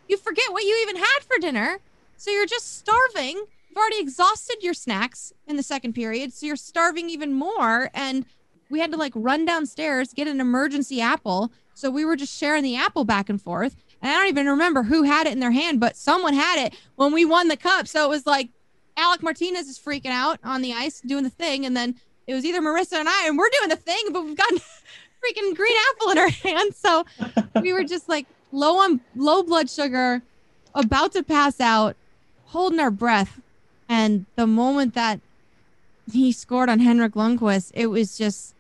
you 0.08 0.18
forget 0.18 0.52
what 0.52 0.64
you 0.64 0.78
even 0.82 0.98
had 0.98 1.20
for 1.22 1.38
dinner. 1.38 1.80
So 2.18 2.32
you're 2.32 2.46
just 2.46 2.78
starving. 2.78 3.36
You've 3.36 3.78
already 3.78 4.00
exhausted 4.00 4.58
your 4.62 4.74
snacks 4.74 5.34
in 5.46 5.58
the 5.58 5.64
second 5.64 5.94
period. 5.94 6.34
So 6.34 6.46
you're 6.46 6.56
starving 6.56 7.10
even 7.10 7.34
more. 7.34 7.90
And 7.94 8.26
we 8.70 8.80
had 8.80 8.92
to 8.92 8.98
like 8.98 9.14
run 9.16 9.46
downstairs, 9.46 10.14
get 10.14 10.28
an 10.28 10.40
emergency 10.40 11.02
apple. 11.02 11.52
So 11.74 11.92
we 11.92 12.06
were 12.06 12.16
just 12.16 12.38
sharing 12.38 12.64
the 12.64 12.76
apple 12.76 13.06
back 13.06 13.30
and 13.30 13.42
forth. 13.42 13.76
And 14.02 14.12
I 14.12 14.16
don't 14.16 14.28
even 14.28 14.48
remember 14.48 14.84
who 14.84 15.04
had 15.04 15.28
it 15.28 15.34
in 15.34 15.40
their 15.40 15.52
hand, 15.52 15.80
but 15.80 15.96
someone 15.96 16.34
had 16.34 16.66
it 16.66 16.76
when 16.96 17.12
we 17.12 17.26
won 17.26 17.48
the 17.48 17.58
cup. 17.58 17.88
So 17.88 18.06
it 18.06 18.10
was 18.10 18.26
like 18.26 18.50
Alec 18.96 19.22
Martinez 19.22 19.68
is 19.68 19.80
freaking 19.80 20.08
out 20.08 20.40
on 20.44 20.62
the 20.62 20.74
ice 20.74 21.02
doing 21.02 21.24
the 21.24 21.30
thing. 21.30 21.66
And 21.66 21.76
then 21.76 21.96
it 22.26 22.34
was 22.34 22.46
either 22.46 22.62
Marissa 22.62 22.94
and 22.94 23.08
I, 23.08 23.28
and 23.28 23.38
we're 23.38 23.50
doing 23.58 23.70
the 23.70 23.76
thing, 23.76 24.04
but 24.12 24.26
we've 24.26 24.38
got 24.38 24.54
freaking 25.28 25.56
green 25.56 25.76
apple 25.92 26.12
in 26.12 26.18
her 26.18 26.30
hand. 26.44 26.74
So 26.76 27.06
we 27.62 27.74
were 27.74 27.84
just 27.84 28.08
like 28.10 28.28
low 28.52 28.78
on 28.78 29.02
low 29.16 29.44
blood 29.44 29.70
sugar, 29.70 30.22
about 30.74 31.12
to 31.14 31.24
pass 31.24 31.60
out, 31.60 31.96
holding 32.46 32.80
our 32.80 32.92
breath. 32.92 33.40
And 33.90 34.26
the 34.36 34.48
moment 34.48 34.94
that 34.96 35.22
he 36.12 36.32
scored 36.32 36.70
on 36.70 36.80
Henrik 36.80 37.14
Lundqvist, 37.14 37.72
it 37.74 37.88
was 37.88 38.18
just 38.18 38.54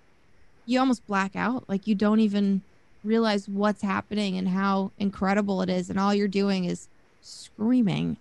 you 0.65 0.79
almost 0.79 1.05
black 1.07 1.35
out. 1.35 1.65
Like 1.69 1.87
you 1.87 1.95
don't 1.95 2.19
even 2.19 2.61
realize 3.03 3.47
what's 3.47 3.81
happening 3.81 4.37
and 4.37 4.49
how 4.49 4.91
incredible 4.97 5.61
it 5.61 5.69
is, 5.69 5.89
and 5.89 5.99
all 5.99 6.13
you're 6.13 6.27
doing 6.27 6.65
is 6.65 6.87
screaming. 7.21 8.17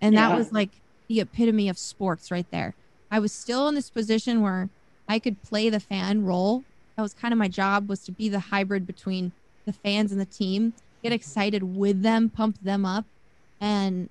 And 0.00 0.14
Yeah. 0.14 0.28
that 0.30 0.36
was 0.38 0.52
like 0.52 0.70
the 1.08 1.20
epitome 1.20 1.68
of 1.68 1.78
sports 1.78 2.30
right 2.30 2.46
there. 2.50 2.74
I 3.10 3.20
was 3.20 3.32
still 3.32 3.68
in 3.68 3.76
this 3.76 3.90
position 3.90 4.40
where 4.42 4.68
I 5.08 5.20
could 5.20 5.42
play 5.42 5.70
the 5.70 5.78
fan 5.80 6.24
role. 6.24 6.64
That 6.96 7.02
was 7.02 7.14
kind 7.14 7.32
of 7.32 7.38
my 7.38 7.48
job 7.48 7.88
was 7.88 8.00
to 8.04 8.12
be 8.12 8.28
the 8.28 8.40
hybrid 8.40 8.86
between 8.86 9.32
the 9.66 9.72
fans 9.72 10.12
and 10.12 10.20
the 10.20 10.26
team, 10.26 10.72
get 11.02 11.08
mm-hmm. 11.08 11.14
excited 11.14 11.62
with 11.62 12.02
them, 12.02 12.30
pump 12.30 12.58
them 12.62 12.86
up. 12.86 13.04
And 13.60 14.08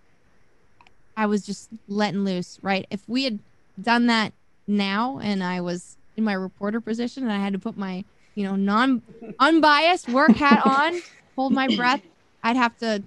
I 1.18 1.26
was 1.26 1.46
just 1.46 1.70
letting 1.88 2.24
loose, 2.24 2.60
right? 2.62 2.86
If 2.90 3.08
we 3.08 3.24
had 3.24 3.40
done 3.82 4.08
that 4.08 4.34
now 4.68 5.20
and 5.20 5.44
I 5.44 5.62
was 5.62 5.98
in 6.18 6.24
my 6.24 6.34
reporter 6.34 6.82
position 6.82 7.24
and 7.24 7.32
I 7.32 7.38
had 7.38 7.54
to 7.54 7.60
put 7.60 7.78
my, 7.78 8.04
you 8.36 8.44
know, 8.44 8.56
non 8.56 9.02
unbiased 9.40 10.10
work 10.10 10.36
hat 10.36 10.66
on, 10.66 11.02
hold 11.36 11.54
my 11.54 11.74
breath, 11.76 12.02
I'd 12.44 12.58
have 12.58 12.78
to 12.80 13.04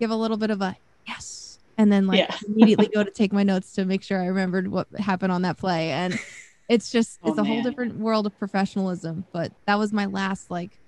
give 0.00 0.10
a 0.10 0.16
little 0.16 0.36
bit 0.36 0.50
of 0.50 0.62
a 0.62 0.76
yes 1.06 1.58
and 1.76 1.92
then 1.92 2.06
like 2.06 2.18
Yeah. 2.18 2.36
immediately 2.46 2.88
go 2.92 3.04
to 3.04 3.10
take 3.10 3.32
my 3.32 3.44
notes 3.44 3.72
to 3.74 3.84
make 3.84 4.02
sure 4.02 4.20
I 4.20 4.26
remembered 4.26 4.68
what 4.68 4.88
happened 4.98 5.32
on 5.32 5.42
that 5.42 5.56
play. 5.56 5.90
And 5.90 6.18
it's 6.68 6.90
just 6.90 7.18
Oh, 7.22 7.30
it's 7.30 7.38
a 7.38 7.44
whole 7.44 7.62
different 7.62 7.96
world 7.98 8.26
of 8.26 8.38
professionalism. 8.38 9.26
But 9.32 9.52
that 9.66 9.78
was 9.78 9.92
my 9.92 10.06
last 10.06 10.50
like 10.50 10.78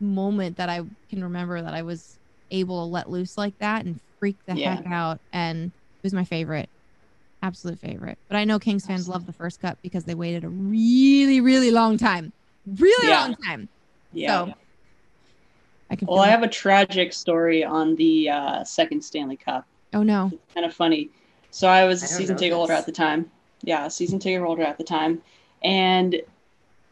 moment 0.00 0.56
that 0.56 0.68
I 0.68 0.80
can 1.08 1.22
remember 1.24 1.60
that 1.60 1.74
I 1.74 1.82
was 1.82 2.18
able 2.50 2.84
to 2.84 2.90
let 2.90 3.10
loose 3.10 3.36
like 3.36 3.54
that 3.60 3.84
and 3.84 4.00
freak 4.18 4.38
the 4.46 4.54
Yeah. 4.54 4.76
heck 4.76 4.86
out. 4.86 5.20
And 5.32 5.66
it 5.66 5.72
was 6.02 6.14
my 6.14 6.24
favorite. 6.24 6.68
Absolute 7.42 7.78
favorite. 7.78 8.18
But 8.28 8.36
I 8.36 8.44
know 8.44 8.58
Kings 8.58 8.86
fans 8.86 9.08
love 9.08 9.26
the 9.26 9.32
first 9.32 9.60
cup 9.60 9.78
because 9.82 10.04
they 10.04 10.14
waited 10.14 10.44
a 10.44 10.48
really, 10.48 11.40
really 11.40 11.70
long 11.70 11.96
time. 11.96 12.32
Really 12.66 13.08
Yeah. 13.08 13.20
long 13.22 13.36
time. 13.36 13.68
Yeah. 14.12 14.44
So 14.46 14.54
I 15.90 15.96
can 15.96 16.06
well, 16.08 16.20
I 16.20 16.28
have 16.28 16.42
a 16.42 16.48
tragic 16.48 17.12
story 17.12 17.64
on 17.64 17.96
the 17.96 18.28
uh, 18.30 18.64
second 18.64 19.02
Stanley 19.02 19.36
Cup. 19.36 19.66
Oh 19.92 20.02
no. 20.02 20.30
kind 20.54 20.66
of 20.66 20.74
funny. 20.74 21.10
So 21.50 21.66
I 21.66 21.84
was 21.84 22.02
a 22.02 22.06
I 22.06 22.08
season 22.08 22.36
know 22.36 22.40
ticket 22.40 22.56
holder 22.56 22.74
at 22.74 22.86
the 22.86 22.92
time. 22.92 23.30
Yeah, 23.62 23.88
season 23.88 24.18
ticket 24.18 24.42
holder 24.42 24.62
at 24.62 24.78
the 24.78 24.84
time. 24.84 25.22
And 25.62 26.22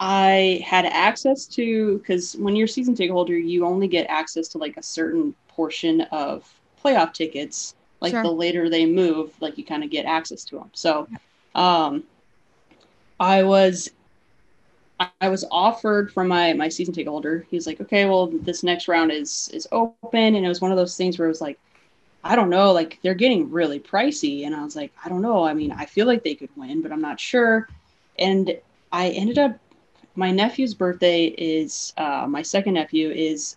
I 0.01 0.63
had 0.67 0.87
access 0.87 1.47
to 1.49 1.99
because 1.99 2.35
when 2.37 2.57
you're 2.57 2.67
a 2.67 2.69
season 2.69 2.95
ticket 2.95 3.13
holder, 3.13 3.39
you 3.39 3.67
only 3.67 3.89
get 3.89 4.07
access 4.09 4.49
to 4.51 4.59
like 4.59 4.77
a 4.77 4.83
certain 4.83 5.35
portion 5.49 6.03
of 6.13 6.49
playoff 6.83 7.15
tickets. 7.15 7.75
Like 8.01 8.13
Sure. 8.13 8.23
the 8.23 8.31
later 8.33 8.71
they 8.71 8.87
move, 8.87 9.33
like 9.41 9.59
you 9.59 9.65
kind 9.65 9.85
of 9.85 9.91
get 9.91 10.07
access 10.07 10.45
to 10.47 10.57
them. 10.59 10.71
So 10.75 11.09
um, 11.55 12.05
I 13.21 13.43
was 13.45 13.91
I- 15.01 15.11
I 15.21 15.29
was 15.29 15.45
offered 15.51 16.13
from 16.13 16.29
my 16.29 16.53
my 16.53 16.69
season 16.69 16.95
ticket 16.95 17.09
holder. 17.11 17.47
He 17.51 17.57
was 17.57 17.67
like, 17.67 17.81
okay, 17.81 18.05
well, 18.07 18.27
this 18.29 18.63
next 18.63 18.89
round 18.89 19.13
is 19.13 19.49
is 19.53 19.67
open, 19.73 20.35
and 20.35 20.45
it 20.45 20.49
was 20.49 20.61
one 20.61 20.71
of 20.71 20.77
those 20.77 20.97
things 20.97 21.19
where 21.19 21.27
it 21.27 21.31
was 21.31 21.41
like, 21.41 21.59
I 22.25 22.37
don't 22.37 22.51
know, 22.51 22.73
like 22.73 22.99
they're 23.03 23.15
getting 23.15 23.51
really 23.51 23.81
pricey, 23.81 24.45
and 24.47 24.55
I 24.55 24.65
was 24.65 24.77
like, 24.77 24.93
I 25.05 25.09
don't 25.09 25.23
know. 25.23 25.45
I 25.45 25.55
mean, 25.55 25.73
I 25.73 25.87
feel 25.87 26.07
like 26.07 26.25
they 26.25 26.35
could 26.35 26.51
win, 26.57 26.83
but 26.83 26.93
I'm 26.93 27.01
not 27.01 27.21
sure. 27.21 27.69
And 28.19 28.57
I 28.93 29.11
ended 29.11 29.39
up. 29.39 29.59
My 30.17 30.33
nephew's 30.33 30.75
birthday 30.75 31.27
is 31.27 31.93
uh, 31.97 32.27
my 32.29 32.43
second 32.43 32.75
nephew 32.75 33.11
is 33.11 33.57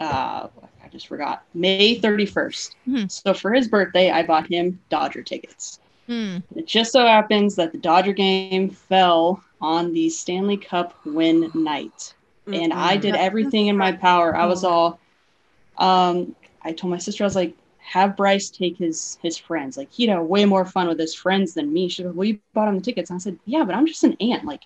uh, 0.00 0.48
I 0.84 0.88
just 0.90 1.06
forgot 1.08 1.44
May 1.54 1.94
31st. 1.98 2.76
Mhm. 2.86 3.10
So 3.10 3.32
for 3.32 3.52
his 3.52 3.68
birthday, 3.68 4.10
I 4.10 4.22
bought 4.22 4.46
him 4.46 4.78
Dodger 4.90 5.22
tickets. 5.22 5.80
Hmm. 6.06 6.38
It 6.54 6.66
just 6.66 6.92
so 6.92 7.06
happens 7.06 7.56
that 7.56 7.72
the 7.72 7.78
Dodger 7.78 8.12
game 8.12 8.68
fell 8.70 9.42
on 9.60 9.92
the 9.92 10.10
Stanley 10.10 10.56
Cup 10.58 10.94
win 11.06 11.50
night. 11.54 12.14
And 12.52 12.72
I 12.72 12.96
did 12.96 13.14
everything 13.14 13.68
in 13.68 13.76
my 13.76 13.92
power. 13.92 14.36
I 14.36 14.46
was 14.46 14.64
all 14.64 14.98
um 15.78 16.34
I 16.62 16.72
told 16.72 16.90
my 16.90 16.98
sister 16.98 17.24
I 17.24 17.26
was 17.26 17.36
like 17.36 17.54
have 17.82 18.16
Bryce 18.16 18.48
take 18.48 18.76
his 18.76 19.18
his 19.22 19.36
friends. 19.36 19.76
Like 19.76 19.92
he'd 19.92 20.08
have 20.08 20.24
way 20.24 20.44
more 20.44 20.64
fun 20.64 20.88
with 20.88 20.98
his 20.98 21.14
friends 21.14 21.54
than 21.54 21.72
me. 21.72 21.88
She 21.88 22.02
was 22.02 22.10
like, 22.10 22.16
Well, 22.16 22.28
you 22.28 22.38
bought 22.54 22.68
him 22.68 22.76
the 22.76 22.84
tickets. 22.84 23.10
And 23.10 23.16
I 23.16 23.20
said, 23.20 23.38
Yeah, 23.44 23.64
but 23.64 23.74
I'm 23.74 23.86
just 23.86 24.04
an 24.04 24.16
aunt. 24.20 24.44
Like 24.44 24.62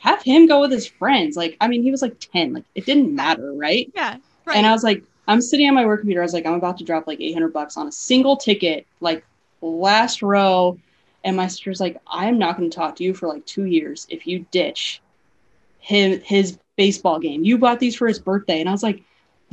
have 0.00 0.22
him 0.22 0.46
go 0.46 0.60
with 0.60 0.70
his 0.70 0.86
friends. 0.86 1.36
Like, 1.36 1.56
I 1.60 1.68
mean, 1.68 1.82
he 1.82 1.90
was 1.90 2.02
like 2.02 2.18
10. 2.18 2.52
Like 2.52 2.64
it 2.74 2.86
didn't 2.86 3.14
matter, 3.14 3.52
right? 3.52 3.90
Yeah. 3.94 4.16
Right. 4.44 4.56
And 4.56 4.66
I 4.66 4.72
was 4.72 4.82
like, 4.82 5.02
I'm 5.28 5.40
sitting 5.40 5.68
on 5.68 5.74
my 5.74 5.86
work 5.86 6.00
computer. 6.00 6.20
I 6.20 6.24
was 6.24 6.32
like, 6.32 6.46
I'm 6.46 6.54
about 6.54 6.78
to 6.78 6.84
drop 6.84 7.06
like 7.06 7.20
800 7.20 7.52
bucks 7.52 7.76
on 7.76 7.86
a 7.86 7.92
single 7.92 8.36
ticket, 8.36 8.86
like 9.00 9.24
last 9.60 10.22
row. 10.22 10.78
And 11.24 11.36
my 11.36 11.46
sister's 11.46 11.80
like, 11.80 12.00
I'm 12.06 12.38
not 12.38 12.56
going 12.56 12.68
to 12.68 12.76
talk 12.76 12.96
to 12.96 13.04
you 13.04 13.14
for 13.14 13.28
like 13.28 13.46
two 13.46 13.64
years 13.64 14.06
if 14.10 14.26
you 14.26 14.44
ditch 14.50 15.00
him 15.78 16.20
his 16.20 16.58
baseball 16.76 17.18
game. 17.18 17.44
You 17.44 17.58
bought 17.58 17.78
these 17.78 17.94
for 17.94 18.08
his 18.08 18.18
birthday, 18.18 18.60
and 18.60 18.68
I 18.68 18.72
was 18.72 18.82
like, 18.82 19.02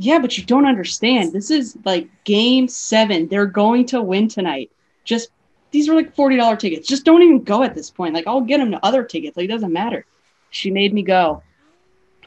Yeah, 0.02 0.18
but 0.18 0.38
you 0.38 0.44
don't 0.44 0.64
understand. 0.66 1.32
This 1.32 1.50
is 1.50 1.76
like 1.84 2.08
game 2.24 2.68
seven. 2.68 3.28
They're 3.28 3.44
going 3.46 3.84
to 3.86 4.00
win 4.00 4.28
tonight. 4.28 4.70
Just 5.04 5.28
these 5.72 5.88
were 5.88 5.94
like 5.94 6.14
forty 6.14 6.36
dollar 6.36 6.56
tickets. 6.56 6.88
Just 6.88 7.04
don't 7.04 7.22
even 7.22 7.44
go 7.44 7.62
at 7.62 7.74
this 7.74 7.90
point. 7.90 8.14
Like 8.14 8.26
I'll 8.26 8.40
get 8.40 8.58
them 8.58 8.70
to 8.70 8.84
other 8.84 9.04
tickets. 9.04 9.36
Like 9.36 9.44
it 9.44 9.48
doesn't 9.52 9.72
matter. 9.72 10.06
She 10.50 10.70
made 10.70 10.94
me 10.94 11.02
go. 11.02 11.42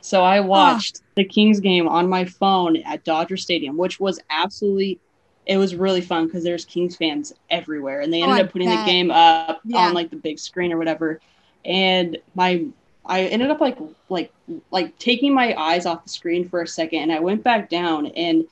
So 0.01 0.21
I 0.23 0.39
watched 0.41 1.01
the 1.15 1.23
Kings 1.23 1.59
game 1.59 1.87
on 1.87 2.07
my 2.09 2.25
phone 2.25 2.77
at 2.77 3.03
Dodger 3.03 3.37
Stadium, 3.37 3.75
which 3.77 3.99
was 3.99 4.19
absolutely 4.29 4.99
it 5.45 5.57
was 5.57 5.75
really 5.75 6.01
fun 6.01 6.25
because 6.27 6.43
there's 6.43 6.63
Kings 6.65 6.95
fans 6.95 7.33
everywhere, 7.49 8.01
and 8.01 8.13
they 8.13 8.21
Oh, 8.21 8.25
ended 8.25 8.37
I 8.37 8.43
up 8.43 8.51
putting 8.51 8.69
bet. 8.69 8.85
the 8.85 8.91
game 8.91 9.09
up 9.11 9.61
Yeah. 9.65 9.79
on 9.87 9.93
like 9.93 10.09
the 10.09 10.15
big 10.15 10.37
screen 10.39 10.71
or 10.71 10.77
whatever. 10.77 11.19
And 11.65 12.17
my 12.35 12.65
I 13.05 13.21
ended 13.25 13.51
up 13.51 13.59
like 13.59 13.77
like 14.09 14.31
like 14.71 14.97
taking 14.97 15.33
my 15.33 15.53
eyes 15.59 15.85
off 15.85 16.03
the 16.03 16.09
screen 16.09 16.47
for 16.47 16.61
a 16.61 16.67
second, 16.67 16.99
and 16.99 17.11
I 17.11 17.19
went 17.19 17.43
back 17.43 17.69
down, 17.69 18.07
and 18.07 18.45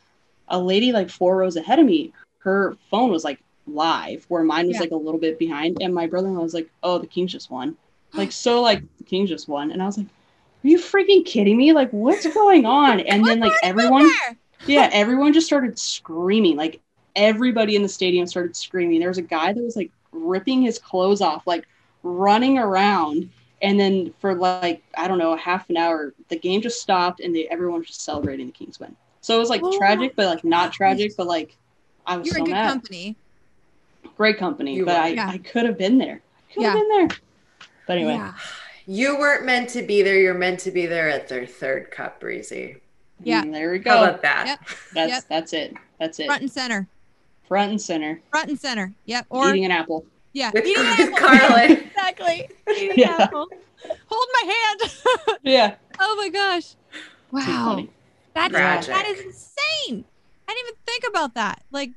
a 0.47 0.59
lady 0.59 0.91
like 0.91 1.09
four 1.09 1.37
rows 1.37 1.55
ahead 1.55 1.79
of 1.79 1.85
me, 1.85 2.13
her 2.39 2.75
phone 2.89 3.11
was 3.11 3.23
like 3.23 3.39
live, 3.67 4.25
where 4.27 4.43
mine 4.43 4.67
was 4.67 4.75
Yeah. 4.75 4.81
like 4.81 4.91
a 4.91 4.95
little 4.95 5.19
bit 5.19 5.39
behind, 5.39 5.77
and 5.81 5.93
my 5.93 6.07
brother-in-law 6.07 6.41
was 6.41 6.53
like, 6.53 6.69
"Oh, 6.83 6.97
the 6.97 7.07
Kings 7.07 7.31
just 7.31 7.49
won," 7.49 7.77
like 8.13 8.31
so 8.31 8.61
like 8.61 8.83
the 8.97 9.03
Kings 9.03 9.29
just 9.29 9.47
won, 9.47 9.71
and 9.71 9.81
I 9.81 9.85
was 9.85 9.97
like. 9.97 10.07
Are 10.63 10.67
you 10.67 10.77
freaking 10.77 11.25
kidding 11.25 11.57
me? 11.57 11.73
Like, 11.73 11.89
what's 11.89 12.31
going 12.31 12.67
on? 12.67 12.99
And 13.07 13.25
then, 13.25 13.39
like, 13.39 13.51
everyone, 13.63 14.07
yeah, 14.67 14.91
everyone 14.93 15.33
just 15.33 15.47
started 15.47 15.79
screaming. 15.79 16.55
Like 16.55 16.79
everybody 17.15 17.75
in 17.75 17.81
the 17.81 17.89
stadium 17.89 18.27
started 18.27 18.55
screaming. 18.55 18.99
There 18.99 19.09
was 19.09 19.17
a 19.17 19.23
guy 19.23 19.53
that 19.53 19.63
was 19.63 19.75
like 19.75 19.91
ripping 20.11 20.61
his 20.61 20.77
clothes 20.77 21.21
off, 21.21 21.47
like 21.47 21.67
running 22.03 22.57
around. 22.57 23.29
And 23.61 23.79
then 23.79 24.13
for 24.19 24.33
like 24.33 24.81
I 24.97 25.07
don't 25.07 25.17
know, 25.19 25.33
a 25.33 25.37
half 25.37 25.69
an 25.69 25.77
hour, 25.77 26.13
the 26.29 26.37
game 26.37 26.61
just 26.61 26.81
stopped 26.81 27.19
and 27.19 27.35
they 27.35 27.47
everyone 27.47 27.79
was 27.79 27.87
just 27.87 28.01
celebrating 28.03 28.47
the 28.47 28.51
Kings 28.51 28.79
win. 28.79 28.95
So 29.21 29.35
it 29.35 29.39
was 29.39 29.49
like 29.49 29.61
Oh 29.63 29.77
tragic, 29.77 30.15
but 30.15 30.25
like 30.27 30.43
not 30.43 30.73
tragic, 30.73 31.15
but 31.15 31.27
like 31.27 31.55
I 32.05 32.17
was 32.17 32.25
You're 32.27 32.33
so 32.35 32.39
in 32.39 32.45
good 32.45 32.51
mad. 32.53 32.69
company. 32.69 33.15
Great 34.17 34.37
company, 34.37 34.75
You 34.75 34.85
but 34.85 34.95
were. 34.97 35.03
I, 35.03 35.07
Yeah. 35.09 35.29
I 35.29 35.37
could 35.37 35.65
have 35.65 35.77
been 35.77 35.97
there. 35.97 36.21
I 36.49 36.53
could 36.53 36.63
have 36.63 36.73
Yeah. 36.75 36.79
been 36.81 36.89
there. 36.89 37.17
But 37.87 37.97
anyway, 37.97 38.13
Yeah. 38.13 38.33
You 38.87 39.17
weren't 39.19 39.45
meant 39.45 39.69
to 39.69 39.83
be 39.83 40.01
there. 40.01 40.17
You're 40.17 40.33
meant 40.33 40.59
to 40.61 40.71
be 40.71 40.87
there 40.87 41.07
at 41.07 41.27
their 41.27 41.45
third 41.45 41.91
cup, 41.91 42.19
Breezy. 42.19 42.77
Yeah. 43.23 43.43
mm, 43.43 43.51
there 43.53 43.71
we 43.71 43.77
go. 43.77 43.91
How 43.91 43.97
go. 43.97 44.09
about 44.09 44.21
that? 44.23 44.47
Yep. 44.47 44.59
That's 44.93 45.11
Yep. 45.11 45.23
that's 45.29 45.53
it. 45.53 45.73
That's 45.99 46.19
it. 46.19 46.25
Front 46.25 46.41
and 46.41 46.51
center. 46.51 46.87
Front 47.47 47.69
and 47.71 47.79
center. 47.81 48.21
Front 48.31 48.49
and 48.49 48.59
center. 48.59 48.93
Yep. 49.05 49.27
Or 49.29 49.49
eating 49.49 49.65
an 49.65 49.71
apple. 49.71 50.05
Yeah. 50.33 50.51
With 50.53 50.65
Eating 50.65 50.83
an 50.85 50.97
with 50.97 51.13
apple. 51.21 51.27
Carlin. 51.27 51.71
exactly. 51.87 52.49
Eating 52.75 52.91
Yeah. 52.97 53.17
apple. 53.19 53.47
Hold 54.07 54.27
my 54.33 54.53
hand. 54.53 54.91
Yeah. 55.43 55.75
oh 55.99 56.15
my 56.17 56.29
gosh. 56.29 56.75
Wow. 57.31 57.85
That's 58.33 58.51
Tragic. 58.53 58.87
that 58.93 59.05
is 59.07 59.19
insane. 59.25 60.05
I 60.47 60.53
didn't 60.53 60.67
even 60.67 60.75
think 60.85 61.03
about 61.09 61.33
that. 61.35 61.63
Like 61.71 61.91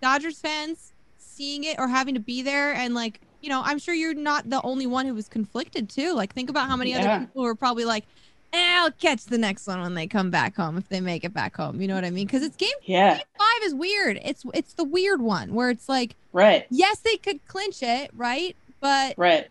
Dodgers 0.00 0.38
fans 0.40 0.92
seeing 1.18 1.64
it 1.64 1.78
or 1.78 1.88
having 1.88 2.14
to 2.14 2.20
be 2.20 2.42
there 2.42 2.74
and 2.74 2.94
like, 2.94 3.20
you 3.40 3.48
know, 3.48 3.62
I'm 3.64 3.78
sure 3.78 3.94
you're 3.94 4.14
not 4.14 4.48
the 4.50 4.60
only 4.62 4.86
one 4.86 5.06
who 5.06 5.14
was 5.14 5.28
conflicted 5.28 5.88
too. 5.88 6.12
Like 6.14 6.32
think 6.34 6.50
about 6.50 6.68
how 6.68 6.76
many 6.76 6.90
Yeah. 6.90 6.98
other 7.14 7.26
people 7.26 7.42
were 7.42 7.54
probably 7.54 7.84
like, 7.84 8.04
eh, 8.52 8.76
I'll 8.80 8.90
catch 8.92 9.24
the 9.24 9.38
next 9.38 9.66
one 9.66 9.80
when 9.80 9.94
they 9.94 10.06
come 10.06 10.30
back 10.30 10.56
home 10.56 10.76
if 10.76 10.88
they 10.88 11.00
make 11.00 11.24
it 11.24 11.32
back 11.32 11.56
home. 11.56 11.80
You 11.80 11.88
know 11.88 11.94
what 11.94 12.04
I 12.04 12.10
mean? 12.10 12.26
Because 12.26 12.42
it's 12.42 12.56
game 12.56 12.70
Yeah. 12.84 13.14
game 13.16 13.24
five 13.38 13.62
is 13.64 13.74
weird. 13.74 14.20
It's 14.24 14.44
it's 14.54 14.74
the 14.74 14.84
weird 14.84 15.20
one 15.22 15.54
where 15.54 15.70
it's 15.70 15.88
like, 15.88 16.16
Right. 16.32 16.66
yes, 16.70 16.98
they 17.00 17.16
could 17.16 17.44
clinch 17.46 17.82
it, 17.82 18.10
right? 18.14 18.56
But 18.80 19.14
Right. 19.16 19.46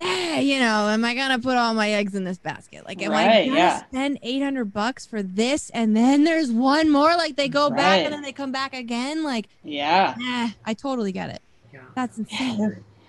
eh, 0.00 0.40
you 0.40 0.58
know, 0.58 0.88
am 0.88 1.04
I 1.04 1.14
gonna 1.14 1.38
put 1.38 1.56
all 1.56 1.74
my 1.74 1.90
eggs 1.90 2.14
in 2.14 2.24
this 2.24 2.38
basket? 2.38 2.86
Like, 2.86 3.02
am 3.02 3.12
I 3.12 3.44
gonna 3.46 3.56
yeah. 3.56 3.84
spend 3.86 4.18
eight 4.22 4.42
hundred 4.42 4.72
bucks 4.72 5.04
for 5.06 5.22
this, 5.22 5.70
and 5.70 5.96
then 5.96 6.24
there's 6.24 6.50
one 6.50 6.90
more? 6.90 7.14
Like 7.16 7.36
they 7.36 7.48
go 7.48 7.70
back 7.70 8.04
and 8.04 8.12
then 8.12 8.22
they 8.22 8.32
come 8.32 8.52
back 8.52 8.74
again. 8.74 9.22
Like, 9.24 9.48
Yeah. 9.64 10.14
eh, 10.20 10.50
I 10.64 10.74
totally 10.74 11.12
get 11.12 11.30
it. 11.30 11.42
Yeah. 11.72 11.80
That's 11.94 12.18
insane. 12.18 12.60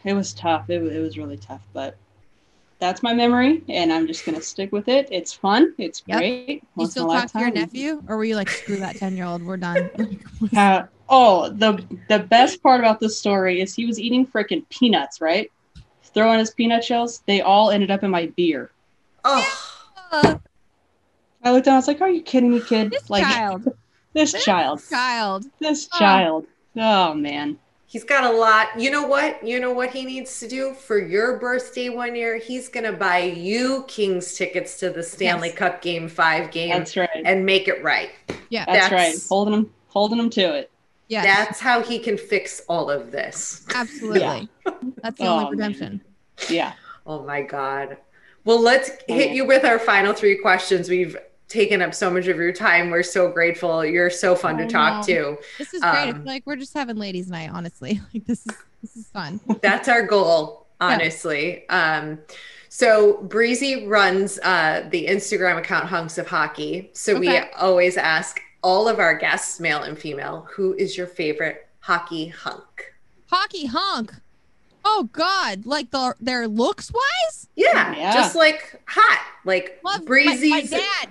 It, 0.03 0.09
it 0.11 0.13
was 0.13 0.33
tough. 0.33 0.69
It, 0.69 0.81
it 0.81 0.99
was 0.99 1.17
really 1.17 1.37
tough, 1.37 1.61
but 1.73 1.97
that's 2.79 3.03
my 3.03 3.13
memory, 3.13 3.61
and 3.69 3.91
I'm 3.91 4.07
just 4.07 4.25
gonna 4.25 4.41
stick 4.41 4.71
with 4.71 4.87
it. 4.87 5.07
It's 5.11 5.33
fun. 5.33 5.73
It's 5.77 6.01
Yep. 6.07 6.17
great. 6.19 6.49
You 6.49 6.61
Once 6.77 6.89
in 6.89 6.91
still 6.91 7.09
talk 7.09 7.31
to 7.33 7.39
your 7.39 7.51
nephew, 7.51 8.01
or 8.07 8.17
were 8.17 8.23
you 8.23 8.35
like, 8.35 8.49
screw 8.49 8.77
that 8.77 8.95
ten 8.95 9.15
year 9.15 9.25
old, 9.25 9.43
we're 9.43 9.57
done? 9.57 9.89
Uh, 10.55 10.83
oh, 11.09 11.49
the 11.49 11.83
the 12.07 12.19
best 12.19 12.63
part 12.63 12.79
about 12.79 12.99
this 13.01 13.17
story 13.19 13.59
is 13.61 13.75
he 13.75 13.85
was 13.85 13.99
eating 13.99 14.25
freaking 14.25 14.67
peanuts, 14.69 15.19
right? 15.19 15.51
Throwing 16.13 16.39
his 16.39 16.51
peanut 16.51 16.83
shells. 16.83 17.21
They 17.27 17.41
all 17.41 17.69
ended 17.71 17.91
up 17.91 18.03
in 18.03 18.09
my 18.09 18.27
beer. 18.37 18.71
Oh, 19.25 19.45
I 21.43 21.51
looked 21.51 21.65
down. 21.65 21.75
I 21.75 21.77
was 21.77 21.87
like, 21.87 22.01
"Are 22.01 22.09
you 22.09 22.21
kidding 22.21 22.51
me, 22.51 22.61
kid? 22.61 22.91
this 22.91 23.09
like 23.09 23.23
child, 23.25 23.67
this 24.13 24.31
child. 24.33 24.79
this 24.79 24.89
child, 24.89 24.89
child. 24.89 25.45
this 25.59 25.89
Oh. 25.93 25.97
child. 25.99 26.47
Oh 26.77 27.13
man, 27.13 27.59
he's 27.89 28.03
got 28.03 28.23
a 28.23 28.31
lot. 28.31 28.67
You 28.79 28.91
know 28.91 29.05
what? 29.05 29.45
You 29.45 29.59
know 29.59 29.73
what 29.73 29.89
he 29.89 30.05
needs 30.05 30.39
to 30.39 30.47
do 30.47 30.73
for 30.73 30.97
your 30.99 31.37
birthday 31.39 31.89
one 31.89 32.15
year? 32.15 32.37
He's 32.37 32.69
going 32.69 32.85
to 32.85 32.93
buy 32.93 33.19
you 33.23 33.83
Kings 33.87 34.35
tickets 34.35 34.79
to 34.79 34.89
the 34.91 35.03
Stanley 35.03 35.49
Yes. 35.49 35.57
Cup 35.57 35.81
Game 35.81 36.07
5 36.07 36.51
game 36.51 36.69
that's 36.69 36.95
right. 36.95 37.09
and 37.25 37.45
make 37.45 37.67
it 37.67 37.83
right. 37.83 38.11
Yeah, 38.49 38.65
That's, 38.65 38.91
right. 38.93 39.15
Holding 39.27 39.53
him, 39.55 39.73
holding 39.87 40.19
him 40.19 40.29
to 40.31 40.55
it. 40.55 40.71
yeah, 41.07 41.23
That's 41.23 41.59
how 41.59 41.81
he 41.81 41.99
can 41.99 42.17
fix 42.17 42.61
all 42.69 42.89
of 42.89 43.11
this. 43.11 43.65
absolutely. 43.75 44.47
That's 45.01 45.17
the 45.17 45.25
Oh, 45.25 45.29
only 45.33 45.43
man. 45.43 45.51
redemption. 45.51 46.01
Yeah. 46.49 46.73
Oh 47.05 47.23
my 47.25 47.41
God. 47.41 47.97
Well, 48.45 48.61
let's 48.61 48.89
hit 49.07 49.31
oh. 49.31 49.33
you 49.33 49.45
with 49.45 49.65
our 49.65 49.79
final 49.79 50.13
three 50.13 50.37
questions. 50.37 50.89
We've 50.89 51.17
taken 51.49 51.81
up 51.81 51.93
so 51.93 52.09
much 52.09 52.27
of 52.27 52.37
your 52.37 52.53
time. 52.53 52.89
We're 52.91 53.03
so 53.03 53.29
grateful. 53.31 53.83
You're 53.83 54.09
so 54.09 54.35
fun 54.35 54.57
to 54.57 54.63
Oh, 54.65 54.67
talk 54.67 55.07
no. 55.07 55.13
to. 55.13 55.37
This 55.57 55.73
is 55.73 55.81
great. 55.81 56.09
Um, 56.09 56.15
it's 56.17 56.25
like 56.25 56.43
we're 56.45 56.55
just 56.55 56.73
having 56.73 56.95
ladies' 56.97 57.29
night, 57.29 57.49
honestly. 57.51 57.99
Like 58.13 58.25
this 58.25 58.45
is 58.45 58.55
this 58.81 58.95
is 58.95 59.07
fun. 59.09 59.41
That's 59.61 59.89
our 59.89 60.03
goal, 60.05 60.67
honestly. 60.79 61.67
Um, 61.69 62.19
so 62.69 63.21
Breezy 63.23 63.87
runs 63.87 64.39
uh, 64.39 64.87
the 64.91 65.07
Instagram 65.07 65.57
account 65.57 65.85
Hunks 65.87 66.17
of 66.17 66.27
Hockey. 66.27 66.89
So 66.93 67.19
we 67.19 67.37
always 67.59 67.97
ask 67.97 68.39
all 68.61 68.87
of 68.87 68.99
our 68.99 69.15
guests, 69.17 69.59
male 69.59 69.81
and 69.83 69.97
female, 69.97 70.47
who 70.51 70.73
is 70.75 70.97
your 70.97 71.07
favorite 71.07 71.67
hockey 71.79 72.27
hunk? 72.27 72.93
Hockey 73.29 73.65
honk. 73.65 74.13
Oh 74.85 75.09
God! 75.11 75.65
Like 75.65 75.91
the 75.91 76.15
their 76.21 76.47
looks 76.47 76.91
wise. 76.93 77.47
Yeah, 77.55 77.93
Yeah. 77.95 78.13
just 78.13 78.33
like 78.35 78.81
hot, 78.85 79.19
like 79.45 79.79
Love 79.83 79.99
my- 80.01 80.05
Breezy's. 80.05 80.71
My, 80.71 80.77
dad. 80.79 81.09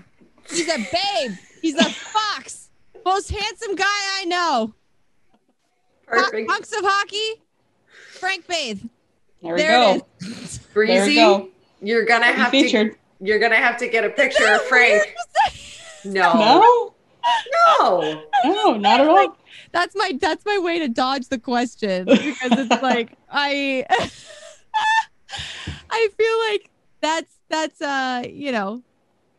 He's 0.50 0.68
a 0.68 0.78
babe. 0.78 1.32
He's 1.62 1.74
a 1.74 1.84
fox. 1.90 2.70
Most 3.04 3.30
handsome 3.30 3.74
guy 3.74 3.84
I 4.20 4.24
know. 4.26 4.74
Hon- 6.10 6.24
Perfect. 6.24 6.50
Hunks 6.50 6.72
of 6.72 6.80
hockey. 6.84 7.42
Frank 8.12 8.46
Bathe. 8.46 8.82
There 9.42 9.54
we 9.54 9.60
There 9.62 9.70
go. 9.72 9.94
it 9.94 10.02
is. 10.26 10.58
There 10.58 10.66
we 10.82 10.86
Breezy, 10.86 11.14
go. 11.16 11.48
you're 11.80 12.04
gonna 12.04 12.32
Be 12.32 12.38
have 12.38 12.50
to. 12.52 12.62
featured. 12.62 12.96
You're 13.20 13.38
gonna 13.38 13.56
have 13.56 13.76
to 13.78 13.88
get 13.88 14.04
a 14.04 14.10
picture 14.10 14.46
of 14.52 14.62
Frank. 14.62 15.14
No, 16.04 16.32
No, 16.34 16.94
no. 17.80 18.22
no, 18.44 18.76
not 18.76 19.00
at 19.00 19.08
all. 19.08 19.14
Like, 19.14 19.30
that's 19.72 19.94
my 19.96 20.12
that's 20.20 20.44
my 20.46 20.58
way 20.58 20.78
to 20.80 20.88
dodge 20.88 21.28
the 21.28 21.38
question 21.38 22.04
because 22.06 22.52
it's 22.52 22.82
like 22.82 23.12
I 23.30 23.84
I 25.90 26.08
feel 26.16 26.38
like 26.52 26.70
that's 27.00 27.32
that's 27.48 27.80
uh, 27.80 28.24
you 28.28 28.52
know, 28.52 28.82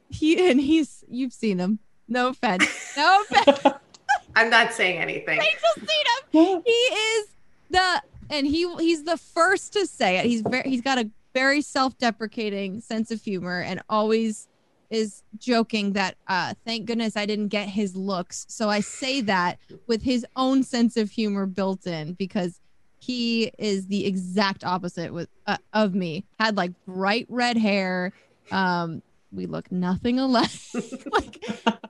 he 0.09 0.49
and 0.49 0.59
he's 0.59 1.03
you've 1.07 1.33
seen 1.33 1.59
him. 1.59 1.79
No 2.07 2.29
offense. 2.29 2.93
No 2.97 3.23
offense. 3.29 3.59
I'm 4.35 4.49
not 4.49 4.73
saying 4.73 4.99
anything. 4.99 5.39
Rachel's 5.39 5.87
seen 5.87 6.45
him. 6.55 6.63
He 6.65 6.71
is 6.71 7.27
the 7.69 8.01
and 8.29 8.47
he 8.47 8.73
he's 8.77 9.03
the 9.03 9.17
first 9.17 9.73
to 9.73 9.85
say 9.85 10.17
it. 10.17 10.25
He's 10.25 10.41
very 10.41 10.69
he's 10.69 10.81
got 10.81 10.97
a 10.97 11.09
very 11.33 11.61
self-deprecating 11.61 12.81
sense 12.81 13.11
of 13.11 13.21
humor 13.21 13.61
and 13.61 13.81
always 13.89 14.47
is 14.89 15.21
joking 15.37 15.93
that 15.93 16.15
uh 16.27 16.53
thank 16.65 16.87
goodness 16.87 17.15
I 17.15 17.25
didn't 17.25 17.49
get 17.49 17.69
his 17.69 17.95
looks. 17.95 18.45
So 18.49 18.69
I 18.69 18.79
say 18.79 19.21
that 19.21 19.59
with 19.87 20.01
his 20.01 20.25
own 20.35 20.63
sense 20.63 20.97
of 20.97 21.11
humor 21.11 21.45
built 21.45 21.85
in 21.85 22.13
because 22.13 22.59
he 22.99 23.51
is 23.57 23.87
the 23.87 24.05
exact 24.05 24.63
opposite 24.63 25.13
with 25.13 25.29
uh, 25.47 25.57
of 25.73 25.93
me. 25.93 26.25
Had 26.39 26.57
like 26.57 26.71
bright 26.85 27.27
red 27.29 27.57
hair. 27.57 28.13
Um 28.51 29.03
we 29.31 29.45
look 29.45 29.71
nothing 29.71 30.19
alike. 30.19 30.49
like 31.11 31.43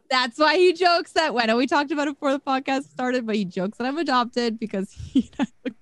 that's 0.10 0.38
why 0.40 0.58
he 0.58 0.74
jokes 0.74 1.14
that 1.14 1.34
when 1.34 1.56
we 1.56 1.68
talked 1.68 1.92
about 1.92 2.08
it 2.08 2.16
before 2.16 2.32
the 2.34 2.40
podcast 2.40 2.84
started, 2.90 3.26
but 3.26 3.36
he 3.36 3.46
jokes 3.46 3.78
that 3.78 3.88
I'm 3.88 3.98
adopted 3.98 4.60
because 4.60 4.92
he 5.14 5.30
look 5.64 5.74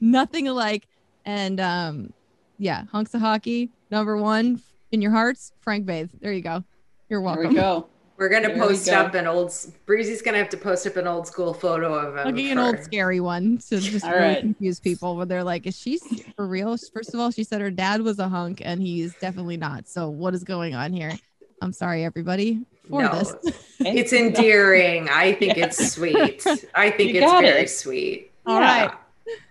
nothing 0.00 0.48
alike. 0.48 0.86
And 1.24 1.60
um 1.60 2.12
yeah, 2.58 2.84
hunks 2.92 3.14
of 3.14 3.20
hockey, 3.20 3.70
number 3.90 4.16
one 4.16 4.62
in 4.92 5.02
your 5.02 5.10
hearts, 5.10 5.52
Frank 5.60 5.86
Bathe. 5.86 6.10
There 6.20 6.32
you 6.32 6.40
go. 6.42 6.64
You're 7.08 7.20
There 7.20 7.20
welcome. 7.20 7.48
we 7.48 7.54
go. 7.54 7.88
We're 8.16 8.28
gonna 8.28 8.48
There 8.48 8.58
post 8.58 8.86
go. 8.86 8.92
up 8.94 9.14
an 9.14 9.26
old 9.26 9.52
Breezy's 9.86 10.22
gonna 10.22 10.38
have 10.38 10.48
to 10.50 10.56
post 10.56 10.86
up 10.86 10.96
an 10.96 11.06
old 11.06 11.26
school 11.26 11.52
photo 11.52 11.92
of 11.94 12.16
him. 12.16 12.26
Looking 12.26 12.52
an 12.52 12.58
old 12.58 12.78
scary 12.80 13.18
one 13.20 13.58
to 13.68 13.80
just 13.80 14.06
really 14.06 14.18
right. 14.18 14.40
confuse 14.40 14.78
people 14.78 15.16
where 15.16 15.26
they're 15.26 15.42
like, 15.44 15.66
is 15.66 15.76
she 15.76 15.98
for 16.36 16.46
real? 16.46 16.76
First 16.92 17.12
of 17.12 17.18
all, 17.20 17.30
she 17.32 17.42
said 17.42 17.60
her 17.60 17.70
dad 17.72 18.02
was 18.02 18.18
a 18.20 18.28
hunk 18.28 18.62
and 18.64 18.80
he's 18.80 19.14
definitely 19.16 19.56
not. 19.56 19.88
So 19.88 20.08
what 20.08 20.32
is 20.34 20.44
going 20.44 20.74
on 20.74 20.92
here? 20.92 21.12
I'm 21.60 21.72
sorry, 21.72 22.04
everybody, 22.04 22.60
for 22.88 23.02
No, 23.02 23.18
this. 23.18 23.34
it's 23.80 24.12
endearing. 24.12 25.08
I 25.08 25.32
think 25.32 25.56
it's 25.56 25.92
sweet. 25.94 26.46
I 26.74 26.90
think 26.90 27.14
You 27.14 27.22
it's 27.22 27.32
very 27.32 27.62
it. 27.62 27.70
sweet. 27.70 28.30
All 28.46 28.60
yeah. 28.60 28.84
right. 28.86 28.94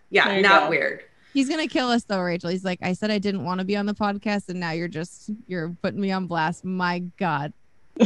Yeah, 0.10 0.40
not 0.42 0.64
go. 0.66 0.70
weird. 0.70 1.02
He's 1.34 1.50
gonna 1.50 1.68
kill 1.68 1.90
us 1.90 2.04
though, 2.04 2.22
Rachel. 2.22 2.52
He's 2.52 2.64
like, 2.64 2.80
I 2.84 2.94
said 2.94 3.10
I 3.10 3.18
didn't 3.18 3.44
want 3.44 3.60
to 3.60 3.66
be 3.66 3.76
on 3.76 3.88
the 3.88 3.96
podcast, 3.96 4.50
and 4.50 4.60
now 4.60 4.72
you're 4.72 4.88
just 4.88 5.32
you're 5.48 5.76
putting 5.82 6.00
me 6.00 6.12
on 6.12 6.28
blast. 6.28 6.64
My 6.64 7.00
God, 7.18 7.52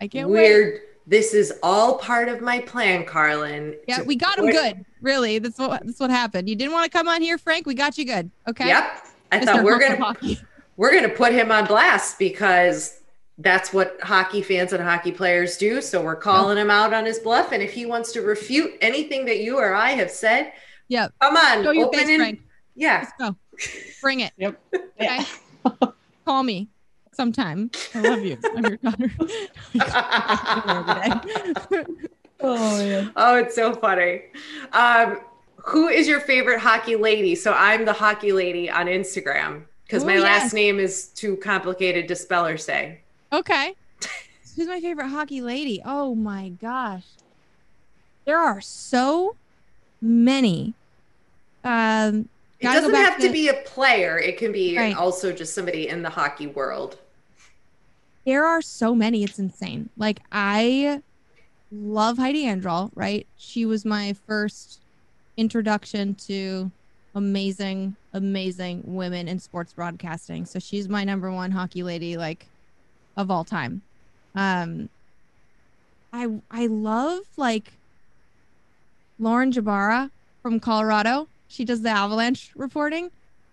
I 0.00 0.08
can't 0.08 0.28
wait. 0.28 0.42
Weird. 0.42 0.80
This 1.08 1.34
is 1.34 1.52
all 1.62 1.98
part 1.98 2.28
of 2.28 2.40
my 2.40 2.58
plan, 2.60 3.04
Carlin. 3.04 3.76
Yeah, 3.86 4.02
we 4.02 4.16
got 4.16 4.38
him 4.38 4.50
good. 4.50 4.84
Really, 5.00 5.38
that's 5.38 5.58
what 5.58 5.86
that's 5.86 6.00
what 6.00 6.10
happened. 6.10 6.48
You 6.48 6.56
didn't 6.56 6.72
want 6.72 6.90
to 6.90 6.90
come 6.90 7.06
on 7.06 7.22
here, 7.22 7.38
Frank. 7.38 7.64
We 7.66 7.74
got 7.74 7.96
you 7.96 8.04
good. 8.04 8.30
Okay. 8.48 8.66
Yep. 8.66 9.06
I 9.30 9.38
Mr. 9.38 9.44
thought 9.44 9.64
we're 9.64 9.78
gonna 9.78 9.96
Hockey. 9.96 10.40
we're 10.76 10.92
gonna 10.92 11.08
put 11.08 11.32
him 11.32 11.52
on 11.52 11.66
blast 11.66 12.18
because 12.18 13.00
that's 13.38 13.72
what 13.72 13.98
hockey 14.02 14.42
fans 14.42 14.72
and 14.72 14.82
hockey 14.82 15.12
players 15.12 15.56
do. 15.56 15.80
So 15.80 16.02
we're 16.02 16.16
calling 16.16 16.58
him 16.58 16.70
out 16.70 16.92
on 16.92 17.04
his 17.04 17.18
bluff. 17.20 17.52
And 17.52 17.62
if 17.62 17.72
he 17.72 17.86
wants 17.86 18.10
to 18.12 18.22
refute 18.22 18.72
anything 18.80 19.26
that 19.26 19.40
you 19.40 19.58
or 19.58 19.74
I 19.74 19.90
have 19.90 20.10
said, 20.10 20.52
yeah, 20.88 21.08
come 21.20 21.36
on, 21.36 21.62
Show 21.62 21.70
your 21.70 21.86
open 21.86 22.00
face, 22.00 22.08
and 22.08 22.18
Frank. 22.18 22.40
yeah. 22.74 23.04
Let's 23.04 23.12
go. 23.18 23.36
Bring 24.00 24.20
it. 24.20 24.32
Yep. 24.38 24.60
Okay. 25.00 25.20
Call 26.24 26.42
me 26.42 26.68
sometime. 27.16 27.70
I 27.94 28.00
love 28.00 28.24
you. 28.24 28.38
I'm 28.56 28.64
your 28.64 28.76
daughter. 28.76 29.10
Oh 32.38 32.84
yeah. 32.84 33.08
Oh, 33.16 33.36
it's 33.36 33.54
so 33.54 33.74
funny. 33.74 34.20
Um, 34.72 35.20
who 35.56 35.88
is 35.88 36.06
your 36.06 36.20
favorite 36.20 36.60
hockey 36.60 36.94
lady? 36.94 37.34
So 37.34 37.52
I'm 37.54 37.86
the 37.86 37.94
hockey 37.94 38.30
lady 38.32 38.68
on 38.70 38.86
Instagram 38.86 39.62
because 39.86 40.04
my 40.04 40.14
yes. 40.16 40.22
last 40.22 40.52
name 40.54 40.78
is 40.78 41.06
too 41.08 41.36
complicated 41.38 42.06
to 42.08 42.14
spell 42.14 42.44
or 42.46 42.58
say. 42.58 43.00
Okay. 43.32 43.74
Who's 44.54 44.68
my 44.68 44.80
favorite 44.80 45.08
hockey 45.08 45.40
lady? 45.40 45.80
Oh 45.84 46.14
my 46.14 46.50
gosh. 46.50 47.04
There 48.26 48.38
are 48.38 48.60
so 48.60 49.34
many. 50.02 50.74
Um 51.64 52.28
It 52.60 52.64
doesn't 52.64 52.94
have 52.94 53.16
to 53.16 53.28
to- 53.28 53.32
be 53.32 53.48
a 53.48 53.54
player. 53.64 54.18
It 54.18 54.36
can 54.36 54.52
be 54.52 54.76
Right. 54.76 54.94
also 54.94 55.32
just 55.32 55.54
somebody 55.54 55.88
in 55.88 56.02
the 56.02 56.10
hockey 56.10 56.48
world. 56.48 56.98
There 58.26 58.44
are 58.44 58.60
so 58.60 58.94
many. 58.94 59.22
It's 59.22 59.38
insane. 59.38 59.88
Like 59.96 60.20
I 60.32 61.00
love 61.70 62.18
Heidi 62.18 62.44
Androl, 62.44 62.90
right? 62.94 63.26
She 63.38 63.64
was 63.64 63.84
my 63.84 64.14
first 64.26 64.80
introduction 65.36 66.14
to 66.26 66.70
amazing, 67.14 67.96
amazing 68.12 68.82
women 68.84 69.28
in 69.28 69.38
sports 69.38 69.72
broadcasting. 69.72 70.44
So 70.44 70.58
she's 70.58 70.88
my 70.88 71.04
number 71.04 71.30
one 71.30 71.52
hockey 71.52 71.82
lady, 71.84 72.16
like 72.16 72.46
of 73.16 73.30
all 73.30 73.44
time. 73.44 73.80
Um 74.34 74.90
I 76.12 76.28
I 76.50 76.66
love 76.66 77.20
like 77.36 77.72
Lauren 79.20 79.52
Jabara 79.52 80.10
from 80.42 80.58
Colorado. 80.58 81.28
She 81.48 81.64
does 81.64 81.82
the 81.82 81.90
avalanche 81.90 82.50
reporting. 82.56 83.10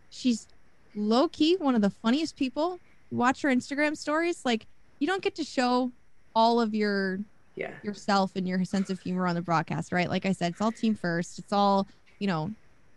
She's 0.10 0.48
low 0.96 1.28
key 1.28 1.58
one 1.58 1.76
of 1.76 1.82
the 1.82 1.90
funniest 1.92 2.36
people. 2.36 2.80
Watch 3.14 3.42
her 3.44 3.50
Instagram 3.50 3.96
stories. 3.98 4.42
Like 4.46 4.66
you 5.00 5.08
don't 5.08 5.22
get 5.22 5.36
to 5.36 5.44
show 5.44 5.92
all 6.36 6.60
of 6.60 6.74
your 6.74 7.20
Yeah. 7.56 7.72
yourself 7.84 8.32
and 8.36 8.48
your 8.48 8.64
sense 8.66 8.90
of 8.90 9.00
humor 9.00 9.28
on 9.28 9.36
the 9.36 9.42
broadcast, 9.42 9.92
right? 9.92 10.10
Like 10.10 10.26
I 10.26 10.32
said, 10.32 10.54
it's 10.54 10.62
all 10.62 10.72
team 10.72 10.96
first. 10.96 11.38
It's 11.40 11.54
all, 11.54 11.88
you 12.20 12.28
know, 12.28 12.52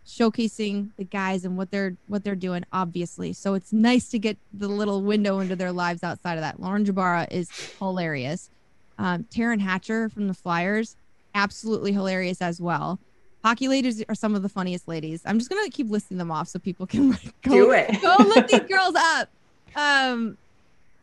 showcasing 0.05 0.89
the 0.97 1.03
guys 1.03 1.43
and 1.45 1.57
what 1.57 1.69
they're 1.69 1.95
what 2.07 2.23
they're 2.23 2.35
doing, 2.35 2.63
obviously. 2.71 3.33
So 3.33 3.53
it's 3.53 3.73
nice 3.73 4.09
to 4.09 4.19
get 4.19 4.37
the 4.53 4.67
little 4.67 5.01
window 5.03 5.39
into 5.39 5.55
their 5.55 5.71
lives 5.71 6.03
outside 6.03 6.35
of 6.35 6.41
that. 6.41 6.59
Lauren 6.59 6.85
Jabara 6.85 7.27
is 7.31 7.49
hilarious. 7.77 8.49
Um, 8.97 9.25
Taryn 9.25 9.59
Hatcher 9.59 10.09
from 10.09 10.27
the 10.27 10.33
Flyers, 10.33 10.95
absolutely 11.35 11.91
hilarious 11.91 12.41
as 12.41 12.59
well. 12.59 12.99
Hockey 13.43 13.67
ladies 13.67 14.03
are 14.09 14.15
some 14.15 14.33
of 14.33 14.41
the 14.41 14.49
funniest 14.49 14.87
ladies. 14.87 15.21
I'm 15.25 15.37
just 15.37 15.49
gonna 15.51 15.69
keep 15.69 15.89
listing 15.89 16.17
them 16.17 16.31
off 16.31 16.47
so 16.47 16.57
people 16.57 16.87
can 16.87 17.11
like 17.11 17.41
go 17.43 17.51
Do 17.51 17.71
it. 17.71 18.01
go 18.01 18.15
look 18.19 18.47
these 18.47 18.61
girls 18.61 18.95
up. 18.95 19.29
Um, 19.77 20.37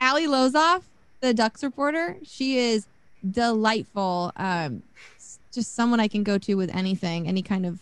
Allie 0.00 0.26
Lozoff, 0.26 0.82
the 1.20 1.32
Ducks 1.32 1.62
reporter, 1.62 2.16
she 2.24 2.58
is 2.58 2.86
delightful. 3.30 4.32
Um, 4.36 4.82
just 5.52 5.74
someone 5.74 6.00
I 6.00 6.08
can 6.08 6.24
go 6.24 6.36
to 6.38 6.54
with 6.56 6.74
anything, 6.74 7.28
any 7.28 7.40
kind 7.40 7.64
of 7.64 7.78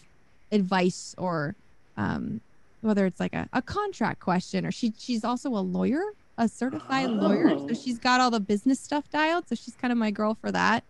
advice 0.52 1.14
or 1.18 1.54
um, 1.96 2.40
whether 2.82 3.06
it's 3.06 3.18
like 3.18 3.32
a, 3.34 3.48
a 3.52 3.62
contract 3.62 4.20
question 4.20 4.66
or 4.66 4.70
she 4.70 4.92
she's 4.98 5.24
also 5.24 5.48
a 5.50 5.60
lawyer, 5.60 6.02
a 6.36 6.46
certified 6.48 7.08
lawyer. 7.10 7.48
So 7.48 7.68
Oh. 7.70 7.74
she's 7.74 7.98
got 7.98 8.20
all 8.20 8.30
the 8.30 8.40
business 8.40 8.78
stuff 8.78 9.10
dialed. 9.10 9.48
So 9.48 9.54
she's 9.54 9.74
kind 9.74 9.90
of 9.90 9.98
my 9.98 10.10
girl 10.10 10.36
for 10.40 10.52
that. 10.52 10.84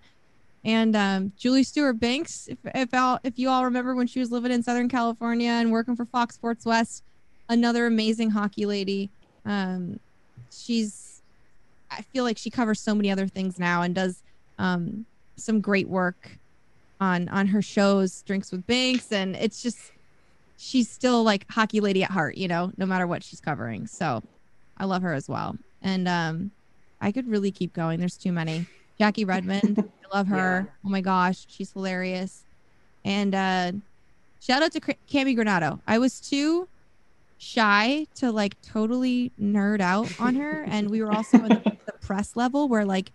And 0.65 0.95
um, 0.95 1.33
Julie 1.37 1.65
Stewart-Binks, 1.65 2.49
if 2.49 2.59
if, 2.75 2.95
all, 2.95 3.19
if 3.25 3.39
you 3.39 3.49
all 3.49 3.65
remember 3.65 3.95
when 3.95 4.07
she 4.07 4.21
was 4.21 4.31
living 4.31 4.53
in 4.53 4.63
Southern 4.63 4.89
California 4.89 5.51
and 5.51 5.73
working 5.73 5.97
for 5.97 6.05
Fox 6.05 6.35
Sports 6.35 6.65
West, 6.65 7.03
another 7.49 7.87
amazing 7.87 8.31
hockey 8.31 8.67
lady. 8.67 9.11
Um, 9.45 9.99
she's, 10.51 11.23
I 11.91 12.03
feel 12.03 12.25
like 12.25 12.39
she 12.39 12.51
covers 12.51 12.81
so 12.81 12.95
many 12.95 13.11
other 13.11 13.27
things 13.27 13.59
now 13.59 13.83
and 13.83 13.95
does 13.95 14.23
um, 14.59 15.05
some 15.37 15.61
great 15.61 15.89
work 15.89 16.39
on 17.01 17.29
on 17.31 17.49
her 17.49 17.61
shows, 17.61 18.23
Drinks 18.23 18.53
with 18.53 18.67
Binks, 18.67 19.11
and 19.11 19.35
it's 19.37 19.63
just 19.63 19.93
she's 20.57 20.89
still 20.89 21.25
like 21.25 21.45
hockey 21.51 21.81
lady 21.81 22.05
at 22.05 22.11
heart, 22.11 22.37
you 22.37 22.47
know, 22.47 22.71
no 22.77 22.87
matter 22.87 23.07
what 23.07 23.25
she's 23.25 23.41
covering. 23.41 23.87
So 23.89 24.23
I 24.79 24.85
love 24.85 25.03
her 25.03 25.13
as 25.13 25.29
well. 25.29 25.57
And 25.83 26.07
um, 26.07 26.53
I 27.01 27.11
could 27.11 27.27
really 27.27 27.51
keep 27.51 27.73
going. 27.75 27.99
There's 27.99 28.17
too 28.17 28.33
many. 28.33 28.67
Jackie 28.99 29.25
Redmond, 29.25 29.79
I 30.13 30.17
love 30.17 30.29
her. 30.29 30.69
Oh 30.85 30.89
my 30.89 31.01
gosh, 31.01 31.47
she's 31.49 31.73
hilarious. 31.73 32.45
And 33.05 33.35
uh, 33.35 33.73
shout 34.41 34.63
out 34.63 34.71
to 34.73 34.81
Cammi 34.81 35.37
Granato. 35.37 35.81
I 35.89 35.99
was 35.99 36.21
too 36.21 36.69
shy 37.43 38.07
to 38.15 38.31
like 38.31 38.61
totally 38.63 39.33
nerd 39.41 39.81
out 39.81 40.09
on 40.21 40.37
her, 40.37 40.65
and 40.69 40.89
we 40.89 41.03
were 41.03 41.13
also 41.13 41.39
in 41.39 41.49
the, 41.49 41.77
the 41.87 41.93
press 42.01 42.37
level 42.37 42.69
where 42.69 42.85
like 42.85 43.11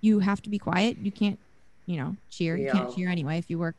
you 0.00 0.20
have 0.20 0.40
to 0.42 0.50
be 0.50 0.58
quiet. 0.58 0.98
You 0.98 1.10
can't, 1.10 1.38
you 1.86 1.96
know, 1.96 2.16
cheer. 2.30 2.56
You 2.56 2.70
can't 2.70 2.94
cheer 2.94 3.08
anyway. 3.08 3.38
If 3.38 3.50
you 3.50 3.58
work 3.58 3.74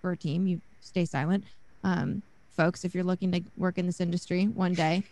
for 0.00 0.12
a 0.12 0.16
team, 0.16 0.46
you 0.46 0.60
stay 0.80 1.04
silent. 1.04 1.44
Um, 1.82 2.22
folks, 2.56 2.84
if 2.84 2.94
you're 2.94 3.04
looking 3.04 3.32
to 3.32 3.42
work 3.56 3.76
in 3.76 3.86
this 3.86 4.00
industry 4.00 4.44
one 4.44 4.72
day, 4.72 5.02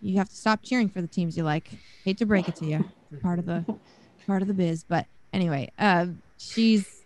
you 0.00 0.16
have 0.16 0.28
to 0.30 0.36
stop 0.36 0.62
cheering 0.62 0.88
for 0.88 1.02
the 1.02 1.06
teams 1.06 1.36
you 1.36 1.44
like. 1.44 1.68
Hate 2.04 2.16
to 2.18 2.26
break 2.26 2.48
it 2.48 2.56
to 2.56 2.64
you, 2.64 2.84
part 3.22 3.38
of 3.38 3.44
the 3.46 3.64
part 4.26 4.40
of 4.40 4.48
the 4.48 4.54
biz. 4.54 4.84
But 4.88 5.06
anyway, 5.34 5.70
um, 5.78 6.22
she's 6.38 7.02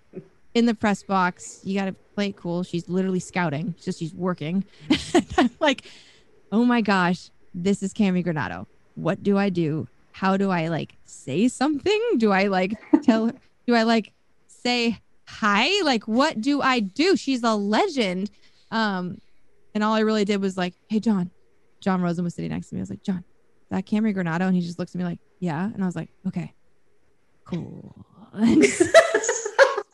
in 0.54 0.66
the 0.66 0.74
press 0.74 1.02
box. 1.02 1.60
You 1.64 1.78
got 1.78 1.86
to 1.86 1.96
play 2.14 2.28
it 2.28 2.36
cool. 2.36 2.62
She's 2.62 2.88
literally 2.88 3.20
scouting. 3.20 3.74
It's 3.76 3.84
just 3.84 3.98
she's 3.98 4.14
working. 4.14 4.64
Like, 5.60 5.84
oh 6.52 6.64
my 6.64 6.81
gosh, 6.81 7.31
this 7.55 7.82
is 7.82 7.93
Cammi 7.93 8.24
Granato. 8.24 8.66
What 8.94 9.23
do 9.23 9.36
I 9.39 9.48
do? 9.48 9.89
How 10.12 10.36
do 10.36 10.51
I 10.51 10.68
like 10.68 10.97
say 11.05 11.48
something? 11.48 12.01
Do 12.16 12.32
I 12.32 12.44
like 12.47 12.74
tell? 13.02 13.31
do 13.66 13.74
I 13.74 13.82
like 13.82 14.12
say 14.47 14.98
hi? 15.27 15.68
Like, 15.82 16.05
what 16.05 16.40
do 16.40 16.62
I 16.62 16.81
do? 16.81 17.16
She's 17.16 17.43
a 17.43 17.55
legend. 17.55 18.31
Um, 18.70 19.20
and 19.74 19.85
all 19.85 19.94
I 19.94 20.01
really 20.01 20.24
did 20.24 20.40
was 20.40 20.56
like, 20.56 20.74
hey, 20.89 21.01
Jon. 21.01 21.31
Jon 21.81 22.01
Rosen 22.01 22.24
was 22.24 22.35
sitting 22.35 22.51
next 22.51 22.70
to 22.70 22.74
me. 22.74 22.81
I 22.81 22.82
was 22.82 22.90
like, 22.90 23.02
Jon, 23.02 23.23
that 23.70 23.85
Cammi 23.85 24.14
Granato? 24.14 24.43
And 24.43 24.55
he 24.56 24.62
just 24.62 24.78
looks 24.78 24.94
at 24.94 24.98
me 24.98 25.05
like, 25.05 25.18
yeah. 25.39 25.64
And 25.66 25.82
I 25.82 25.86
was 25.86 25.97
like, 25.97 26.09
okay, 26.27 26.55
cool. 27.44 27.94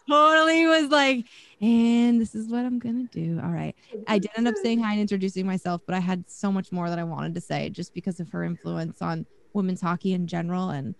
Totally 0.08 0.66
was 0.66 0.88
like, 0.90 1.26
and 1.60 2.20
this 2.20 2.34
is 2.34 2.48
what 2.48 2.64
I'm 2.64 2.78
gonna 2.78 3.08
do. 3.12 3.40
All 3.42 3.50
right. 3.50 3.74
I 4.08 4.18
did 4.18 4.30
end 4.36 4.48
up 4.48 4.54
saying 4.62 4.82
hi 4.82 4.92
and 4.92 5.00
introducing 5.00 5.46
myself, 5.46 5.82
but 5.86 5.94
I 5.94 6.00
had 6.00 6.28
so 6.28 6.50
much 6.50 6.72
more 6.72 6.88
that 6.90 6.98
I 6.98 7.04
wanted 7.04 7.34
to 7.34 7.40
say 7.40 7.70
just 7.70 7.94
because 7.94 8.20
of 8.20 8.30
her 8.30 8.42
influence 8.42 9.00
on 9.00 9.26
women's 9.52 9.80
hockey 9.80 10.12
in 10.12 10.26
general 10.26 10.70
and 10.70 10.94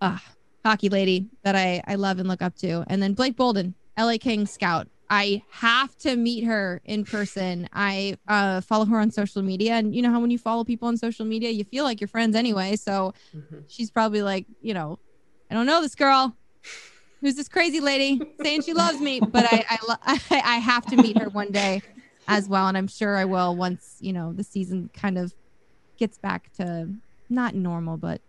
uh 0.00 0.18
hockey 0.64 0.88
lady 0.88 1.26
that 1.42 1.56
I, 1.56 1.82
I 1.86 1.94
love 1.94 2.18
and 2.18 2.28
look 2.28 2.42
up 2.42 2.56
to. 2.56 2.84
And 2.88 3.02
then 3.02 3.14
Blake 3.14 3.36
Bolden, 3.36 3.74
LA 3.98 4.16
King 4.20 4.46
scout. 4.46 4.88
I 5.12 5.42
have 5.50 5.96
to 5.98 6.14
meet 6.14 6.44
her 6.44 6.80
in 6.84 7.04
person. 7.04 7.68
I 7.72 8.16
uh, 8.28 8.60
follow 8.60 8.84
her 8.84 9.00
on 9.00 9.10
social 9.10 9.42
media. 9.42 9.72
And 9.72 9.94
you 9.94 10.02
know 10.02 10.10
how 10.10 10.20
when 10.20 10.30
you 10.30 10.38
follow 10.38 10.62
people 10.62 10.86
on 10.86 10.96
social 10.96 11.26
media, 11.26 11.50
you 11.50 11.64
feel 11.64 11.82
like 11.82 12.00
you're 12.00 12.06
friends 12.06 12.36
anyway. 12.36 12.76
So 12.76 13.12
mm-hmm. 13.34 13.58
she's 13.66 13.90
probably 13.90 14.22
like, 14.22 14.46
you 14.62 14.72
know, 14.72 15.00
I 15.50 15.54
don't 15.54 15.66
know 15.66 15.82
this 15.82 15.96
girl. 15.96 16.36
Who's 17.20 17.34
this 17.36 17.48
crazy 17.48 17.80
lady 17.80 18.20
saying 18.42 18.62
she 18.62 18.72
loves 18.72 19.00
me? 19.00 19.20
But 19.20 19.44
I, 19.50 19.64
I, 20.02 20.20
I 20.30 20.56
have 20.56 20.86
to 20.86 20.96
meet 20.96 21.18
her 21.18 21.28
one 21.28 21.50
day 21.52 21.82
as 22.28 22.48
well. 22.48 22.66
And 22.66 22.76
I'm 22.76 22.88
sure 22.88 23.16
I 23.16 23.24
will 23.24 23.54
once, 23.56 23.96
you 24.00 24.12
know, 24.12 24.32
the 24.32 24.44
season 24.44 24.90
kind 24.94 25.18
of 25.18 25.34
gets 25.98 26.16
back 26.18 26.52
to 26.54 26.88
not 27.28 27.54
normal, 27.54 27.96
but 27.96 28.20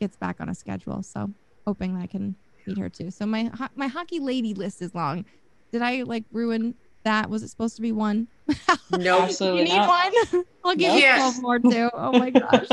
gets 0.00 0.16
back 0.16 0.40
on 0.40 0.48
a 0.48 0.54
schedule. 0.54 1.02
So 1.02 1.30
hoping 1.66 1.96
I 1.96 2.06
can 2.06 2.34
meet 2.66 2.78
her 2.78 2.88
too. 2.88 3.10
So 3.10 3.26
my 3.26 3.50
my 3.76 3.86
hockey 3.86 4.18
lady 4.18 4.54
list 4.54 4.82
is 4.82 4.94
long. 4.94 5.24
Did 5.70 5.82
I 5.82 6.02
like 6.02 6.24
ruin 6.32 6.74
that? 7.04 7.30
Was 7.30 7.42
it 7.42 7.48
supposed 7.48 7.76
to 7.76 7.82
be 7.82 7.92
one? 7.92 8.28
No, 8.98 9.22
absolutely 9.22 9.60
you 9.60 9.68
need 9.68 9.76
not. 9.76 10.12
one. 10.32 10.44
I'll 10.64 10.76
give 10.76 10.92
you 10.94 11.00
twelve 11.00 11.40
more 11.40 11.58
too. 11.58 11.88
Oh 11.94 12.12
my 12.18 12.28
gosh. 12.28 12.68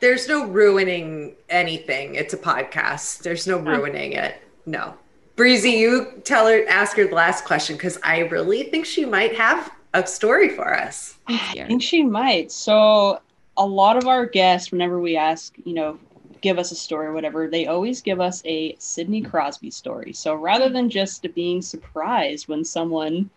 There's 0.00 0.28
no 0.28 0.44
ruining 0.44 1.34
anything. 1.48 2.14
It's 2.14 2.34
a 2.34 2.36
podcast. 2.36 3.22
There's 3.22 3.46
no 3.46 3.56
ruining 3.56 4.12
it. 4.12 4.42
No. 4.66 4.94
Breezy, 5.36 5.70
you 5.70 6.20
tell 6.24 6.46
her, 6.46 6.64
ask 6.68 6.96
her 6.96 7.06
the 7.06 7.14
last 7.14 7.44
question 7.44 7.76
because 7.76 7.98
I 8.02 8.20
really 8.20 8.64
think 8.64 8.84
she 8.84 9.04
might 9.04 9.34
have 9.34 9.72
a 9.94 10.06
story 10.06 10.48
for 10.50 10.74
us. 10.74 11.16
I 11.26 11.64
think 11.66 11.82
she 11.82 12.02
might. 12.02 12.52
So, 12.52 13.20
a 13.56 13.66
lot 13.66 13.96
of 13.96 14.06
our 14.06 14.26
guests, 14.26 14.72
whenever 14.72 14.98
we 15.00 15.16
ask, 15.16 15.54
you 15.64 15.74
know, 15.74 15.98
give 16.42 16.58
us 16.58 16.72
a 16.72 16.74
story 16.74 17.06
or 17.06 17.12
whatever, 17.12 17.48
they 17.48 17.66
always 17.66 18.02
give 18.02 18.20
us 18.20 18.42
a 18.44 18.76
Sidney 18.78 19.22
Crosby 19.22 19.70
story. 19.70 20.12
So 20.12 20.34
rather 20.34 20.68
than 20.68 20.90
just 20.90 21.26
being 21.34 21.62
surprised 21.62 22.48
when 22.48 22.64
someone, 22.64 23.30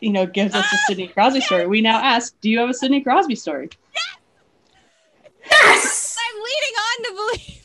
you 0.00 0.10
know, 0.10 0.26
gives 0.26 0.54
us 0.54 0.70
a 0.72 0.76
Sidney 0.86 1.08
Crosby 1.08 1.40
story, 1.40 1.66
we 1.66 1.80
now 1.80 1.98
ask, 1.98 2.38
do 2.40 2.50
you 2.50 2.58
have 2.58 2.68
a 2.68 2.74
Sidney 2.74 3.00
Crosby 3.00 3.36
story? 3.36 3.70
Yes! 3.94 4.18
yes! 5.50 6.18
I'm 6.18 6.42
leading 6.42 6.74
on 6.76 7.04
to 7.04 7.14
believe. 7.14 7.63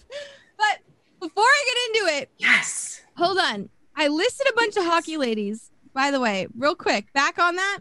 Before 1.20 1.44
I 1.44 1.64
get 1.66 2.04
into 2.04 2.18
it, 2.18 2.30
yes. 2.38 3.02
Hold 3.18 3.38
on. 3.38 3.70
I 3.96 4.08
listed 4.08 4.48
a 4.50 4.56
bunch 4.56 4.78
of 4.78 4.86
hockey 4.86 5.18
ladies. 5.18 5.72
By 5.94 6.12
the 6.12 6.20
way, 6.20 6.48
real 6.58 6.76
quick, 6.76 7.12
back 7.14 7.40
on 7.40 7.56
that. 7.56 7.80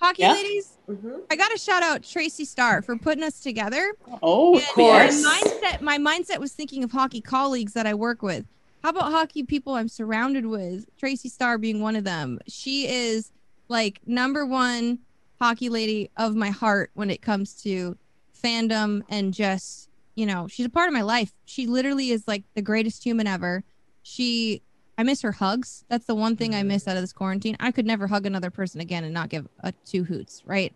Hockey 0.00 0.22
yeah. 0.22 0.32
ladies, 0.32 0.78
mm-hmm. 0.88 1.20
I 1.30 1.36
got 1.36 1.50
to 1.50 1.58
shout 1.58 1.82
out 1.82 2.02
Tracy 2.02 2.44
Starr 2.44 2.82
for 2.82 2.96
putting 2.96 3.22
us 3.22 3.40
together. 3.40 3.94
Oh, 4.22 4.56
of 4.56 4.66
course. 4.68 5.22
My 5.22 5.40
mindset, 5.42 5.80
my 5.80 5.98
mindset 5.98 6.38
was 6.38 6.52
thinking 6.52 6.84
of 6.84 6.92
hockey 6.92 7.20
colleagues 7.20 7.72
that 7.74 7.86
I 7.86 7.94
work 7.94 8.22
with. 8.22 8.44
How 8.82 8.90
about 8.90 9.12
hockey 9.12 9.42
people 9.44 9.74
I'm 9.74 9.88
surrounded 9.88 10.46
with? 10.46 10.86
Tracy 10.98 11.28
Starr 11.28 11.58
being 11.58 11.80
one 11.80 11.96
of 11.96 12.04
them. 12.04 12.38
She 12.48 12.86
is 12.86 13.32
like 13.68 14.00
number 14.06 14.44
one 14.44 14.98
hockey 15.40 15.68
lady 15.68 16.10
of 16.16 16.34
my 16.34 16.50
heart 16.50 16.90
when 16.94 17.10
it 17.10 17.22
comes 17.22 17.54
to 17.62 17.96
fandom 18.42 19.02
and 19.08 19.32
just, 19.32 19.88
you 20.14 20.26
know, 20.26 20.48
she's 20.48 20.66
a 20.66 20.70
part 20.70 20.88
of 20.88 20.94
my 20.94 21.02
life. 21.02 21.32
She 21.44 21.66
literally 21.66 22.10
is 22.10 22.26
like 22.26 22.44
the 22.54 22.62
greatest 22.62 23.04
human 23.04 23.26
ever. 23.26 23.64
She 24.02 24.62
I 24.96 25.02
miss 25.02 25.22
her 25.22 25.32
hugs. 25.32 25.84
That's 25.88 26.06
the 26.06 26.14
one 26.14 26.36
thing 26.36 26.54
I 26.54 26.62
miss 26.62 26.86
out 26.86 26.96
of 26.96 27.02
this 27.02 27.12
quarantine. 27.12 27.56
I 27.58 27.72
could 27.72 27.86
never 27.86 28.06
hug 28.06 28.26
another 28.26 28.50
person 28.50 28.80
again 28.80 29.04
and 29.04 29.12
not 29.12 29.28
give 29.28 29.48
a 29.60 29.72
two 29.84 30.04
hoots, 30.04 30.42
right? 30.46 30.72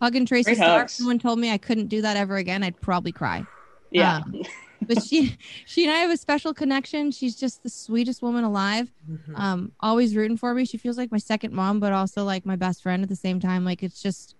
Hugging 0.00 0.26
Tracy 0.26 0.54
Starr. 0.54 0.88
Someone 0.88 1.18
told 1.18 1.38
me 1.38 1.50
I 1.50 1.58
couldn't 1.58 1.86
do 1.86 2.02
that 2.02 2.16
ever 2.16 2.36
again. 2.36 2.62
I'd 2.62 2.80
probably 2.80 3.12
cry. 3.12 3.44
Yeah. 3.90 4.18
Um, 4.18 4.42
but 4.82 5.02
she 5.02 5.36
she 5.66 5.84
and 5.84 5.92
I 5.92 5.98
have 5.98 6.10
a 6.10 6.16
special 6.16 6.54
connection. 6.54 7.10
She's 7.10 7.36
just 7.36 7.62
the 7.62 7.70
sweetest 7.70 8.22
woman 8.22 8.44
alive. 8.44 8.92
Mm-hmm. 9.10 9.34
Um, 9.34 9.72
always 9.80 10.14
rooting 10.14 10.36
for 10.36 10.54
me. 10.54 10.64
She 10.64 10.76
feels 10.76 10.98
like 10.98 11.10
my 11.10 11.18
second 11.18 11.52
mom, 11.52 11.80
but 11.80 11.92
also 11.92 12.24
like 12.24 12.46
my 12.46 12.56
best 12.56 12.82
friend 12.82 13.02
at 13.02 13.08
the 13.08 13.16
same 13.16 13.40
time. 13.40 13.64
Like 13.64 13.82
it's 13.82 14.00
just 14.00 14.36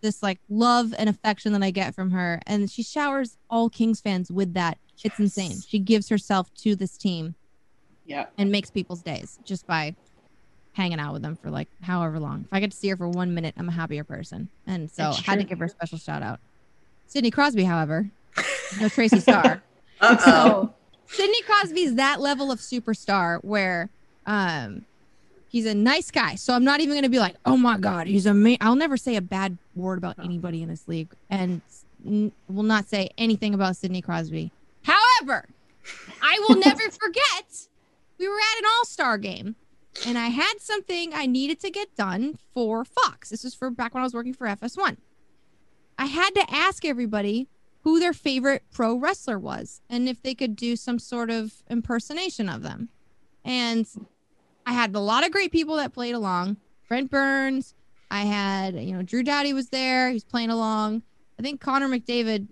this 0.00 0.22
like 0.22 0.40
love 0.48 0.94
and 0.98 1.08
affection 1.08 1.52
that 1.52 1.62
I 1.62 1.70
get 1.70 1.94
from 1.94 2.10
her. 2.10 2.40
And 2.46 2.70
she 2.70 2.82
showers 2.82 3.36
all 3.48 3.68
Kings 3.68 4.00
fans 4.00 4.30
with 4.30 4.54
that. 4.54 4.78
Yes. 4.96 5.12
It's 5.12 5.18
insane. 5.18 5.60
She 5.66 5.78
gives 5.78 6.08
herself 6.08 6.52
to 6.56 6.76
this 6.76 6.98
team 6.98 7.34
yeah. 8.10 8.26
And 8.36 8.50
makes 8.50 8.70
people's 8.70 9.02
days 9.02 9.38
just 9.44 9.68
by 9.68 9.94
hanging 10.72 10.98
out 10.98 11.12
with 11.12 11.22
them 11.22 11.36
for 11.36 11.48
like 11.48 11.68
however 11.82 12.18
long. 12.18 12.42
If 12.44 12.52
I 12.52 12.58
get 12.58 12.72
to 12.72 12.76
see 12.76 12.88
her 12.88 12.96
for 12.96 13.08
one 13.08 13.34
minute, 13.34 13.54
I'm 13.56 13.68
a 13.68 13.72
happier 13.72 14.02
person. 14.02 14.48
And 14.66 14.90
so 14.90 15.04
I 15.04 15.20
had 15.22 15.38
to 15.38 15.44
give 15.44 15.60
her 15.60 15.66
a 15.66 15.68
special 15.68 15.96
shout 15.96 16.20
out. 16.20 16.40
Sidney 17.06 17.30
Crosby, 17.30 17.62
however, 17.62 18.10
no 18.80 18.88
Tracy 18.88 19.20
Starr. 19.20 19.62
so 20.00 20.74
Sidney 21.06 21.42
Crosby's 21.42 21.94
that 21.94 22.20
level 22.20 22.50
of 22.50 22.58
superstar 22.58 23.38
where 23.44 23.90
um 24.26 24.84
he's 25.50 25.66
a 25.66 25.74
nice 25.74 26.10
guy. 26.10 26.36
So 26.36 26.54
I'm 26.54 26.64
not 26.64 26.80
even 26.80 26.94
gonna 26.94 27.08
be 27.08 27.18
like, 27.18 27.36
oh 27.44 27.56
my 27.56 27.76
god, 27.76 28.06
he's 28.06 28.24
amazing. 28.24 28.58
I'll 28.60 28.76
never 28.76 28.96
say 28.96 29.16
a 29.16 29.20
bad 29.20 29.58
word 29.74 29.98
about 29.98 30.18
anybody 30.18 30.62
in 30.62 30.68
this 30.68 30.88
league, 30.88 31.10
and 31.28 31.60
n- 32.06 32.32
will 32.48 32.62
not 32.62 32.88
say 32.88 33.10
anything 33.18 33.52
about 33.52 33.76
Sidney 33.76 34.00
Crosby. 34.00 34.52
However, 34.82 35.48
I 36.22 36.44
will 36.48 36.56
never 36.56 36.82
forget 36.90 37.68
we 38.18 38.28
were 38.28 38.38
at 38.38 38.58
an 38.60 38.64
all 38.66 38.84
star 38.84 39.18
game 39.18 39.56
and 40.06 40.16
I 40.16 40.28
had 40.28 40.54
something 40.60 41.12
I 41.12 41.26
needed 41.26 41.58
to 41.60 41.70
get 41.70 41.96
done 41.96 42.38
for 42.54 42.84
Fox. 42.84 43.30
This 43.30 43.44
was 43.44 43.54
for 43.54 43.70
back 43.70 43.94
when 43.94 44.02
I 44.02 44.04
was 44.04 44.14
working 44.14 44.34
for 44.34 44.46
FS1. 44.46 44.98
I 45.98 46.06
had 46.06 46.34
to 46.34 46.44
ask 46.50 46.84
everybody 46.84 47.48
who 47.82 47.98
their 47.98 48.12
favorite 48.12 48.62
pro 48.72 48.94
wrestler 48.94 49.38
was 49.38 49.80
and 49.88 50.08
if 50.08 50.22
they 50.22 50.34
could 50.34 50.54
do 50.54 50.76
some 50.76 50.98
sort 50.98 51.30
of 51.30 51.62
impersonation 51.68 52.48
of 52.48 52.62
them. 52.62 52.90
And 53.44 53.86
I 54.66 54.72
had 54.72 54.94
a 54.94 55.00
lot 55.00 55.24
of 55.24 55.32
great 55.32 55.52
people 55.52 55.76
that 55.76 55.92
played 55.92 56.14
along. 56.14 56.56
Brent 56.88 57.10
Burns. 57.10 57.74
I 58.10 58.22
had, 58.22 58.74
you 58.74 58.94
know, 58.94 59.02
Drew 59.02 59.22
Doughty 59.22 59.52
was 59.52 59.68
there. 59.68 60.10
He's 60.10 60.24
playing 60.24 60.50
along. 60.50 61.02
I 61.38 61.42
think 61.42 61.60
Connor 61.60 61.88
McDavid 61.88 62.48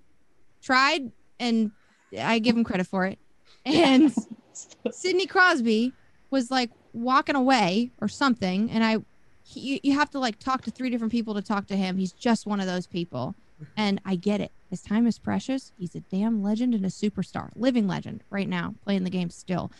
tried 0.62 1.10
and 1.40 1.72
I 2.18 2.38
give 2.38 2.56
him 2.56 2.64
credit 2.64 2.86
for 2.86 3.04
it. 3.06 3.18
And 3.66 4.14
Sidney 4.90 5.26
Crosby 5.26 5.92
was 6.30 6.50
like 6.50 6.70
walking 6.94 7.34
away 7.36 7.90
or 8.00 8.08
something, 8.08 8.70
and 8.70 8.82
I, 8.82 8.98
he, 9.42 9.78
you 9.82 9.92
have 9.92 10.08
to 10.10 10.18
like 10.18 10.38
talk 10.38 10.62
to 10.62 10.70
three 10.70 10.88
different 10.88 11.12
people 11.12 11.34
to 11.34 11.42
talk 11.42 11.66
to 11.66 11.76
him. 11.76 11.98
He's 11.98 12.12
just 12.12 12.46
one 12.46 12.60
of 12.60 12.66
those 12.66 12.86
people, 12.86 13.34
and 13.76 14.00
I 14.06 14.16
get 14.16 14.40
it. 14.40 14.52
His 14.70 14.80
time 14.80 15.06
is 15.06 15.18
precious. 15.18 15.72
He's 15.76 15.94
a 15.94 16.00
damn 16.00 16.42
legend 16.42 16.74
and 16.74 16.86
a 16.86 16.88
superstar, 16.88 17.50
living 17.56 17.86
legend 17.86 18.22
right 18.30 18.48
now, 18.48 18.74
playing 18.84 19.04
the 19.04 19.10
game 19.10 19.28
still. 19.28 19.70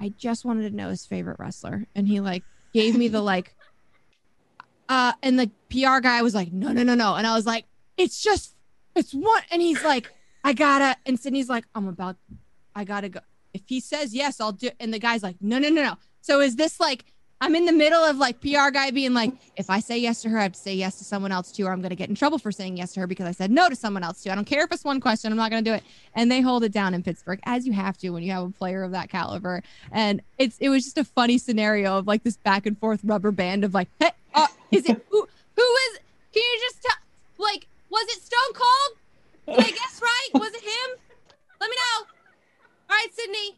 I 0.00 0.10
just 0.10 0.44
wanted 0.44 0.68
to 0.70 0.76
know 0.76 0.88
his 0.90 1.06
favorite 1.06 1.38
wrestler, 1.38 1.86
and 1.94 2.06
he 2.06 2.20
like 2.20 2.44
gave 2.72 2.96
me 2.96 3.08
the 3.08 3.20
like, 3.20 3.54
uh, 4.88 5.12
and 5.22 5.38
the 5.38 5.50
PR 5.70 6.00
guy 6.00 6.22
was 6.22 6.34
like, 6.34 6.52
no, 6.52 6.72
no, 6.72 6.82
no, 6.82 6.94
no, 6.94 7.14
and 7.14 7.26
I 7.26 7.34
was 7.34 7.46
like, 7.46 7.64
it's 7.96 8.22
just, 8.22 8.54
it's 8.94 9.12
one, 9.12 9.42
and 9.50 9.60
he's 9.60 9.82
like, 9.82 10.12
I 10.44 10.52
gotta, 10.52 10.96
and 11.04 11.18
Sidney's 11.18 11.48
like, 11.48 11.64
I'm 11.74 11.88
about, 11.88 12.16
I 12.74 12.84
gotta 12.84 13.08
go 13.08 13.20
if 13.54 13.62
he 13.66 13.80
says 13.80 14.14
yes, 14.14 14.40
I'll 14.40 14.52
do. 14.52 14.70
And 14.80 14.92
the 14.92 14.98
guy's 14.98 15.22
like, 15.22 15.36
no, 15.40 15.58
no, 15.58 15.68
no, 15.68 15.82
no. 15.82 15.94
So 16.20 16.40
is 16.40 16.56
this 16.56 16.80
like 16.80 17.04
I'm 17.40 17.54
in 17.54 17.66
the 17.66 17.72
middle 17.72 18.02
of 18.02 18.16
like 18.16 18.40
PR 18.40 18.70
guy 18.72 18.90
being 18.90 19.14
like, 19.14 19.32
if 19.56 19.70
I 19.70 19.78
say 19.78 19.96
yes 19.98 20.22
to 20.22 20.28
her, 20.28 20.38
I 20.38 20.42
have 20.42 20.52
to 20.52 20.58
say 20.58 20.74
yes 20.74 20.98
to 20.98 21.04
someone 21.04 21.30
else 21.30 21.52
too, 21.52 21.66
or 21.66 21.72
I'm 21.72 21.80
gonna 21.80 21.94
get 21.94 22.08
in 22.08 22.16
trouble 22.16 22.38
for 22.38 22.50
saying 22.50 22.76
yes 22.76 22.92
to 22.94 23.00
her 23.00 23.06
because 23.06 23.26
I 23.26 23.30
said 23.30 23.50
no 23.50 23.68
to 23.68 23.76
someone 23.76 24.02
else 24.02 24.22
too. 24.22 24.30
I 24.30 24.34
don't 24.34 24.44
care 24.44 24.64
if 24.64 24.72
it's 24.72 24.84
one 24.84 25.00
question, 25.00 25.30
I'm 25.30 25.38
not 25.38 25.50
gonna 25.50 25.62
do 25.62 25.72
it. 25.72 25.84
And 26.14 26.30
they 26.30 26.40
hold 26.40 26.64
it 26.64 26.72
down 26.72 26.94
in 26.94 27.02
Pittsburgh, 27.02 27.38
as 27.44 27.66
you 27.66 27.72
have 27.72 27.96
to 27.98 28.10
when 28.10 28.24
you 28.24 28.32
have 28.32 28.42
a 28.42 28.50
player 28.50 28.82
of 28.82 28.90
that 28.92 29.08
caliber. 29.08 29.62
And 29.92 30.20
it's 30.38 30.58
it 30.58 30.68
was 30.68 30.84
just 30.84 30.98
a 30.98 31.04
funny 31.04 31.38
scenario 31.38 31.98
of 31.98 32.06
like 32.08 32.24
this 32.24 32.36
back 32.36 32.66
and 32.66 32.76
forth 32.78 33.00
rubber 33.04 33.30
band 33.30 33.62
of 33.62 33.72
like, 33.72 33.88
hey, 34.00 34.10
uh, 34.34 34.48
is 34.72 34.88
it 34.88 35.00
who 35.08 35.28
who 35.56 35.62
is 35.62 35.98
can 36.32 36.42
you 36.42 36.60
just 36.60 36.82
tell 36.82 36.96
like 37.38 37.68
was 37.88 38.04
it 38.08 38.22
Stone 38.22 38.54
Cold? 38.54 38.98
Did 39.46 39.64
I 39.64 39.70
guess 39.70 40.00
right? 40.02 40.28
Was 40.34 40.52
it 40.52 40.62
him? 40.62 40.98
Let 41.60 41.70
me 41.70 41.76
know. 41.76 42.06
All 42.90 42.96
right, 42.96 43.08
Sidney. 43.12 43.56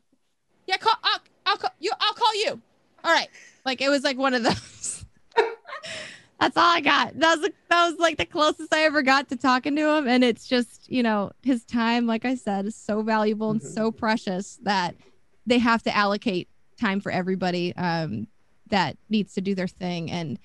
Yeah, 0.66 0.76
call. 0.76 0.94
I'll, 1.02 1.20
I'll 1.46 1.56
call 1.56 1.70
you. 1.80 1.90
I'll 1.98 2.14
call 2.14 2.34
you. 2.34 2.60
All 3.02 3.12
right. 3.12 3.28
Like 3.64 3.80
it 3.80 3.88
was 3.88 4.04
like 4.04 4.18
one 4.18 4.34
of 4.34 4.42
those. 4.42 5.04
That's 6.40 6.56
all 6.56 6.74
I 6.74 6.80
got. 6.80 7.18
That 7.18 7.38
was 7.38 7.50
that 7.68 7.90
was 7.90 7.98
like 7.98 8.16
the 8.16 8.24
closest 8.24 8.72
I 8.72 8.84
ever 8.84 9.02
got 9.02 9.28
to 9.28 9.36
talking 9.36 9.76
to 9.76 9.96
him, 9.96 10.08
and 10.08 10.24
it's 10.24 10.46
just 10.46 10.90
you 10.90 11.02
know 11.02 11.32
his 11.42 11.64
time, 11.64 12.06
like 12.06 12.24
I 12.24 12.34
said, 12.34 12.66
is 12.66 12.74
so 12.74 13.02
valuable 13.02 13.50
and 13.50 13.62
so 13.62 13.90
mm-hmm. 13.90 13.98
precious 13.98 14.58
that 14.62 14.94
they 15.46 15.58
have 15.58 15.82
to 15.82 15.94
allocate 15.94 16.48
time 16.80 17.00
for 17.00 17.12
everybody 17.12 17.76
um, 17.76 18.26
that 18.68 18.96
needs 19.10 19.34
to 19.34 19.40
do 19.40 19.54
their 19.54 19.68
thing. 19.68 20.10
And 20.10 20.38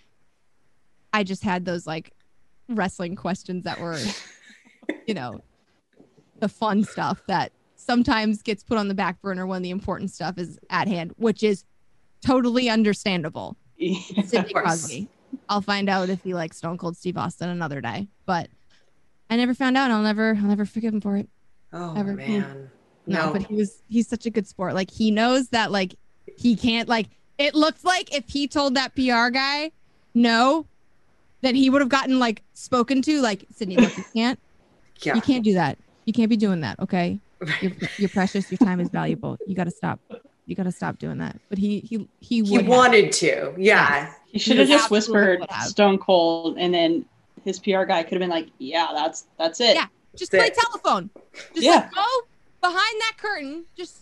I 1.13 1.23
just 1.23 1.43
had 1.43 1.63
those 1.63 1.87
like 1.87 2.11
wrestling 2.67 3.15
questions 3.15 3.63
that 3.63 3.79
were 3.79 3.99
you 5.07 5.13
know, 5.13 5.41
the 6.39 6.49
fun 6.49 6.83
stuff 6.83 7.21
that 7.27 7.51
sometimes 7.75 8.41
gets 8.41 8.63
put 8.63 8.77
on 8.77 8.87
the 8.87 8.93
back 8.93 9.21
burner 9.21 9.45
when 9.45 9.61
the 9.61 9.69
important 9.69 10.11
stuff 10.11 10.37
is 10.37 10.59
at 10.69 10.87
hand, 10.87 11.13
which 11.17 11.43
is 11.43 11.63
totally 12.25 12.69
understandable. 12.69 13.55
Sidney 14.25 14.53
Crosby. 14.53 15.07
I'll 15.49 15.61
find 15.61 15.89
out 15.89 16.09
if 16.09 16.23
he 16.23 16.33
likes 16.33 16.57
Stone 16.57 16.77
Cold 16.77 16.95
Steve 16.97 17.17
Austin 17.17 17.49
another 17.49 17.81
day, 17.81 18.07
but 18.25 18.47
I 19.29 19.35
never 19.35 19.53
found 19.53 19.75
out. 19.77 19.91
I'll 19.91 20.01
never, 20.01 20.29
I'll 20.35 20.47
never 20.47 20.65
forgive 20.65 20.93
him 20.93 21.01
for 21.01 21.17
it. 21.17 21.27
Oh 21.73 21.93
Ever. 21.97 22.11
Hmm. 22.11 22.17
man. 22.17 22.69
No, 23.05 23.25
No. 23.27 23.33
but 23.33 23.43
he 23.43 23.55
was, 23.55 23.81
he's 23.89 24.07
such 24.07 24.25
a 24.25 24.29
good 24.29 24.47
sport. 24.47 24.73
Like 24.73 24.89
he 24.89 25.11
knows 25.11 25.49
that, 25.49 25.71
like 25.71 25.95
he 26.37 26.55
can't, 26.55 26.87
like 26.87 27.07
it 27.37 27.53
looks 27.53 27.83
like 27.83 28.15
if 28.15 28.27
he 28.29 28.47
told 28.47 28.75
that 28.75 28.95
PR 28.95 29.29
guy 29.29 29.71
no, 30.13 30.65
then 31.41 31.53
he 31.53 31.69
would 31.69 31.81
have 31.81 31.89
gotten 31.89 32.17
like 32.17 32.41
spoken 32.53 33.01
to. 33.03 33.21
Like 33.21 33.45
Sidney, 33.53 33.75
look, 33.77 33.95
you 33.97 34.03
can't, 34.13 34.39
Yeah. 35.01 35.15
you 35.15 35.21
can't 35.21 35.43
do 35.43 35.53
that. 35.55 35.77
You 36.05 36.13
can't 36.13 36.29
be 36.29 36.37
doing 36.37 36.61
that. 36.61 36.79
Okay, 36.79 37.19
you're, 37.61 37.73
you're 37.97 38.09
precious. 38.09 38.49
Your 38.49 38.57
time 38.59 38.79
is 38.79 38.89
valuable. 38.89 39.37
You 39.45 39.53
got 39.55 39.65
to 39.65 39.71
stop. 39.71 39.99
You 40.45 40.55
got 40.55 40.63
to 40.63 40.71
stop 40.71 40.99
doing 40.99 41.17
that. 41.19 41.39
But 41.49 41.57
he 41.57 41.79
he 41.79 42.07
he 42.19 42.41
would 42.41 42.49
He 42.49 42.55
have. 42.57 42.67
wanted 42.67 43.11
to. 43.13 43.53
Yeah. 43.57 44.13
He 44.27 44.39
should 44.39 44.57
have 44.57 44.67
just 44.67 44.91
whispered 44.91 45.45
have. 45.49 45.67
Stone 45.67 45.97
Cold, 45.99 46.57
and 46.57 46.73
then 46.73 47.05
his 47.43 47.59
PR 47.59 47.83
guy 47.83 48.03
could 48.03 48.13
have 48.13 48.19
been 48.19 48.29
like, 48.29 48.49
"Yeah, 48.59 48.89
that's 48.93 49.25
that's 49.37 49.59
it." 49.61 49.75
Yeah, 49.75 49.85
just 50.15 50.31
play 50.31 50.47
it. 50.47 50.53
telephone. 50.55 51.09
Just 51.53 51.65
Yeah. 51.65 51.75
like 51.75 51.91
go 51.91 52.05
behind 52.61 52.75
that 53.01 53.13
curtain. 53.17 53.65
Just 53.77 53.97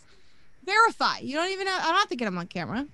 verify. 0.65 1.19
You 1.19 1.35
don't 1.35 1.51
even. 1.51 1.67
Have, 1.67 1.81
I 1.81 1.85
don't 1.87 1.97
have 1.97 2.09
to 2.09 2.15
get 2.15 2.27
him 2.27 2.37
on 2.37 2.47
camera. 2.47 2.87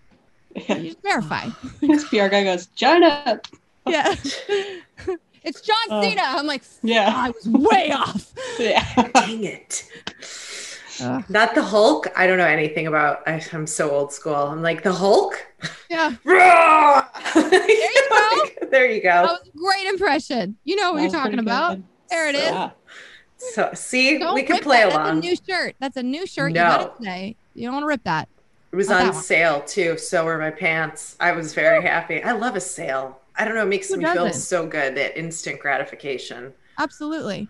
You 0.55 0.63
just 0.91 1.01
verify. 1.01 1.47
his 1.81 2.03
PR 2.05 2.27
guy 2.27 2.43
goes, 2.43 2.67
"China." 2.75 3.39
Yeah. 3.87 4.13
it's 5.43 5.61
John 5.61 5.75
Oh. 5.89 6.01
Cena. 6.03 6.21
I'm 6.23 6.45
like, 6.45 6.63
Yeah. 6.83 7.11
I 7.15 7.29
was 7.31 7.47
way 7.47 7.91
off. 7.91 8.33
Yeah. 8.59 8.83
Dang 9.13 9.43
it. 9.45 9.85
Ugh. 11.01 11.23
Not 11.29 11.55
the 11.55 11.61
Hulk. 11.63 12.07
I 12.15 12.27
don't 12.27 12.37
know 12.37 12.45
anything 12.45 12.87
about. 12.87 13.27
I, 13.27 13.43
I'm 13.53 13.67
so 13.67 13.89
old 13.91 14.11
school. 14.13 14.33
I'm 14.35 14.61
like 14.61 14.83
the 14.83 14.93
Hulk. 14.93 15.45
Yeah. 15.89 16.15
there 16.25 17.69
you 17.69 18.09
go. 18.09 18.67
there 18.69 18.91
you 18.91 19.01
That 19.01 19.25
go. 19.25 19.33
was 19.33 19.47
a 19.47 19.57
great 19.57 19.87
impression. 19.87 20.57
You 20.63 20.75
know 20.75 20.91
what 20.93 20.97
That 20.97 21.03
you're 21.03 21.11
talking 21.11 21.39
about. 21.39 21.75
good. 21.75 21.83
There 22.09 22.29
it 22.29 22.35
is. 22.35 22.41
Yeah. 22.41 22.71
So 23.37 23.69
see, 23.73 24.17
Don't 24.19 24.35
we 24.35 24.43
can 24.43 24.55
rip 24.55 24.63
play 24.63 24.83
that. 24.83 24.93
along. 24.93 25.21
That's 25.21 25.25
a 25.25 25.29
new 25.29 25.35
shirt. 25.47 25.75
That's 25.79 25.97
a 25.97 26.03
new 26.03 26.25
shirt. 26.27 26.51
No. 26.53 26.61
You 26.61 26.67
got 26.69 26.81
it 26.81 26.97
today. 26.97 27.35
You 27.55 27.63
don't 27.65 27.73
want 27.75 27.83
to 27.83 27.87
rip 27.87 28.03
that. 28.03 28.27
It 28.71 28.75
was 28.75 28.91
on 28.91 29.13
sale 29.13 29.61
too. 29.61 29.97
So 29.97 30.25
were 30.25 30.37
my 30.37 30.51
pants. 30.51 31.15
I 31.19 31.31
was 31.31 31.53
very 31.53 31.81
happy. 31.81 32.21
I 32.21 32.33
love 32.33 32.55
a 32.55 32.61
sale. 32.61 33.19
I 33.35 33.45
don't 33.45 33.55
know. 33.55 33.63
It 33.63 33.67
makes 33.69 33.89
Who 33.89 33.97
me 33.97 34.05
feel 34.05 34.25
doesn't? 34.25 34.41
so 34.41 34.67
good. 34.67 34.95
That 34.95 35.17
instant 35.17 35.59
gratification. 35.59 36.53
Absolutely. 36.77 37.47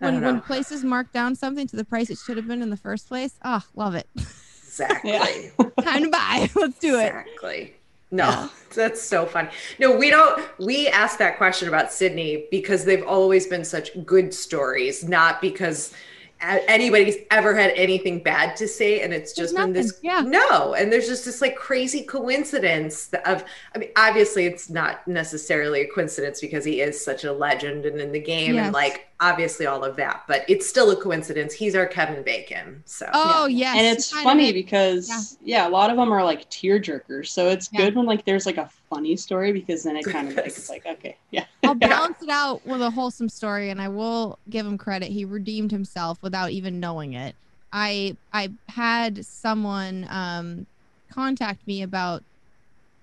I 0.00 0.06
When 0.06 0.20
when 0.22 0.40
places 0.40 0.84
mark 0.84 1.12
down 1.12 1.34
something 1.36 1.66
to 1.68 1.76
the 1.76 1.84
price 1.84 2.10
it 2.10 2.18
should 2.18 2.36
have 2.36 2.46
been 2.48 2.62
in 2.62 2.70
the 2.70 2.76
first 2.76 3.08
place. 3.08 3.34
Oh, 3.44 3.62
love 3.74 3.94
it. 3.94 4.08
Exactly. 4.16 5.50
Time 5.82 6.02
to 6.04 6.10
buy. 6.10 6.50
Let's 6.56 6.78
do 6.78 6.98
it. 6.98 7.06
Exactly. 7.06 7.74
No, 8.10 8.50
that's 8.74 9.00
so 9.02 9.26
funny. 9.26 9.48
No, 9.78 9.96
we 9.96 10.10
don't. 10.10 10.42
We 10.58 10.88
asked 10.88 11.18
that 11.18 11.36
question 11.38 11.68
about 11.68 11.92
Sidney 11.92 12.46
because 12.50 12.84
they've 12.84 13.04
always 13.04 13.46
been 13.46 13.64
such 13.64 13.90
good 14.04 14.32
stories, 14.34 15.04
not 15.08 15.40
because 15.40 15.92
anybody's 16.40 17.16
ever 17.30 17.54
had 17.56 17.70
anything 17.74 18.22
bad 18.22 18.56
to 18.56 18.68
say. 18.68 19.00
And 19.00 19.12
it's 19.14 19.32
There's 19.32 19.52
just 19.52 19.56
been 19.56 19.72
this. 19.72 19.98
Yeah. 20.02 20.20
No. 20.20 20.74
And 20.74 20.92
there's 20.92 21.06
just 21.08 21.24
this 21.24 21.40
like 21.40 21.56
crazy 21.56 22.02
coincidence 22.02 23.10
of, 23.24 23.44
I 23.74 23.78
mean, 23.78 23.90
obviously 23.96 24.44
it's 24.46 24.68
not 24.68 25.06
necessarily 25.08 25.82
a 25.82 25.86
coincidence 25.88 26.40
because 26.40 26.64
he 26.64 26.80
is 26.80 27.02
such 27.02 27.24
a 27.24 27.32
legend 27.32 27.86
and 27.86 28.00
in 28.00 28.12
the 28.12 28.20
game 28.20 28.56
Yes. 28.56 28.66
and 28.66 28.74
like 28.74 29.08
obviously 29.24 29.64
all 29.64 29.82
of 29.84 29.96
that, 29.96 30.22
but 30.28 30.44
it's 30.48 30.68
still 30.68 30.90
a 30.90 30.96
coincidence. 30.96 31.54
He's 31.54 31.74
our 31.74 31.86
Kevin 31.86 32.22
Bacon. 32.22 32.82
So, 32.84 33.08
Oh 33.14 33.46
yes. 33.46 33.76
and 33.78 33.86
it's 33.86 34.12
kind 34.12 34.20
of 34.20 34.24
funny 34.30 34.48
it. 34.50 34.52
because 34.52 35.38
yeah. 35.42 35.66
a 35.66 35.70
lot 35.70 35.90
of 35.90 35.96
them 35.96 36.12
are 36.12 36.22
like 36.22 36.48
tear 36.50 36.78
jerkers. 36.78 37.28
So 37.28 37.48
it's 37.48 37.70
Yeah. 37.72 37.80
good 37.86 37.96
when 37.96 38.04
like 38.06 38.24
there's 38.26 38.44
like 38.44 38.58
a 38.58 38.68
funny 38.90 39.16
story 39.16 39.52
because 39.52 39.82
then 39.82 39.96
it 39.96 40.04
kind 40.04 40.28
of 40.28 40.36
like 40.36 40.46
it's 40.46 40.68
like 40.68 40.84
okay, 40.86 41.16
yeah, 41.30 41.46
I'll 41.64 41.74
balance 41.90 42.22
it 42.22 42.28
out 42.28 42.64
with 42.66 42.82
a 42.82 42.90
wholesome 42.90 43.28
story, 43.30 43.70
and 43.70 43.80
I 43.80 43.88
will 43.88 44.38
give 44.50 44.66
him 44.66 44.76
credit. 44.78 45.10
He 45.10 45.24
redeemed 45.24 45.70
himself 45.70 46.18
without 46.22 46.50
even 46.50 46.78
knowing 46.78 47.14
it. 47.14 47.34
I 47.72 48.16
I 48.32 48.50
had 48.68 49.24
someone 49.24 50.06
um, 50.10 50.66
contact 51.10 51.66
me 51.66 51.82
about 51.82 52.22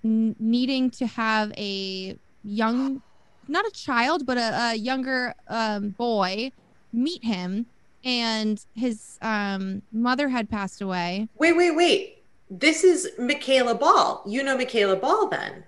n- 0.06 0.36
needing 0.40 0.92
to 0.92 1.08
have 1.08 1.52
a 1.58 2.16
young, 2.44 3.02
not 3.52 3.66
a 3.66 3.72
child, 3.72 4.26
but 4.26 4.38
a, 4.38 4.72
a 4.72 4.76
younger 4.76 5.34
um, 5.48 5.90
boy 5.90 6.52
meet 6.94 7.24
him, 7.24 7.66
and 8.04 8.64
his 8.76 9.18
um, 9.22 9.82
mother 9.92 10.30
had 10.30 10.50
passed 10.50 10.82
away. 10.82 11.28
Wait, 11.38 11.54
wait, 11.56 11.72
wait. 11.76 12.24
This 12.50 12.84
is 12.84 13.10
Michaela 13.20 13.76
Ball. 13.76 14.24
You 14.26 14.44
know 14.44 14.58
Michaela 14.58 14.96
Ball 14.96 15.28
then? 15.30 15.64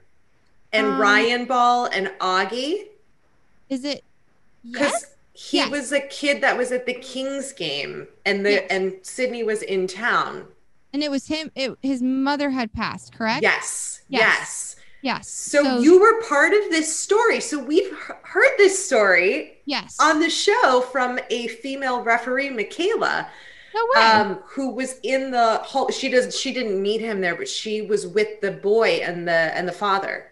And 0.71 0.87
Um, 0.87 0.99
Ryan 0.99 1.45
Ball 1.45 1.85
and 1.85 2.07
Augie? 2.19 2.87
Is 3.69 3.85
it? 3.85 4.03
Because 4.69 4.91
Yes. 4.91 5.05
he 5.33 5.57
Yes. 5.57 5.69
was 5.69 5.91
a 5.91 6.01
kid 6.01 6.41
that 6.41 6.57
was 6.57 6.71
at 6.71 6.85
the 6.85 6.93
Kings 6.95 7.53
game 7.53 8.07
and 8.25 8.45
the 8.45 8.51
Yes. 8.53 8.67
and 8.69 8.93
Sidney 9.03 9.43
was 9.43 9.61
in 9.61 9.87
town. 9.87 10.47
And 10.91 11.01
it 11.03 11.09
was 11.11 11.27
him. 11.27 11.51
It, 11.55 11.77
his 11.81 12.01
mother 12.01 12.49
had 12.51 12.73
passed. 12.73 13.13
Correct. 13.15 13.41
Yes. 13.43 14.01
Yes. 14.09 14.21
Yes. 14.21 14.75
Yes. 15.03 15.27
So, 15.29 15.79
you 15.79 15.99
were 15.99 16.21
part 16.23 16.53
of 16.53 16.61
this 16.71 16.97
story. 16.97 17.39
So 17.41 17.59
we've 17.59 17.91
heard 18.23 18.51
this 18.57 18.83
story 18.85 19.57
Yes. 19.65 19.97
on 19.99 20.19
the 20.21 20.29
show 20.29 20.81
from 20.91 21.19
a 21.29 21.47
female 21.47 22.01
referee, 22.01 22.49
Michaela. 22.49 23.27
no 23.75 23.81
way. 23.95 24.01
um, 24.01 24.35
who 24.45 24.69
was 24.71 24.95
in 25.03 25.31
the 25.31 25.57
whole 25.63 25.89
she 25.89 26.07
does 26.09 26.39
she 26.39 26.53
didn't 26.53 26.81
meet 26.81 27.01
him 27.01 27.21
there 27.21 27.35
but 27.35 27.47
she 27.49 27.81
was 27.81 28.05
with 28.07 28.39
the 28.41 28.51
boy 28.51 29.01
and 29.03 29.27
the 29.27 29.31
and 29.57 29.67
the 29.67 29.71
father 29.73 30.31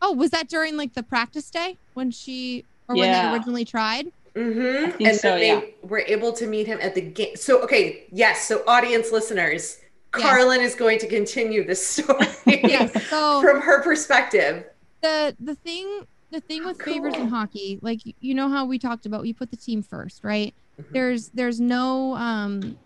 Oh, 0.00 0.12
was 0.12 0.30
that 0.30 0.48
during 0.48 0.76
like 0.76 0.94
the 0.94 1.02
practice 1.02 1.50
day 1.50 1.76
when 1.94 2.10
she 2.10 2.64
or 2.88 2.94
when 2.96 3.12
they 3.12 3.32
originally 3.36 3.64
tried? 3.66 4.06
mm-hmm. 4.34 5.04
and 5.04 5.16
so, 5.16 5.28
then 5.30 5.38
they 5.40 5.48
yeah. 5.48 5.60
were 5.82 6.00
able 6.06 6.32
to 6.32 6.46
meet 6.46 6.66
him 6.66 6.78
at 6.80 6.94
the 6.94 7.00
game 7.02 7.36
so 7.36 7.60
okay 7.62 8.04
yes 8.10 8.46
so 8.48 8.62
audience 8.66 9.12
listeners 9.12 9.78
Yes. 10.16 10.22
carlin 10.22 10.60
is 10.60 10.74
going 10.74 10.98
to 11.00 11.06
continue 11.06 11.64
this 11.64 11.86
story 11.86 12.26
Yes. 12.46 12.92
So 13.08 13.40
from 13.42 13.60
her 13.60 13.82
perspective 13.82 14.64
the 15.02 15.36
the 15.38 15.54
thing 15.54 16.06
the 16.30 16.40
thing 16.40 16.64
with 16.64 16.78
favors 16.78 17.14
in 17.14 17.28
hockey, 17.28 17.78
like 17.80 18.00
you 18.04 18.34
know 18.34 18.50
how 18.50 18.66
we 18.66 18.78
talked 18.78 19.06
about, 19.06 19.26
you 19.26 19.34
put 19.34 19.50
the 19.50 19.56
team 19.56 19.82
first, 19.82 20.22
right? 20.24 20.54
Mhm. 20.78 20.92
There's 20.92 21.28
there's 21.30 21.60
no 21.60 22.14
um 22.16 22.78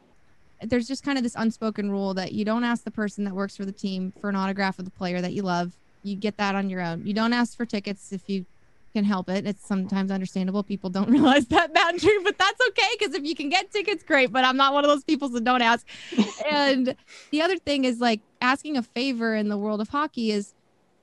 there's 0.63 0.87
just 0.87 1.03
kind 1.03 1.19
of 1.19 1.25
this 1.25 1.35
unspoken 1.37 1.91
rule 1.91 2.15
that 2.15 2.33
you 2.33 2.45
don't 2.45 2.63
ask 2.63 2.85
the 2.85 2.91
person 2.91 3.25
that 3.25 3.35
works 3.35 3.57
for 3.57 3.65
the 3.65 3.73
team 3.73 4.13
for 4.21 4.31
an 4.31 4.37
autograph 4.37 4.79
of 4.79 4.85
the 4.85 4.93
player 4.93 5.21
that 5.21 5.33
you 5.33 5.43
love. 5.43 5.73
You 6.05 6.15
get 6.17 6.37
that 6.37 6.55
on 6.55 6.71
your 6.71 6.81
own. 6.81 7.05
You 7.05 7.15
don't 7.15 7.33
ask 7.33 7.57
for 7.57 7.67
tickets 7.67 8.13
if 8.13 8.29
you 8.29 8.47
can 8.93 9.05
help 9.05 9.29
it. 9.29 9.47
It's 9.47 9.67
sometimes 9.67 10.11
understandable. 10.11 10.63
People 10.63 10.91
don't 10.91 11.11
realize 11.17 11.47
that 11.47 11.75
boundary, 11.75 12.19
but 12.25 12.39
that's 12.39 12.61
okay 12.69 12.89
because 12.99 13.15
if 13.15 13.25
you 13.25 13.35
can 13.35 13.49
get 13.49 13.71
tickets, 13.71 14.03
great. 14.03 14.33
But 14.33 14.45
I'm 14.45 14.57
not 14.57 14.73
one 14.73 14.85
of 14.85 14.91
those 14.91 15.05
people, 15.05 15.29
so 15.29 15.41
don't 15.41 15.63
ask. 15.63 15.87
and 16.51 16.95
the 17.31 17.43
other 17.43 17.59
thing 17.59 17.85
is 17.85 18.01
like 18.01 18.21
asking 18.41 18.77
a 18.77 18.83
favor 18.83 19.35
in 19.35 19.49
the 19.49 19.59
world 19.59 19.81
of 19.81 19.89
hockey 19.89 20.31
is 20.31 20.55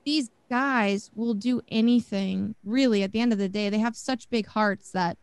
these 0.06 0.30
guys 0.50 1.12
will 1.16 1.34
do 1.34 1.62
anything 1.70 2.56
really 2.64 3.04
at 3.04 3.12
the 3.12 3.20
end 3.20 3.32
of 3.32 3.40
the 3.40 3.50
day. 3.50 3.70
They 3.70 3.80
have 3.80 3.96
such 3.96 4.30
big 4.30 4.48
hearts 4.48 4.92
that 4.92 5.18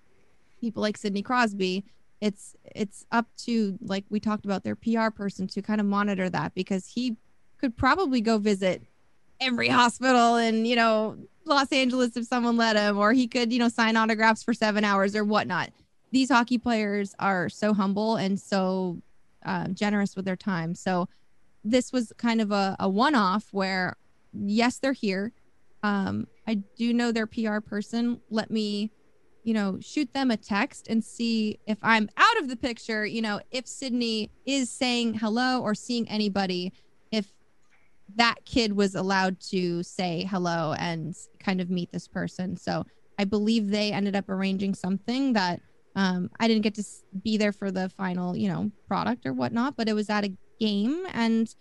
people 0.60 0.82
like 0.82 0.96
Sidney 0.96 1.22
Crosby, 1.22 1.84
it's 2.20 2.56
it's 2.74 3.04
up 3.12 3.26
to 3.36 3.78
like 3.82 4.04
we 4.08 4.20
talked 4.20 4.44
about 4.44 4.64
their 4.64 4.76
PR 4.76 5.10
person 5.10 5.46
to 5.48 5.62
kind 5.62 5.80
of 5.80 5.86
monitor 5.86 6.30
that 6.30 6.54
because 6.54 6.86
he 6.86 7.16
could 7.58 7.76
probably 7.76 8.20
go 8.20 8.38
visit 8.38 8.82
every 9.40 9.68
hospital 9.68 10.36
and 10.36 10.66
you 10.66 10.76
know, 10.76 11.16
Los 11.46 11.70
Angeles 11.72 12.16
if 12.16 12.26
someone 12.26 12.56
let 12.56 12.76
him, 12.76 12.98
or 12.98 13.12
he 13.12 13.26
could, 13.26 13.52
you 13.52 13.58
know, 13.58 13.68
sign 13.68 13.96
autographs 13.96 14.42
for 14.42 14.52
seven 14.52 14.84
hours 14.84 15.14
or 15.14 15.24
whatnot. 15.24 15.70
These 16.12 16.30
hockey 16.30 16.58
players 16.58 17.14
are 17.18 17.48
so 17.48 17.72
humble 17.72 18.16
and 18.16 18.38
so 18.38 19.00
uh, 19.44 19.68
generous 19.68 20.16
with 20.16 20.24
their 20.24 20.36
time. 20.36 20.74
So 20.74 21.08
this 21.64 21.92
was 21.92 22.12
kind 22.16 22.40
of 22.40 22.52
a, 22.52 22.76
a 22.80 22.88
one 22.88 23.14
off 23.14 23.48
where, 23.52 23.96
yes, 24.32 24.78
they're 24.78 24.92
here. 24.92 25.32
Um, 25.82 26.26
I 26.46 26.54
do 26.76 26.92
know 26.92 27.12
their 27.12 27.26
PR 27.26 27.60
person. 27.60 28.20
Let 28.30 28.50
me, 28.50 28.90
you 29.44 29.54
know, 29.54 29.78
shoot 29.80 30.12
them 30.12 30.30
a 30.30 30.36
text 30.36 30.88
and 30.88 31.02
see 31.02 31.58
if 31.66 31.78
I'm 31.82 32.08
out 32.16 32.38
of 32.38 32.48
the 32.48 32.56
picture, 32.56 33.06
you 33.06 33.22
know, 33.22 33.40
if 33.50 33.66
Sidney 33.66 34.30
is 34.44 34.70
saying 34.70 35.14
hello 35.14 35.60
or 35.60 35.74
seeing 35.74 36.08
anybody, 36.08 36.72
that 38.14 38.36
kid 38.44 38.74
was 38.74 38.94
allowed 38.94 39.40
to 39.40 39.82
say 39.82 40.26
hello 40.30 40.74
and 40.78 41.14
kind 41.38 41.60
of 41.60 41.70
meet 41.70 41.92
this 41.92 42.08
person. 42.08 42.56
So 42.56 42.84
I 43.18 43.24
believe 43.24 43.68
they 43.70 43.92
ended 43.92 44.14
up 44.16 44.28
arranging 44.28 44.74
something 44.74 45.32
that 45.32 45.60
um, 45.96 46.30
I 46.38 46.46
didn't 46.46 46.62
get 46.62 46.74
to 46.74 46.84
be 47.22 47.36
there 47.36 47.52
for 47.52 47.70
the 47.70 47.88
final, 47.88 48.36
you 48.36 48.48
know, 48.48 48.70
product 48.86 49.26
or 49.26 49.32
whatnot, 49.32 49.76
but 49.76 49.88
it 49.88 49.94
was 49.94 50.10
at 50.10 50.24
a 50.24 50.32
game 50.60 51.06
and 51.12 51.54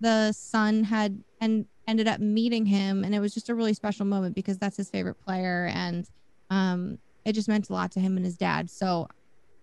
the 0.00 0.32
son 0.32 0.84
had 0.84 1.22
and 1.40 1.66
ended 1.86 2.08
up 2.08 2.18
meeting 2.20 2.66
him 2.66 3.04
and 3.04 3.14
it 3.14 3.20
was 3.20 3.34
just 3.34 3.50
a 3.50 3.54
really 3.54 3.74
special 3.74 4.06
moment 4.06 4.34
because 4.34 4.58
that's 4.58 4.76
his 4.76 4.88
favorite 4.88 5.20
player 5.22 5.70
and 5.74 6.08
um 6.50 6.98
it 7.26 7.32
just 7.34 7.48
meant 7.48 7.68
a 7.68 7.72
lot 7.72 7.90
to 7.92 8.00
him 8.00 8.16
and 8.16 8.24
his 8.24 8.36
dad. 8.36 8.70
So 8.70 9.08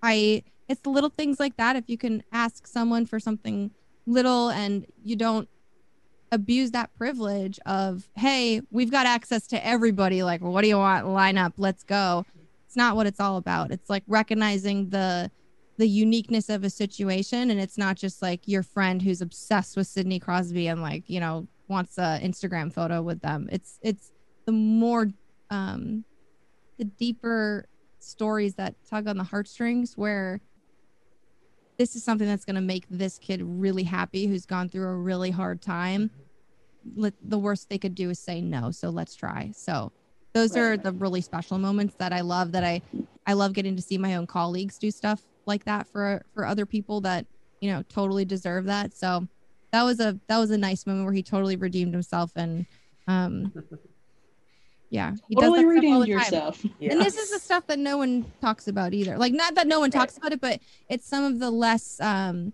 I 0.02 0.44
it's 0.68 0.86
little 0.86 1.10
things 1.10 1.40
like 1.40 1.58
that. 1.58 1.76
If 1.76 1.90
you 1.90 1.98
can 1.98 2.24
ask 2.32 2.66
someone 2.66 3.06
for 3.06 3.20
something 3.20 3.72
little 4.06 4.50
and 4.50 4.86
you 5.04 5.16
don't 5.16 5.48
abuse 6.32 6.72
that 6.72 6.94
privilege 6.98 7.60
of, 7.66 8.10
hey, 8.16 8.62
we've 8.72 8.92
got 8.92 9.06
access 9.06 9.48
to 9.48 9.66
everybody. 9.66 10.24
Like, 10.24 10.42
what 10.42 10.62
do 10.62 10.68
you 10.68 10.78
want? 10.78 11.08
Line 11.08 11.38
up, 11.38 11.54
let's 11.58 11.84
go. 11.84 12.26
It's 12.66 12.76
not 12.76 12.96
what 12.96 13.06
it's 13.06 13.20
all 13.20 13.38
about. 13.38 13.72
It's 13.72 13.90
like 13.90 14.04
recognizing 14.08 14.90
the 14.90 15.30
the 15.78 15.88
uniqueness 15.88 16.48
of 16.50 16.64
a 16.64 16.70
situation 16.70 17.50
and 17.50 17.60
it's 17.60 17.78
not 17.78 17.96
just 17.96 18.22
like 18.22 18.48
your 18.48 18.62
friend 18.62 19.02
who's 19.02 19.20
obsessed 19.20 19.76
with 19.76 19.88
Sidney 19.88 20.20
Crosby 20.20 20.68
and 20.68 20.80
like, 20.80 21.10
you 21.10 21.20
know, 21.20 21.48
wants 21.68 21.98
a 21.98 22.20
Instagram 22.22 22.72
photo 22.72 23.02
with 23.02 23.22
them. 23.22 23.50
It's 23.52 23.80
it's 23.82 24.12
the 24.46 24.52
more 24.52 25.08
um 25.50 26.06
the 26.78 26.86
deeper 26.86 27.66
stories 28.00 28.56
that 28.56 28.76
tug 28.90 29.08
on 29.08 29.18
the 29.18 29.24
heartstrings 29.24 29.98
where 29.98 30.40
this 31.78 31.96
is 31.96 32.04
something 32.04 32.28
that's 32.28 32.46
going 32.46 32.56
to 32.56 32.62
make 32.62 32.86
this 32.90 33.18
kid 33.18 33.42
really 33.44 33.84
happy 33.84 34.28
who's 34.28 34.46
gone 34.46 34.70
through 34.70 34.88
a 34.88 34.96
really 34.96 35.32
hard 35.32 35.62
time. 35.62 36.12
Let, 36.96 37.14
the 37.22 37.38
worst 37.38 37.70
they 37.70 37.78
could 37.78 37.96
do 37.96 38.10
is 38.10 38.20
say 38.20 38.42
no 38.42 38.72
so 38.72 38.90
let's 38.90 39.16
try. 39.16 39.52
So 39.56 39.92
those 40.34 40.56
right. 40.56 40.62
are 40.62 40.78
the 40.78 40.94
really 40.94 41.20
special 41.20 41.58
moments 41.58 41.96
that 41.96 42.14
i 42.14 42.22
love 42.22 42.54
that 42.54 42.64
i 42.64 42.82
i 43.28 43.34
love 43.34 43.52
getting 43.52 43.76
to 43.76 43.82
see 43.82 43.98
my 43.98 44.16
own 44.16 44.26
colleagues 44.26 44.78
do 44.78 44.90
stuff 44.90 45.22
like 45.46 45.66
that 45.66 45.88
for 45.88 46.24
for 46.34 46.46
other 46.46 46.66
people 46.66 47.02
that 47.02 47.26
you 47.62 47.72
know 47.72 47.84
totally 47.88 48.26
deserve 48.26 48.66
that. 48.66 48.94
So 48.94 49.28
that 49.72 49.84
was 49.84 50.00
a 50.00 50.20
that 50.28 50.38
was 50.38 50.52
a 50.52 50.58
nice 50.58 50.86
moment 50.86 51.06
where 51.06 51.14
he 51.14 51.24
totally 51.24 51.56
redeemed 51.56 51.94
himself 51.94 52.32
and 52.36 52.66
um 53.08 53.54
yeah. 54.92 55.14
He 55.30 55.36
totally 55.36 55.66
redeemed 55.66 56.08
yourself? 56.08 56.64
Yes. 56.80 56.94
and 56.94 57.02
this 57.02 57.18
is 57.18 57.32
the 57.32 57.40
stuff 57.40 57.68
that 57.68 57.80
no 57.80 57.98
one 57.98 58.26
talks 58.42 58.68
about 58.68 58.94
either. 58.94 59.18
Like 59.18 59.34
not 59.34 59.56
that 59.56 59.68
no 59.68 59.80
one 59.80 59.90
talks 59.90 60.18
about 60.18 60.34
it 60.34 60.42
but 60.42 60.60
it's 60.90 61.08
some 61.08 61.24
of 61.24 61.40
the 61.40 61.50
less 61.50 62.00
um 62.02 62.54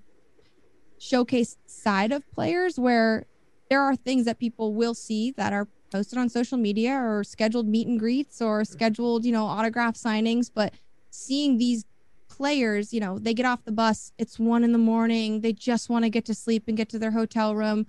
showcased 1.00 1.58
side 1.66 2.12
of 2.12 2.30
players 2.32 2.80
where 2.80 3.26
there 3.70 3.82
are 3.82 3.96
things 3.96 4.26
that 4.26 4.40
people 4.40 4.74
will 4.74 4.94
see 4.94 5.32
that 5.32 5.52
are 5.52 5.68
posted 5.92 6.18
on 6.18 6.30
social 6.30 6.58
media 6.58 6.94
or 6.94 7.24
scheduled 7.24 7.68
meet 7.68 7.88
and 7.88 8.00
greets 8.00 8.42
or 8.42 8.64
scheduled 8.64 9.26
you 9.26 9.32
know 9.32 9.46
autograph 9.46 9.96
signings. 9.96 10.52
But 10.54 10.74
seeing 11.10 11.58
these 11.58 11.86
players 12.30 12.94
you 12.94 13.00
know 13.00 13.18
they 13.18 13.34
get 13.34 13.46
off 13.46 13.64
the 13.64 13.72
bus 13.72 14.12
it's 14.18 14.38
one 14.38 14.64
in 14.64 14.74
the 14.74 14.78
morning 14.78 15.40
they 15.42 15.54
just 15.54 15.90
want 15.90 16.04
to 16.04 16.10
get 16.10 16.26
to 16.26 16.36
sleep 16.36 16.66
and 16.68 16.76
get 16.76 16.90
to 16.90 17.00
their 17.00 17.12
hotel 17.12 17.56
room 17.56 17.86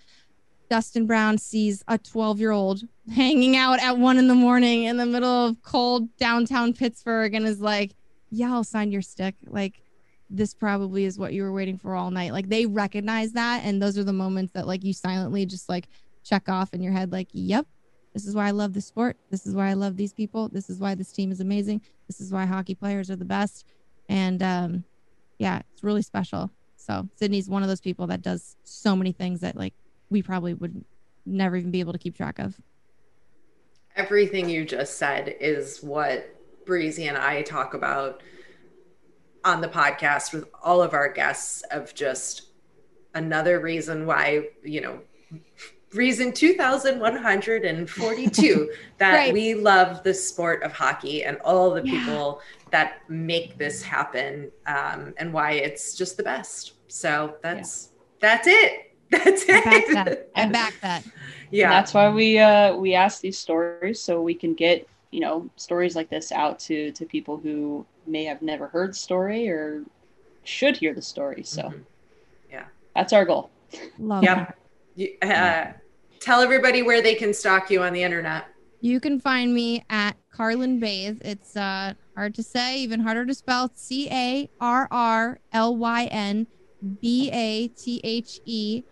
Dustin 0.69 1.07
Brown 1.07 1.39
sees 1.39 1.82
a 1.89 1.99
12 1.99 2.40
year 2.40 2.51
old 2.51 2.82
hanging 3.15 3.57
out 3.57 3.81
at 3.81 3.99
one 3.99 4.19
in 4.19 4.28
the 4.28 4.35
morning 4.35 4.85
in 4.85 4.97
the 4.97 5.07
middle 5.07 5.47
of 5.47 5.62
cold 5.62 6.15
downtown 6.16 6.73
Pittsburgh 6.73 7.35
and 7.35 7.47
is 7.47 7.61
like, 7.61 7.95
Yeah, 8.31 8.53
I'll 8.53 8.65
sign 8.65 8.93
your 8.93 9.03
stick. 9.03 9.35
Like, 9.47 9.82
this 10.31 10.53
probably 10.53 11.05
is 11.05 11.19
what 11.19 11.32
you 11.32 11.43
were 11.43 11.53
waiting 11.53 11.78
for 11.78 11.95
all 11.95 12.11
night. 12.11 12.32
Like, 12.32 12.49
they 12.49 12.66
recognize 12.66 13.32
that. 13.32 13.62
And 13.65 13.81
those 13.81 13.97
are 13.97 14.05
the 14.05 14.12
moments 14.12 14.53
that, 14.53 14.66
like, 14.66 14.85
you 14.85 14.93
silently 14.93 15.47
just 15.47 15.69
like 15.69 15.89
check 16.23 16.49
off 16.49 16.74
in 16.74 16.82
your 16.82 16.93
head, 16.93 17.12
like, 17.12 17.28
Yep, 17.32 17.66
this 18.12 18.27
is 18.27 18.35
why 18.35 18.49
I 18.49 18.51
love 18.51 18.73
the 18.74 18.81
sport. 18.81 19.16
This 19.31 19.47
is 19.47 19.55
why 19.55 19.70
I 19.70 19.74
love 19.74 19.97
these 19.97 20.12
people. 20.12 20.49
This 20.49 20.69
is 20.69 20.78
why 20.78 20.95
this 20.95 21.12
team 21.12 21.31
is 21.31 21.40
amazing. 21.40 21.81
This 22.07 22.20
is 22.20 22.32
why 22.32 22.47
hockey 22.47 22.74
players 22.74 23.11
are 23.11 23.16
the 23.16 23.24
best. 23.24 23.65
And, 24.09 24.43
um, 24.43 24.85
yeah, 25.39 25.62
it's 25.73 25.85
really 25.85 26.03
special. 26.03 26.51
So, 26.77 27.09
Sidney's 27.16 27.49
one 27.49 27.62
of 27.62 27.69
those 27.69 27.81
people 27.81 28.07
that 28.09 28.23
does 28.23 28.57
so 28.65 28.97
many 28.97 29.12
things 29.12 29.40
that, 29.40 29.57
like, 29.57 29.74
we 30.10 30.22
probably 30.22 30.55
would 30.55 30.85
never 31.26 31.56
even 31.56 31.70
be 31.70 31.80
able 31.80 31.93
to 31.93 31.98
keep 31.98 32.16
track 32.16 32.39
of. 32.39 32.59
Everything 33.97 34.48
you 34.48 34.64
just 34.64 34.97
said 34.98 35.36
is 35.40 35.82
what 35.82 36.35
Breezy 36.64 37.09
and 37.09 37.18
I 37.18 37.43
talk 37.43 37.74
about 37.74 38.22
on 39.44 39.60
the 39.60 39.68
podcast 39.68 40.32
with 40.32 40.47
all 40.62 40.82
of 40.82 40.94
our 40.94 41.12
guests 41.12 41.62
of 41.70 41.94
just 41.94 42.48
another 43.14 43.60
reason 43.60 44.06
why, 44.06 44.48
you 44.62 44.80
know, 44.80 45.01
reason 45.94 46.32
2142 46.32 48.72
that 48.98 49.14
right. 49.14 49.32
we 49.32 49.55
love 49.55 50.02
the 50.02 50.12
sport 50.12 50.62
of 50.62 50.72
hockey 50.72 51.24
and 51.24 51.39
all 51.39 51.72
the 51.72 51.82
yeah. 51.85 52.05
people 52.05 52.43
that 52.70 53.09
make 53.09 53.56
this 53.56 53.82
happen 53.82 54.51
um, 54.66 55.14
and 55.16 55.32
why 55.32 55.52
it's 55.52 55.97
just 55.97 56.16
the 56.16 56.22
best. 56.22 56.74
So 56.89 57.36
that's 57.43 57.90
yeah. 57.90 57.97
that's 58.20 58.47
it. 58.47 58.88
That's 59.10 59.44
it. 59.48 59.66
I 59.66 59.70
back 59.70 59.86
that. 59.93 60.30
I 60.35 60.47
back 60.47 60.74
that. 60.82 61.05
Yeah. 61.51 61.64
And 61.64 61.72
that's 61.72 61.94
why 61.94 62.10
we 62.10 62.39
uh 62.39 62.76
we 62.76 62.94
ask 62.94 63.22
these 63.22 63.39
stories 63.39 64.02
so 64.02 64.20
we 64.20 64.35
can 64.35 64.52
get, 64.55 64.86
you 65.10 65.20
know, 65.20 65.48
stories 65.56 65.97
like 65.97 66.10
this 66.10 66.30
out 66.30 66.59
to 66.60 66.93
to 66.93 67.06
people 67.06 67.39
who 67.39 67.86
may 68.06 68.24
have 68.24 68.43
never 68.43 68.66
heard 68.68 68.90
the 68.90 68.98
story 68.98 69.48
or 69.48 69.82
should 70.44 70.76
hear 70.76 70.93
the 70.93 71.01
story. 71.01 71.43
So 71.43 71.62
mm-hmm. 71.62 71.78
yeah. 72.51 72.64
That's 72.94 73.14
our 73.14 73.24
goal. 73.24 73.51
Love 73.98 74.24
yep. 74.24 74.59
Uh, 75.22 75.66
tell 76.20 76.40
everybody 76.43 76.82
where 76.82 77.01
they 77.01 77.14
can 77.14 77.32
stalk 77.32 77.70
you 77.70 77.82
on 77.82 77.93
the 77.93 78.02
internet. 78.02 78.47
You 78.80 79.01
can 79.01 79.20
find 79.20 79.55
me 79.55 79.85
at 79.89 80.16
Carrlyn 80.35 80.80
Bathe. 80.80 81.18
It's 81.24 81.56
uh, 81.56 81.94
hard 82.14 82.35
to 82.35 82.43
say, 82.43 82.78
even 82.80 83.01
harder 83.01 83.26
to 83.26 83.35
spell. 83.35 83.70
C 83.74 84.09
A 84.10 84.51
R 84.60 84.86
R 84.90 85.40
L 85.52 85.76
Y 85.76 86.05
N 86.06 86.47
B 87.01 87.30
A 87.32 87.68
T 87.68 88.01
H 88.05 88.40
E 88.44 88.85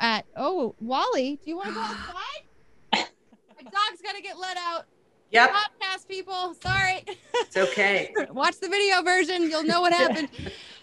at 0.00 0.26
oh 0.36 0.74
Wally, 0.80 1.38
do 1.42 1.50
you 1.50 1.56
want 1.56 1.68
to 1.68 1.74
go 1.74 1.80
outside? 1.82 2.44
My 2.92 3.62
dog's 3.62 4.02
gotta 4.02 4.22
get 4.22 4.38
let 4.38 4.56
out. 4.56 4.86
Yep. 5.30 5.50
Podcast 5.50 6.08
people, 6.08 6.54
sorry. 6.54 7.04
It's 7.34 7.56
okay. 7.56 8.14
Watch 8.30 8.60
the 8.60 8.68
video 8.68 9.02
version. 9.02 9.50
You'll 9.50 9.64
know 9.64 9.80
what 9.80 9.92
happened. 9.92 10.28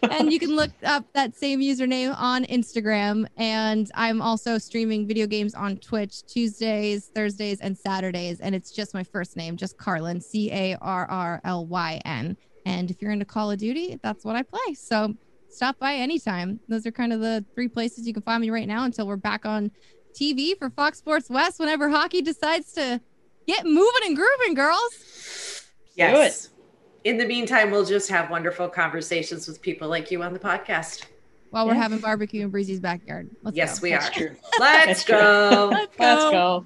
and 0.03 0.33
you 0.33 0.39
can 0.39 0.55
look 0.55 0.71
up 0.83 1.05
that 1.13 1.35
same 1.35 1.61
username 1.61 2.13
on 2.17 2.43
Instagram. 2.45 3.25
And 3.37 3.89
I'm 3.95 4.21
also 4.21 4.57
streaming 4.57 5.07
video 5.07 5.27
games 5.27 5.55
on 5.55 5.77
Twitch 5.77 6.23
Tuesdays, 6.25 7.07
Thursdays, 7.15 7.61
and 7.61 7.77
Saturdays. 7.77 8.41
And 8.41 8.53
it's 8.53 8.71
just 8.71 8.93
my 8.93 9.03
first 9.03 9.37
name, 9.37 9.55
just 9.55 9.77
Carrlyn, 9.77 10.21
C 10.21 10.51
A 10.51 10.75
R 10.81 11.09
R 11.09 11.41
L 11.45 11.65
Y 11.65 12.01
N. 12.03 12.35
And 12.65 12.91
if 12.91 13.01
you're 13.01 13.11
into 13.11 13.25
Call 13.25 13.49
of 13.49 13.59
Duty, 13.59 13.97
that's 14.03 14.25
what 14.25 14.35
I 14.35 14.43
play. 14.43 14.73
So 14.73 15.15
stop 15.53 15.79
by 15.79 15.95
anytime. 15.95 16.59
Those 16.67 16.85
are 16.85 16.91
kind 16.91 17.13
of 17.13 17.19
the 17.19 17.45
three 17.53 17.67
places 17.67 18.07
you 18.07 18.13
can 18.13 18.23
find 18.23 18.41
me 18.41 18.49
right 18.49 18.67
now 18.67 18.83
until 18.83 19.07
we're 19.07 19.15
back 19.15 19.45
on 19.45 19.71
TV 20.13 20.57
for 20.57 20.69
Fox 20.69 20.97
Sports 20.97 21.29
West 21.29 21.59
whenever 21.59 21.89
hockey 21.89 22.21
decides 22.21 22.73
to 22.73 22.99
get 23.47 23.65
moving 23.65 24.01
and 24.05 24.15
grooving, 24.15 24.53
girls. 24.53 25.65
Yes. 25.95 26.49
In 27.03 27.17
the 27.17 27.25
meantime, 27.25 27.71
we'll 27.71 27.85
just 27.85 28.09
have 28.09 28.29
wonderful 28.29 28.69
conversations 28.69 29.47
with 29.47 29.61
people 29.61 29.89
like 29.89 30.09
you 30.09 30.23
on 30.23 30.33
the 30.33 30.39
podcast. 30.39 31.05
While 31.49 31.67
we're 31.67 31.75
having 31.75 31.99
barbecue 31.99 32.41
in 32.41 32.49
Breezy's 32.49 32.79
backyard. 32.79 33.29
Let's 33.43 33.55
yes, 33.55 33.79
go. 33.79 33.83
we 33.83 33.89
That's 33.91 34.09
are. 34.09 34.11
True. 34.11 34.35
Let's 34.59 35.03
go. 35.03 35.69
Let's 35.71 35.95
go. 35.97 36.03
Let's 36.03 36.23
go. 36.31 36.65